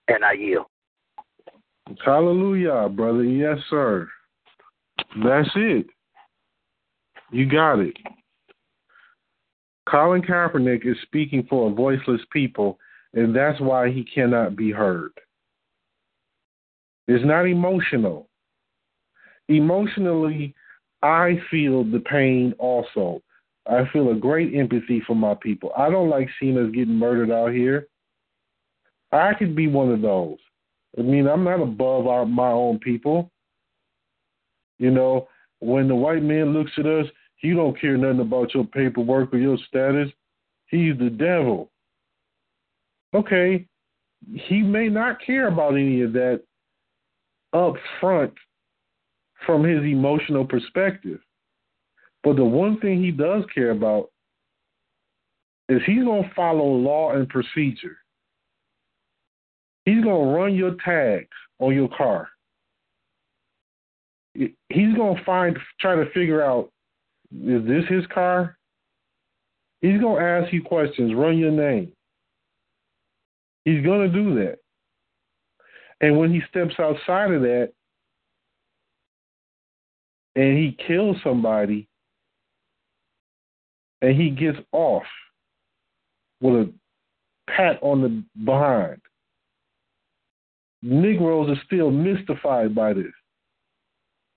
and 0.08 0.24
I 0.24 0.34
yield. 0.34 0.66
Hallelujah, 2.04 2.90
brother. 2.90 3.24
Yes, 3.24 3.58
sir. 3.70 4.08
That's 5.24 5.50
it. 5.56 5.88
You 7.32 7.50
got 7.50 7.80
it. 7.80 7.96
Colin 9.90 10.22
Kaepernick 10.22 10.86
is 10.86 10.98
speaking 11.04 11.46
for 11.50 11.70
a 11.70 11.74
voiceless 11.74 12.22
people, 12.32 12.78
and 13.14 13.36
that's 13.36 13.60
why 13.60 13.90
he 13.92 14.04
cannot 14.04 14.56
be 14.56 14.72
heard. 14.72 15.12
It's 17.08 17.26
not 17.26 17.46
emotional. 17.46 18.30
Emotionally, 19.48 20.54
I 21.02 21.40
feel 21.50 21.84
the 21.84 22.02
pain 22.02 22.54
also. 22.60 23.22
I 23.68 23.88
feel 23.92 24.12
a 24.12 24.16
great 24.16 24.54
empathy 24.54 25.02
for 25.06 25.16
my 25.16 25.36
people. 25.42 25.72
I 25.76 25.90
don't 25.90 26.10
like 26.10 26.30
seeing 26.40 26.58
us 26.58 26.72
getting 26.72 26.96
murdered 26.96 27.32
out 27.32 27.52
here. 27.52 27.88
I 29.12 29.34
could 29.34 29.56
be 29.56 29.68
one 29.68 29.92
of 29.92 30.02
those. 30.02 30.38
I 30.98 31.02
mean, 31.02 31.28
I'm 31.28 31.44
not 31.44 31.62
above 31.62 32.08
our, 32.08 32.26
my 32.26 32.50
own 32.50 32.80
people. 32.80 33.32
You 34.80 34.92
know, 34.92 35.28
when 35.60 35.88
the 35.88 35.96
white 35.96 36.24
man 36.24 36.54
looks 36.54 36.72
at 36.78 36.86
us, 36.86 37.06
he 37.36 37.54
don't 37.54 37.80
care 37.80 37.98
nothing 37.98 38.22
about 38.22 38.54
your 38.54 38.66
paperwork 38.66 39.34
or 39.34 39.38
your 39.38 39.58
status. 39.68 40.10
He's 40.68 40.98
the 40.98 41.10
devil. 41.10 41.72
Okay, 43.14 43.66
he 44.32 44.62
may 44.62 44.90
not 44.90 45.22
care 45.26 45.48
about 45.48 45.74
any 45.74 46.02
of 46.02 46.14
that 46.14 46.42
up 47.54 47.76
front 48.00 48.34
from 49.46 49.64
his 49.64 49.84
emotional 49.84 50.46
perspective. 50.46 51.20
But 52.24 52.36
the 52.36 52.44
one 52.44 52.80
thing 52.80 53.02
he 53.02 53.12
does 53.12 53.44
care 53.54 53.72
about 53.72 54.12
is 55.70 55.82
he's 55.86 56.04
going 56.04 56.24
to 56.24 56.36
follow 56.36 56.66
law 56.66 57.14
and 57.14 57.30
procedure. 57.30 57.98
He's 59.90 60.04
going 60.04 60.28
to 60.28 60.36
run 60.36 60.56
your 60.56 60.76
tags 60.84 61.28
on 61.60 61.74
your 61.74 61.90
car. 61.90 62.30
He's 64.34 64.96
going 64.96 65.18
to 65.18 65.24
find, 65.26 65.58
try 65.80 65.96
to 65.96 66.10
figure 66.12 66.44
out, 66.44 66.72
is 67.32 67.66
this 67.66 67.84
his 67.90 68.06
car? 68.08 68.58
He's 69.82 70.02
gonna 70.02 70.24
ask 70.24 70.52
you 70.52 70.62
questions, 70.62 71.14
run 71.16 71.38
your 71.38 71.52
name. 71.52 71.92
He's 73.66 73.86
gonna 73.86 74.10
do 74.10 74.36
that. 74.36 74.58
And 76.02 76.18
when 76.18 76.34
he 76.34 76.42
steps 76.50 76.76
outside 76.80 77.32
of 77.32 77.42
that 77.42 77.72
and 80.36 80.58
he 80.58 80.78
kills 80.86 81.18
somebody 81.24 81.88
and 84.02 84.20
he 84.20 84.30
gets 84.30 84.58
off 84.72 85.04
with 86.42 86.56
a 86.56 86.74
pat 87.50 87.80
on 87.82 88.02
the 88.02 88.24
behind. 88.44 89.02
Negroes 90.82 91.50
are 91.50 91.62
still 91.66 91.92
mystified 91.92 92.74
by 92.74 92.94
this. 92.94 93.12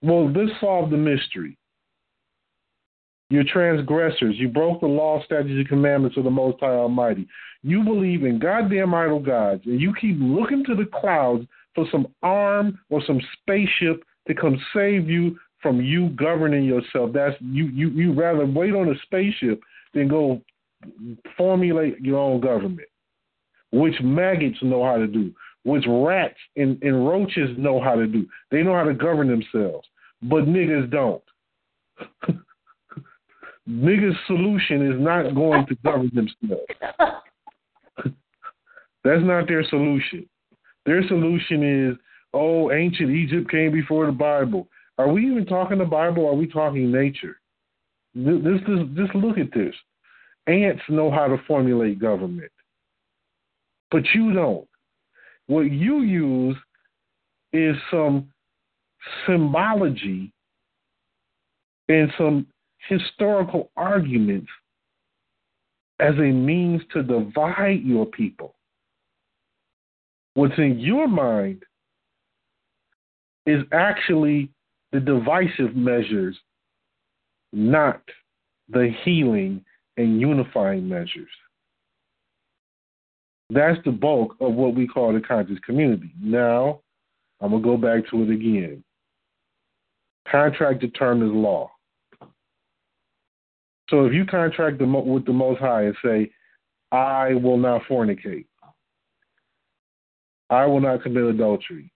Well, 0.03 0.33
this 0.33 0.51
solved 0.61 0.93
the 0.93 0.97
mystery. 0.97 1.57
You're 3.31 3.45
transgressors. 3.45 4.35
You 4.37 4.49
broke 4.49 4.81
the 4.81 4.87
law, 4.87 5.23
statutes, 5.25 5.53
and 5.57 5.69
commandments 5.69 6.19
of 6.19 6.25
the 6.25 6.31
Most 6.31 6.61
High 6.61 6.75
Almighty. 6.75 7.27
You 7.63 7.83
believe 7.83 8.25
in 8.25 8.39
goddamn 8.39 8.93
idol 8.93 9.21
gods, 9.21 9.63
and 9.65 9.81
you 9.81 9.95
keep 9.99 10.17
looking 10.19 10.65
to 10.67 10.75
the 10.75 10.85
clouds 10.85 11.47
for 11.75 11.87
some 11.91 12.09
arm 12.23 12.79
or 12.91 13.03
some 13.07 13.21
spaceship 13.41 14.03
to 14.27 14.35
come 14.35 14.61
save 14.75 15.09
you 15.09 15.39
from 15.63 15.81
you 15.81 16.11
governing 16.11 16.65
yourself. 16.65 17.13
That's 17.15 17.37
you. 17.41 17.69
You 17.69 17.89
you 17.91 18.13
rather 18.13 18.45
wait 18.45 18.75
on 18.75 18.89
a 18.89 18.95
spaceship 19.05 19.63
than 19.95 20.09
go 20.09 20.43
formulate 21.37 22.01
your 22.01 22.19
own 22.19 22.41
government, 22.41 22.89
which 23.71 23.95
maggots 24.03 24.59
know 24.63 24.85
how 24.85 24.97
to 24.97 25.07
do, 25.07 25.33
which 25.65 25.85
rats 25.89 26.39
and, 26.57 26.83
and 26.83 27.07
roaches 27.07 27.51
know 27.57 27.81
how 27.81 27.95
to 27.95 28.07
do. 28.07 28.27
They 28.51 28.63
know 28.63 28.75
how 28.75 28.85
to 28.85 28.95
govern 28.95 29.29
themselves, 29.29 29.87
but 30.23 30.45
niggas 30.45 30.91
don't. 30.91 31.23
niggas' 33.69 34.17
solution 34.27 34.93
is 34.93 35.01
not 35.01 35.35
going 35.35 35.67
to 35.67 35.75
govern 35.85 36.11
themselves. 36.15 36.67
That's 39.05 39.23
not 39.23 39.49
their 39.49 39.65
solution. 39.65 40.29
Their 40.87 41.07
solution 41.07 41.91
is, 41.91 41.97
oh, 42.35 42.73
ancient 42.73 43.11
Egypt 43.11 43.51
came 43.51 43.73
before 43.73 44.07
the 44.07 44.13
Bible. 44.13 44.69
Are 44.99 45.09
we 45.09 45.27
even 45.27 45.47
talking 45.47 45.79
the 45.79 45.85
Bible? 45.85 46.27
Are 46.27 46.35
we 46.35 46.47
talking 46.47 46.91
nature? 46.91 47.39
This, 48.15 48.43
this, 48.45 48.61
just 48.95 49.15
look 49.15 49.39
at 49.39 49.53
this. 49.55 49.75
Ants 50.47 50.83
know 50.89 51.11
how 51.11 51.29
to 51.29 51.39
formulate 51.47 52.01
government, 52.01 52.51
but 53.91 54.03
you 54.15 54.33
don't. 54.33 54.67
What 55.47 55.71
you 55.71 56.03
use 56.03 56.57
is 57.53 57.77
some 57.91 58.29
symbology 59.27 60.33
and 61.89 62.11
some 62.17 62.47
historical 62.89 63.71
arguments 63.77 64.49
as 66.01 66.15
a 66.17 66.33
means 66.33 66.83
to 66.93 67.03
divide 67.03 67.83
your 67.85 68.07
people. 68.07 68.55
What's 70.35 70.57
in 70.59 70.79
your 70.79 71.07
mind 71.07 71.63
is 73.47 73.63
actually 73.73 74.51
the 74.93 75.01
divisive 75.01 75.77
measures, 75.77 76.39
not 77.53 78.01
the 78.69 78.95
healing 79.05 79.65
and 79.97 80.21
unifying 80.21 80.89
measures. 80.89 81.29
That's 83.53 83.79
the 83.85 83.91
bulk 83.91 84.37
of 84.41 84.55
what 84.55 84.75
we 84.75 84.87
call 84.87 85.13
the 85.13 85.21
conscious 85.21 85.59
community. 85.67 86.11
Now, 86.21 86.81
I'm 87.41 87.51
going 87.51 87.63
to 87.63 87.69
go 87.69 87.77
back 87.77 88.09
to 88.11 88.23
it 88.23 88.31
again. 88.31 88.83
Contract 90.31 90.81
determines 90.81 91.35
law. 91.35 91.71
So 93.91 94.07
if 94.07 94.15
you 94.15 94.25
contract 94.25 94.81
with 94.81 95.27
the 95.27 95.33
Most 95.33 95.61
High 95.61 95.83
and 95.83 95.97
say, 96.03 96.31
I 96.93 97.35
will 97.35 97.59
not 97.59 97.83
fornicate, 97.83 98.47
I 100.49 100.65
will 100.65 100.81
not 100.81 101.03
commit 101.03 101.25
adultery, 101.25 101.93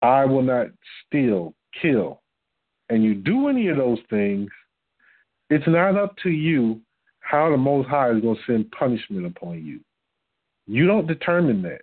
I 0.00 0.24
will 0.24 0.42
not 0.42 0.68
steal, 1.06 1.54
kill, 1.80 2.22
and 2.88 3.04
you 3.04 3.14
do 3.14 3.48
any 3.48 3.68
of 3.68 3.76
those 3.76 3.98
things, 4.08 4.48
it's 5.50 5.66
not 5.66 5.98
up 5.98 6.16
to 6.22 6.30
you 6.30 6.80
how 7.32 7.50
the 7.50 7.56
Most 7.56 7.88
High 7.88 8.10
is 8.10 8.20
going 8.20 8.36
to 8.36 8.42
send 8.46 8.70
punishment 8.72 9.24
upon 9.24 9.64
you. 9.64 9.80
You 10.66 10.86
don't 10.86 11.06
determine 11.06 11.62
that. 11.62 11.80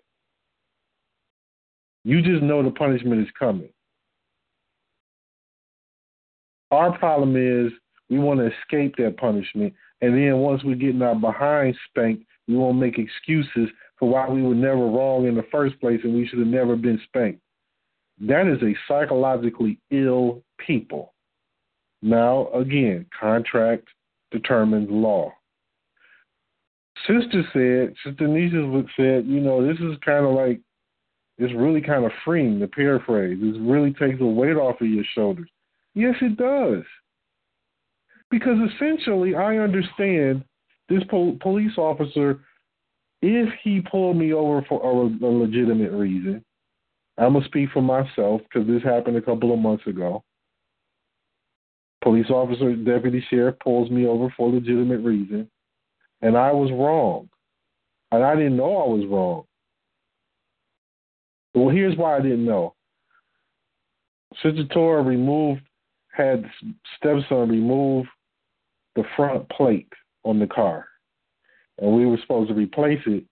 You 2.03 2.21
just 2.21 2.43
know 2.43 2.61
the 2.61 2.69
punishment 2.69 3.19
is 3.21 3.33
coming. 3.37 3.69
Our 6.69 6.95
problem 6.99 7.35
is 7.35 7.71
we 8.11 8.19
want 8.19 8.39
to 8.39 8.51
escape 8.61 8.95
that 8.97 9.17
punishment, 9.17 9.73
and 10.01 10.13
then 10.13 10.37
once 10.37 10.63
we 10.63 10.75
get 10.75 10.91
in 10.91 11.01
our 11.01 11.15
behind 11.15 11.75
spanked, 11.89 12.25
we 12.47 12.55
won't 12.55 12.77
make 12.77 12.99
excuses 12.99 13.69
for 13.97 14.07
why 14.07 14.29
we 14.29 14.43
were 14.43 14.53
never 14.53 14.85
wrong 14.85 15.25
in 15.25 15.33
the 15.33 15.45
first 15.51 15.79
place 15.81 15.99
and 16.03 16.13
we 16.13 16.27
should 16.27 16.39
have 16.39 16.47
never 16.47 16.75
been 16.75 17.01
spanked. 17.05 17.41
That 18.21 18.45
is 18.45 18.61
a 18.61 18.75
psychologically 18.87 19.79
ill 19.89 20.43
people. 20.59 21.13
Now, 22.03 22.49
again, 22.53 23.07
contract 23.19 23.87
determines 24.31 24.89
law. 24.91 25.33
Sister 27.07 27.43
said, 27.53 27.95
Sister 28.03 28.27
Nisha 28.27 28.85
said, 28.95 29.25
you 29.25 29.39
know, 29.39 29.65
this 29.65 29.77
is 29.79 29.97
kind 30.03 30.25
of 30.25 30.33
like, 30.33 30.59
it's 31.37 31.53
really 31.53 31.81
kind 31.81 32.05
of 32.05 32.11
freeing, 32.25 32.59
the 32.59 32.67
paraphrase. 32.67 33.37
This 33.41 33.55
really 33.61 33.93
takes 33.93 34.19
the 34.19 34.25
weight 34.25 34.57
off 34.57 34.81
of 34.81 34.87
your 34.87 35.05
shoulders. 35.15 35.49
Yes, 35.93 36.15
it 36.21 36.37
does. 36.37 36.83
Because 38.29 38.57
essentially, 38.73 39.35
I 39.35 39.57
understand 39.57 40.43
this 40.89 41.03
po- 41.09 41.37
police 41.41 41.77
officer, 41.77 42.41
if 43.21 43.49
he 43.63 43.81
pulled 43.81 44.17
me 44.17 44.33
over 44.33 44.63
for 44.67 44.81
a, 44.83 45.25
a 45.25 45.31
legitimate 45.31 45.91
reason, 45.91 46.43
I'm 47.17 47.33
going 47.33 47.43
to 47.43 47.49
speak 47.49 47.69
for 47.73 47.81
myself 47.81 48.41
because 48.43 48.67
this 48.67 48.83
happened 48.83 49.17
a 49.17 49.21
couple 49.21 49.53
of 49.53 49.59
months 49.59 49.85
ago. 49.87 50.23
Police 52.01 52.29
officer, 52.29 52.75
deputy 52.75 53.23
sheriff 53.29 53.55
pulls 53.61 53.89
me 53.89 54.05
over 54.05 54.33
for 54.37 54.49
a 54.49 54.53
legitimate 54.53 54.99
reason, 54.99 55.49
and 56.21 56.37
I 56.37 56.51
was 56.51 56.71
wrong. 56.71 57.29
And 58.11 58.23
I 58.23 58.35
didn't 58.35 58.57
know 58.57 58.77
I 58.77 58.87
was 58.87 59.05
wrong. 59.07 59.43
Well, 61.53 61.69
here's 61.69 61.97
why 61.97 62.17
I 62.17 62.21
didn't 62.21 62.45
know. 62.45 62.75
Sister 64.43 64.65
Torah 64.73 65.03
removed, 65.03 65.61
had 66.11 66.45
stepson 66.97 67.49
remove 67.49 68.05
the 68.95 69.03
front 69.15 69.47
plate 69.49 69.91
on 70.23 70.39
the 70.39 70.47
car. 70.47 70.87
And 71.79 71.95
we 71.95 72.05
were 72.05 72.17
supposed 72.21 72.49
to 72.49 72.55
replace 72.55 73.01
it, 73.05 73.23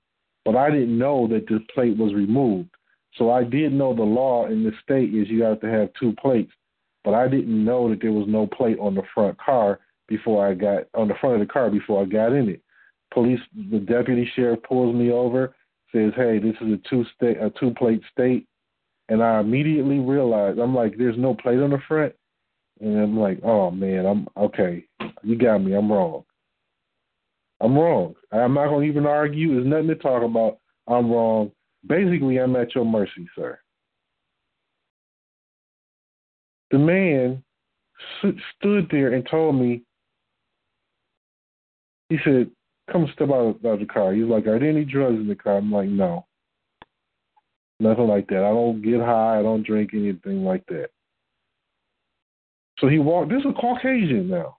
but 0.45 0.55
I 0.55 0.69
didn't 0.71 0.97
know 0.97 1.27
that 1.27 1.47
this 1.49 1.61
plate 1.73 1.97
was 1.97 2.13
removed. 2.13 2.69
So 3.17 3.31
I 3.31 3.43
did 3.43 3.73
know 3.73 3.95
the 3.95 4.03
law 4.03 4.47
in 4.47 4.63
the 4.63 4.71
state 4.83 5.13
is 5.13 5.27
you 5.27 5.43
have 5.43 5.59
to 5.61 5.69
have 5.69 5.89
two 5.99 6.13
plates 6.21 6.51
but 7.07 7.13
I 7.13 7.29
didn't 7.29 7.63
know 7.63 7.89
that 7.89 8.01
there 8.01 8.11
was 8.11 8.27
no 8.27 8.47
plate 8.47 8.77
on 8.81 8.93
the 8.93 9.01
front 9.15 9.37
car 9.37 9.79
before 10.09 10.45
I 10.45 10.53
got 10.53 10.87
on 10.93 11.07
the 11.07 11.13
front 11.21 11.35
of 11.35 11.47
the 11.47 11.53
car 11.53 11.69
before 11.69 12.01
I 12.01 12.05
got 12.05 12.33
in 12.33 12.49
it. 12.49 12.61
Police, 13.13 13.39
the 13.71 13.79
deputy 13.79 14.29
sheriff 14.35 14.61
pulls 14.63 14.95
me 14.95 15.11
over, 15.11 15.55
says, 15.91 16.13
"Hey, 16.15 16.39
this 16.39 16.55
is 16.61 16.73
a 16.73 16.89
two 16.89 17.05
state, 17.15 17.37
a 17.37 17.49
two 17.59 17.71
plate 17.71 18.01
state," 18.11 18.47
and 19.09 19.23
I 19.23 19.39
immediately 19.39 19.99
realize 19.99 20.57
I'm 20.57 20.75
like, 20.75 20.97
"There's 20.97 21.17
no 21.17 21.33
plate 21.33 21.59
on 21.59 21.71
the 21.71 21.79
front," 21.87 22.13
and 22.81 22.97
I'm 22.97 23.17
like, 23.17 23.39
"Oh 23.43 23.71
man, 23.71 24.05
I'm 24.05 24.27
okay. 24.37 24.85
You 25.23 25.37
got 25.37 25.59
me. 25.59 25.73
I'm 25.73 25.91
wrong. 25.91 26.25
I'm 27.61 27.77
wrong. 27.77 28.15
I'm 28.31 28.53
not 28.53 28.67
gonna 28.67 28.85
even 28.85 29.05
argue. 29.05 29.53
There's 29.55 29.65
nothing 29.65 29.87
to 29.87 29.95
talk 29.95 30.21
about. 30.23 30.59
I'm 30.87 31.09
wrong. 31.11 31.51
Basically, 31.85 32.37
I'm 32.37 32.55
at 32.55 32.75
your 32.75 32.85
mercy, 32.85 33.27
sir." 33.35 33.59
The 36.71 36.77
man 36.77 37.43
stood 38.21 38.87
there 38.91 39.13
and 39.13 39.25
told 39.27 39.55
me, 39.55 39.83
he 42.09 42.17
said, 42.23 42.51
come 42.91 43.09
step 43.13 43.29
out 43.29 43.59
of 43.63 43.79
the 43.79 43.85
car. 43.85 44.13
He's 44.13 44.25
like, 44.25 44.47
are 44.47 44.59
there 44.59 44.69
any 44.69 44.85
drugs 44.85 45.17
in 45.17 45.27
the 45.27 45.35
car? 45.35 45.57
I'm 45.57 45.71
like, 45.71 45.89
no. 45.89 46.25
Nothing 47.79 48.07
like 48.07 48.27
that. 48.27 48.43
I 48.43 48.49
don't 48.49 48.81
get 48.81 48.99
high. 48.99 49.39
I 49.39 49.43
don't 49.43 49.65
drink 49.65 49.91
anything 49.93 50.43
like 50.43 50.65
that. 50.67 50.89
So 52.79 52.87
he 52.87 52.99
walked. 52.99 53.29
This 53.29 53.39
is 53.39 53.51
a 53.51 53.53
Caucasian 53.53 54.29
now. 54.29 54.57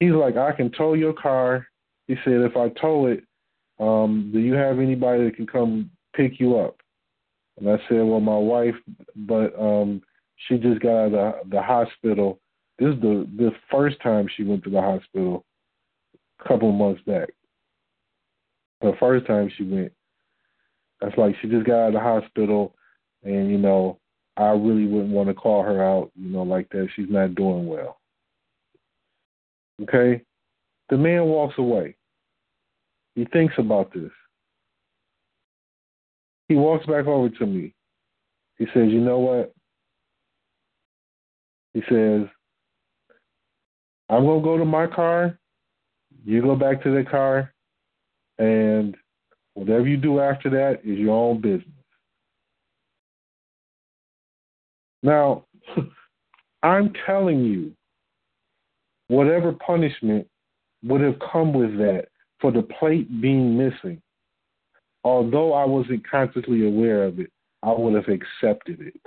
He's 0.00 0.12
like, 0.12 0.36
I 0.36 0.52
can 0.52 0.70
tow 0.70 0.94
your 0.94 1.12
car. 1.12 1.66
He 2.06 2.16
said, 2.24 2.42
if 2.42 2.56
I 2.56 2.68
tow 2.80 3.06
it, 3.06 3.24
um, 3.78 4.30
do 4.32 4.38
you 4.38 4.54
have 4.54 4.78
anybody 4.78 5.24
that 5.24 5.36
can 5.36 5.46
come 5.46 5.90
pick 6.14 6.38
you 6.38 6.58
up? 6.58 6.76
And 7.58 7.68
I 7.68 7.76
said, 7.88 8.02
well, 8.04 8.20
my 8.20 8.36
wife, 8.36 8.74
but 9.14 9.58
um, 9.58 10.02
she 10.36 10.58
just 10.58 10.80
got 10.80 10.90
out 10.90 11.06
of 11.06 11.12
the, 11.12 11.56
the 11.56 11.62
hospital. 11.62 12.38
This 12.78 12.94
is 12.94 13.00
the 13.00 13.26
the 13.38 13.52
first 13.70 14.00
time 14.02 14.28
she 14.36 14.44
went 14.44 14.62
to 14.64 14.70
the 14.70 14.80
hospital 14.80 15.45
couple 16.46 16.72
months 16.72 17.02
back. 17.06 17.28
The 18.80 18.92
first 19.00 19.26
time 19.26 19.50
she 19.56 19.64
went, 19.64 19.92
that's 21.00 21.16
like 21.16 21.34
she 21.40 21.48
just 21.48 21.66
got 21.66 21.74
out 21.74 21.88
of 21.88 21.94
the 21.94 22.00
hospital, 22.00 22.74
and 23.22 23.50
you 23.50 23.58
know, 23.58 23.98
I 24.36 24.50
really 24.50 24.86
wouldn't 24.86 25.12
want 25.12 25.28
to 25.28 25.34
call 25.34 25.62
her 25.62 25.82
out, 25.82 26.10
you 26.14 26.28
know, 26.28 26.42
like 26.42 26.68
that. 26.70 26.88
She's 26.94 27.08
not 27.08 27.34
doing 27.34 27.66
well. 27.66 27.98
Okay? 29.82 30.22
The 30.90 30.96
man 30.96 31.24
walks 31.24 31.54
away. 31.58 31.96
He 33.14 33.24
thinks 33.32 33.54
about 33.58 33.92
this. 33.92 34.10
He 36.48 36.54
walks 36.54 36.86
back 36.86 37.06
over 37.06 37.28
to 37.30 37.46
me. 37.46 37.74
He 38.58 38.66
says, 38.66 38.88
You 38.88 39.00
know 39.00 39.18
what? 39.18 39.54
He 41.72 41.80
says, 41.88 42.28
I'm 44.08 44.24
going 44.24 44.40
to 44.40 44.44
go 44.44 44.56
to 44.56 44.64
my 44.64 44.86
car. 44.86 45.38
You 46.26 46.42
go 46.42 46.56
back 46.56 46.82
to 46.82 46.92
the 46.92 47.08
car. 47.08 47.52
And 48.38 48.96
whatever 49.54 49.86
you 49.86 49.96
do 49.96 50.20
after 50.20 50.50
that 50.50 50.80
is 50.84 50.98
your 50.98 51.16
own 51.16 51.40
business. 51.40 51.62
Now, 55.02 55.44
I'm 56.62 56.92
telling 57.06 57.44
you, 57.44 57.72
whatever 59.06 59.52
punishment 59.52 60.26
would 60.82 61.00
have 61.00 61.16
come 61.32 61.54
with 61.54 61.78
that 61.78 62.08
for 62.40 62.50
the 62.50 62.62
plate 62.62 63.20
being 63.20 63.56
missing, 63.56 64.02
although 65.04 65.52
I 65.52 65.64
wasn't 65.64 66.08
consciously 66.10 66.66
aware 66.66 67.04
of 67.04 67.20
it, 67.20 67.30
I 67.62 67.72
would 67.72 67.94
have 67.94 68.08
accepted 68.08 68.80
it. 68.80 69.00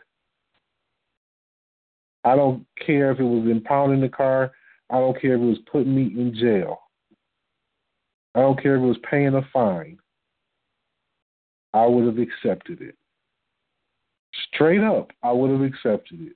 I 2.23 2.35
don't 2.35 2.65
care 2.85 3.11
if 3.11 3.19
it 3.19 3.23
was 3.23 3.49
impounding 3.49 4.01
the 4.01 4.09
car. 4.09 4.51
I 4.89 4.95
don't 4.95 5.19
care 5.21 5.35
if 5.35 5.41
it 5.41 5.45
was 5.45 5.59
putting 5.69 5.93
me 5.93 6.03
in 6.03 6.33
jail. 6.33 6.79
I 8.35 8.41
don't 8.41 8.61
care 8.61 8.75
if 8.75 8.81
it 8.81 8.85
was 8.85 8.97
paying 9.09 9.35
a 9.35 9.41
fine. 9.51 9.97
I 11.73 11.85
would 11.85 12.05
have 12.05 12.17
accepted 12.17 12.81
it. 12.81 12.95
Straight 14.53 14.81
up, 14.81 15.11
I 15.23 15.31
would 15.31 15.51
have 15.51 15.61
accepted 15.61 16.21
it. 16.21 16.35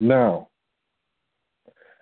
Now, 0.00 0.48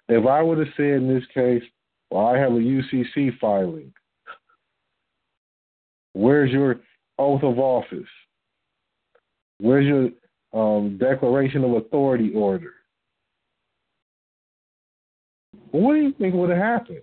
if 0.08 0.26
I 0.26 0.42
would 0.42 0.58
have 0.58 0.68
said 0.76 0.86
in 0.86 1.08
this 1.08 1.24
case, 1.32 1.62
well, 2.10 2.26
I 2.26 2.38
have 2.38 2.52
a 2.52 2.56
UCC 2.56 3.38
filing, 3.38 3.92
where's 6.14 6.50
your 6.50 6.80
oath 7.18 7.42
of 7.42 7.58
office? 7.58 8.08
Where's 9.58 9.86
your 9.86 10.10
um, 10.52 10.98
declaration 10.98 11.62
of 11.62 11.72
authority 11.72 12.32
order? 12.34 12.72
What 15.70 15.94
do 15.94 16.00
you 16.00 16.14
think 16.18 16.34
would 16.34 16.50
have 16.50 16.58
happened? 16.58 17.02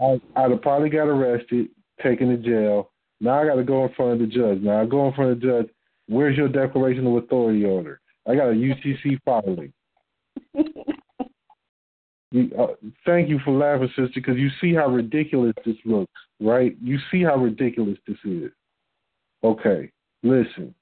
I, 0.00 0.20
I'd 0.36 0.50
have 0.50 0.62
probably 0.62 0.90
got 0.90 1.08
arrested, 1.08 1.68
taken 2.02 2.28
to 2.28 2.36
jail. 2.36 2.90
Now 3.20 3.42
I 3.42 3.46
got 3.46 3.54
to 3.54 3.64
go 3.64 3.84
in 3.86 3.94
front 3.94 4.12
of 4.12 4.18
the 4.18 4.26
judge. 4.26 4.60
Now 4.60 4.82
I 4.82 4.86
go 4.86 5.08
in 5.08 5.14
front 5.14 5.32
of 5.32 5.40
the 5.40 5.46
judge. 5.46 5.68
Where's 6.08 6.36
your 6.36 6.48
declaration 6.48 7.06
of 7.06 7.14
authority 7.24 7.64
order? 7.64 8.00
I 8.28 8.34
got 8.34 8.50
a 8.50 8.52
UCC 8.52 9.18
filing. 9.24 9.72
you, 12.30 12.50
uh, 12.58 12.66
thank 13.04 13.28
you 13.28 13.38
for 13.44 13.52
laughing, 13.52 13.88
sister, 13.88 14.10
because 14.14 14.36
you 14.36 14.50
see 14.60 14.74
how 14.74 14.88
ridiculous 14.88 15.54
this 15.64 15.76
looks, 15.84 16.12
right? 16.40 16.76
You 16.82 16.98
see 17.10 17.22
how 17.22 17.36
ridiculous 17.36 17.98
this 18.06 18.18
is. 18.24 18.50
Okay, 19.42 19.90
listen. 20.22 20.74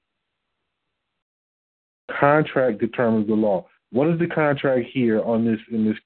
Contract 2.19 2.79
determines 2.79 3.27
the 3.27 3.33
law. 3.33 3.65
What 3.91 4.09
is 4.09 4.19
the 4.19 4.27
contract 4.27 4.87
here 4.91 5.21
on 5.23 5.45
this 5.45 5.59
in 5.71 5.85
this 5.85 5.97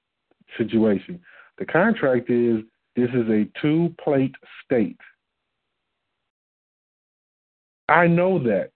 situation? 0.56 1.20
The 1.58 1.66
contract 1.66 2.30
is 2.30 2.62
this 2.96 3.08
is 3.10 3.28
a 3.28 3.46
two 3.60 3.94
plate 4.02 4.34
state. 4.64 4.98
I 7.88 8.06
know 8.06 8.38
that. 8.44 8.70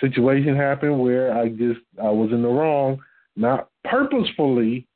Situation 0.00 0.54
happened 0.54 1.00
where 1.00 1.36
I 1.36 1.48
just 1.48 1.80
I 2.00 2.10
was 2.10 2.30
in 2.30 2.42
the 2.42 2.48
wrong, 2.48 3.00
not 3.36 3.68
purposefully, 3.84 4.86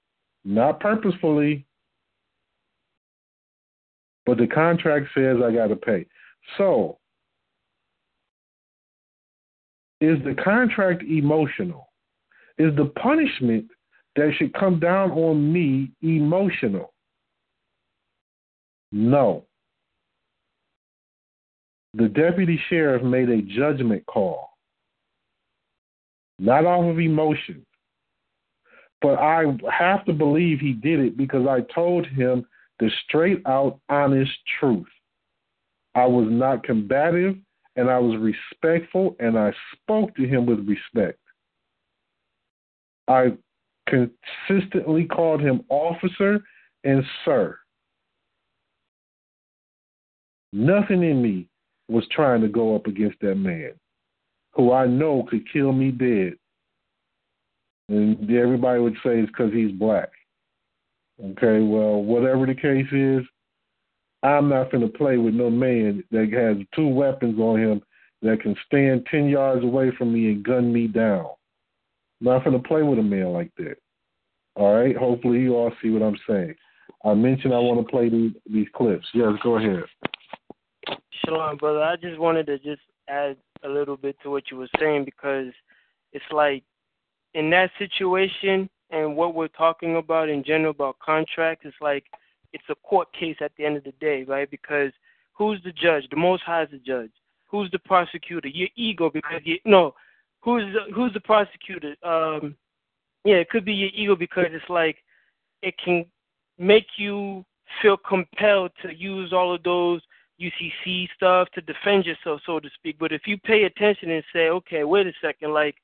not 0.44 0.78
purposefully, 0.78 1.66
but 4.27 4.39
the 4.39 4.47
contract 4.47 5.09
says 5.14 5.39
I 5.44 5.52
got 5.52 5.69
to 5.69 5.77
pay. 5.77 6.06
So, 6.56 6.98
is 10.01 10.19
the 10.24 10.35
contract 10.35 11.02
emotional? 11.02 11.89
Is 12.59 12.74
the 12.77 12.93
punishment 13.01 13.66
that 14.16 14.32
should 14.36 14.55
come 14.55 14.78
down 14.78 15.10
on 15.12 15.52
me 15.52 15.90
emotional? 16.02 16.91
No. 18.93 19.47
The 21.94 22.09
deputy 22.09 22.60
sheriff 22.69 23.02
made 23.02 23.28
a 23.28 23.43
judgment 23.43 24.05
call, 24.06 24.51
not 26.39 26.64
off 26.64 26.90
of 26.90 27.01
emotion. 27.01 27.66
But 29.02 29.19
I 29.19 29.44
have 29.70 30.05
to 30.05 30.12
believe 30.12 30.60
he 30.60 30.73
did 30.73 31.01
it 31.01 31.16
because 31.16 31.47
I 31.47 31.60
told 31.74 32.06
him 32.06 32.47
the 32.78 32.90
straight 33.05 33.43
out, 33.47 33.81
honest 33.89 34.31
truth. 34.60 34.86
I 35.94 36.06
was 36.06 36.28
not 36.31 36.64
combative 36.64 37.36
and 37.77 37.90
I 37.90 37.98
was 37.98 38.19
respectful 38.19 39.16
and 39.19 39.39
I 39.39 39.52
spoke 39.74 40.14
to 40.16 40.27
him 40.27 40.47
with 40.47 40.66
respect. 40.66 41.19
I 43.09 43.36
consistently 43.89 45.05
called 45.05 45.40
him 45.40 45.62
officer 45.69 46.43
and 46.85 47.05
sir. 47.24 47.59
Nothing 50.52 51.02
in 51.02 51.22
me 51.22 51.48
was 51.88 52.04
trying 52.10 52.40
to 52.42 52.48
go 52.48 52.74
up 52.74 52.86
against 52.86 53.20
that 53.20 53.36
man 53.36 53.72
who 54.52 54.72
I 54.72 54.86
know 54.86 55.26
could 55.28 55.50
kill 55.50 55.72
me 55.72 55.90
dead. 55.90 56.34
And 57.88 58.30
everybody 58.30 58.80
would 58.80 58.94
say 59.04 59.20
it's 59.20 59.30
because 59.30 59.52
he's 59.52 59.72
black. 59.72 60.10
Okay, 61.22 61.60
well, 61.60 62.02
whatever 62.02 62.46
the 62.46 62.54
case 62.54 62.86
is, 62.92 63.26
I'm 64.22 64.48
not 64.48 64.70
going 64.70 64.82
to 64.82 64.98
play 64.98 65.18
with 65.18 65.34
no 65.34 65.50
man 65.50 66.04
that 66.10 66.32
has 66.32 66.64
two 66.74 66.88
weapons 66.88 67.38
on 67.38 67.60
him 67.60 67.82
that 68.22 68.40
can 68.40 68.56
stand 68.66 69.06
10 69.10 69.28
yards 69.28 69.64
away 69.64 69.90
from 69.96 70.12
me 70.12 70.30
and 70.30 70.44
gun 70.44 70.72
me 70.72 70.86
down. 70.86 71.26
I'm 72.20 72.26
not 72.26 72.44
going 72.44 72.60
to 72.60 72.68
play 72.68 72.82
with 72.82 72.98
a 72.98 73.02
man 73.02 73.32
like 73.32 73.50
that. 73.58 73.76
All 74.54 74.74
right, 74.74 74.96
hopefully 74.96 75.40
you 75.40 75.56
all 75.56 75.72
see 75.82 75.90
what 75.90 76.02
I'm 76.02 76.18
saying. 76.28 76.54
I 77.04 77.14
mentioned 77.14 77.52
I 77.52 77.58
want 77.58 77.84
to 77.84 77.90
play 77.90 78.08
these, 78.08 78.32
these 78.48 78.68
clips. 78.74 79.06
Yes, 79.12 79.32
go 79.42 79.56
ahead. 79.56 79.82
Shalom, 81.24 81.56
brother. 81.56 81.82
I 81.82 81.97
just 81.97 82.19
wanted 82.19 82.47
to 82.47 82.59
just 82.59 82.82
add 83.09 83.36
a 83.64 83.69
little 83.69 83.97
bit 83.97 84.16
to 84.23 84.31
what 84.31 84.51
you 84.51 84.56
were 84.56 84.69
saying 84.78 85.05
because 85.05 85.52
it's 86.12 86.24
like 86.31 86.64
in 87.35 87.51
that 87.51 87.70
situation 87.78 88.69
and 88.90 89.16
what 89.16 89.35
we're 89.35 89.48
talking 89.48 89.97
about 89.97 90.28
in 90.28 90.44
general 90.44 90.70
about 90.70 90.98
contracts, 90.98 91.64
it's 91.66 91.77
like 91.81 92.05
it's 92.52 92.64
a 92.69 92.74
court 92.77 93.09
case 93.12 93.36
at 93.40 93.52
the 93.56 93.64
end 93.64 93.77
of 93.77 93.85
the 93.85 93.93
day, 94.01 94.24
right? 94.24 94.51
Because 94.51 94.93
who's 95.32 95.62
the 95.64 95.73
judge? 95.73 96.05
The 96.10 96.16
Most 96.16 96.43
High 96.43 96.64
is 96.64 96.70
the 96.70 96.78
judge. 96.78 97.10
Who's 97.51 97.70
the 97.70 97.78
prosecutor? 97.78 98.48
Your 98.48 98.69
ego, 98.77 99.10
because 99.10 99.40
you 99.44 99.59
no. 99.64 99.94
Who's 100.43 100.64
the, 100.73 100.93
who's 100.93 101.12
the 101.12 101.20
prosecutor? 101.20 101.94
Um, 102.02 102.56
yeah, 103.24 103.36
it 103.36 103.48
could 103.48 103.64
be 103.64 103.73
your 103.73 103.90
ego 103.94 104.16
because 104.16 104.47
it's 104.51 104.69
like 104.69 104.97
it 105.62 105.74
can 105.82 106.05
make 106.59 106.86
you 106.97 107.44
feel 107.81 107.97
compelled 107.97 108.73
to 108.82 108.94
use 108.94 109.32
all 109.32 109.55
of 109.55 109.62
those 109.62 110.02
UCC 110.40 111.09
stuff 111.14 111.48
to 111.54 111.60
defend 111.60 112.04
yourself, 112.04 112.40
so 112.44 112.60
to 112.60 112.68
speak. 112.74 112.96
But 112.98 113.12
if 113.12 113.22
you 113.26 113.38
pay 113.38 113.64
attention 113.64 114.10
and 114.10 114.24
say, 114.32 114.48
okay, 114.48 114.84
wait 114.84 115.06
a 115.06 115.12
second, 115.20 115.52
like, 115.52 115.76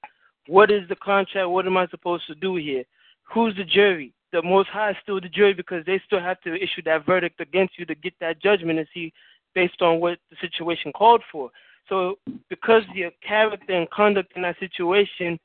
what 0.46 0.70
is 0.70 0.88
the 0.88 0.96
contract? 0.96 1.48
What 1.48 1.66
am 1.66 1.76
I 1.76 1.86
supposed 1.88 2.26
to 2.26 2.34
do 2.34 2.56
here? 2.56 2.84
Who's 3.32 3.54
the 3.56 3.64
jury? 3.64 4.12
The 4.32 4.42
Most 4.42 4.68
High 4.68 4.90
is 4.90 4.96
still 5.02 5.20
the 5.20 5.28
jury 5.28 5.54
because 5.54 5.84
they 5.84 6.00
still 6.06 6.20
have 6.20 6.40
to 6.42 6.54
issue 6.54 6.82
that 6.84 7.06
verdict 7.06 7.40
against 7.40 7.78
you 7.78 7.86
to 7.86 7.94
get 7.94 8.14
that 8.20 8.42
judgment 8.42 8.78
and 8.78 8.88
see 8.92 9.12
based 9.54 9.80
on 9.80 10.00
what 10.00 10.18
the 10.30 10.36
situation 10.40 10.92
called 10.92 11.22
for. 11.30 11.50
So, 11.88 12.18
because 12.50 12.82
your 12.94 13.10
character 13.26 13.72
and 13.72 13.90
conduct 13.90 14.32
in 14.36 14.42
that 14.42 14.58
situation, 14.58 15.38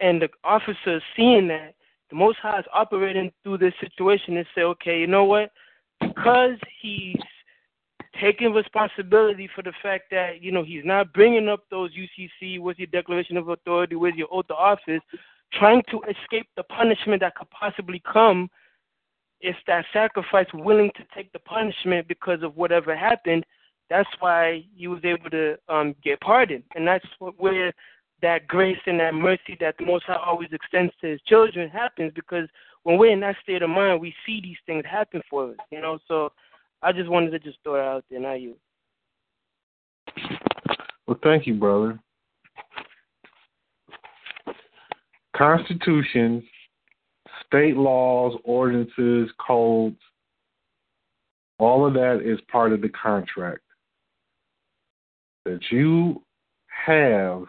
and 0.00 0.20
the 0.20 0.28
officer 0.42 1.00
seeing 1.16 1.48
that, 1.48 1.74
the 2.10 2.16
Most 2.16 2.38
High 2.38 2.58
is 2.58 2.64
operating 2.72 3.32
through 3.42 3.58
this 3.58 3.74
situation 3.80 4.36
and 4.36 4.46
say, 4.54 4.62
okay, 4.62 5.00
you 5.00 5.06
know 5.06 5.24
what? 5.24 5.50
Because 6.00 6.56
he's 6.80 7.16
taking 8.20 8.52
responsibility 8.52 9.48
for 9.54 9.62
the 9.62 9.72
fact 9.82 10.04
that 10.10 10.42
you 10.42 10.52
know 10.52 10.62
he's 10.62 10.84
not 10.84 11.12
bringing 11.12 11.48
up 11.48 11.64
those 11.70 11.90
UCC 11.92 12.60
with 12.60 12.78
your 12.78 12.86
declaration 12.88 13.36
of 13.36 13.48
authority, 13.48 13.96
with 13.96 14.14
your 14.14 14.28
oath 14.30 14.46
of 14.50 14.56
office, 14.56 15.02
trying 15.52 15.82
to 15.90 16.00
escape 16.02 16.48
the 16.56 16.62
punishment 16.64 17.20
that 17.20 17.34
could 17.34 17.50
possibly 17.50 18.02
come 18.10 18.48
if 19.40 19.56
that 19.66 19.84
sacrifice 19.92 20.46
willing 20.54 20.90
to 20.96 21.04
take 21.14 21.32
the 21.32 21.38
punishment 21.40 22.08
because 22.08 22.42
of 22.42 22.56
whatever 22.56 22.96
happened. 22.96 23.44
That's 23.90 24.08
why 24.20 24.64
he 24.74 24.88
was 24.88 25.04
able 25.04 25.28
to 25.30 25.56
um, 25.68 25.94
get 26.02 26.20
pardoned, 26.20 26.64
and 26.74 26.86
that's 26.86 27.04
where 27.36 27.72
that 28.22 28.46
grace 28.48 28.78
and 28.86 28.98
that 29.00 29.14
mercy 29.14 29.56
that 29.60 29.76
the 29.78 29.84
Most 29.84 30.04
High 30.06 30.16
always 30.16 30.48
extends 30.52 30.92
to 31.00 31.08
His 31.08 31.20
children 31.22 31.68
happens. 31.68 32.12
Because 32.14 32.48
when 32.82 32.96
we're 32.96 33.12
in 33.12 33.20
that 33.20 33.36
state 33.42 33.62
of 33.62 33.68
mind, 33.68 34.00
we 34.00 34.14
see 34.24 34.40
these 34.40 34.56
things 34.64 34.84
happen 34.90 35.20
for 35.28 35.50
us. 35.50 35.56
You 35.70 35.82
know, 35.82 35.98
so 36.08 36.32
I 36.84 36.92
just 36.92 37.08
wanted 37.08 37.30
to 37.30 37.38
just 37.38 37.58
throw 37.64 37.76
it 37.76 37.80
out 37.80 38.04
there, 38.10 38.20
not 38.20 38.40
you. 38.40 38.54
Well, 41.06 41.18
thank 41.22 41.46
you, 41.46 41.54
brother. 41.54 41.98
constitutions, 45.36 46.42
state 47.46 47.76
laws, 47.76 48.38
ordinances, 48.44 49.30
codes, 49.44 49.98
all 51.58 51.86
of 51.86 51.94
that 51.94 52.20
is 52.24 52.38
part 52.50 52.72
of 52.72 52.80
the 52.80 52.88
contract 52.88 53.60
that 55.44 55.60
you 55.70 56.22
have 56.86 57.44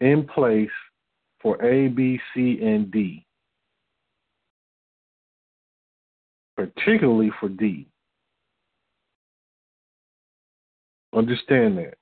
in 0.00 0.26
place 0.26 0.70
for 1.40 1.62
A, 1.64 1.88
B, 1.88 2.20
C, 2.34 2.60
and 2.62 2.90
D, 2.90 3.24
particularly 6.56 7.30
for 7.40 7.48
D. 7.48 7.86
Understand 11.14 11.78
that. 11.78 11.94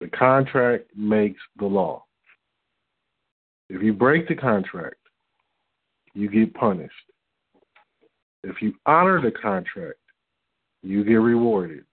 The 0.00 0.08
contract 0.08 0.90
makes 0.94 1.40
the 1.58 1.66
law. 1.66 2.04
If 3.68 3.82
you 3.82 3.92
break 3.92 4.28
the 4.28 4.34
contract, 4.34 4.96
you 6.14 6.28
get 6.28 6.54
punished. 6.54 6.92
If 8.44 8.62
you 8.62 8.74
honor 8.84 9.20
the 9.20 9.32
contract, 9.32 9.98
you 10.82 11.02
get 11.02 11.14
rewarded. 11.14 11.84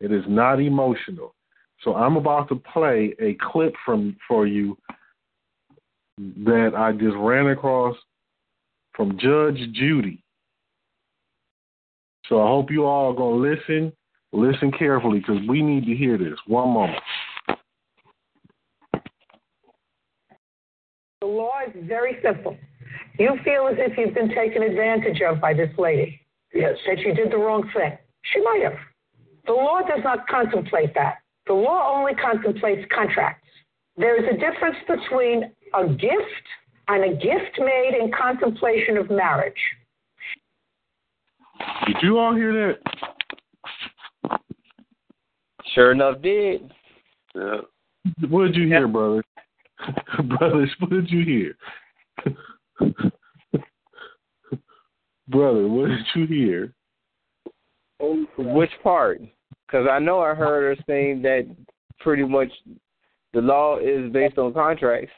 It 0.00 0.12
is 0.12 0.24
not 0.26 0.60
emotional. 0.60 1.34
So 1.82 1.94
I'm 1.94 2.16
about 2.16 2.48
to 2.48 2.56
play 2.56 3.14
a 3.20 3.36
clip 3.52 3.74
from 3.84 4.16
for 4.26 4.46
you 4.46 4.76
that 6.18 6.72
I 6.76 6.92
just 6.92 7.16
ran 7.16 7.46
across 7.48 7.96
from 8.94 9.18
Judge 9.18 9.58
Judy. 9.72 10.22
So 12.26 12.42
I 12.42 12.46
hope 12.46 12.70
you 12.70 12.84
all 12.84 13.12
are 13.12 13.16
to 13.16 13.24
listen, 13.24 13.92
listen 14.32 14.70
carefully 14.72 15.20
because 15.20 15.38
we 15.48 15.62
need 15.62 15.86
to 15.86 15.94
hear 15.94 16.18
this. 16.18 16.38
One 16.46 16.70
moment. 16.70 17.00
The 21.20 21.26
law 21.26 21.60
is 21.66 21.74
very 21.86 22.16
simple. 22.22 22.56
You 23.18 23.36
feel 23.44 23.68
as 23.68 23.76
if 23.78 23.98
you've 23.98 24.14
been 24.14 24.34
taken 24.34 24.62
advantage 24.62 25.20
of 25.20 25.40
by 25.40 25.52
this 25.52 25.70
lady. 25.76 26.20
Yes. 26.54 26.76
That 26.86 26.98
you 26.98 27.14
did 27.14 27.30
the 27.30 27.36
wrong 27.36 27.68
thing. 27.76 27.96
She 28.32 28.40
might 28.42 28.62
have. 28.64 28.78
The 29.46 29.52
law 29.52 29.80
does 29.80 30.00
not 30.04 30.26
contemplate 30.28 30.94
that. 30.94 31.18
The 31.46 31.54
law 31.54 31.96
only 31.96 32.14
contemplates 32.14 32.86
contracts. 32.94 33.48
There 33.96 34.16
is 34.16 34.24
a 34.32 34.38
difference 34.38 34.76
between 34.86 35.52
a 35.74 35.88
gift 35.88 36.46
and 36.88 37.04
a 37.04 37.14
gift 37.14 37.58
made 37.58 37.98
in 38.00 38.10
contemplation 38.12 38.96
of 38.96 39.10
marriage. 39.10 39.52
Did 41.86 41.96
you 42.02 42.18
all 42.18 42.34
hear 42.34 42.52
that? 42.52 42.78
Sure 45.74 45.92
enough, 45.92 46.20
did. 46.22 46.70
Yeah. 47.34 47.58
What 48.28 48.46
did 48.46 48.56
you 48.56 48.66
hear, 48.66 48.88
brother? 48.88 49.22
Brothers, 50.38 50.70
what 50.78 50.90
did 50.90 51.10
you 51.10 51.24
hear? 51.24 51.56
Brother, 55.28 55.68
what 55.68 55.88
did 55.88 56.06
you 56.14 56.26
hear? 56.26 56.74
Which 58.36 58.70
part? 58.82 59.20
Because 59.66 59.86
I 59.90 59.98
know 59.98 60.20
I 60.20 60.34
heard 60.34 60.76
her 60.76 60.84
saying 60.86 61.22
that 61.22 61.46
pretty 62.00 62.24
much 62.24 62.48
the 63.32 63.40
law 63.40 63.78
is 63.78 64.12
based 64.12 64.38
on 64.38 64.52
contracts. 64.52 65.12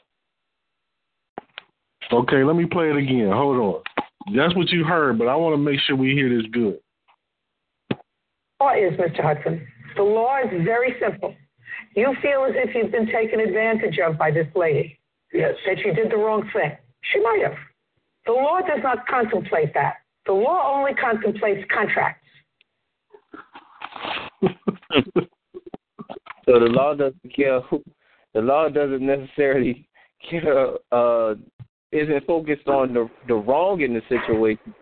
Okay, 2.11 2.43
let 2.43 2.55
me 2.55 2.65
play 2.65 2.89
it 2.89 2.97
again. 2.97 3.31
Hold 3.31 3.57
on. 3.57 4.35
That's 4.35 4.55
what 4.55 4.69
you 4.69 4.83
heard, 4.83 5.17
but 5.17 5.27
I 5.27 5.35
want 5.35 5.53
to 5.53 5.57
make 5.57 5.79
sure 5.81 5.95
we 5.95 6.13
hear 6.13 6.29
this 6.29 6.45
good. 6.51 6.79
Law 8.63 8.73
is, 8.73 8.97
Mr. 8.97 9.21
Hudson. 9.21 9.67
The 9.95 10.03
law 10.03 10.37
is 10.39 10.49
very 10.63 10.95
simple. 11.01 11.35
You 11.95 12.15
feel 12.21 12.45
as 12.45 12.53
if 12.55 12.73
you've 12.73 12.91
been 12.91 13.07
taken 13.07 13.39
advantage 13.39 13.99
of 13.99 14.17
by 14.17 14.31
this 14.31 14.47
lady. 14.55 14.99
Yes. 15.33 15.55
That 15.65 15.79
you 15.79 15.93
did 15.93 16.11
the 16.11 16.17
wrong 16.17 16.49
thing. 16.53 16.71
She 17.11 17.19
might 17.19 17.41
have. 17.43 17.57
The 18.25 18.31
law 18.31 18.61
does 18.61 18.79
not 18.81 19.05
contemplate 19.07 19.73
that. 19.73 19.95
The 20.25 20.33
law 20.33 20.77
only 20.77 20.93
contemplates 20.93 21.69
contracts. 21.73 22.19
So 26.45 26.59
the 26.59 26.65
law 26.65 26.93
doesn't 26.93 27.33
care 27.33 27.61
who. 27.61 27.81
The 28.33 28.41
law 28.41 28.67
doesn't 28.67 29.05
necessarily 29.05 29.87
care. 30.29 30.71
Uh, 30.91 31.35
isn't 31.93 32.25
focused 32.27 32.67
on 32.67 32.93
the 32.93 33.09
the 33.29 33.35
wrong 33.35 33.79
in 33.79 33.93
the 33.93 34.01
situation. 34.09 34.73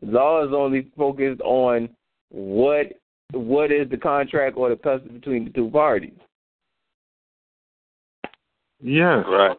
The 0.00 0.12
law 0.12 0.46
is 0.46 0.52
only 0.54 0.86
focused 0.96 1.40
on 1.40 1.88
what 2.28 2.92
what 3.32 3.72
is 3.72 3.88
the 3.90 3.96
contract 3.96 4.56
or 4.56 4.70
the 4.70 4.76
custom 4.76 5.14
between 5.14 5.44
the 5.44 5.50
two 5.50 5.70
parties. 5.70 6.12
Yeah, 8.82 9.22
Right. 9.22 9.56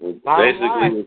Basically, 0.00 1.06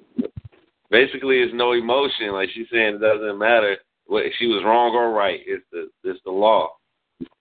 basically, 0.89 1.37
it's 1.37 1.53
no 1.53 1.71
emotion. 1.71 2.33
Like 2.33 2.49
she's 2.53 2.67
saying, 2.71 2.95
it 2.95 2.99
doesn't 2.99 3.37
matter 3.37 3.77
what 4.07 4.23
she 4.37 4.47
was 4.47 4.63
wrong 4.65 4.93
or 4.93 5.13
right. 5.13 5.39
It's 5.45 5.63
the 5.71 5.89
it's 6.03 6.19
the 6.25 6.31
law. 6.31 6.71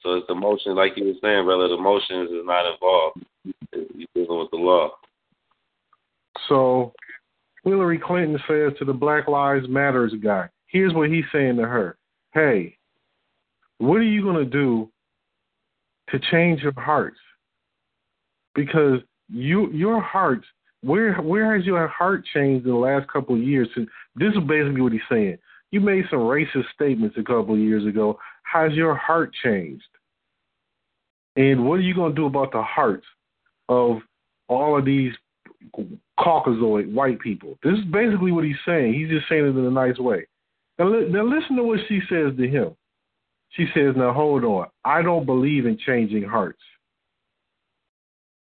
So 0.02 0.14
it's 0.14 0.26
the 0.28 0.34
motion, 0.34 0.76
like 0.76 0.92
you 0.96 1.06
were 1.06 1.12
saying, 1.20 1.44
brother. 1.44 1.68
The 1.68 1.76
motions 1.76 2.30
is 2.30 2.44
not 2.44 2.72
involved. 2.72 3.24
You're 3.72 4.06
dealing 4.14 4.38
with 4.38 4.50
the 4.50 4.56
law. 4.56 4.90
So 6.48 6.92
Hillary 7.64 7.98
Clinton 7.98 8.38
says 8.46 8.72
to 8.78 8.84
the 8.84 8.92
Black 8.92 9.26
Lives 9.26 9.66
Matters 9.68 10.14
guy, 10.22 10.48
here's 10.66 10.94
what 10.94 11.10
he's 11.10 11.24
saying 11.32 11.56
to 11.56 11.66
her. 11.66 11.96
Hey, 12.32 12.76
what 13.80 13.96
are 13.96 14.02
you 14.02 14.22
going 14.22 14.36
to 14.36 14.44
do 14.44 14.90
to 16.10 16.18
change 16.30 16.60
your 16.60 16.74
hearts? 16.76 17.16
Because 18.54 19.00
you 19.28 19.70
your 19.72 20.00
hearts, 20.02 20.44
where 20.82 21.14
where 21.14 21.56
has 21.56 21.64
your 21.64 21.88
heart 21.88 22.24
changed 22.34 22.66
in 22.66 22.72
the 22.72 22.78
last 22.78 23.08
couple 23.08 23.34
of 23.34 23.42
years? 23.42 23.68
This 23.74 24.32
is 24.34 24.44
basically 24.46 24.82
what 24.82 24.92
he's 24.92 25.00
saying. 25.10 25.38
You 25.70 25.80
made 25.80 26.04
some 26.10 26.20
racist 26.20 26.70
statements 26.74 27.16
a 27.18 27.22
couple 27.22 27.54
of 27.54 27.60
years 27.60 27.86
ago. 27.86 28.18
How's 28.42 28.72
your 28.72 28.94
heart 28.94 29.32
changed? 29.42 29.84
And 31.36 31.64
what 31.66 31.76
are 31.76 31.82
you 31.82 31.94
going 31.94 32.12
to 32.12 32.16
do 32.16 32.26
about 32.26 32.52
the 32.52 32.62
hearts 32.62 33.06
of 33.68 33.98
all 34.48 34.76
of 34.76 34.84
these 34.84 35.12
Caucasoid 36.18 36.92
white 36.92 37.20
people? 37.20 37.56
This 37.62 37.78
is 37.78 37.84
basically 37.84 38.32
what 38.32 38.44
he's 38.44 38.56
saying. 38.66 38.94
He's 38.94 39.08
just 39.08 39.28
saying 39.28 39.46
it 39.46 39.56
in 39.56 39.64
a 39.64 39.70
nice 39.70 39.98
way. 39.98 40.26
Now, 40.78 40.88
now 40.88 41.24
listen 41.24 41.56
to 41.56 41.62
what 41.62 41.78
she 41.88 42.00
says 42.10 42.32
to 42.36 42.48
him. 42.48 42.74
She 43.50 43.66
says, 43.74 43.94
Now 43.96 44.12
hold 44.12 44.44
on. 44.44 44.66
I 44.84 45.02
don't 45.02 45.26
believe 45.26 45.66
in 45.66 45.78
changing 45.78 46.22
hearts. 46.22 46.60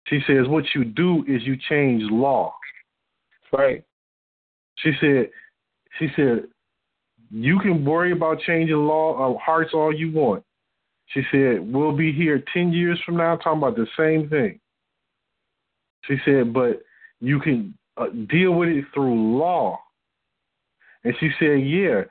She 0.09 0.21
says, 0.27 0.47
What 0.47 0.65
you 0.75 0.85
do 0.85 1.25
is 1.29 1.43
you 1.43 1.57
change 1.69 2.03
law. 2.11 2.55
Right. 3.53 3.85
She 4.77 4.93
said, 5.01 5.31
She 5.99 6.09
said, 6.17 6.45
You 7.31 7.59
can 7.61 7.85
worry 7.85 8.13
about 8.13 8.41
changing 8.41 8.77
law 8.77 9.35
uh, 9.35 9.39
hearts 9.39 9.71
all 9.75 9.95
you 9.95 10.13
want. 10.13 10.45
She 11.07 11.23
said, 11.31 11.61
We'll 11.61 11.97
be 11.97 12.13
here 12.13 12.43
10 12.53 12.73
years 12.73 13.01
from 13.05 13.17
now 13.17 13.37
talking 13.37 13.59
about 13.59 13.77
the 13.77 13.87
same 13.97 14.29
thing. 14.29 14.61
She 16.05 16.17
said, 16.25 16.53
But 16.53 16.83
you 17.21 17.41
can 17.41 17.77
uh, 17.97 18.09
deal 18.31 18.53
with 18.53 18.69
it 18.69 18.85
through 18.93 19.39
law. 19.39 19.79
And 21.05 21.15
she 21.19 21.31
said, 21.39 21.65
Yeah, 21.65 22.03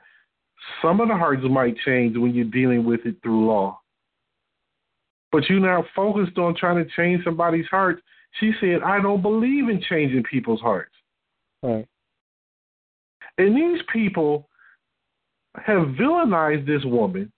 some 0.82 1.00
of 1.00 1.08
the 1.08 1.16
hearts 1.16 1.42
might 1.48 1.76
change 1.84 2.16
when 2.16 2.34
you're 2.34 2.44
dealing 2.44 2.84
with 2.84 3.00
it 3.04 3.16
through 3.22 3.46
law. 3.46 3.80
But 5.30 5.48
you're 5.48 5.60
not 5.60 5.84
focused 5.94 6.38
on 6.38 6.54
trying 6.54 6.82
to 6.82 6.90
change 6.96 7.24
somebody's 7.24 7.66
heart. 7.66 8.00
She 8.40 8.52
said, 8.60 8.82
I 8.84 9.00
don't 9.00 9.22
believe 9.22 9.68
in 9.68 9.82
changing 9.88 10.22
people's 10.24 10.60
hearts. 10.60 10.92
Right. 11.62 11.86
And 13.36 13.56
these 13.56 13.82
people 13.92 14.48
have 15.64 15.88
villainized 15.88 16.66
this 16.66 16.84
woman, 16.84 17.32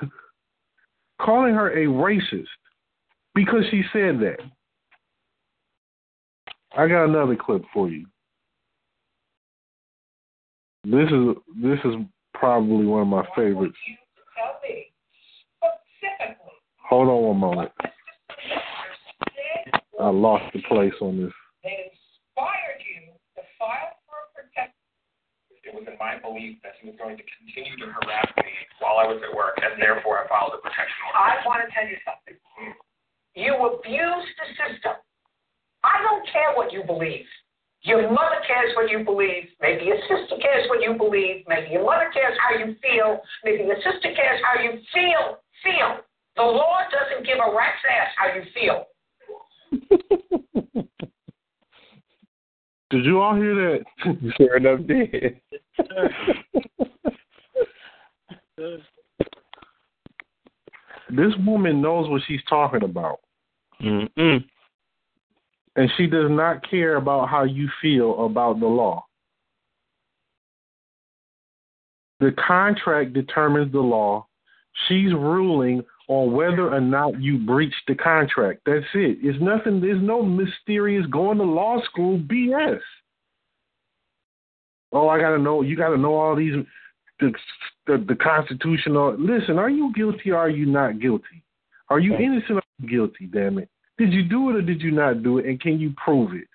calling 1.20 1.54
her 1.54 1.70
a 1.70 1.86
racist 1.86 2.46
because 3.34 3.64
she 3.70 3.82
said 3.92 4.20
that. 4.20 4.38
I 6.76 6.86
got 6.86 7.06
another 7.06 7.36
clip 7.36 7.62
for 7.72 7.88
you. 7.88 8.06
This 10.84 11.08
is 11.10 11.36
this 11.60 11.78
is 11.84 11.94
probably 12.38 12.86
one 12.86 13.02
of 13.02 13.08
my 13.08 13.24
favorites. 13.34 13.76
Hold 16.88 17.08
on 17.08 17.22
one 17.22 17.36
moment. 17.36 17.72
I 20.00 20.08
lost 20.08 20.44
the 20.54 20.62
place 20.70 20.94
on 21.02 21.20
this. 21.20 21.34
They 21.60 21.92
inspired 21.92 22.80
you 22.80 23.12
to 23.36 23.42
file 23.58 23.98
for 24.08 24.24
a 24.24 24.28
protection. 24.32 24.72
It 25.66 25.74
was 25.74 25.84
in 25.84 25.98
my 26.00 26.16
belief 26.16 26.56
that 26.64 26.80
he 26.80 26.88
was 26.88 26.96
going 26.96 27.18
to 27.18 27.26
continue 27.28 27.76
to 27.84 27.92
harass 27.92 28.30
me 28.40 28.48
while 28.80 28.96
I 29.02 29.04
was 29.04 29.20
at 29.20 29.34
work, 29.36 29.60
and 29.60 29.76
therefore 29.76 30.24
I 30.24 30.28
filed 30.32 30.56
a 30.56 30.62
protection 30.64 30.96
order. 31.12 31.18
I 31.18 31.44
want 31.44 31.60
to 31.66 31.68
tell 31.74 31.84
you 31.84 31.98
something. 32.08 32.38
You 33.36 33.52
abuse 33.52 34.28
the 34.40 34.48
system. 34.56 34.96
I 35.84 36.00
don't 36.00 36.24
care 36.32 36.56
what 36.56 36.72
you 36.72 36.86
believe. 36.88 37.28
Your 37.82 38.10
mother 38.10 38.40
cares 38.46 38.74
what 38.74 38.90
you 38.90 39.04
believe. 39.04 39.44
Maybe 39.60 39.84
your 39.86 39.98
sister 40.02 40.36
cares 40.40 40.68
what 40.68 40.82
you 40.82 40.94
believe. 40.94 41.44
Maybe 41.48 41.70
your 41.70 41.84
mother 41.84 42.10
cares 42.12 42.36
how 42.42 42.58
you 42.58 42.74
feel. 42.82 43.20
Maybe 43.44 43.64
your 43.64 43.76
sister 43.76 44.12
cares 44.14 44.40
how 44.44 44.60
you 44.60 44.80
feel. 44.92 45.38
Feel. 45.62 46.00
The 46.36 46.42
law 46.42 46.80
doesn't 46.90 47.26
give 47.26 47.38
a 47.38 47.54
rat's 47.54 47.78
ass 47.88 48.14
how 48.16 48.34
you 48.34 48.42
feel. 48.54 48.86
Did 52.90 53.04
you 53.04 53.20
all 53.20 53.34
hear 53.36 53.54
that? 53.54 53.84
sure 54.38 54.56
enough 54.56 54.80
did. 54.86 55.40
this 61.10 61.32
woman 61.46 61.82
knows 61.82 62.08
what 62.08 62.22
she's 62.26 62.42
talking 62.48 62.82
about. 62.82 63.20
Mm-mm. 63.82 64.44
And 65.78 65.88
she 65.96 66.08
does 66.08 66.28
not 66.28 66.68
care 66.68 66.96
about 66.96 67.28
how 67.28 67.44
you 67.44 67.68
feel 67.80 68.26
about 68.26 68.58
the 68.58 68.66
law. 68.66 69.06
The 72.18 72.32
contract 72.32 73.12
determines 73.12 73.70
the 73.70 73.78
law. 73.78 74.26
She's 74.88 75.12
ruling 75.12 75.84
on 76.08 76.32
whether 76.32 76.74
or 76.74 76.80
not 76.80 77.22
you 77.22 77.38
breached 77.38 77.86
the 77.86 77.94
contract. 77.94 78.62
That's 78.66 78.84
it. 78.92 79.18
It's 79.22 79.40
nothing. 79.40 79.80
There's 79.80 80.02
no 80.02 80.20
mysterious 80.20 81.06
going 81.12 81.38
to 81.38 81.44
law 81.44 81.80
school 81.84 82.18
BS. 82.18 82.80
Oh, 84.90 85.08
I 85.08 85.20
gotta 85.20 85.38
know. 85.38 85.62
You 85.62 85.76
gotta 85.76 85.96
know 85.96 86.16
all 86.16 86.34
these 86.34 86.54
the 87.20 87.32
the, 87.86 88.04
the 88.08 88.16
constitutional. 88.16 89.14
Listen, 89.16 89.60
are 89.60 89.70
you 89.70 89.92
guilty 89.94 90.32
or 90.32 90.38
are 90.38 90.50
you 90.50 90.66
not 90.66 90.98
guilty? 90.98 91.44
Are 91.88 92.00
you 92.00 92.16
innocent 92.16 92.58
or 92.58 92.88
guilty? 92.88 93.26
Damn 93.26 93.58
it! 93.58 93.68
Did 93.98 94.12
you 94.12 94.22
do 94.22 94.50
it 94.50 94.56
or 94.56 94.62
did 94.62 94.80
you 94.80 94.92
not 94.92 95.24
do 95.24 95.38
it? 95.38 95.46
And 95.46 95.60
can 95.60 95.80
you 95.80 95.92
prove 96.02 96.32
it? 96.34 96.48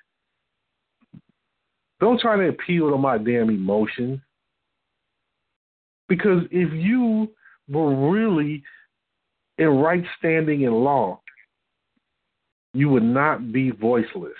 Don't 1.99 2.19
try 2.19 2.37
to 2.37 2.47
appeal 2.47 2.89
to 2.89 2.97
my 2.97 3.17
damn 3.17 3.49
emotions. 3.49 4.19
Because 6.07 6.43
if 6.51 6.71
you 6.73 7.29
were 7.69 8.11
really 8.11 8.63
in 9.57 9.67
right 9.67 10.03
standing 10.17 10.61
in 10.61 10.71
law, 10.71 11.21
you 12.73 12.89
would 12.89 13.03
not 13.03 13.51
be 13.51 13.71
voiceless. 13.71 14.31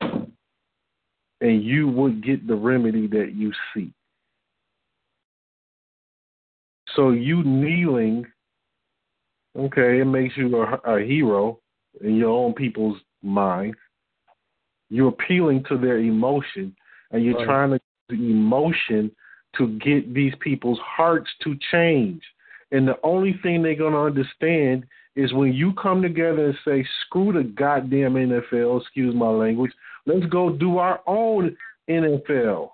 And 0.00 1.62
you 1.62 1.88
would 1.88 2.24
get 2.24 2.46
the 2.46 2.54
remedy 2.54 3.06
that 3.08 3.32
you 3.34 3.52
seek. 3.74 3.92
So 6.96 7.10
you 7.10 7.42
kneeling, 7.44 8.26
okay, 9.58 10.00
it 10.00 10.06
makes 10.06 10.36
you 10.36 10.62
a, 10.62 10.96
a 10.96 11.04
hero 11.04 11.58
in 12.00 12.16
your 12.16 12.30
own 12.30 12.54
people's 12.54 12.98
mind. 13.22 13.74
You're 14.90 15.08
appealing 15.08 15.64
to 15.68 15.78
their 15.78 15.98
emotion, 15.98 16.74
and 17.10 17.24
you're 17.24 17.36
Right. 17.36 17.46
trying 17.46 17.70
to 17.70 17.80
the 18.08 18.30
emotion 18.30 19.10
to 19.54 19.68
get 19.78 20.12
these 20.12 20.34
people's 20.40 20.78
hearts 20.80 21.30
to 21.40 21.56
change. 21.70 22.22
And 22.70 22.86
the 22.86 22.98
only 23.02 23.34
thing 23.42 23.62
they're 23.62 23.74
going 23.74 23.92
to 23.92 23.98
understand 24.00 24.84
is 25.16 25.32
when 25.32 25.52
you 25.52 25.72
come 25.74 26.02
together 26.02 26.46
and 26.46 26.58
say, 26.64 26.86
screw 27.06 27.32
the 27.32 27.44
goddamn 27.44 28.16
NFL, 28.16 28.80
excuse 28.80 29.14
my 29.14 29.28
language, 29.28 29.72
let's 30.06 30.26
go 30.26 30.50
do 30.50 30.78
our 30.78 31.00
own 31.06 31.56
NFL. 31.88 32.70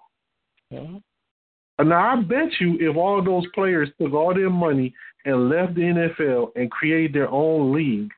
And 1.78 1.88
now 1.88 2.12
I 2.12 2.22
bet 2.22 2.48
you 2.60 2.76
if 2.80 2.96
all 2.96 3.22
those 3.22 3.46
players 3.54 3.88
took 4.00 4.12
all 4.12 4.34
their 4.34 4.50
money 4.50 4.94
and 5.24 5.48
left 5.48 5.74
the 5.74 5.82
NFL 5.82 6.52
and 6.56 6.70
created 6.70 7.12
their 7.12 7.28
own 7.28 7.72
league, 7.72 8.10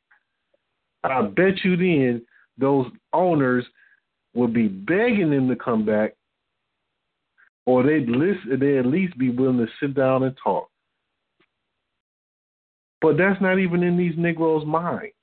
I 1.05 1.23
bet 1.23 1.65
you 1.65 1.77
then 1.77 2.23
those 2.59 2.87
owners 3.13 3.65
would 4.35 4.53
be 4.53 4.69
begging 4.69 5.31
them 5.31 5.49
to 5.49 5.57
come 5.57 5.85
back 5.85 6.15
or 7.67 7.83
they'd 7.83 8.09
listen, 8.09 8.59
they'd 8.59 8.79
at 8.79 8.87
least 8.87 9.17
be 9.19 9.31
willing 9.31 9.59
to 9.59 9.67
sit 9.81 9.95
down 9.95 10.23
and 10.25 10.37
talk. 10.43 10.69
But 13.01 13.17
that's 13.17 13.41
not 13.41 13.59
even 13.59 13.83
in 13.83 13.97
these 13.97 14.15
Negroes' 14.17 14.67
minds. 14.67 15.15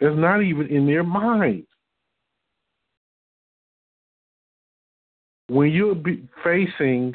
That's 0.00 0.16
not 0.16 0.42
even 0.42 0.66
in 0.68 0.86
their 0.86 1.04
minds. 1.04 1.66
When 5.48 5.70
you're 5.70 5.96
facing 6.42 7.14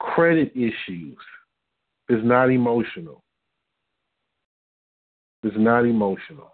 credit 0.00 0.52
issues, 0.54 1.18
it's 2.08 2.24
not 2.24 2.50
emotional. 2.50 3.21
It's 5.42 5.56
not 5.58 5.84
emotional. 5.84 6.52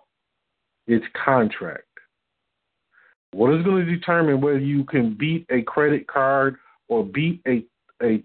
It's 0.86 1.04
contract. 1.24 1.84
What 3.32 3.54
is 3.54 3.64
going 3.64 3.84
to 3.84 3.94
determine 3.94 4.40
whether 4.40 4.58
you 4.58 4.84
can 4.84 5.14
beat 5.14 5.46
a 5.50 5.62
credit 5.62 6.06
card 6.06 6.56
or 6.88 7.04
beat 7.04 7.42
a 7.46 7.64
a 8.02 8.22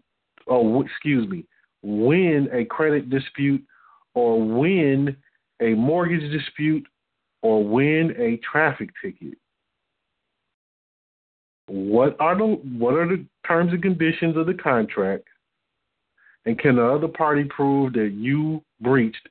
oh 0.47 0.81
excuse 0.81 1.27
me, 1.29 1.45
win 1.81 2.47
a 2.53 2.63
credit 2.65 3.09
dispute 3.09 3.63
or 4.13 4.41
win 4.41 5.15
a 5.61 5.73
mortgage 5.73 6.31
dispute 6.31 6.85
or 7.41 7.63
win 7.63 8.13
a 8.17 8.37
traffic 8.49 8.89
ticket? 9.03 9.37
What 11.67 12.15
are 12.19 12.37
the 12.37 12.45
what 12.77 12.93
are 12.93 13.07
the 13.07 13.25
terms 13.45 13.73
and 13.73 13.81
conditions 13.81 14.37
of 14.37 14.45
the 14.45 14.53
contract? 14.53 15.25
And 16.45 16.57
can 16.59 16.75
the 16.75 16.85
other 16.85 17.07
party 17.07 17.45
prove 17.45 17.93
that 17.93 18.11
you 18.13 18.61
breached 18.81 19.27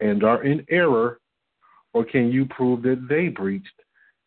and 0.00 0.24
are 0.24 0.42
in 0.44 0.64
error, 0.68 1.20
or 1.92 2.04
can 2.04 2.30
you 2.30 2.46
prove 2.46 2.82
that 2.82 3.06
they 3.08 3.28
breached 3.28 3.68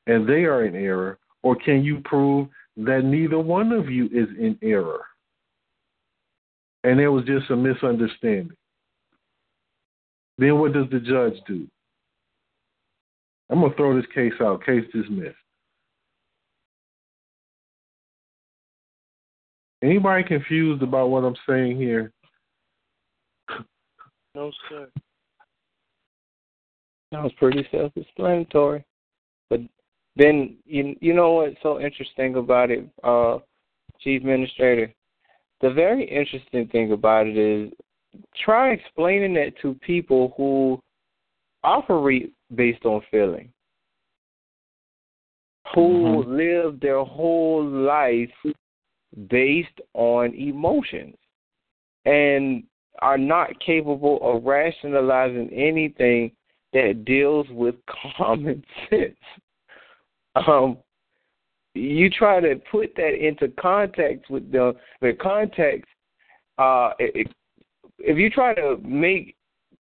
and 0.07 0.27
they 0.27 0.45
are 0.45 0.65
in 0.65 0.75
error, 0.75 1.19
or 1.43 1.55
can 1.55 1.83
you 1.83 2.01
prove 2.05 2.47
that 2.77 3.03
neither 3.03 3.39
one 3.39 3.71
of 3.71 3.89
you 3.89 4.05
is 4.05 4.29
in 4.39 4.57
error? 4.61 5.05
And 6.83 6.99
it 6.99 7.09
was 7.09 7.25
just 7.25 7.49
a 7.49 7.55
misunderstanding. 7.55 8.55
Then 10.37 10.59
what 10.59 10.73
does 10.73 10.85
the 10.91 10.99
judge 10.99 11.33
do? 11.47 11.67
I'm 13.49 13.59
going 13.59 13.71
to 13.71 13.77
throw 13.77 13.95
this 13.95 14.09
case 14.13 14.33
out. 14.41 14.65
Case 14.65 14.85
dismissed. 14.93 15.35
Anybody 19.81 20.23
confused 20.23 20.81
about 20.81 21.09
what 21.09 21.23
I'm 21.23 21.35
saying 21.47 21.77
here? 21.77 22.11
No, 24.35 24.51
sir. 24.69 24.89
That 27.11 27.23
was 27.23 27.31
pretty 27.37 27.65
self-explanatory. 27.71 28.83
But 29.49 29.61
then 30.15 30.57
you 30.65 30.95
you 30.99 31.13
know 31.13 31.33
what's 31.33 31.55
so 31.63 31.79
interesting 31.79 32.35
about 32.35 32.71
it, 32.71 32.85
uh, 33.03 33.39
Chief 33.99 34.21
Administrator? 34.21 34.93
The 35.61 35.71
very 35.71 36.03
interesting 36.05 36.67
thing 36.67 36.91
about 36.91 37.27
it 37.27 37.37
is 37.37 37.71
try 38.43 38.71
explaining 38.71 39.33
that 39.35 39.53
to 39.61 39.73
people 39.75 40.33
who 40.37 40.81
operate 41.63 42.33
based 42.55 42.85
on 42.85 43.01
feeling, 43.09 43.51
who 45.73 46.23
live 46.23 46.79
their 46.79 47.03
whole 47.03 47.65
life 47.65 48.29
based 49.29 49.79
on 49.93 50.33
emotions, 50.35 51.15
and 52.05 52.63
are 52.99 53.17
not 53.17 53.59
capable 53.59 54.19
of 54.21 54.43
rationalizing 54.43 55.49
anything 55.53 56.31
that 56.73 57.05
deals 57.05 57.47
with 57.49 57.75
common 58.17 58.63
sense. 58.89 59.15
Um, 60.35 60.77
you 61.73 62.09
try 62.09 62.39
to 62.39 62.55
put 62.71 62.95
that 62.95 63.13
into 63.13 63.49
context 63.59 64.29
with 64.29 64.51
the 64.51 64.75
the 65.01 65.13
context. 65.13 65.89
Uh, 66.57 66.91
if, 66.99 67.27
you 67.99 68.29
try 68.31 68.53
to 68.55 68.77
make 68.83 69.35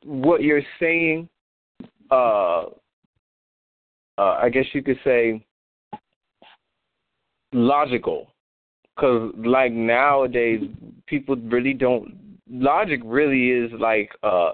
what 0.04 0.42
you're 0.42 0.62
saying, 0.78 1.26
uh, 2.10 2.64
uh, 2.64 2.66
I 4.18 4.50
guess 4.50 4.66
you 4.74 4.82
could 4.82 4.98
say 5.02 5.44
logical, 7.52 8.34
because 8.94 9.32
like 9.38 9.72
nowadays 9.72 10.60
people 11.06 11.36
really 11.36 11.74
don't. 11.74 12.14
Logic 12.48 13.00
really 13.04 13.50
is 13.50 13.72
like 13.80 14.10
uh, 14.22 14.52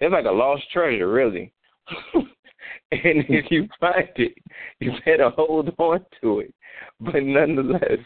it's 0.00 0.12
like 0.12 0.26
a 0.26 0.30
lost 0.30 0.64
treasure, 0.72 1.10
really. 1.10 1.52
and 2.14 3.24
if 3.28 3.50
you 3.50 3.68
find 3.80 4.08
it, 4.16 4.34
you 4.80 4.92
better 5.04 5.30
hold 5.30 5.74
on 5.78 6.04
to 6.20 6.40
it. 6.40 6.54
But 7.00 7.22
nonetheless, 7.22 7.98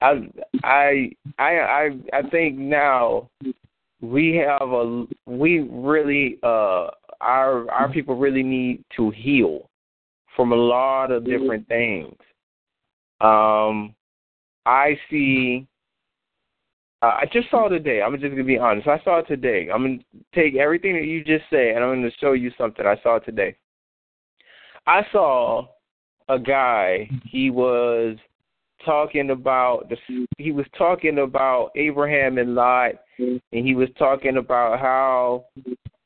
I 0.00 0.30
I 0.64 1.10
I 1.38 1.90
I 2.12 2.22
think 2.30 2.58
now 2.58 3.28
we 4.00 4.36
have 4.36 4.70
a 4.70 5.06
we 5.26 5.60
really 5.60 6.38
uh 6.42 6.88
our 7.20 7.70
our 7.70 7.92
people 7.92 8.16
really 8.16 8.42
need 8.42 8.84
to 8.96 9.10
heal 9.10 9.68
from 10.36 10.52
a 10.52 10.56
lot 10.56 11.10
of 11.10 11.24
different 11.26 11.68
things. 11.68 12.14
Um 13.20 13.94
I 14.66 14.98
see 15.10 15.66
uh, 17.02 17.06
I 17.06 17.24
just 17.32 17.50
saw 17.50 17.68
today. 17.68 18.02
I'm 18.02 18.18
just 18.18 18.30
gonna 18.30 18.44
be 18.44 18.58
honest. 18.58 18.88
I 18.88 19.00
saw 19.04 19.18
it 19.18 19.28
today. 19.28 19.68
I'm 19.72 19.82
gonna 19.82 19.98
take 20.34 20.56
everything 20.56 20.94
that 20.94 21.04
you 21.04 21.24
just 21.24 21.44
said, 21.50 21.76
and 21.76 21.84
I'm 21.84 21.94
gonna 21.94 22.10
show 22.20 22.32
you 22.32 22.50
something 22.58 22.86
I 22.86 23.00
saw 23.02 23.18
today. 23.18 23.56
I 24.86 25.06
saw 25.12 25.66
a 26.28 26.38
guy. 26.38 27.08
He 27.24 27.50
was 27.50 28.16
talking 28.84 29.30
about 29.30 29.88
the. 29.88 30.26
He 30.38 30.52
was 30.52 30.66
talking 30.76 31.18
about 31.18 31.70
Abraham 31.74 32.38
and 32.38 32.54
Lot, 32.54 32.92
and 33.18 33.40
he 33.50 33.74
was 33.74 33.88
talking 33.98 34.36
about 34.36 34.78
how 34.78 35.46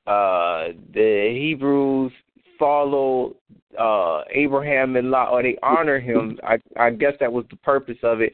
uh 0.06 0.74
the 0.92 1.30
Hebrews 1.32 2.12
follow 2.58 3.34
uh 3.78 4.22
Abraham 4.30 4.96
and 4.96 5.10
Lot 5.10 5.30
or 5.32 5.42
they 5.42 5.56
honor 5.62 5.98
him. 5.98 6.38
I 6.42 6.58
I 6.78 6.90
guess 6.90 7.14
that 7.20 7.32
was 7.32 7.46
the 7.50 7.56
purpose 7.56 7.98
of 8.02 8.20
it. 8.20 8.32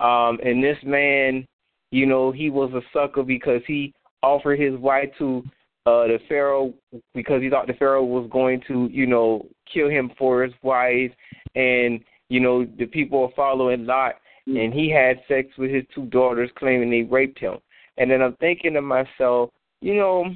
Um 0.00 0.38
and 0.44 0.62
this 0.62 0.78
man, 0.84 1.46
you 1.92 2.06
know, 2.06 2.32
he 2.32 2.50
was 2.50 2.72
a 2.72 2.80
sucker 2.92 3.22
because 3.22 3.60
he 3.66 3.94
offered 4.22 4.58
his 4.58 4.74
wife 4.80 5.10
to 5.18 5.44
uh 5.86 6.06
the 6.06 6.18
Pharaoh 6.28 6.72
because 7.14 7.42
he 7.42 7.50
thought 7.50 7.66
the 7.66 7.74
Pharaoh 7.74 8.04
was 8.04 8.28
going 8.32 8.60
to, 8.66 8.88
you 8.90 9.06
know, 9.06 9.46
kill 9.72 9.88
him 9.88 10.10
for 10.18 10.42
his 10.42 10.54
wife 10.62 11.12
and 11.54 12.00
you 12.28 12.40
know, 12.40 12.64
the 12.78 12.86
people 12.86 13.22
are 13.22 13.36
following 13.36 13.86
Lot 13.86 14.14
and 14.46 14.72
he 14.72 14.90
had 14.90 15.20
sex 15.28 15.48
with 15.58 15.70
his 15.70 15.84
two 15.94 16.06
daughters 16.06 16.50
claiming 16.58 16.90
they 16.90 17.02
raped 17.02 17.38
him. 17.38 17.58
And 17.98 18.10
then 18.10 18.22
I'm 18.22 18.36
thinking 18.36 18.72
to 18.74 18.82
myself, 18.82 19.50
you 19.80 19.94
know, 19.94 20.34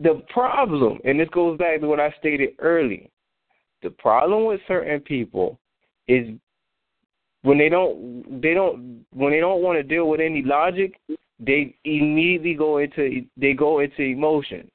the 0.00 0.22
problem, 0.30 0.98
and 1.04 1.20
this 1.20 1.28
goes 1.30 1.58
back 1.58 1.80
to 1.80 1.86
what 1.86 2.00
I 2.00 2.14
stated 2.18 2.50
earlier, 2.60 3.06
the 3.82 3.90
problem 3.90 4.46
with 4.46 4.60
certain 4.66 5.00
people 5.00 5.58
is 6.06 6.28
when 7.42 7.58
they 7.58 7.68
don't 7.68 8.40
they 8.42 8.54
don't 8.54 9.04
when 9.12 9.32
they 9.32 9.40
don't 9.40 9.62
want 9.62 9.78
to 9.78 9.82
deal 9.82 10.08
with 10.08 10.20
any 10.20 10.42
logic, 10.42 11.00
they 11.38 11.74
immediately 11.84 12.54
go 12.54 12.78
into 12.78 13.24
they 13.36 13.52
go 13.52 13.80
into 13.80 14.02
emotion. 14.02 14.70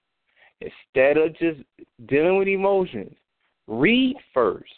Instead 0.61 1.18
of 1.18 1.38
just 1.38 1.60
dealing 2.07 2.38
with 2.38 2.48
emotions, 2.48 3.14
read 3.68 4.15
first. 4.34 4.72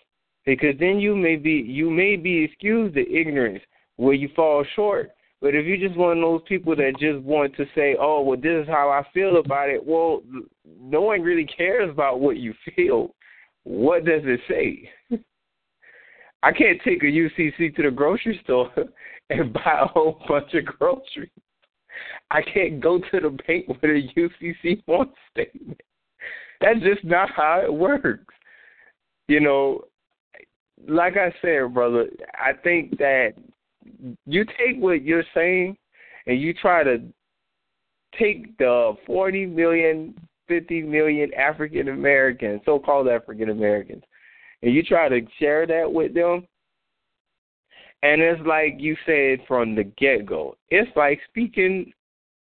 Because 0.45 0.76
then 0.80 0.99
you 0.99 1.16
may 1.16 1.36
be 1.36 1.52
you 1.52 1.90
may 1.90 2.16
be 2.16 2.44
excused 2.44 2.95
the 2.95 3.07
ignorance 3.12 3.62
where 3.98 4.14
you 4.14 4.30
fall 4.36 4.64
short 4.76 5.12
but 5.45 5.53
if 5.53 5.66
you're 5.66 5.78
just 5.78 5.95
one 5.95 6.18
of 6.18 6.22
those 6.22 6.41
people 6.48 6.76
that 6.76 6.98
just 6.99 7.22
want 7.24 7.56
to 7.57 7.68
say, 7.76 7.95
"Oh, 7.99 8.22
well, 8.22 8.36
this 8.36 8.64
is 8.64 8.68
how 8.68 8.90
I 8.90 9.03
feel 9.14 9.38
about 9.38 9.70
it," 9.70 9.86
well, 9.86 10.24
no 10.80 11.02
one 11.02 11.22
really 11.22 11.45
cares 11.45 11.90
about 11.90 12.20
what 12.20 12.38
you 12.38 12.53
feel. 12.76 13.14
What 13.64 14.06
does 14.06 14.24
it 14.26 14.40
say? 14.48 14.90
I 16.45 16.51
can't 16.51 16.80
take 16.84 17.01
a 17.01 17.07
UCC 17.07 17.76
to 17.76 17.81
the 17.81 17.91
grocery 17.91 18.39
store 18.43 18.72
and 19.31 19.51
buy 19.51 19.80
a 19.81 19.88
whole 19.88 20.22
bunch 20.27 20.53
of 20.53 20.65
groceries. 20.65 21.31
I 22.30 22.43
can't 22.43 22.80
go 22.80 22.99
to 22.99 23.19
the 23.19 23.35
bank 23.47 23.67
with 23.67 23.81
a 23.84 24.07
UCC 24.15 24.84
one 24.85 25.11
statement. 25.31 25.81
That's 26.61 26.80
just 26.81 27.03
not 27.03 27.31
how 27.31 27.61
it 27.63 27.73
works. 27.73 28.34
You 29.27 29.39
know, 29.39 29.81
like 30.88 31.17
I 31.17 31.34
said, 31.41 31.73
brother, 31.73 32.05
I 32.35 32.53
think 32.63 32.97
that 32.99 33.34
you 34.27 34.45
take 34.45 34.77
what 34.77 35.03
you're 35.03 35.23
saying 35.34 35.76
and 36.27 36.39
you 36.39 36.53
try 36.53 36.84
to 36.84 37.01
take 38.19 38.55
the 38.59 38.93
40 39.07 39.47
million, 39.47 40.13
50 40.47 40.84
million 40.84 41.34
African 41.34 41.89
Americans, 41.89 42.61
so 42.65 42.77
called 42.77 43.07
African 43.07 43.49
Americans, 43.49 44.03
and 44.65 44.73
you 44.73 44.81
try 44.81 45.07
to 45.07 45.21
share 45.39 45.67
that 45.67 45.93
with 45.93 46.15
them. 46.15 46.47
And 48.01 48.19
it's 48.19 48.41
like 48.45 48.75
you 48.79 48.97
said 49.05 49.45
from 49.47 49.75
the 49.75 49.83
get 49.83 50.25
go. 50.25 50.57
It's 50.69 50.89
like 50.95 51.19
speaking 51.29 51.93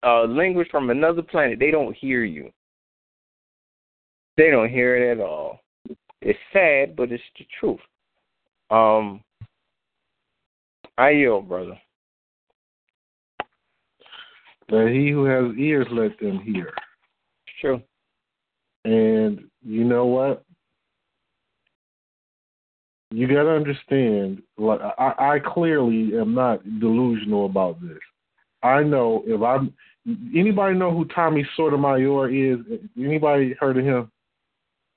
a 0.02 0.24
language 0.28 0.66
from 0.68 0.90
another 0.90 1.22
planet. 1.22 1.60
They 1.60 1.70
don't 1.70 1.96
hear 1.96 2.24
you. 2.24 2.50
They 4.36 4.50
don't 4.50 4.68
hear 4.68 4.96
it 4.96 5.16
at 5.16 5.24
all. 5.24 5.60
It's 6.20 6.38
sad, 6.52 6.96
but 6.96 7.12
it's 7.12 7.22
the 7.38 7.46
truth. 7.60 7.80
Um, 8.70 9.22
I 10.96 11.10
yield, 11.10 11.48
brother. 11.48 11.78
That 14.70 14.90
he 14.92 15.10
who 15.10 15.24
has 15.24 15.56
ears, 15.56 15.86
let 15.92 16.18
them 16.18 16.40
hear. 16.40 16.72
True. 17.60 17.80
And 18.84 19.44
you 19.64 19.84
know 19.84 20.06
what? 20.06 20.44
You 23.10 23.26
got 23.26 23.44
to 23.44 23.50
understand. 23.50 24.42
Like 24.56 24.80
I, 24.98 25.12
I 25.18 25.38
clearly 25.38 26.12
am 26.18 26.34
not 26.34 26.62
delusional 26.80 27.46
about 27.46 27.80
this. 27.80 27.98
I 28.62 28.82
know 28.82 29.22
if 29.26 29.42
I'm. 29.42 29.72
Anybody 30.34 30.74
know 30.74 30.90
who 30.90 31.04
Tommy 31.06 31.46
Sotomayor 31.56 32.30
is? 32.30 32.58
Anybody 32.98 33.54
heard 33.60 33.76
of 33.76 33.84
him? 33.84 34.10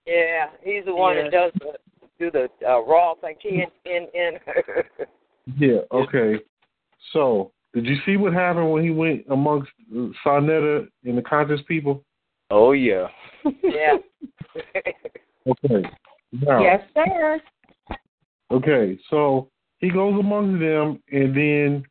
Yeah, 0.06 0.48
he's 0.64 0.86
the 0.86 0.96
one 0.96 1.16
Yeah. 1.16 1.24
that 1.24 1.32
does 1.32 1.52
the, 1.60 1.74
do 2.20 2.32
the 2.32 2.50
uh, 2.68 2.82
raw 2.84 3.14
thing. 3.16 3.36
He 3.40 3.50
in 3.50 3.68
in. 3.86 4.08
in 4.14 4.40
Yeah. 5.58 5.80
Okay. 5.92 6.36
So, 7.14 7.52
did 7.74 7.86
you 7.86 7.96
see 8.06 8.16
what 8.16 8.34
happened 8.34 8.72
when 8.72 8.84
he 8.84 8.92
went 8.92 9.26
amongst 9.30 9.72
Sa 10.24 10.40
Neter 10.40 10.88
and 11.04 11.18
the 11.18 11.22
conscious 11.22 11.62
people? 11.68 12.04
Oh 12.50 12.74
yeah. 12.74 13.08
yeah. 13.64 13.98
Okay. 15.48 15.84
Now, 16.32 16.62
Yes, 16.62 16.82
sir. 16.94 17.42
Okay, 18.52 18.99
so 19.10 19.49
he 19.80 19.90
goes 19.90 20.19
among 20.19 20.60
them, 20.60 21.02
and 21.11 21.36
then, 21.36 21.86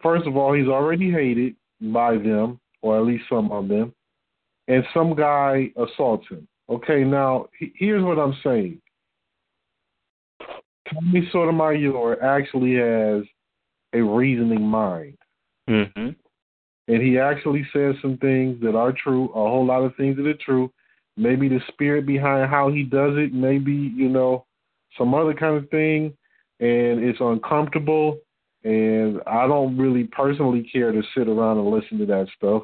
first 0.00 0.26
of 0.26 0.36
all, 0.36 0.52
he's 0.52 0.68
already 0.68 1.10
hated 1.10 1.56
by 1.80 2.16
them, 2.16 2.60
or 2.80 2.96
at 2.96 3.04
least 3.04 3.24
some 3.28 3.50
of 3.50 3.68
them, 3.68 3.92
and 4.68 4.84
some 4.94 5.14
guy 5.14 5.72
assaults 5.76 6.28
him. 6.28 6.46
Okay, 6.68 7.04
now, 7.04 7.48
he- 7.58 7.72
here's 7.74 8.04
what 8.04 8.18
I'm 8.18 8.34
saying. 8.44 8.80
Tommy 10.88 11.28
Sotomayor 11.32 12.22
actually 12.22 12.74
has 12.76 13.24
a 13.92 14.00
reasoning 14.00 14.62
mind, 14.62 15.18
Mm-hmm. 15.68 16.10
and 16.86 17.02
he 17.02 17.18
actually 17.18 17.66
says 17.72 17.96
some 18.00 18.16
things 18.18 18.60
that 18.62 18.76
are 18.76 18.92
true, 18.92 19.24
a 19.30 19.32
whole 19.32 19.66
lot 19.66 19.82
of 19.82 19.96
things 19.96 20.16
that 20.16 20.26
are 20.26 20.34
true. 20.34 20.72
Maybe 21.16 21.48
the 21.48 21.60
spirit 21.68 22.06
behind 22.06 22.48
how 22.48 22.70
he 22.70 22.84
does 22.84 23.16
it, 23.16 23.34
maybe, 23.34 23.72
you 23.72 24.08
know, 24.08 24.45
some 24.98 25.14
other 25.14 25.34
kind 25.34 25.56
of 25.56 25.68
thing, 25.70 26.16
and 26.60 27.04
it's 27.04 27.20
uncomfortable. 27.20 28.18
And 28.64 29.20
I 29.26 29.46
don't 29.46 29.76
really 29.76 30.04
personally 30.04 30.68
care 30.72 30.90
to 30.90 31.02
sit 31.16 31.28
around 31.28 31.58
and 31.58 31.70
listen 31.70 31.98
to 31.98 32.06
that 32.06 32.26
stuff. 32.36 32.62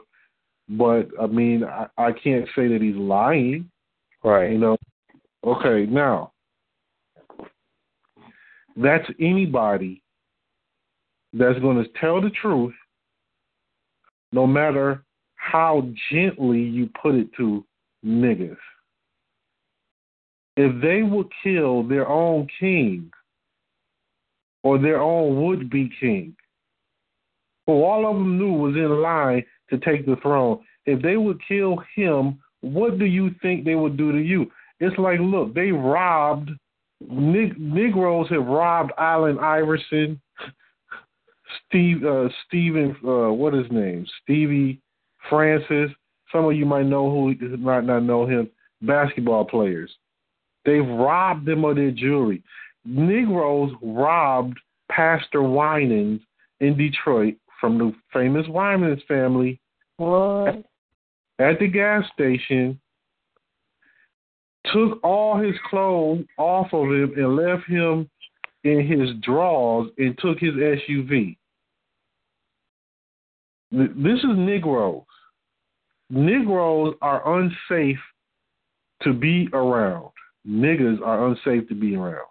But 0.68 1.08
I 1.20 1.26
mean, 1.26 1.64
I, 1.64 1.86
I 1.96 2.12
can't 2.12 2.46
say 2.56 2.68
that 2.68 2.80
he's 2.80 2.96
lying. 2.96 3.70
Right. 4.24 4.52
You 4.52 4.58
know. 4.58 4.76
Okay, 5.44 5.86
now 5.90 6.32
that's 8.76 9.08
anybody 9.20 10.02
that's 11.32 11.58
going 11.60 11.82
to 11.82 11.90
tell 12.00 12.20
the 12.20 12.30
truth, 12.30 12.74
no 14.32 14.46
matter 14.46 15.04
how 15.36 15.88
gently 16.10 16.60
you 16.60 16.88
put 17.00 17.14
it 17.14 17.28
to 17.36 17.64
niggas. 18.04 18.56
If 20.56 20.82
they 20.82 21.02
would 21.02 21.28
kill 21.42 21.82
their 21.82 22.08
own 22.08 22.46
king 22.60 23.10
or 24.62 24.78
their 24.78 25.00
own 25.00 25.42
would 25.44 25.70
be 25.70 25.90
king, 25.98 26.36
who 27.66 27.82
all 27.82 28.08
of 28.08 28.16
them 28.16 28.38
knew 28.38 28.52
was 28.52 28.74
in 28.74 29.00
line 29.00 29.44
to 29.70 29.78
take 29.78 30.04
the 30.04 30.16
throne, 30.16 30.60
if 30.84 31.00
they 31.00 31.16
would 31.16 31.40
kill 31.46 31.82
him, 31.94 32.38
what 32.60 32.98
do 32.98 33.04
you 33.04 33.30
think 33.40 33.64
they 33.64 33.74
would 33.74 33.96
do 33.96 34.12
to 34.12 34.18
you? 34.18 34.50
It's 34.80 34.96
like, 34.98 35.20
look, 35.20 35.54
they 35.54 35.70
robbed, 35.70 36.50
Nig- 37.00 37.58
Negroes 37.58 38.28
have 38.30 38.46
robbed 38.46 38.92
Allen 38.98 39.38
Iverson, 39.38 40.20
Steve, 41.66 42.04
uh, 42.04 42.28
Steven, 42.46 42.96
uh, 43.04 43.32
what 43.32 43.54
is 43.54 43.64
his 43.64 43.72
name? 43.72 44.06
Stevie 44.22 44.80
Francis. 45.28 45.90
Some 46.30 46.44
of 46.46 46.54
you 46.54 46.64
might 46.64 46.86
know 46.86 47.10
who 47.10 47.34
might 47.58 47.84
not 47.84 48.00
know 48.00 48.26
him. 48.26 48.48
Basketball 48.80 49.44
players. 49.44 49.90
They've 50.64 50.86
robbed 50.86 51.46
them 51.46 51.64
of 51.64 51.76
their 51.76 51.90
jewelry. 51.90 52.42
Negroes 52.84 53.72
robbed 53.82 54.58
Pastor 54.90 55.42
Winans 55.42 56.20
in 56.60 56.76
Detroit 56.76 57.34
from 57.60 57.78
the 57.78 57.92
famous 58.12 58.46
Winans 58.48 59.02
family 59.06 59.60
What? 59.96 60.64
at 61.38 61.58
the 61.58 61.68
gas 61.68 62.04
station, 62.12 62.80
took 64.72 65.00
all 65.02 65.36
his 65.38 65.54
clothes 65.68 66.24
off 66.38 66.72
of 66.72 66.86
him 66.88 67.12
and 67.16 67.36
left 67.36 67.66
him 67.66 68.08
in 68.64 68.86
his 68.86 69.10
drawers 69.22 69.90
and 69.98 70.16
took 70.18 70.38
his 70.38 70.54
SUV. 70.54 71.36
This 73.72 74.18
is 74.18 74.36
Negroes. 74.36 75.02
Negroes 76.10 76.94
are 77.00 77.38
unsafe 77.38 77.98
to 79.02 79.12
be 79.12 79.48
around. 79.52 80.10
Niggas 80.48 81.00
are 81.02 81.28
unsafe 81.28 81.68
to 81.68 81.74
be 81.74 81.94
around. 81.94 82.26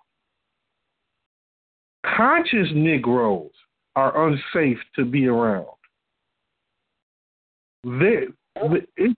Conscious 2.05 2.67
Negroes 2.73 3.51
are 3.95 4.27
unsafe 4.27 4.77
to 4.95 5.05
be 5.05 5.27
around. 5.27 5.65
They, 7.83 8.27
it, 8.55 8.87
it, 8.97 9.15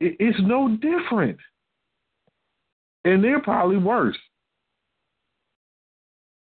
it's 0.00 0.38
no 0.42 0.76
different. 0.76 1.38
And 3.04 3.22
they're 3.22 3.40
probably 3.40 3.78
worse. 3.78 4.18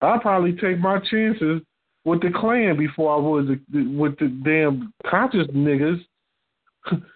I'll 0.01 0.19
probably 0.19 0.53
take 0.53 0.79
my 0.79 0.99
chances 0.99 1.61
with 2.03 2.21
the 2.21 2.31
Klan 2.33 2.77
before 2.77 3.15
I 3.15 3.19
would 3.19 3.47
with 3.97 4.17
the 4.19 4.27
damn 4.43 4.93
conscious 5.09 5.47
niggas. 5.47 6.03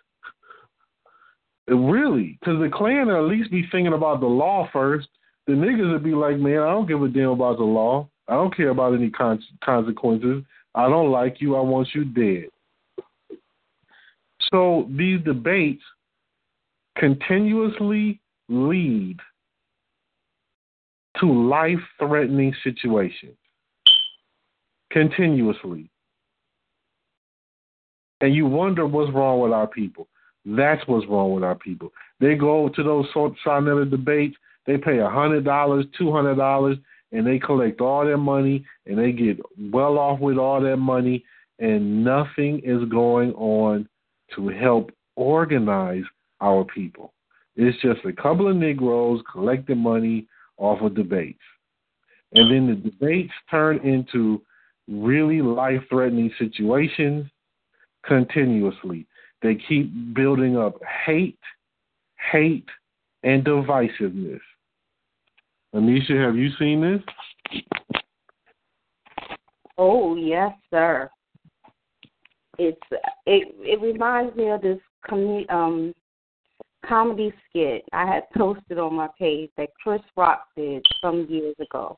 Really, 1.69 2.37
because 2.39 2.59
the 2.59 2.69
Klan 2.73 3.07
will 3.07 3.17
at 3.17 3.29
least 3.29 3.51
be 3.51 3.63
thinking 3.71 3.93
about 3.93 4.21
the 4.21 4.27
law 4.27 4.67
first. 4.73 5.07
The 5.45 5.53
niggas 5.53 5.91
would 5.91 6.03
be 6.03 6.13
like, 6.13 6.37
man, 6.37 6.59
I 6.59 6.71
don't 6.71 6.87
give 6.87 7.01
a 7.01 7.07
damn 7.07 7.29
about 7.29 7.57
the 7.57 7.63
law. 7.63 8.07
I 8.27 8.33
don't 8.33 8.55
care 8.55 8.69
about 8.69 8.93
any 8.93 9.09
con- 9.09 9.43
consequences. 9.63 10.43
I 10.73 10.87
don't 10.87 11.11
like 11.11 11.41
you. 11.41 11.55
I 11.55 11.61
want 11.61 11.89
you 11.93 12.05
dead. 12.05 12.49
So 14.51 14.87
these 14.95 15.21
debates 15.23 15.83
continuously 16.97 18.19
lead 18.47 19.17
to 21.19 21.25
life 21.25 21.79
threatening 21.99 22.53
situations. 22.63 23.37
Continuously. 24.91 25.89
And 28.21 28.33
you 28.33 28.45
wonder 28.47 28.85
what's 28.85 29.13
wrong 29.13 29.39
with 29.39 29.51
our 29.51 29.67
people. 29.67 30.07
That's 30.45 30.81
what's 30.87 31.07
wrong 31.07 31.33
with 31.33 31.43
our 31.43 31.55
people. 31.55 31.91
They 32.19 32.35
go 32.35 32.69
to 32.69 32.83
those 32.83 33.05
Sa 33.13 33.59
Neter 33.59 33.85
debates, 33.85 34.35
they 34.65 34.77
pay 34.77 34.99
a 34.99 35.09
hundred 35.09 35.45
dollars, 35.45 35.85
two 35.97 36.11
hundred 36.11 36.35
dollars, 36.35 36.77
and 37.11 37.25
they 37.25 37.39
collect 37.39 37.81
all 37.81 38.05
their 38.05 38.17
money 38.17 38.65
and 38.85 38.97
they 38.97 39.11
get 39.11 39.39
well 39.71 39.97
off 39.97 40.19
with 40.19 40.37
all 40.37 40.61
their 40.61 40.77
money 40.77 41.23
and 41.59 42.03
nothing 42.03 42.61
is 42.63 42.87
going 42.89 43.33
on 43.33 43.87
to 44.35 44.47
help 44.49 44.91
organize 45.15 46.03
our 46.39 46.63
people. 46.63 47.13
It's 47.55 47.79
just 47.81 48.05
a 48.05 48.13
couple 48.13 48.47
of 48.47 48.55
Negroes 48.55 49.21
collecting 49.31 49.79
money 49.79 50.27
off 50.57 50.81
of 50.81 50.95
debates. 50.95 51.39
And 52.33 52.51
then 52.51 52.67
the 52.67 52.89
debates 52.89 53.33
turn 53.49 53.79
into 53.79 54.41
really 54.87 55.41
life 55.41 55.81
threatening 55.89 56.31
situations 56.37 57.25
continuously. 58.05 59.05
They 59.41 59.55
keep 59.55 60.13
building 60.13 60.57
up 60.57 60.75
hate, 61.05 61.39
hate, 62.31 62.67
and 63.23 63.43
divisiveness. 63.43 64.39
Anisha, 65.73 66.25
have 66.25 66.35
you 66.35 66.49
seen 66.57 66.81
this? 66.81 67.61
Oh 69.77 70.15
yes, 70.15 70.51
sir. 70.69 71.09
It's 72.57 72.81
it. 73.25 73.55
It 73.59 73.81
reminds 73.81 74.35
me 74.35 74.49
of 74.49 74.61
this 74.61 74.79
com- 75.07 75.45
um, 75.49 75.93
comedy 76.85 77.31
skit 77.49 77.85
I 77.93 78.05
had 78.05 78.23
posted 78.35 78.77
on 78.77 78.95
my 78.95 79.07
page 79.17 79.51
that 79.57 79.69
Chris 79.81 80.01
Rock 80.17 80.47
did 80.57 80.83
some 81.01 81.27
years 81.29 81.55
ago, 81.61 81.97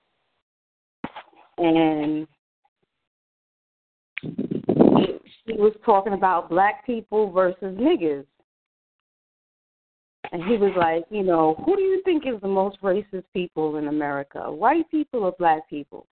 and 1.58 2.28
he 5.56 5.62
was 5.62 5.74
talking 5.86 6.14
about 6.14 6.50
black 6.50 6.86
people 6.86 7.32
versus 7.32 7.78
niggas. 7.78 8.26
And 10.32 10.44
he 10.44 10.56
was 10.58 10.72
like, 10.78 11.04
you 11.10 11.24
know, 11.24 11.62
who 11.66 11.76
do 11.76 11.82
you 11.82 12.02
think 12.04 12.26
is 12.26 12.40
the 12.42 12.48
most 12.48 12.82
racist 12.82 13.24
people 13.34 13.78
in 13.78 13.88
America? 13.88 14.52
White 14.52 14.90
people 14.90 15.24
or 15.24 15.34
black 15.38 15.70
people? 15.70 16.08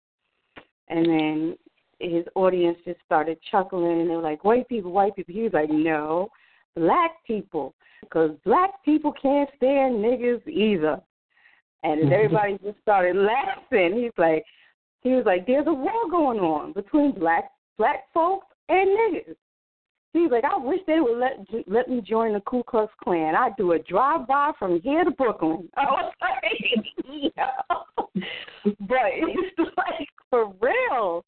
And 0.88 1.06
then 1.06 1.58
his 2.00 2.26
audience 2.36 2.78
just 2.86 3.00
started 3.06 3.38
chuckling 3.52 4.02
and 4.02 4.10
they 4.10 4.16
were 4.16 4.22
like, 4.22 4.44
white 4.44 4.68
people, 4.70 4.92
white 4.92 5.16
people. 5.16 5.34
He 5.34 5.42
was 5.42 5.54
like, 5.54 5.70
no, 5.70 6.30
black 6.76 7.12
people. 7.26 7.76
Because 8.02 8.32
black 8.46 8.84
people 8.84 9.12
can't 9.22 9.50
stand 9.58 9.96
niggas 9.96 10.48
either. 10.48 11.00
And 11.84 12.12
everybody 12.14 12.58
just 12.64 12.80
started 12.82 13.16
laughing. 13.16 14.02
He's 14.02 14.18
like, 14.18 14.44
he 15.02 15.10
was 15.10 15.26
like, 15.26 15.46
there's 15.46 15.68
a 15.68 15.74
war 15.74 16.10
going 16.10 16.40
on 16.40 16.74
between 16.74 17.12
black 17.12 17.52
black 17.78 18.06
folks 18.14 18.47
and 18.70 18.90
niggas. 18.90 19.36
He's 20.14 20.32
like, 20.32 20.46
I 20.46 20.58
wish 20.58 20.80
they 20.88 21.00
would 21.00 21.18
let 21.20 21.46
let 21.68 21.90
me 21.90 22.02
join 22.02 22.34
the 22.34 22.40
Ku 22.42 22.64
Klux 22.64 22.92
Klan. 23.04 23.36
I'd 23.36 23.56
do 23.58 23.74
a 23.74 23.80
drive 23.80 24.28
by 24.28 24.52
from 24.58 24.82
here 24.82 25.04
to 25.04 25.12
Brooklyn. 25.12 25.70
I 25.76 25.84
was 25.84 26.14
like, 26.22 27.24
yeah. 27.34 27.52
but 28.80 29.08
it's 29.14 29.60
like 29.78 30.10
for 30.30 30.54
real. 30.62 31.24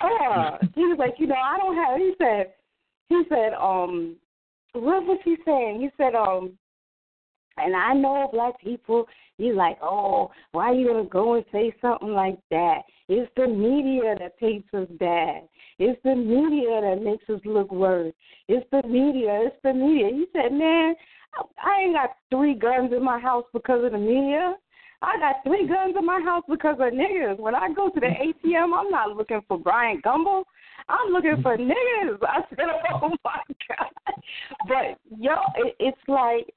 Uh, 0.00 0.56
he 0.74 0.82
was 0.82 0.96
like, 0.98 1.14
you 1.18 1.26
know, 1.26 1.34
I 1.34 1.58
don't 1.58 1.76
have. 1.76 1.98
He 1.98 2.14
said, 2.18 2.52
he 3.08 3.22
said, 3.28 3.52
um, 3.54 4.16
what 4.72 5.04
was 5.04 5.18
he 5.24 5.36
saying? 5.44 5.80
He 5.80 5.90
said, 5.96 6.14
um, 6.14 6.52
and 7.56 7.74
I 7.76 7.92
know 7.94 8.28
black 8.32 8.60
people, 8.60 9.06
you 9.38 9.54
like, 9.54 9.78
oh, 9.82 10.30
why 10.52 10.70
are 10.70 10.74
you 10.74 10.88
gonna 10.88 11.04
go 11.04 11.34
and 11.34 11.44
say 11.52 11.74
something 11.80 12.12
like 12.12 12.38
that? 12.50 12.82
It's 13.08 13.30
the 13.36 13.48
media 13.48 14.14
that 14.18 14.38
paints 14.38 14.68
us 14.74 14.86
bad. 14.98 15.48
It's 15.78 16.00
the 16.04 16.14
media 16.14 16.80
that 16.82 17.02
makes 17.02 17.28
us 17.28 17.40
look 17.44 17.72
worse. 17.72 18.12
It's 18.48 18.66
the 18.70 18.86
media. 18.86 19.46
It's 19.46 19.56
the 19.62 19.72
media. 19.72 20.08
He 20.12 20.26
said, 20.32 20.52
man, 20.52 20.94
I 21.64 21.80
ain't 21.82 21.94
got 21.94 22.10
three 22.30 22.54
guns 22.54 22.92
in 22.92 23.02
my 23.02 23.18
house 23.18 23.44
because 23.52 23.84
of 23.84 23.92
the 23.92 23.98
media. 23.98 24.54
I 25.02 25.18
got 25.18 25.36
three 25.44 25.66
guns 25.66 25.94
in 25.98 26.04
my 26.04 26.20
house 26.20 26.44
because 26.48 26.74
of 26.74 26.92
niggas. 26.92 27.38
When 27.38 27.54
I 27.54 27.72
go 27.72 27.88
to 27.88 28.00
the 28.00 28.06
ATM, 28.06 28.78
I'm 28.78 28.90
not 28.90 29.16
looking 29.16 29.40
for 29.48 29.58
Bryant 29.58 30.04
Gumbel. 30.04 30.44
I'm 30.88 31.12
looking 31.12 31.40
for 31.42 31.56
niggas. 31.56 32.18
I 32.22 32.40
said, 32.50 32.66
oh 33.02 33.10
my 33.24 33.40
god. 33.68 34.14
But 34.68 34.98
yo, 35.18 35.34
it, 35.56 35.74
it's 35.78 35.98
like 36.08 36.52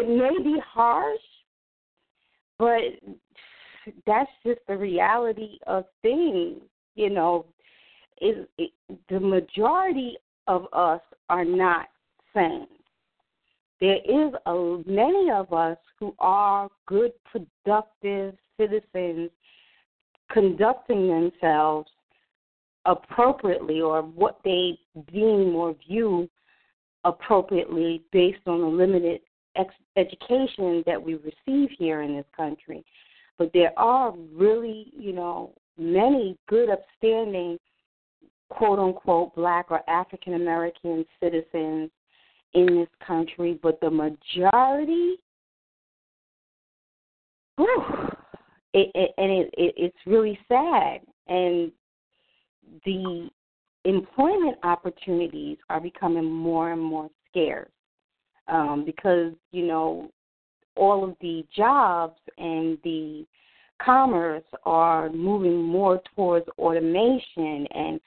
it 0.00 0.08
may 0.08 0.42
be 0.42 0.60
harsh, 0.66 1.20
but 2.58 2.80
that's 4.06 4.30
just 4.44 4.60
the 4.68 4.76
reality 4.76 5.58
of 5.66 5.84
things. 6.02 6.60
You 6.94 7.10
know, 7.10 7.46
is 8.20 8.46
the 9.08 9.20
majority 9.20 10.16
of 10.46 10.66
us 10.72 11.00
are 11.28 11.44
not 11.44 11.88
sane. 12.32 12.66
There 13.80 13.96
is 13.96 14.32
a 14.46 14.82
many 14.86 15.30
of 15.30 15.52
us 15.52 15.78
who 15.98 16.14
are 16.18 16.68
good, 16.86 17.12
productive 17.30 18.34
citizens 18.58 19.30
conducting 20.30 21.08
themselves 21.08 21.90
appropriately 22.86 23.80
or 23.80 24.02
what 24.02 24.38
they 24.44 24.78
deem 25.12 25.54
or 25.54 25.74
view 25.88 26.28
appropriately 27.04 28.02
based 28.12 28.46
on 28.46 28.60
the 28.60 28.66
limited 28.66 29.20
ex- 29.56 29.74
education 29.96 30.82
that 30.86 31.02
we 31.02 31.14
receive 31.14 31.70
here 31.78 32.02
in 32.02 32.16
this 32.16 32.26
country. 32.36 32.84
But 33.38 33.50
there 33.52 33.76
are 33.78 34.12
really, 34.32 34.92
you 34.96 35.12
know, 35.12 35.52
many 35.76 36.36
good, 36.48 36.68
upstanding, 36.70 37.58
quote 38.48 38.78
unquote, 38.78 39.34
black 39.34 39.70
or 39.70 39.88
African 39.88 40.34
American 40.34 41.04
citizens 41.20 41.90
in 42.54 42.66
this 42.66 42.88
country, 43.04 43.58
but 43.62 43.80
the 43.80 43.90
majority, 43.90 45.16
whew, 47.56 47.84
it, 48.72 48.90
it, 48.94 49.10
and 49.18 49.30
it, 49.30 49.50
it, 49.56 49.74
it's 49.76 49.96
really 50.06 50.38
sad. 50.48 51.00
And 51.26 51.72
the 52.84 53.28
employment 53.84 54.58
opportunities 54.62 55.58
are 55.68 55.80
becoming 55.80 56.30
more 56.30 56.72
and 56.72 56.80
more 56.80 57.10
scarce 57.28 57.70
um, 58.48 58.84
because 58.84 59.32
you 59.52 59.66
know 59.66 60.10
all 60.76 61.04
of 61.04 61.14
the 61.20 61.44
jobs 61.54 62.18
and 62.38 62.78
the 62.84 63.24
commerce 63.82 64.44
are 64.64 65.10
moving 65.10 65.62
more 65.62 66.00
towards 66.14 66.46
automation 66.58 67.66
and 67.74 68.00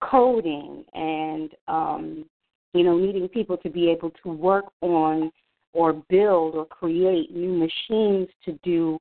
coding 0.00 0.84
and 0.94 1.50
um, 1.68 2.24
you 2.72 2.82
know 2.82 2.96
needing 2.96 3.28
people 3.28 3.56
to 3.56 3.70
be 3.70 3.88
able 3.88 4.10
to 4.22 4.30
work 4.30 4.66
on 4.80 5.30
or 5.72 5.92
build 6.08 6.54
or 6.54 6.64
create 6.66 7.34
new 7.34 7.52
machines 7.52 8.28
to 8.44 8.58
do 8.62 8.98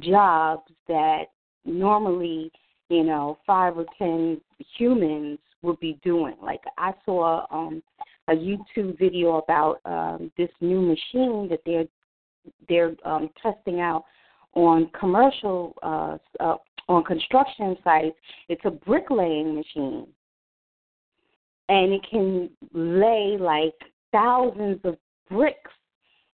jobs 0.00 0.70
that 0.88 1.24
normally 1.64 2.50
you 2.88 3.04
know 3.04 3.38
five 3.46 3.76
or 3.76 3.86
ten 3.98 4.40
humans 4.76 5.38
would 5.62 5.78
be 5.80 5.98
doing. 6.04 6.34
Like 6.42 6.62
i 6.78 6.92
saw 7.04 7.46
um 7.50 7.82
a 8.28 8.32
YouTube 8.32 8.98
video 8.98 9.36
about 9.36 9.80
um, 9.84 10.30
this 10.36 10.50
new 10.60 10.80
machine 10.80 11.48
that 11.48 11.60
they're 11.64 11.86
they're 12.68 12.94
um, 13.04 13.30
testing 13.42 13.80
out 13.80 14.04
on 14.54 14.90
commercial 14.98 15.74
uh, 15.82 16.16
uh, 16.40 16.56
on 16.88 17.04
construction 17.04 17.76
sites. 17.84 18.16
It's 18.48 18.62
a 18.64 18.70
bricklaying 18.70 19.54
machine, 19.54 20.06
and 21.68 21.92
it 21.92 22.06
can 22.10 22.50
lay 22.72 23.36
like 23.38 23.74
thousands 24.12 24.80
of 24.84 24.96
bricks 25.28 25.70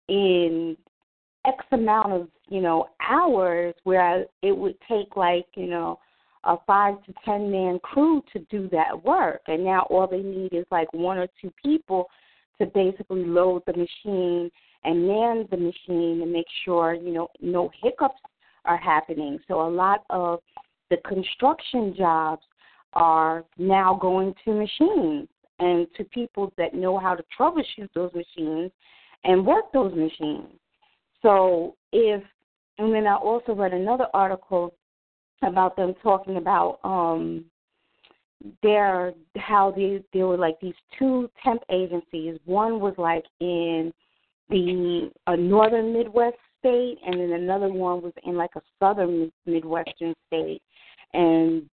in 0.08 0.76
X 1.46 1.64
amount 1.72 2.12
of 2.14 2.28
you 2.50 2.62
know 2.62 2.90
hours, 3.02 3.74
whereas 3.84 4.28
it 4.42 4.56
would 4.56 4.76
take 4.88 5.16
like 5.16 5.46
you 5.56 5.68
know 5.68 6.00
a 6.46 6.56
five 6.66 7.04
to 7.06 7.14
ten 7.26 7.52
man 7.52 7.80
crew 7.80 8.24
to 8.34 8.40
do 8.50 8.70
that 8.70 9.04
work. 9.04 9.42
And 9.48 9.64
now 9.64 9.82
all 9.90 10.08
they 10.08 10.22
need 10.22 10.54
is 10.54 10.66
like 10.72 10.92
one 10.94 11.18
or 11.18 11.28
two 11.42 11.52
people 11.64 12.08
to 12.60 12.66
basically 12.68 13.26
load 13.26 13.64
the 13.66 13.74
machine 13.74 14.50
and 14.84 15.08
man 15.08 15.48
the 15.52 15.58
machine 15.58 16.22
and 16.22 16.32
make 16.32 16.48
sure, 16.64 16.94
you 16.94 17.12
know, 17.14 17.28
no 17.42 17.70
hiccups 17.82 18.20
are 18.66 18.78
happening. 18.78 19.40
So 19.48 19.62
a 19.62 19.70
lot 19.70 20.04
of 20.10 20.40
the 20.90 20.98
construction 21.08 21.94
jobs 21.98 22.44
are 22.94 23.44
now 23.58 23.98
going 24.02 24.34
to 24.46 24.54
machines. 24.54 25.28
and 25.60 25.88
to 25.96 26.04
people 26.06 26.54
that 26.58 26.74
know 26.74 26.98
how 26.98 27.16
to 27.16 27.24
troubleshoot 27.38 27.90
those 27.94 28.12
machines 28.14 28.72
and 29.24 29.46
work 29.46 29.66
those 29.74 29.94
machines. 29.94 30.48
So 31.22 31.76
if 31.92 32.24
and 32.78 32.94
then 32.94 33.08
I 33.08 33.16
also 33.16 33.54
read 33.54 33.74
another 33.74 34.08
article 34.14 34.74
about 35.42 35.76
them 35.76 35.94
talking 36.04 36.38
about 36.38 36.80
um 36.84 37.46
their 38.64 39.14
how 39.38 39.72
they 39.72 40.04
there 40.14 40.28
were 40.28 40.38
like 40.38 40.60
these 40.62 40.74
two 40.98 41.30
temp 41.44 41.62
agencies. 41.70 42.40
One 42.46 42.80
was 42.80 42.94
like 42.98 43.26
in 43.40 43.92
the 44.50 45.12
a 45.28 45.36
northern 45.36 45.94
Midwest 45.94 46.38
state, 46.60 46.98
and 47.06 47.20
then 47.20 47.32
another 47.32 47.70
one 47.70 48.02
was 48.02 48.14
in 48.24 48.36
like 48.36 48.52
a 48.56 48.62
southern 48.80 49.32
Midwestern 49.46 50.14
state, 50.28 50.62
and 51.14 51.70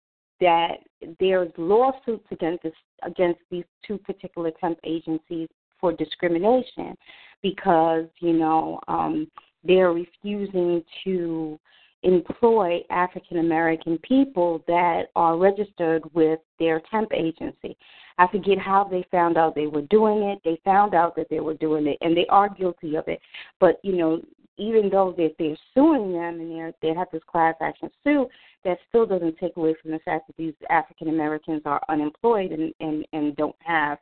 that 0.40 0.76
there's 1.18 1.50
lawsuits 1.56 2.26
against 2.30 2.62
this, 2.62 2.72
against 3.02 3.40
these 3.50 3.64
two 3.86 3.98
particular 3.98 4.50
temp 4.60 4.78
agencies 4.84 5.48
for 5.80 5.92
discrimination 5.92 6.94
because 7.42 8.04
you 8.20 8.34
know 8.34 8.80
um, 8.88 9.26
they're 9.64 9.92
refusing 9.92 10.82
to 11.04 11.58
employ 12.02 12.80
African 12.90 13.38
American 13.38 13.98
people 13.98 14.62
that 14.66 15.04
are 15.16 15.36
registered 15.36 16.02
with 16.14 16.40
their 16.58 16.80
temp 16.90 17.12
agency. 17.12 17.76
I 18.18 18.26
forget 18.28 18.58
how 18.58 18.84
they 18.84 19.04
found 19.10 19.36
out 19.36 19.54
they 19.54 19.66
were 19.66 19.82
doing 19.82 20.22
it. 20.22 20.40
They 20.44 20.60
found 20.64 20.94
out 20.94 21.16
that 21.16 21.28
they 21.30 21.40
were 21.40 21.54
doing 21.54 21.86
it, 21.86 21.98
and 22.00 22.16
they 22.16 22.26
are 22.28 22.48
guilty 22.48 22.96
of 22.96 23.08
it. 23.08 23.20
But 23.58 23.80
you 23.82 23.96
know, 23.96 24.20
even 24.56 24.90
though 24.90 25.14
that 25.16 25.34
they're 25.38 25.56
suing 25.74 26.12
them 26.12 26.40
and 26.40 26.50
they're, 26.50 26.72
they 26.82 26.94
have 26.94 27.08
this 27.12 27.22
class 27.26 27.54
action 27.62 27.90
suit, 28.04 28.28
that 28.64 28.78
still 28.88 29.06
doesn't 29.06 29.38
take 29.38 29.56
away 29.56 29.74
from 29.80 29.90
the 29.90 29.98
fact 30.00 30.26
that 30.26 30.36
these 30.36 30.54
African 30.68 31.08
Americans 31.08 31.62
are 31.64 31.80
unemployed 31.88 32.52
and, 32.52 32.74
and 32.80 33.06
and 33.12 33.36
don't 33.36 33.56
have, 33.60 33.98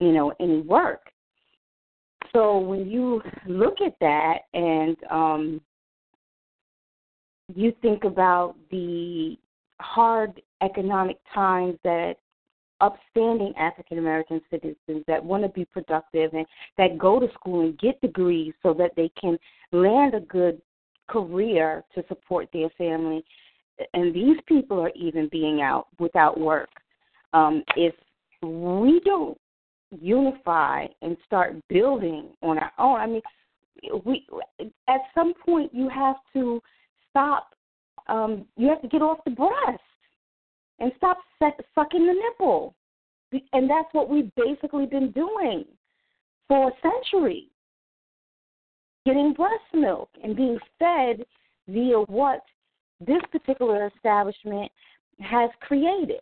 you 0.00 0.12
know, 0.12 0.32
any 0.40 0.60
work. 0.60 1.02
So 2.32 2.58
when 2.58 2.88
you 2.88 3.20
look 3.46 3.80
at 3.84 3.94
that 4.00 4.38
and 4.54 4.96
um, 5.10 5.60
you 7.54 7.72
think 7.82 8.04
about 8.04 8.54
the 8.70 9.36
hard 9.80 10.40
economic 10.62 11.18
times 11.34 11.76
that 11.84 12.14
upstanding 12.80 13.54
African 13.56 13.98
American 13.98 14.40
citizens 14.50 15.04
that 15.06 15.24
want 15.24 15.44
to 15.44 15.48
be 15.50 15.64
productive 15.64 16.34
and 16.34 16.46
that 16.76 16.98
go 16.98 17.20
to 17.20 17.32
school 17.34 17.60
and 17.60 17.78
get 17.78 18.00
degrees 18.00 18.52
so 18.62 18.74
that 18.74 18.90
they 18.96 19.10
can 19.20 19.38
land 19.70 20.14
a 20.14 20.20
good 20.20 20.60
career 21.08 21.84
to 21.94 22.04
support 22.08 22.48
their 22.52 22.68
family. 22.76 23.24
And 23.94 24.14
these 24.14 24.36
people 24.46 24.80
are 24.80 24.92
even 24.94 25.28
being 25.30 25.62
out 25.62 25.86
without 25.98 26.38
work. 26.38 26.70
Um, 27.32 27.62
if 27.76 27.94
we 28.42 29.00
don't 29.04 29.38
unify 29.90 30.86
and 31.02 31.16
start 31.24 31.56
building 31.68 32.30
on 32.42 32.58
our 32.58 32.72
own, 32.78 33.00
I 33.00 33.06
mean, 33.06 33.22
we 34.04 34.26
at 34.88 35.00
some 35.14 35.34
point 35.34 35.72
you 35.72 35.88
have 35.88 36.16
to 36.34 36.60
stop. 37.12 37.54
Um, 38.08 38.46
you 38.56 38.68
have 38.68 38.82
to 38.82 38.88
get 38.88 39.02
off 39.02 39.18
the 39.24 39.30
breast 39.30 39.80
and 40.80 40.90
stop 40.96 41.18
sucking 41.40 42.06
the 42.06 42.12
nipple. 42.12 42.74
And 43.52 43.70
that's 43.70 43.88
what 43.92 44.10
we've 44.10 44.30
basically 44.34 44.86
been 44.86 45.12
doing 45.12 45.64
for 46.48 46.68
a 46.68 46.72
century 46.82 47.48
getting 49.04 49.32
breast 49.32 49.64
milk 49.74 50.10
and 50.22 50.36
being 50.36 50.58
fed 50.78 51.24
via 51.68 51.98
what 52.02 52.40
this 53.00 53.22
particular 53.30 53.90
establishment 53.96 54.70
has 55.20 55.50
created. 55.60 56.20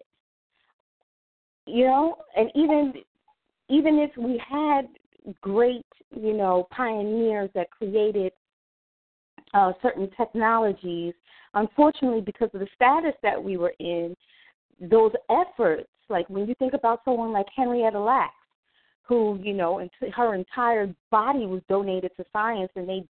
You 1.67 1.87
know, 1.87 2.17
and 2.37 2.51
even 2.55 2.95
even 3.69 3.99
if 3.99 4.11
we 4.17 4.41
had 4.49 4.89
great, 5.41 5.87
you 6.15 6.33
know, 6.33 6.67
pioneers 6.71 7.51
that 7.55 7.71
created 7.71 8.33
uh, 9.55 9.73
certain 9.83 10.09
technologies, 10.17 11.15
unfortunately, 11.55 12.21
because 12.21 12.51
of 12.55 12.61
the 12.61 12.69
status 12.75 13.15
that 13.23 13.43
we 13.43 13.57
were 13.57 13.75
in, 13.79 14.17
those 14.81 15.13
efforts, 15.31 15.89
like 16.09 16.29
when 16.31 16.47
you 16.47 16.55
think 16.59 16.75
about 16.75 17.01
someone 17.05 17.33
like 17.33 17.47
Henrietta 17.55 17.99
Lacks, 17.99 18.35
who 19.03 19.39
you 19.43 19.53
know, 19.53 19.81
and 19.81 19.91
her 20.15 20.35
entire 20.35 20.95
body 21.11 21.47
was 21.47 21.63
donated 21.69 22.13
to 22.17 22.25
science, 22.33 22.71
and 22.77 22.89
they 22.89 23.05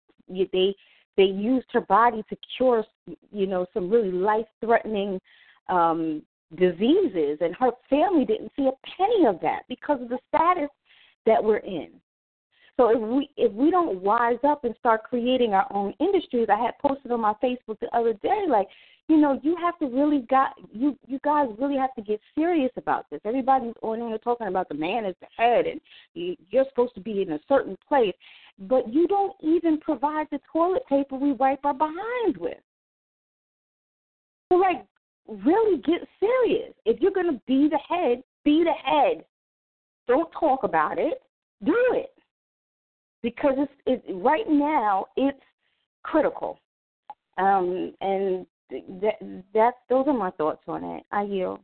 they 0.52 0.74
they 1.16 1.24
used 1.24 1.66
her 1.72 1.82
body 1.82 2.24
to 2.30 2.36
cure 2.56 2.84
you 3.30 3.46
know 3.46 3.66
some 3.74 3.90
really 3.90 4.10
life 4.10 4.46
threatening 4.60 5.20
um, 5.68 6.22
diseases, 6.56 7.38
and 7.40 7.54
her 7.54 7.70
family 7.88 8.24
didn't 8.24 8.50
see 8.56 8.66
a 8.66 8.86
penny 8.96 9.26
of 9.26 9.40
that 9.42 9.62
because 9.68 10.00
of 10.00 10.08
the 10.08 10.18
status 10.28 10.70
that 11.26 11.42
we're 11.42 11.58
in. 11.58 11.90
So 12.80 12.88
if 12.88 12.98
we 12.98 13.28
if 13.36 13.52
we 13.52 13.70
don't 13.70 14.00
wise 14.00 14.38
up 14.42 14.64
and 14.64 14.74
start 14.78 15.02
creating 15.04 15.52
our 15.52 15.66
own 15.70 15.92
industries, 16.00 16.48
I 16.50 16.58
had 16.58 16.78
posted 16.78 17.12
on 17.12 17.20
my 17.20 17.34
Facebook 17.44 17.78
the 17.78 17.94
other 17.94 18.14
day, 18.14 18.46
like 18.48 18.68
you 19.06 19.18
know, 19.18 19.38
you 19.42 19.54
have 19.60 19.78
to 19.80 19.86
really 19.86 20.20
got 20.30 20.54
you 20.72 20.98
you 21.06 21.18
guys 21.22 21.48
really 21.58 21.76
have 21.76 21.94
to 21.96 22.00
get 22.00 22.20
serious 22.34 22.70
about 22.78 23.04
this. 23.10 23.20
Everybody's 23.26 23.74
on 23.82 23.98
there 23.98 24.16
talking 24.16 24.46
about 24.46 24.70
the 24.70 24.76
man 24.76 25.04
is 25.04 25.14
the 25.20 25.26
head 25.36 25.66
and 25.66 25.78
you're 26.14 26.64
supposed 26.70 26.94
to 26.94 27.02
be 27.02 27.20
in 27.20 27.32
a 27.32 27.38
certain 27.50 27.76
place, 27.86 28.14
but 28.60 28.90
you 28.90 29.06
don't 29.06 29.36
even 29.42 29.78
provide 29.78 30.28
the 30.30 30.40
toilet 30.50 30.86
paper 30.88 31.16
we 31.16 31.32
wipe 31.32 31.62
our 31.66 31.74
behinds 31.74 32.38
with. 32.38 32.56
So 34.50 34.56
like 34.56 34.86
really 35.28 35.82
get 35.82 36.08
serious. 36.18 36.72
If 36.86 36.98
you're 37.02 37.12
gonna 37.12 37.42
be 37.46 37.68
the 37.68 37.80
head, 37.86 38.22
be 38.42 38.64
the 38.64 38.72
head. 38.72 39.26
Don't 40.08 40.32
talk 40.32 40.64
about 40.64 40.98
it. 40.98 41.20
Do 41.62 41.76
it. 41.92 42.14
Because 43.22 43.54
it's 43.58 43.72
it 44.08 44.14
right 44.14 44.48
now 44.48 45.06
it's 45.16 45.38
critical. 46.02 46.60
Um, 47.38 47.92
and 48.00 48.46
that 48.70 49.14
that 49.54 49.74
those 49.88 50.06
are 50.06 50.14
my 50.14 50.30
thoughts 50.32 50.62
on 50.68 50.84
it. 50.84 51.04
I 51.10 51.22
yield. 51.22 51.60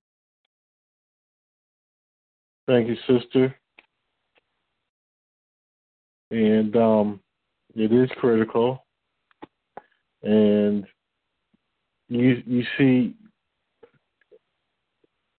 Thank 2.66 2.88
you, 2.88 2.96
sister. 3.06 3.54
And 6.30 6.74
um, 6.76 7.20
it 7.74 7.92
is 7.92 8.10
critical. 8.18 8.84
And 10.22 10.84
you 12.08 12.42
you 12.46 12.64
see, 12.76 13.14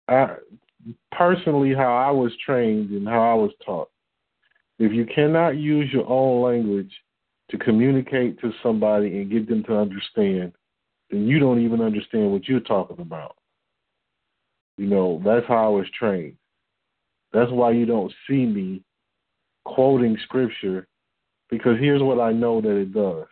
I 0.07 0.35
personally 1.11 1.73
how 1.73 1.95
I 1.95 2.11
was 2.11 2.31
trained 2.45 2.91
and 2.91 3.07
how 3.07 3.31
I 3.31 3.33
was 3.33 3.51
taught. 3.65 3.89
If 4.79 4.93
you 4.93 5.05
cannot 5.05 5.57
use 5.57 5.91
your 5.91 6.07
own 6.07 6.41
language 6.41 6.91
to 7.49 7.57
communicate 7.57 8.39
to 8.41 8.51
somebody 8.61 9.17
and 9.17 9.31
get 9.31 9.47
them 9.47 9.63
to 9.63 9.77
understand, 9.77 10.53
then 11.09 11.25
you 11.25 11.39
don't 11.39 11.63
even 11.63 11.81
understand 11.81 12.31
what 12.31 12.47
you're 12.47 12.59
talking 12.59 12.99
about. 12.99 13.37
You 14.77 14.87
know, 14.87 15.21
that's 15.25 15.47
how 15.47 15.65
I 15.65 15.69
was 15.69 15.87
trained. 15.97 16.37
That's 17.33 17.51
why 17.51 17.71
you 17.71 17.85
don't 17.85 18.13
see 18.27 18.45
me 18.45 18.83
quoting 19.65 20.17
scripture, 20.23 20.87
because 21.49 21.77
here's 21.79 22.03
what 22.03 22.19
I 22.19 22.31
know 22.31 22.61
that 22.61 22.77
it 22.77 22.93
does 22.93 23.25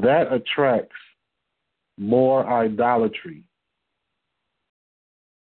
that 0.00 0.32
attracts 0.32 0.96
more 1.98 2.46
idolatry. 2.46 3.44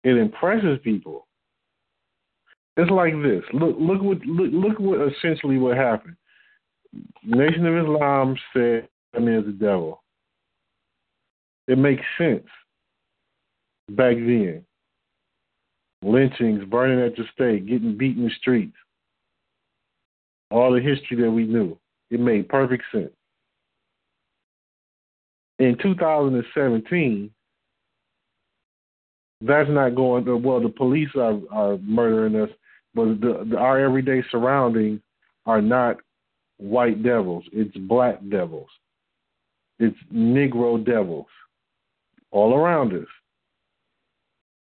It 0.03 0.17
impresses 0.17 0.79
people. 0.85 1.27
It's 2.77 2.91
like 2.91 3.15
this. 3.23 3.43
Look, 3.53 3.77
look 3.79 4.03
what 4.03 4.25
look, 4.27 4.51
look 4.53 4.79
what 4.81 5.13
essentially 5.13 5.59
what 5.59 5.77
happened. 5.77 6.17
Nation 7.25 7.67
of 7.67 7.77
Islam 7.77 8.37
said, 8.53 8.89
"I 9.15 9.21
mean, 9.21 9.45
the 9.45 9.53
devil." 9.53 10.03
It 11.69 11.79
makes 11.79 12.03
sense 12.19 12.47
back 13.91 14.17
then. 14.17 14.65
Lynchings, 16.03 16.65
burning 16.65 17.05
at 17.05 17.17
the 17.17 17.25
stake, 17.33 17.67
getting 17.67 17.97
beat 17.97 18.17
in 18.17 18.25
the 18.25 18.31
streets. 18.39 18.77
All 20.51 20.73
the 20.73 20.81
history 20.81 21.17
that 21.23 21.31
we 21.31 21.45
knew. 21.47 21.79
It 22.11 22.21
made 22.21 22.49
perfect 22.49 22.85
sense. 22.93 23.11
In 25.59 25.79
2017, 25.83 27.31
that's 29.41 29.71
not 29.71 29.95
going 29.95 30.25
to, 30.27 30.37
well, 30.37 30.61
the 30.61 30.69
police 30.69 31.09
are, 31.17 31.39
are 31.51 31.79
murdering 31.79 32.37
us, 32.37 32.51
but 32.95 33.21
the, 33.21 33.47
the, 33.51 33.57
our 33.57 33.79
everyday 33.79 34.23
surroundings 34.31 35.01
are 35.47 35.61
not 35.61 35.97
white 36.59 37.03
devils. 37.03 37.45
It's 37.53 37.77
black 37.77 38.19
devils. 38.29 38.69
It's 39.79 39.97
Negro 40.13 40.85
devils 40.85 41.27
all 42.31 42.55
around 42.55 42.93
us. 42.93 43.09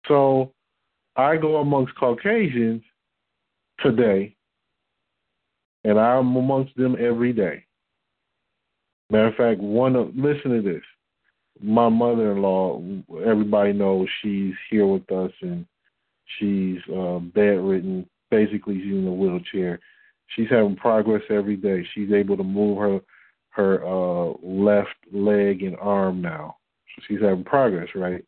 So 0.07 0.51
I 1.15 1.37
go 1.37 1.57
amongst 1.57 1.95
Caucasians 1.95 2.83
today, 3.79 4.35
and 5.83 5.99
I'm 5.99 6.35
amongst 6.35 6.75
them 6.75 6.95
every 6.99 7.33
day. 7.33 7.65
Matter 9.09 9.27
of 9.27 9.35
fact, 9.35 9.59
one 9.59 9.95
of 9.95 10.15
listen 10.15 10.51
to 10.51 10.61
this. 10.61 10.81
My 11.61 11.87
mother-in-law, 11.87 12.81
everybody 13.25 13.71
knows 13.71 14.07
she's 14.21 14.53
here 14.69 14.85
with 14.85 15.09
us, 15.11 15.31
and 15.41 15.65
She's 16.39 16.79
uh, 16.93 17.19
bedridden. 17.19 18.09
Basically, 18.31 18.79
she's 18.81 18.93
in 18.93 19.07
a 19.07 19.13
wheelchair. 19.13 19.79
She's 20.27 20.49
having 20.49 20.75
progress 20.75 21.21
every 21.29 21.55
day. 21.55 21.87
She's 21.93 22.11
able 22.11 22.37
to 22.37 22.43
move 22.43 22.77
her 22.79 22.99
her 23.49 23.85
uh, 23.85 24.33
left 24.43 24.95
leg 25.13 25.63
and 25.63 25.77
arm 25.77 26.21
now. 26.21 26.57
She's 27.07 27.21
having 27.21 27.45
progress, 27.45 27.87
right? 27.95 28.23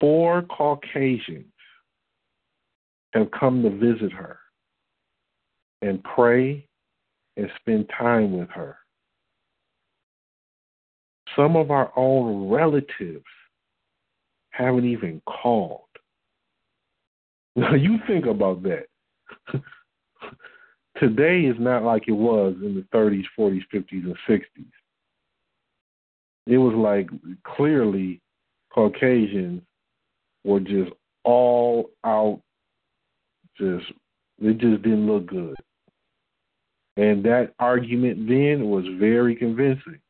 Four 0.00 0.42
Caucasians 0.42 1.46
have 3.12 3.30
come 3.30 3.62
to 3.62 3.70
visit 3.70 4.12
her 4.12 4.38
and 5.82 6.02
pray 6.02 6.66
and 7.36 7.48
spend 7.60 7.88
time 7.96 8.36
with 8.36 8.48
her. 8.50 8.76
Some 11.36 11.56
of 11.56 11.70
our 11.70 11.92
own 11.96 12.48
relatives 12.50 13.24
haven't 14.52 14.86
even 14.86 15.20
called. 15.26 15.80
Now, 17.54 17.74
you 17.74 17.98
think 18.06 18.24
about 18.24 18.62
that. 18.62 18.86
Today 20.98 21.42
is 21.42 21.56
not 21.58 21.82
like 21.82 22.04
it 22.08 22.12
was 22.12 22.54
in 22.62 22.74
the 22.74 22.96
30s, 22.96 23.24
40s, 23.38 23.60
50s, 23.70 24.04
and 24.04 24.16
60s. 24.26 24.64
It 26.46 26.56
was 26.56 26.74
like 26.74 27.10
clearly 27.44 28.22
Caucasians 28.72 29.60
were 30.44 30.60
just 30.60 30.92
all 31.24 31.90
out, 32.04 32.40
just, 33.58 33.84
it 34.40 34.56
just 34.56 34.82
didn't 34.82 35.06
look 35.06 35.26
good. 35.26 35.54
And 36.96 37.22
that 37.24 37.52
argument 37.58 38.26
then 38.28 38.70
was 38.70 38.84
very 38.98 39.36
convincing. 39.36 40.00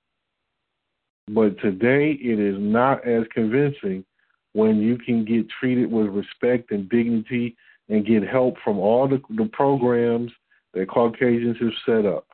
But 1.28 1.58
today 1.60 2.12
it 2.12 2.38
is 2.38 2.56
not 2.58 3.06
as 3.06 3.24
convincing 3.32 4.04
when 4.54 4.80
you 4.80 4.98
can 4.98 5.24
get 5.24 5.48
treated 5.48 5.90
with 5.90 6.06
respect 6.08 6.70
and 6.70 6.88
dignity 6.88 7.56
and 7.88 8.06
get 8.06 8.22
help 8.26 8.56
from 8.62 8.78
all 8.78 9.08
the, 9.08 9.20
the 9.36 9.48
programs 9.52 10.30
that 10.74 10.88
Caucasians 10.88 11.56
have 11.60 11.72
set 11.86 12.06
up 12.06 12.26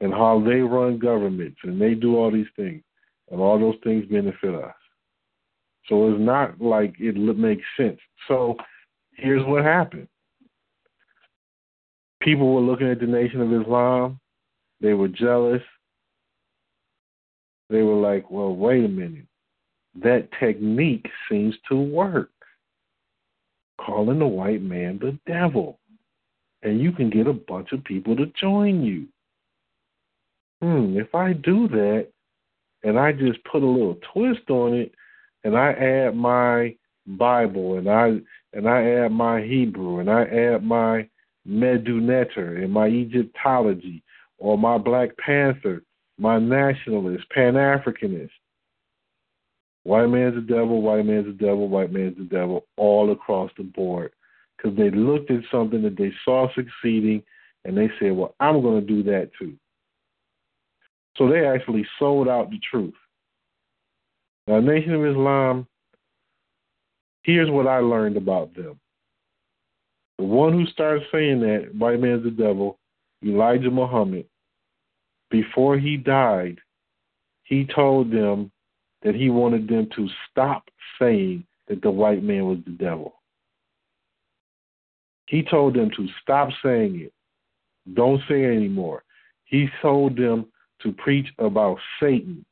and 0.00 0.12
how 0.12 0.42
they 0.44 0.60
run 0.60 0.98
governments 0.98 1.58
and 1.62 1.80
they 1.80 1.94
do 1.94 2.16
all 2.16 2.30
these 2.30 2.46
things 2.56 2.82
and 3.30 3.40
all 3.40 3.58
those 3.58 3.76
things 3.84 4.06
benefit 4.10 4.54
us. 4.54 4.74
So 5.88 6.10
it's 6.10 6.20
not 6.20 6.60
like 6.60 6.94
it 6.98 7.16
makes 7.16 7.64
sense. 7.76 7.98
So 8.28 8.56
here's 9.14 9.44
what 9.46 9.64
happened. 9.64 10.08
People 12.22 12.54
were 12.54 12.60
looking 12.60 12.90
at 12.90 13.00
the 13.00 13.06
Nation 13.06 13.40
of 13.40 13.60
Islam. 13.60 14.20
They 14.80 14.94
were 14.94 15.08
jealous. 15.08 15.62
They 17.70 17.82
were 17.82 17.94
like, 17.94 18.30
well, 18.30 18.54
wait 18.54 18.84
a 18.84 18.88
minute 18.88 19.26
that 19.94 20.28
technique 20.38 21.06
seems 21.28 21.54
to 21.68 21.76
work. 21.76 22.30
Calling 23.84 24.18
the 24.18 24.26
white 24.26 24.62
man 24.62 24.98
the 24.98 25.18
devil. 25.26 25.78
And 26.62 26.80
you 26.80 26.92
can 26.92 27.08
get 27.10 27.26
a 27.26 27.32
bunch 27.32 27.72
of 27.72 27.82
people 27.84 28.14
to 28.16 28.26
join 28.38 28.82
you. 28.82 29.06
Hmm, 30.60 30.98
if 30.98 31.14
I 31.14 31.32
do 31.32 31.68
that 31.68 32.08
and 32.82 32.98
I 32.98 33.12
just 33.12 33.42
put 33.44 33.62
a 33.62 33.66
little 33.66 33.98
twist 34.12 34.50
on 34.50 34.74
it 34.74 34.92
and 35.44 35.56
I 35.56 35.72
add 35.72 36.14
my 36.16 36.74
Bible 37.06 37.78
and 37.78 37.88
I 37.88 38.18
and 38.52 38.68
I 38.68 38.82
add 38.82 39.12
my 39.12 39.40
Hebrew 39.42 40.00
and 40.00 40.10
I 40.10 40.24
add 40.24 40.62
my 40.62 41.08
Medu 41.48 42.00
Neter 42.00 42.56
and 42.56 42.72
my 42.72 42.88
Egyptology 42.88 44.02
or 44.38 44.58
my 44.58 44.76
Black 44.76 45.16
Panther, 45.16 45.82
my 46.18 46.38
nationalist, 46.38 47.28
Pan 47.30 47.54
Africanist, 47.54 48.30
White 49.90 50.06
man's 50.06 50.36
the 50.36 50.40
devil, 50.42 50.82
white 50.82 51.04
man's 51.04 51.26
the 51.26 51.32
devil, 51.32 51.66
white 51.66 51.90
man's 51.92 52.16
the 52.16 52.22
devil, 52.22 52.64
all 52.76 53.10
across 53.10 53.50
the 53.56 53.64
board. 53.64 54.12
Because 54.56 54.78
they 54.78 54.88
looked 54.88 55.32
at 55.32 55.40
something 55.50 55.82
that 55.82 55.96
they 55.98 56.12
saw 56.24 56.46
succeeding 56.54 57.24
and 57.64 57.76
they 57.76 57.90
said, 57.98 58.12
well, 58.12 58.36
I'm 58.38 58.62
going 58.62 58.80
to 58.80 58.86
do 58.86 59.02
that 59.10 59.32
too. 59.36 59.56
So 61.16 61.28
they 61.28 61.44
actually 61.44 61.84
sold 61.98 62.28
out 62.28 62.50
the 62.50 62.60
truth. 62.70 62.94
Now, 64.46 64.60
Nation 64.60 64.94
of 64.94 65.04
Islam, 65.04 65.66
here's 67.24 67.50
what 67.50 67.66
I 67.66 67.80
learned 67.80 68.16
about 68.16 68.54
them. 68.54 68.78
The 70.18 70.24
one 70.24 70.52
who 70.52 70.66
started 70.66 71.02
saying 71.10 71.40
that, 71.40 71.74
white 71.76 71.98
man's 71.98 72.22
the 72.22 72.30
devil, 72.30 72.78
Elijah 73.26 73.72
Muhammad, 73.72 74.26
before 75.32 75.76
he 75.76 75.96
died, 75.96 76.58
he 77.42 77.66
told 77.66 78.12
them 78.12 78.52
that 79.02 79.14
he 79.14 79.30
wanted 79.30 79.68
them 79.68 79.88
to 79.96 80.08
stop 80.30 80.68
saying 81.00 81.44
that 81.68 81.82
the 81.82 81.90
white 81.90 82.22
man 82.22 82.46
was 82.46 82.58
the 82.64 82.72
devil. 82.72 83.14
He 85.26 85.42
told 85.42 85.74
them 85.74 85.90
to 85.96 86.08
stop 86.22 86.50
saying 86.62 87.00
it. 87.00 87.12
Don't 87.94 88.20
say 88.28 88.42
it 88.42 88.56
anymore. 88.56 89.04
He 89.44 89.68
told 89.80 90.16
them 90.16 90.46
to 90.82 90.92
preach 90.92 91.28
about 91.38 91.78
Satan, 92.00 92.44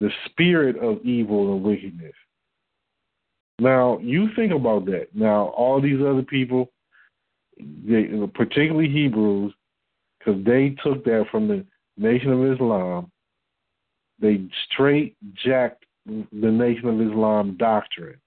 the 0.00 0.10
spirit 0.26 0.76
of 0.78 1.04
evil 1.04 1.54
and 1.54 1.62
wickedness. 1.62 2.14
Now, 3.58 3.98
you 3.98 4.28
think 4.36 4.52
about 4.52 4.86
that. 4.86 5.08
Now, 5.14 5.48
all 5.48 5.80
these 5.80 6.00
other 6.00 6.22
people, 6.22 6.70
they, 7.58 8.08
particularly 8.34 8.88
Hebrews, 8.88 9.52
because 10.18 10.44
they 10.44 10.76
took 10.82 11.04
that 11.04 11.26
from 11.30 11.48
the 11.48 11.64
Nation 11.96 12.32
of 12.32 12.52
Islam 12.52 13.10
they 14.20 14.48
straight 14.70 15.16
jacked 15.34 15.84
the 16.06 16.50
Nation 16.50 16.88
of 16.88 17.00
Islam 17.00 17.56
doctrine. 17.58 18.18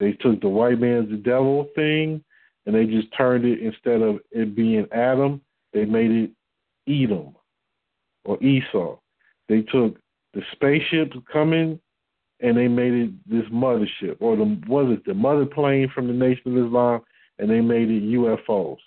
They 0.00 0.12
took 0.12 0.40
the 0.40 0.48
white 0.48 0.80
man's 0.80 1.10
the 1.10 1.16
devil 1.16 1.68
thing 1.74 2.22
and 2.66 2.74
they 2.74 2.86
just 2.86 3.08
turned 3.16 3.44
it 3.44 3.60
instead 3.60 4.02
of 4.02 4.18
it 4.30 4.54
being 4.54 4.86
Adam, 4.92 5.40
they 5.72 5.84
made 5.84 6.10
it 6.10 6.30
Edom 6.88 7.34
or 8.24 8.42
Esau. 8.42 8.98
They 9.48 9.62
took 9.62 9.96
the 10.34 10.42
spaceships 10.52 11.16
coming 11.32 11.78
and 12.40 12.56
they 12.56 12.68
made 12.68 12.92
it 12.92 13.10
this 13.28 13.48
mothership 13.50 14.16
or 14.20 14.36
the 14.36 14.60
was 14.66 14.92
it 14.92 15.04
the 15.04 15.14
mother 15.14 15.46
plane 15.46 15.90
from 15.94 16.06
the 16.06 16.12
Nation 16.12 16.56
of 16.56 16.66
Islam 16.66 17.00
and 17.38 17.50
they 17.50 17.60
made 17.60 17.90
it 17.90 18.02
UFOs. 18.02 18.78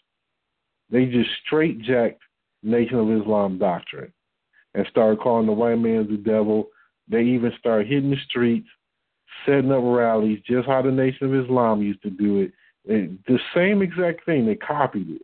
They 0.90 1.06
just 1.06 1.30
straight 1.46 1.82
jacked 1.82 2.22
Nation 2.64 2.98
of 3.00 3.12
Islam 3.12 3.58
doctrine 3.58 4.12
and 4.78 4.86
started 4.92 5.20
calling 5.20 5.48
the 5.48 5.52
white 5.52 5.80
man 5.80 6.08
the 6.08 6.18
devil. 6.18 6.68
They 7.10 7.24
even 7.24 7.52
started 7.60 7.88
hitting 7.88 8.12
the 8.12 8.18
streets, 8.30 8.68
setting 9.46 9.72
up 9.72 9.82
rallies, 9.84 10.40
just 10.48 10.68
how 10.68 10.84
the 10.84 10.92
Nation 10.92 11.28
of 11.28 11.44
Islam 11.44 11.82
used 11.82 12.04
to 12.04 12.12
do 12.12 12.42
it. 12.42 12.52
And 12.88 13.18
the 13.28 13.40
same 13.56 13.82
exact 13.82 14.24
thing. 14.26 14.46
They 14.46 14.56
copied 14.56 15.10
it, 15.10 15.22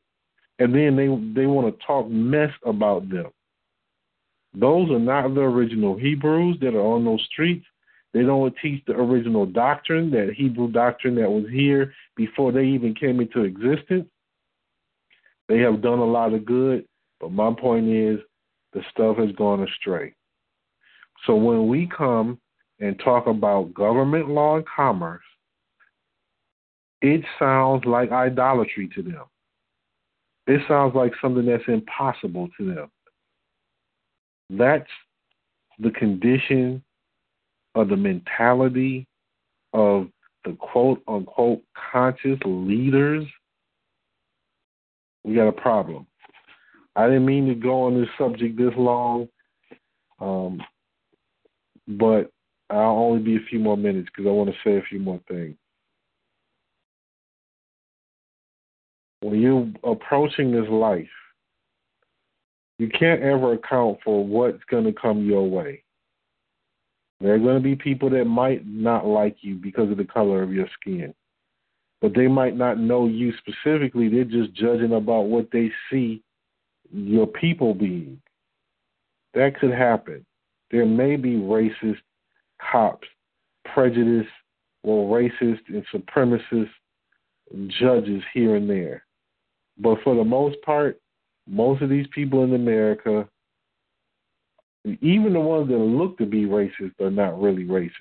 and 0.60 0.74
then 0.74 0.96
they 0.96 1.08
they 1.40 1.46
want 1.46 1.68
to 1.80 1.86
talk 1.86 2.10
mess 2.10 2.52
about 2.66 3.10
them. 3.10 3.28
Those 4.56 4.90
are 4.90 5.00
not 5.00 5.34
the 5.34 5.42
original 5.42 5.98
Hebrews 5.98 6.58
that 6.62 6.76
are 6.76 6.82
on 6.82 7.06
those 7.06 7.24
streets. 7.32 7.66
They 8.14 8.24
don't 8.24 8.54
teach 8.62 8.84
the 8.86 8.94
original 8.94 9.46
doctrine, 9.46 10.12
that 10.12 10.34
Hebrew 10.36 10.72
doctrine 10.72 11.16
that 11.16 11.30
was 11.30 11.46
here 11.52 11.94
before 12.16 12.52
they 12.52 12.66
even 12.66 12.94
came 12.94 13.20
into 13.20 13.44
existence. 13.44 14.08
They 15.48 15.60
have 15.60 15.82
done 15.82 16.00
a 16.00 16.06
lot 16.06 16.34
of 16.34 16.46
good, 16.46 16.86
but 17.20 17.32
my 17.32 17.54
point 17.54 17.88
is 17.88 18.20
the 18.74 18.82
stuff 18.92 19.18
has 19.18 19.32
gone 19.34 19.64
astray. 19.64 20.14
So 21.26 21.36
when 21.36 21.68
we 21.68 21.88
come 21.88 22.40
and 22.80 23.00
talk 23.00 23.28
about 23.28 23.74
government 23.74 24.30
law 24.30 24.58
and 24.58 24.66
commerce, 24.66 25.24
it 27.02 27.24
sounds 27.38 27.86
like 27.86 28.12
idolatry 28.12 28.90
to 28.96 29.02
them. 29.02 29.24
It 30.48 30.62
sounds 30.68 30.96
like 30.96 31.14
something 31.22 31.46
that's 31.46 31.64
impossible 31.68 32.50
to 32.58 32.74
them. 32.74 32.92
That's 34.50 34.90
the 35.80 35.92
condition 35.92 36.84
of 37.76 37.90
the 37.90 37.96
mentality 37.96 39.08
of 39.74 40.08
the 40.46 40.54
quote 40.54 41.02
unquote 41.08 41.62
conscious 41.92 42.40
leaders. 42.46 43.26
We 45.24 45.36
got 45.36 45.48
a 45.48 45.54
problem. 45.54 46.06
I 46.96 47.08
didn't 47.08 47.26
mean 47.26 47.48
to 47.48 47.56
go 47.56 47.84
on 47.84 48.00
this 48.00 48.10
subject 48.18 48.58
this 48.58 48.74
long, 48.78 49.28
um, 50.20 50.62
but 51.88 52.32
I'll 52.70 52.98
only 52.98 53.24
be 53.24 53.36
a 53.36 53.48
few 53.50 53.60
more 53.60 53.78
minutes 53.78 54.10
because 54.14 54.28
I 54.28 54.32
want 54.32 54.50
to 54.50 54.56
say 54.64 54.78
a 54.78 54.84
few 54.90 55.00
more 55.00 55.20
things. 55.28 55.56
When 59.22 59.40
you're 59.40 59.68
approaching 59.84 60.52
this 60.52 60.70
life, 60.70 61.08
you 62.78 62.90
can't 62.90 63.22
ever 63.22 63.54
account 63.54 64.00
for 64.04 64.26
what's 64.26 64.64
going 64.70 64.84
to 64.84 64.94
come 64.94 65.26
your 65.26 65.50
way. 65.50 65.84
There 67.22 67.34
are 67.34 67.40
going 67.40 67.56
to 67.56 67.64
be 67.64 67.76
people 67.76 68.10
that 68.10 68.26
might 68.26 68.68
not 68.68 69.06
like 69.06 69.38
you 69.42 69.56
because 69.56 69.90
of 69.90 69.98
the 69.98 70.04
color 70.04 70.44
of 70.44 70.52
your 70.52 70.68
skin, 70.80 71.14
but 72.02 72.14
they 72.14 72.28
might 72.28 72.58
not 72.58 72.80
know 72.80 73.08
you 73.08 73.32
specifically. 73.38 74.10
They're 74.10 74.26
just 74.26 74.54
judging 74.54 74.94
about 74.94 75.28
what 75.28 75.48
they 75.52 75.72
see 75.90 76.22
your 76.94 77.28
people 77.28 77.74
being. 77.74 78.22
That 79.34 79.60
could 79.60 79.72
happen. 79.72 80.26
there 80.72 80.86
may 80.86 81.16
be 81.16 81.36
racist 81.36 82.02
cops, 82.72 83.08
prejudice, 83.74 84.28
or 84.84 85.20
racist 85.20 85.60
and 85.68 85.86
supremacist 85.94 86.70
judges 87.68 88.24
here 88.34 88.56
and 88.56 88.70
there. 88.70 89.06
But 89.78 90.00
for 90.04 90.16
the 90.16 90.24
most 90.24 90.58
part, 90.64 91.00
most 91.48 91.82
of 91.82 91.90
these 91.90 92.08
people 92.14 92.44
in 92.44 92.54
America, 92.54 93.28
even 95.02 95.34
the 95.34 95.40
ones 95.40 95.68
that 95.70 95.78
look 95.78 96.18
to 96.18 96.26
be 96.26 96.46
racist, 96.46 97.00
are 97.00 97.12
not 97.12 97.40
really 97.40 97.66
racist. 97.66 97.92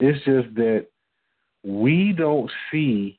It's 0.00 0.24
just 0.24 0.54
that 0.56 0.86
we 1.64 2.12
don't 2.12 2.50
see 2.70 3.18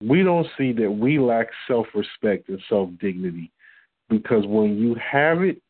we 0.00 0.22
don't 0.22 0.46
see 0.56 0.72
that 0.72 0.90
we 0.90 1.18
lack 1.18 1.48
self 1.68 1.86
respect 1.94 2.48
and 2.48 2.60
self 2.68 2.88
dignity 3.00 3.50
because 4.08 4.46
when 4.46 4.78
you 4.78 4.94
have 4.94 5.42
it, 5.42 5.60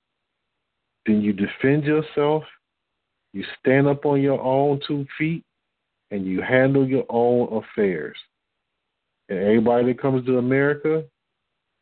then 1.06 1.20
you 1.20 1.32
defend 1.32 1.84
yourself, 1.84 2.44
you 3.32 3.44
stand 3.58 3.86
up 3.86 4.06
on 4.06 4.20
your 4.20 4.40
own 4.40 4.80
two 4.86 5.06
feet, 5.18 5.44
and 6.10 6.26
you 6.26 6.42
handle 6.42 6.86
your 6.86 7.04
own 7.08 7.62
affairs. 7.62 8.16
And 9.28 9.38
everybody 9.38 9.86
that 9.86 10.00
comes 10.00 10.26
to 10.26 10.38
America, 10.38 11.04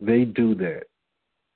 they 0.00 0.24
do 0.24 0.54
that. 0.56 0.84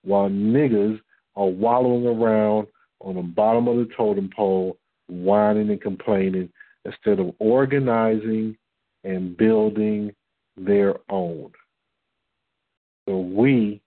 While 0.04 0.30
niggas 0.30 1.00
are 1.36 1.46
wallowing 1.46 2.06
around 2.06 2.66
on 3.00 3.16
the 3.16 3.22
bottom 3.22 3.68
of 3.68 3.76
the 3.76 3.88
totem 3.96 4.30
pole, 4.34 4.78
whining 5.08 5.70
and 5.70 5.80
complaining, 5.80 6.50
instead 6.84 7.20
of 7.20 7.34
organizing 7.38 8.56
and 9.04 9.36
building 9.36 10.12
their 10.56 10.96
own. 11.08 11.50
So 13.08 13.18
we 13.18 13.80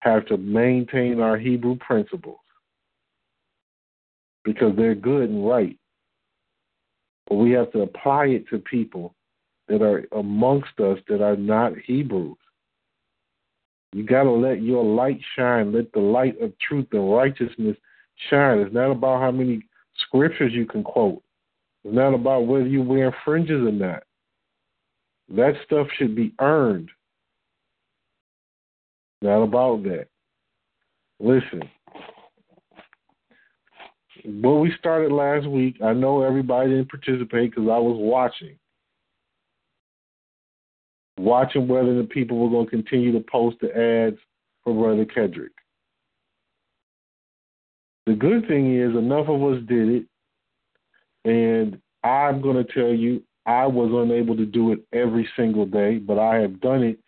have 0.00 0.26
to 0.26 0.36
maintain 0.36 1.20
our 1.20 1.38
Hebrew 1.38 1.76
principles 1.76 2.38
because 4.44 4.74
they're 4.76 4.94
good 4.94 5.30
and 5.30 5.48
right. 5.48 5.78
But 7.26 7.36
we 7.36 7.52
have 7.52 7.72
to 7.72 7.82
apply 7.82 8.26
it 8.26 8.48
to 8.48 8.58
people 8.58 9.14
that 9.68 9.80
are 9.80 10.06
amongst 10.12 10.78
us 10.78 10.98
that 11.08 11.22
are 11.22 11.36
not 11.36 11.72
Hebrews. 11.86 12.36
You 13.92 14.02
got 14.02 14.24
to 14.24 14.32
let 14.32 14.60
your 14.60 14.84
light 14.84 15.20
shine. 15.36 15.72
Let 15.72 15.92
the 15.92 16.00
light 16.00 16.40
of 16.40 16.52
truth 16.58 16.88
and 16.92 17.12
righteousness 17.14 17.76
shine. 18.28 18.58
It's 18.58 18.74
not 18.74 18.90
about 18.90 19.20
how 19.20 19.30
many 19.30 19.66
scriptures 20.06 20.52
you 20.52 20.66
can 20.66 20.82
quote. 20.82 21.22
It's 21.84 21.94
not 21.94 22.12
about 22.12 22.46
whether 22.46 22.66
you're 22.66 22.82
wearing 22.84 23.12
fringes 23.24 23.62
or 23.62 23.72
not. 23.72 24.02
That 25.28 25.54
stuff 25.64 25.86
should 25.96 26.14
be 26.14 26.34
earned. 26.40 26.90
Not 29.22 29.42
about 29.42 29.82
that. 29.84 30.08
Listen, 31.18 31.62
what 34.24 34.60
we 34.60 34.72
started 34.78 35.12
last 35.12 35.46
week, 35.46 35.76
I 35.82 35.92
know 35.92 36.22
everybody 36.22 36.70
didn't 36.70 36.90
participate 36.90 37.50
because 37.50 37.68
I 37.70 37.78
was 37.78 37.96
watching. 37.98 38.58
Watching 41.18 41.68
whether 41.68 41.96
the 41.96 42.04
people 42.04 42.38
were 42.38 42.50
going 42.50 42.66
to 42.66 42.70
continue 42.70 43.12
to 43.12 43.24
post 43.30 43.56
the 43.60 43.68
ads 43.68 44.18
for 44.62 44.74
Brother 44.74 45.06
Kedrick. 45.06 45.48
The 48.06 48.14
good 48.14 48.46
thing 48.46 48.78
is, 48.78 48.94
enough 48.94 49.28
of 49.28 49.42
us 49.42 49.62
did 49.66 49.88
it, 49.88 50.06
and 51.24 51.80
I'm 52.02 52.42
going 52.42 52.62
to 52.62 52.72
tell 52.72 52.92
you, 52.92 53.22
I 53.46 53.66
was 53.66 53.90
unable 53.92 54.36
to 54.36 54.46
do 54.46 54.72
it 54.72 54.80
every 54.92 55.28
single 55.36 55.66
day, 55.66 55.98
but 55.98 56.18
I 56.18 56.36
have 56.36 56.60
done 56.60 56.82
it 56.82 56.98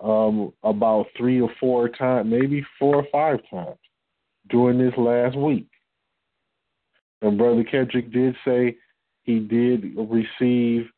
um, 0.00 0.52
about 0.62 1.06
three 1.16 1.40
or 1.40 1.50
four 1.58 1.88
times, 1.88 2.30
maybe 2.30 2.64
four 2.78 2.96
or 2.96 3.06
five 3.10 3.40
times 3.50 3.78
during 4.50 4.78
this 4.78 4.94
last 4.96 5.36
week. 5.36 5.68
And 7.22 7.38
Brother 7.38 7.64
Kedrick 7.64 8.12
did 8.12 8.36
say 8.44 8.76
he 9.24 9.40
did 9.40 9.96
receive 9.96 10.88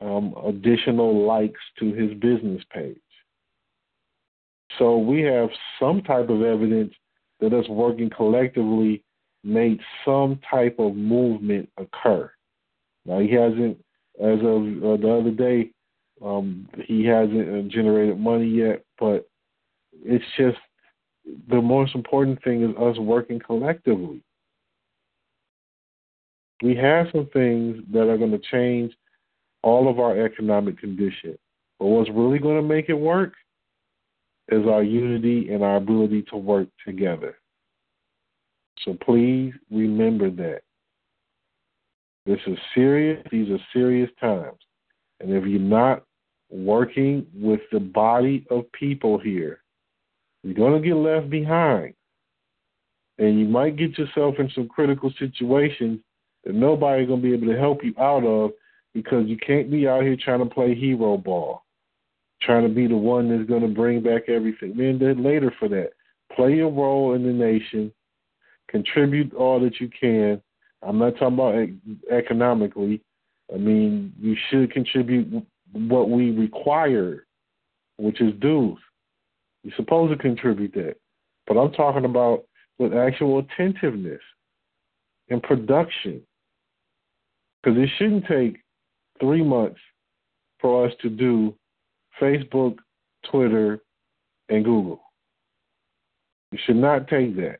um, 0.00 0.34
additional 0.44 1.26
likes 1.26 1.60
to 1.78 1.92
his 1.92 2.12
business 2.14 2.62
page. 2.72 2.96
So 4.78 4.98
we 4.98 5.22
have 5.22 5.48
some 5.80 6.02
type 6.02 6.28
of 6.28 6.42
evidence 6.42 6.94
that 7.40 7.52
us 7.52 7.68
working 7.68 8.10
collectively 8.10 9.02
made 9.44 9.80
some 10.04 10.40
type 10.50 10.76
of 10.78 10.94
movement 10.94 11.68
occur. 11.78 12.30
Now 13.06 13.20
he 13.20 13.30
hasn't, 13.30 13.78
as 14.20 14.38
of 14.40 14.62
uh, 14.84 14.96
the 14.96 15.18
other 15.20 15.30
day, 15.30 15.70
um, 16.24 16.68
he 16.84 17.04
hasn't 17.04 17.48
uh, 17.48 17.68
generated 17.68 18.18
money 18.18 18.48
yet, 18.48 18.84
but 18.98 19.28
it's 20.04 20.24
just 20.36 20.58
the 21.48 21.60
most 21.60 21.94
important 21.94 22.42
thing 22.42 22.62
is 22.62 22.76
us 22.76 22.98
working 22.98 23.38
collectively. 23.38 24.22
We 26.62 26.74
have 26.76 27.06
some 27.12 27.28
things 27.32 27.78
that 27.92 28.08
are 28.08 28.18
going 28.18 28.32
to 28.32 28.40
change 28.50 28.92
all 29.62 29.88
of 29.88 30.00
our 30.00 30.24
economic 30.24 30.78
condition. 30.78 31.38
But 31.78 31.86
what's 31.86 32.10
really 32.10 32.38
going 32.38 32.56
to 32.56 32.66
make 32.66 32.88
it 32.88 32.94
work 32.94 33.34
is 34.48 34.66
our 34.66 34.82
unity 34.82 35.52
and 35.52 35.62
our 35.62 35.76
ability 35.76 36.22
to 36.30 36.36
work 36.36 36.68
together. 36.84 37.38
So 38.84 38.96
please 39.04 39.52
remember 39.70 40.30
that. 40.30 40.62
This 42.28 42.40
is 42.46 42.58
serious. 42.74 43.26
These 43.32 43.48
are 43.48 43.58
serious 43.72 44.10
times. 44.20 44.58
And 45.20 45.32
if 45.32 45.46
you're 45.46 45.58
not 45.58 46.04
working 46.50 47.26
with 47.34 47.60
the 47.72 47.80
body 47.80 48.46
of 48.50 48.70
people 48.72 49.18
here, 49.18 49.62
you're 50.42 50.52
going 50.52 50.80
to 50.80 50.86
get 50.86 50.94
left 50.94 51.30
behind. 51.30 51.94
And 53.16 53.40
you 53.40 53.46
might 53.46 53.76
get 53.76 53.96
yourself 53.96 54.34
in 54.38 54.50
some 54.54 54.68
critical 54.68 55.10
situations 55.18 56.00
that 56.44 56.54
nobody's 56.54 57.08
going 57.08 57.22
to 57.22 57.26
be 57.26 57.32
able 57.32 57.50
to 57.50 57.58
help 57.58 57.82
you 57.82 57.94
out 57.98 58.24
of 58.24 58.50
because 58.92 59.26
you 59.26 59.38
can't 59.38 59.70
be 59.70 59.88
out 59.88 60.02
here 60.02 60.16
trying 60.22 60.46
to 60.46 60.54
play 60.54 60.74
hero 60.74 61.16
ball, 61.16 61.64
trying 62.42 62.68
to 62.68 62.74
be 62.74 62.86
the 62.86 62.96
one 62.96 63.30
that's 63.30 63.48
going 63.48 63.62
to 63.62 63.68
bring 63.68 64.02
back 64.02 64.28
everything. 64.28 64.76
Man, 64.76 64.98
later 65.22 65.50
for 65.58 65.70
that. 65.70 65.92
Play 66.36 66.56
your 66.56 66.70
role 66.70 67.14
in 67.14 67.22
the 67.22 67.32
nation, 67.32 67.90
contribute 68.68 69.32
all 69.32 69.58
that 69.60 69.80
you 69.80 69.88
can. 69.88 70.42
I'm 70.82 70.98
not 70.98 71.14
talking 71.18 71.34
about 71.34 72.12
economically. 72.12 73.00
I 73.52 73.56
mean, 73.56 74.12
you 74.20 74.36
should 74.48 74.72
contribute 74.72 75.44
what 75.72 76.10
we 76.10 76.30
require, 76.30 77.26
which 77.96 78.20
is 78.20 78.32
dues. 78.40 78.78
You're 79.62 79.74
supposed 79.76 80.12
to 80.12 80.18
contribute 80.18 80.72
that. 80.74 80.96
But 81.46 81.56
I'm 81.56 81.72
talking 81.72 82.04
about 82.04 82.44
with 82.78 82.94
actual 82.94 83.38
attentiveness 83.40 84.20
and 85.30 85.42
production. 85.42 86.22
Because 87.62 87.78
it 87.78 87.90
shouldn't 87.98 88.26
take 88.26 88.62
three 89.20 89.42
months 89.42 89.80
for 90.60 90.86
us 90.86 90.92
to 91.02 91.10
do 91.10 91.54
Facebook, 92.20 92.76
Twitter, 93.30 93.80
and 94.48 94.64
Google. 94.64 95.00
It 96.52 96.60
should 96.64 96.76
not 96.76 97.08
take 97.08 97.36
that. 97.36 97.58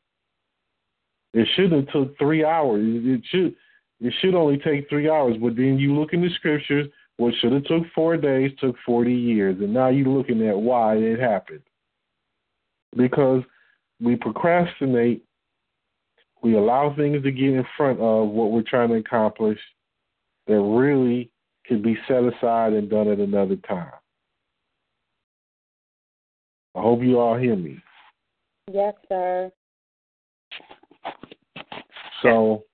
It 1.34 1.46
should 1.54 1.72
have 1.72 1.88
took 1.88 2.16
three 2.18 2.44
hours. 2.44 2.82
It 2.84 3.22
should 3.30 3.54
it 4.00 4.14
should 4.20 4.34
only 4.34 4.58
take 4.58 4.88
three 4.88 5.10
hours. 5.10 5.36
But 5.40 5.56
then 5.56 5.78
you 5.78 5.98
look 5.98 6.12
in 6.12 6.22
the 6.22 6.30
scriptures, 6.36 6.86
what 7.16 7.34
should 7.40 7.52
have 7.52 7.64
took 7.64 7.82
four 7.94 8.16
days 8.16 8.52
took 8.60 8.76
forty 8.86 9.14
years, 9.14 9.56
and 9.60 9.74
now 9.74 9.88
you're 9.88 10.08
looking 10.08 10.46
at 10.46 10.56
why 10.56 10.96
it 10.96 11.18
happened. 11.18 11.62
Because 12.96 13.42
we 14.00 14.16
procrastinate, 14.16 15.24
we 16.42 16.56
allow 16.56 16.94
things 16.94 17.22
to 17.22 17.30
get 17.30 17.50
in 17.50 17.66
front 17.76 18.00
of 18.00 18.28
what 18.28 18.52
we're 18.52 18.62
trying 18.62 18.88
to 18.90 18.94
accomplish 18.94 19.58
that 20.46 20.60
really 20.60 21.30
could 21.66 21.82
be 21.82 21.98
set 22.06 22.22
aside 22.24 22.72
and 22.72 22.88
done 22.88 23.08
at 23.08 23.18
another 23.18 23.56
time. 23.56 23.92
I 26.74 26.80
hope 26.80 27.02
you 27.02 27.18
all 27.18 27.36
hear 27.36 27.56
me. 27.56 27.82
Yes, 28.72 28.94
sir. 29.08 29.50
So 32.22 32.64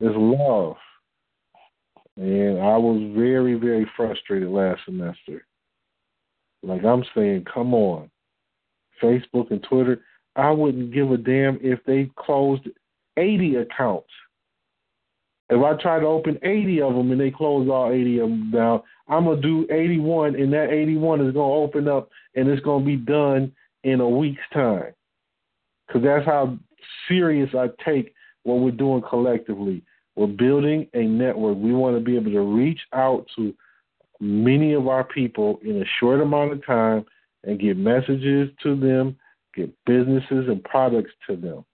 it's 0.00 0.16
love. 0.16 0.76
And 2.16 2.58
I 2.58 2.76
was 2.76 3.12
very, 3.14 3.54
very 3.54 3.88
frustrated 3.96 4.48
last 4.48 4.80
semester. 4.84 5.44
Like 6.62 6.84
I'm 6.84 7.04
saying, 7.14 7.44
come 7.52 7.74
on. 7.74 8.10
Facebook 9.02 9.50
and 9.50 9.62
Twitter, 9.62 10.00
I 10.34 10.50
wouldn't 10.50 10.92
give 10.92 11.12
a 11.12 11.16
damn 11.16 11.58
if 11.62 11.78
they 11.84 12.10
closed 12.16 12.68
80 13.16 13.56
accounts. 13.56 14.08
If 15.50 15.62
I 15.62 15.80
try 15.80 15.98
to 15.98 16.06
open 16.06 16.38
80 16.42 16.82
of 16.82 16.94
them 16.94 17.10
and 17.10 17.20
they 17.20 17.30
close 17.30 17.68
all 17.70 17.90
80 17.90 18.18
of 18.18 18.28
them 18.28 18.50
down, 18.50 18.82
I'm 19.08 19.24
going 19.24 19.40
to 19.40 19.66
do 19.66 19.72
81, 19.72 20.34
and 20.34 20.52
that 20.52 20.70
81 20.70 21.26
is 21.26 21.32
going 21.32 21.34
to 21.34 21.40
open 21.78 21.88
up 21.88 22.10
and 22.34 22.48
it's 22.48 22.62
going 22.62 22.84
to 22.84 22.86
be 22.86 22.96
done 22.96 23.52
in 23.84 24.00
a 24.00 24.08
week's 24.08 24.42
time. 24.52 24.92
Because 25.86 26.02
that's 26.02 26.26
how 26.26 26.58
serious 27.06 27.50
I 27.54 27.68
take 27.84 28.14
what 28.42 28.60
we're 28.60 28.70
doing 28.70 29.02
collectively. 29.08 29.82
We're 30.16 30.26
building 30.26 30.88
a 30.94 31.02
network. 31.02 31.56
We 31.58 31.72
want 31.72 31.96
to 31.96 32.04
be 32.04 32.16
able 32.16 32.32
to 32.32 32.40
reach 32.40 32.80
out 32.92 33.26
to 33.36 33.54
many 34.20 34.74
of 34.74 34.88
our 34.88 35.04
people 35.04 35.60
in 35.62 35.80
a 35.80 35.84
short 36.00 36.20
amount 36.20 36.52
of 36.52 36.66
time 36.66 37.04
and 37.44 37.60
get 37.60 37.76
messages 37.76 38.50
to 38.62 38.78
them 38.78 39.16
get 39.58 39.74
businesses 39.86 40.48
and 40.48 40.62
products 40.64 41.10
to 41.26 41.36
them. 41.36 41.64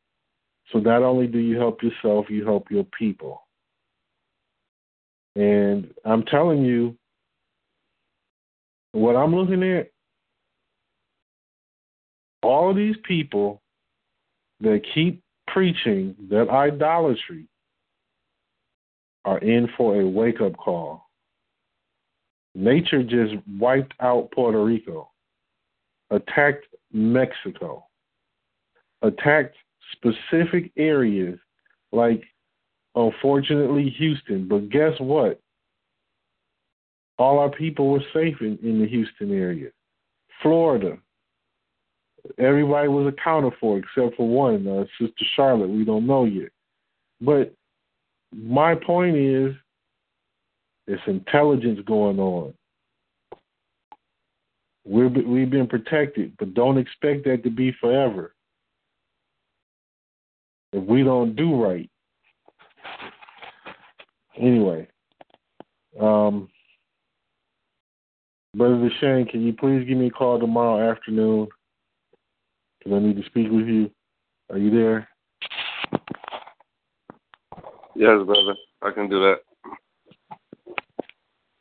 So 0.72 0.78
not 0.78 1.02
only 1.02 1.26
do 1.26 1.38
you 1.38 1.58
help 1.58 1.82
yourself, 1.82 2.26
you 2.30 2.44
help 2.44 2.70
your 2.70 2.84
people. 2.98 3.42
And 5.36 5.92
I'm 6.04 6.24
telling 6.24 6.62
you, 6.62 6.96
what 8.92 9.16
I'm 9.16 9.34
looking 9.34 9.62
at, 9.62 9.90
all 12.42 12.74
these 12.74 12.96
people 13.06 13.60
that 14.64 14.82
keep 14.94 15.22
preaching 15.46 16.14
that 16.30 16.48
idolatry 16.48 17.46
are 19.24 19.38
in 19.38 19.68
for 19.76 20.00
a 20.00 20.06
wake 20.06 20.40
up 20.40 20.56
call. 20.56 21.02
Nature 22.54 23.02
just 23.02 23.34
wiped 23.58 23.94
out 24.00 24.30
Puerto 24.32 24.62
Rico, 24.62 25.10
attacked 26.10 26.66
Mexico, 26.92 27.86
attacked 29.02 29.56
specific 29.92 30.70
areas 30.76 31.38
like, 31.92 32.22
unfortunately, 32.94 33.92
Houston. 33.98 34.46
But 34.48 34.70
guess 34.70 34.92
what? 34.98 35.40
All 37.18 37.38
our 37.38 37.50
people 37.50 37.90
were 37.90 38.04
safe 38.12 38.36
in, 38.40 38.58
in 38.62 38.80
the 38.80 38.88
Houston 38.88 39.32
area. 39.32 39.70
Florida, 40.42 40.98
everybody 42.38 42.88
was 42.88 43.12
accounted 43.12 43.52
for 43.60 43.78
except 43.78 44.16
for 44.16 44.28
one, 44.28 44.66
uh, 44.66 44.84
Sister 44.98 45.24
Charlotte. 45.36 45.68
We 45.68 45.84
don't 45.84 46.06
know 46.06 46.24
yet. 46.24 46.50
But 47.20 47.54
my 48.34 48.74
point 48.74 49.16
is, 49.16 49.54
there's 50.86 51.00
intelligence 51.06 51.80
going 51.86 52.18
on. 52.18 52.54
We're, 54.84 55.08
we've 55.08 55.50
been 55.50 55.66
protected, 55.66 56.34
but 56.38 56.54
don't 56.54 56.76
expect 56.76 57.24
that 57.24 57.42
to 57.44 57.50
be 57.50 57.72
forever. 57.80 58.34
If 60.72 60.84
we 60.84 61.02
don't 61.02 61.36
do 61.36 61.62
right. 61.62 61.88
Anyway, 64.36 64.88
um, 66.00 66.48
Brother 68.56 68.74
Deshane, 68.74 69.30
can 69.30 69.46
you 69.46 69.52
please 69.52 69.86
give 69.86 69.96
me 69.96 70.08
a 70.08 70.10
call 70.10 70.38
tomorrow 70.38 70.90
afternoon? 70.90 71.48
Because 72.84 72.96
I 72.96 73.06
need 73.06 73.16
to 73.16 73.24
speak 73.24 73.50
with 73.50 73.66
you. 73.66 73.90
Are 74.50 74.58
you 74.58 74.70
there? 74.70 75.08
Yes, 77.96 78.18
brother. 78.26 78.54
I 78.82 78.90
can 78.90 79.08
do 79.08 79.20
that. 79.20 79.36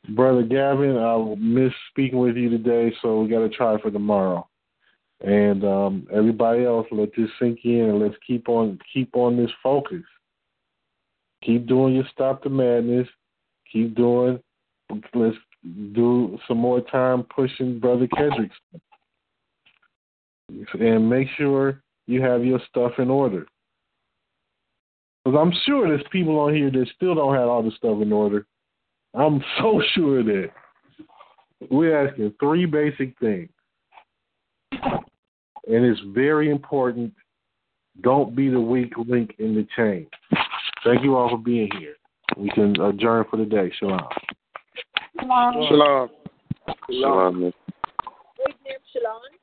Brother 0.10 0.44
Gavin, 0.44 0.98
I 0.98 1.16
will 1.16 1.38
miss 1.38 1.72
speaking 1.90 2.20
with 2.20 2.36
you 2.36 2.50
today, 2.50 2.94
so 3.02 3.22
we 3.22 3.30
got 3.30 3.40
to 3.40 3.50
try 3.50 3.80
for 3.80 3.90
tomorrow. 3.90 4.48
And 5.22 5.64
um, 5.64 6.08
everybody 6.14 6.66
else, 6.66 6.86
let 6.92 7.16
this 7.16 7.30
sink 7.40 7.60
in, 7.64 7.90
and 7.90 8.00
let's 8.00 8.16
keep 8.28 8.50
on 8.50 8.78
keep 8.94 9.16
on 9.16 9.38
this 9.38 9.52
focus. 9.62 10.04
Keep 11.44 11.68
doing 11.68 11.96
your 11.96 12.04
stop 12.12 12.44
the 12.44 12.50
madness. 12.50 13.08
Keep 13.72 13.96
doing. 13.96 14.40
Let's 15.14 15.38
do 15.94 16.38
some 16.46 16.58
more 16.58 16.82
time 16.82 17.24
pushing 17.34 17.80
Brother 17.80 18.08
Kedrick, 18.08 18.52
and 20.80 21.10
make 21.10 21.28
sure 21.38 21.82
you 22.08 22.22
have 22.22 22.44
your 22.44 22.60
stuff 22.70 22.94
in 22.98 23.10
order. 23.10 23.46
Because 25.24 25.40
I'm 25.40 25.54
sure 25.66 25.88
there's 25.88 26.06
people 26.12 26.38
on 26.40 26.54
here 26.54 26.70
that 26.70 26.88
still 26.96 27.16
don't 27.16 27.36
have 27.36 27.48
all 27.48 27.64
the 27.64 27.72
stuff 27.72 28.02
in 28.02 28.12
order. 28.12 28.46
I'm 29.14 29.44
so 29.60 29.82
sure 29.94 30.24
that 30.24 30.50
we're 31.70 32.08
asking 32.08 32.34
three 32.40 32.66
basic 32.66 33.18
things. 33.20 33.50
And 34.72 35.86
it's 35.86 36.02
very 36.14 36.50
important. 36.50 37.14
Don't 38.02 38.36
be 38.36 38.50
the 38.50 38.60
weak 38.60 38.94
link 38.98 39.36
in 39.40 39.56
the 39.56 39.66
chain. 39.78 40.08
Thank 40.84 41.04
you 41.04 41.16
all 41.16 41.30
for 41.30 41.38
being 41.38 41.70
here. 41.80 41.96
We 42.38 42.50
can 42.50 42.80
adjourn 42.82 43.26
for 43.30 43.38
the 43.38 43.46
day. 43.46 43.72
Shalom. 43.80 44.02
Shalom. 45.20 45.54
Shalom. 45.70 46.10
Shalom. 46.90 47.54
Shalom. 48.92 49.43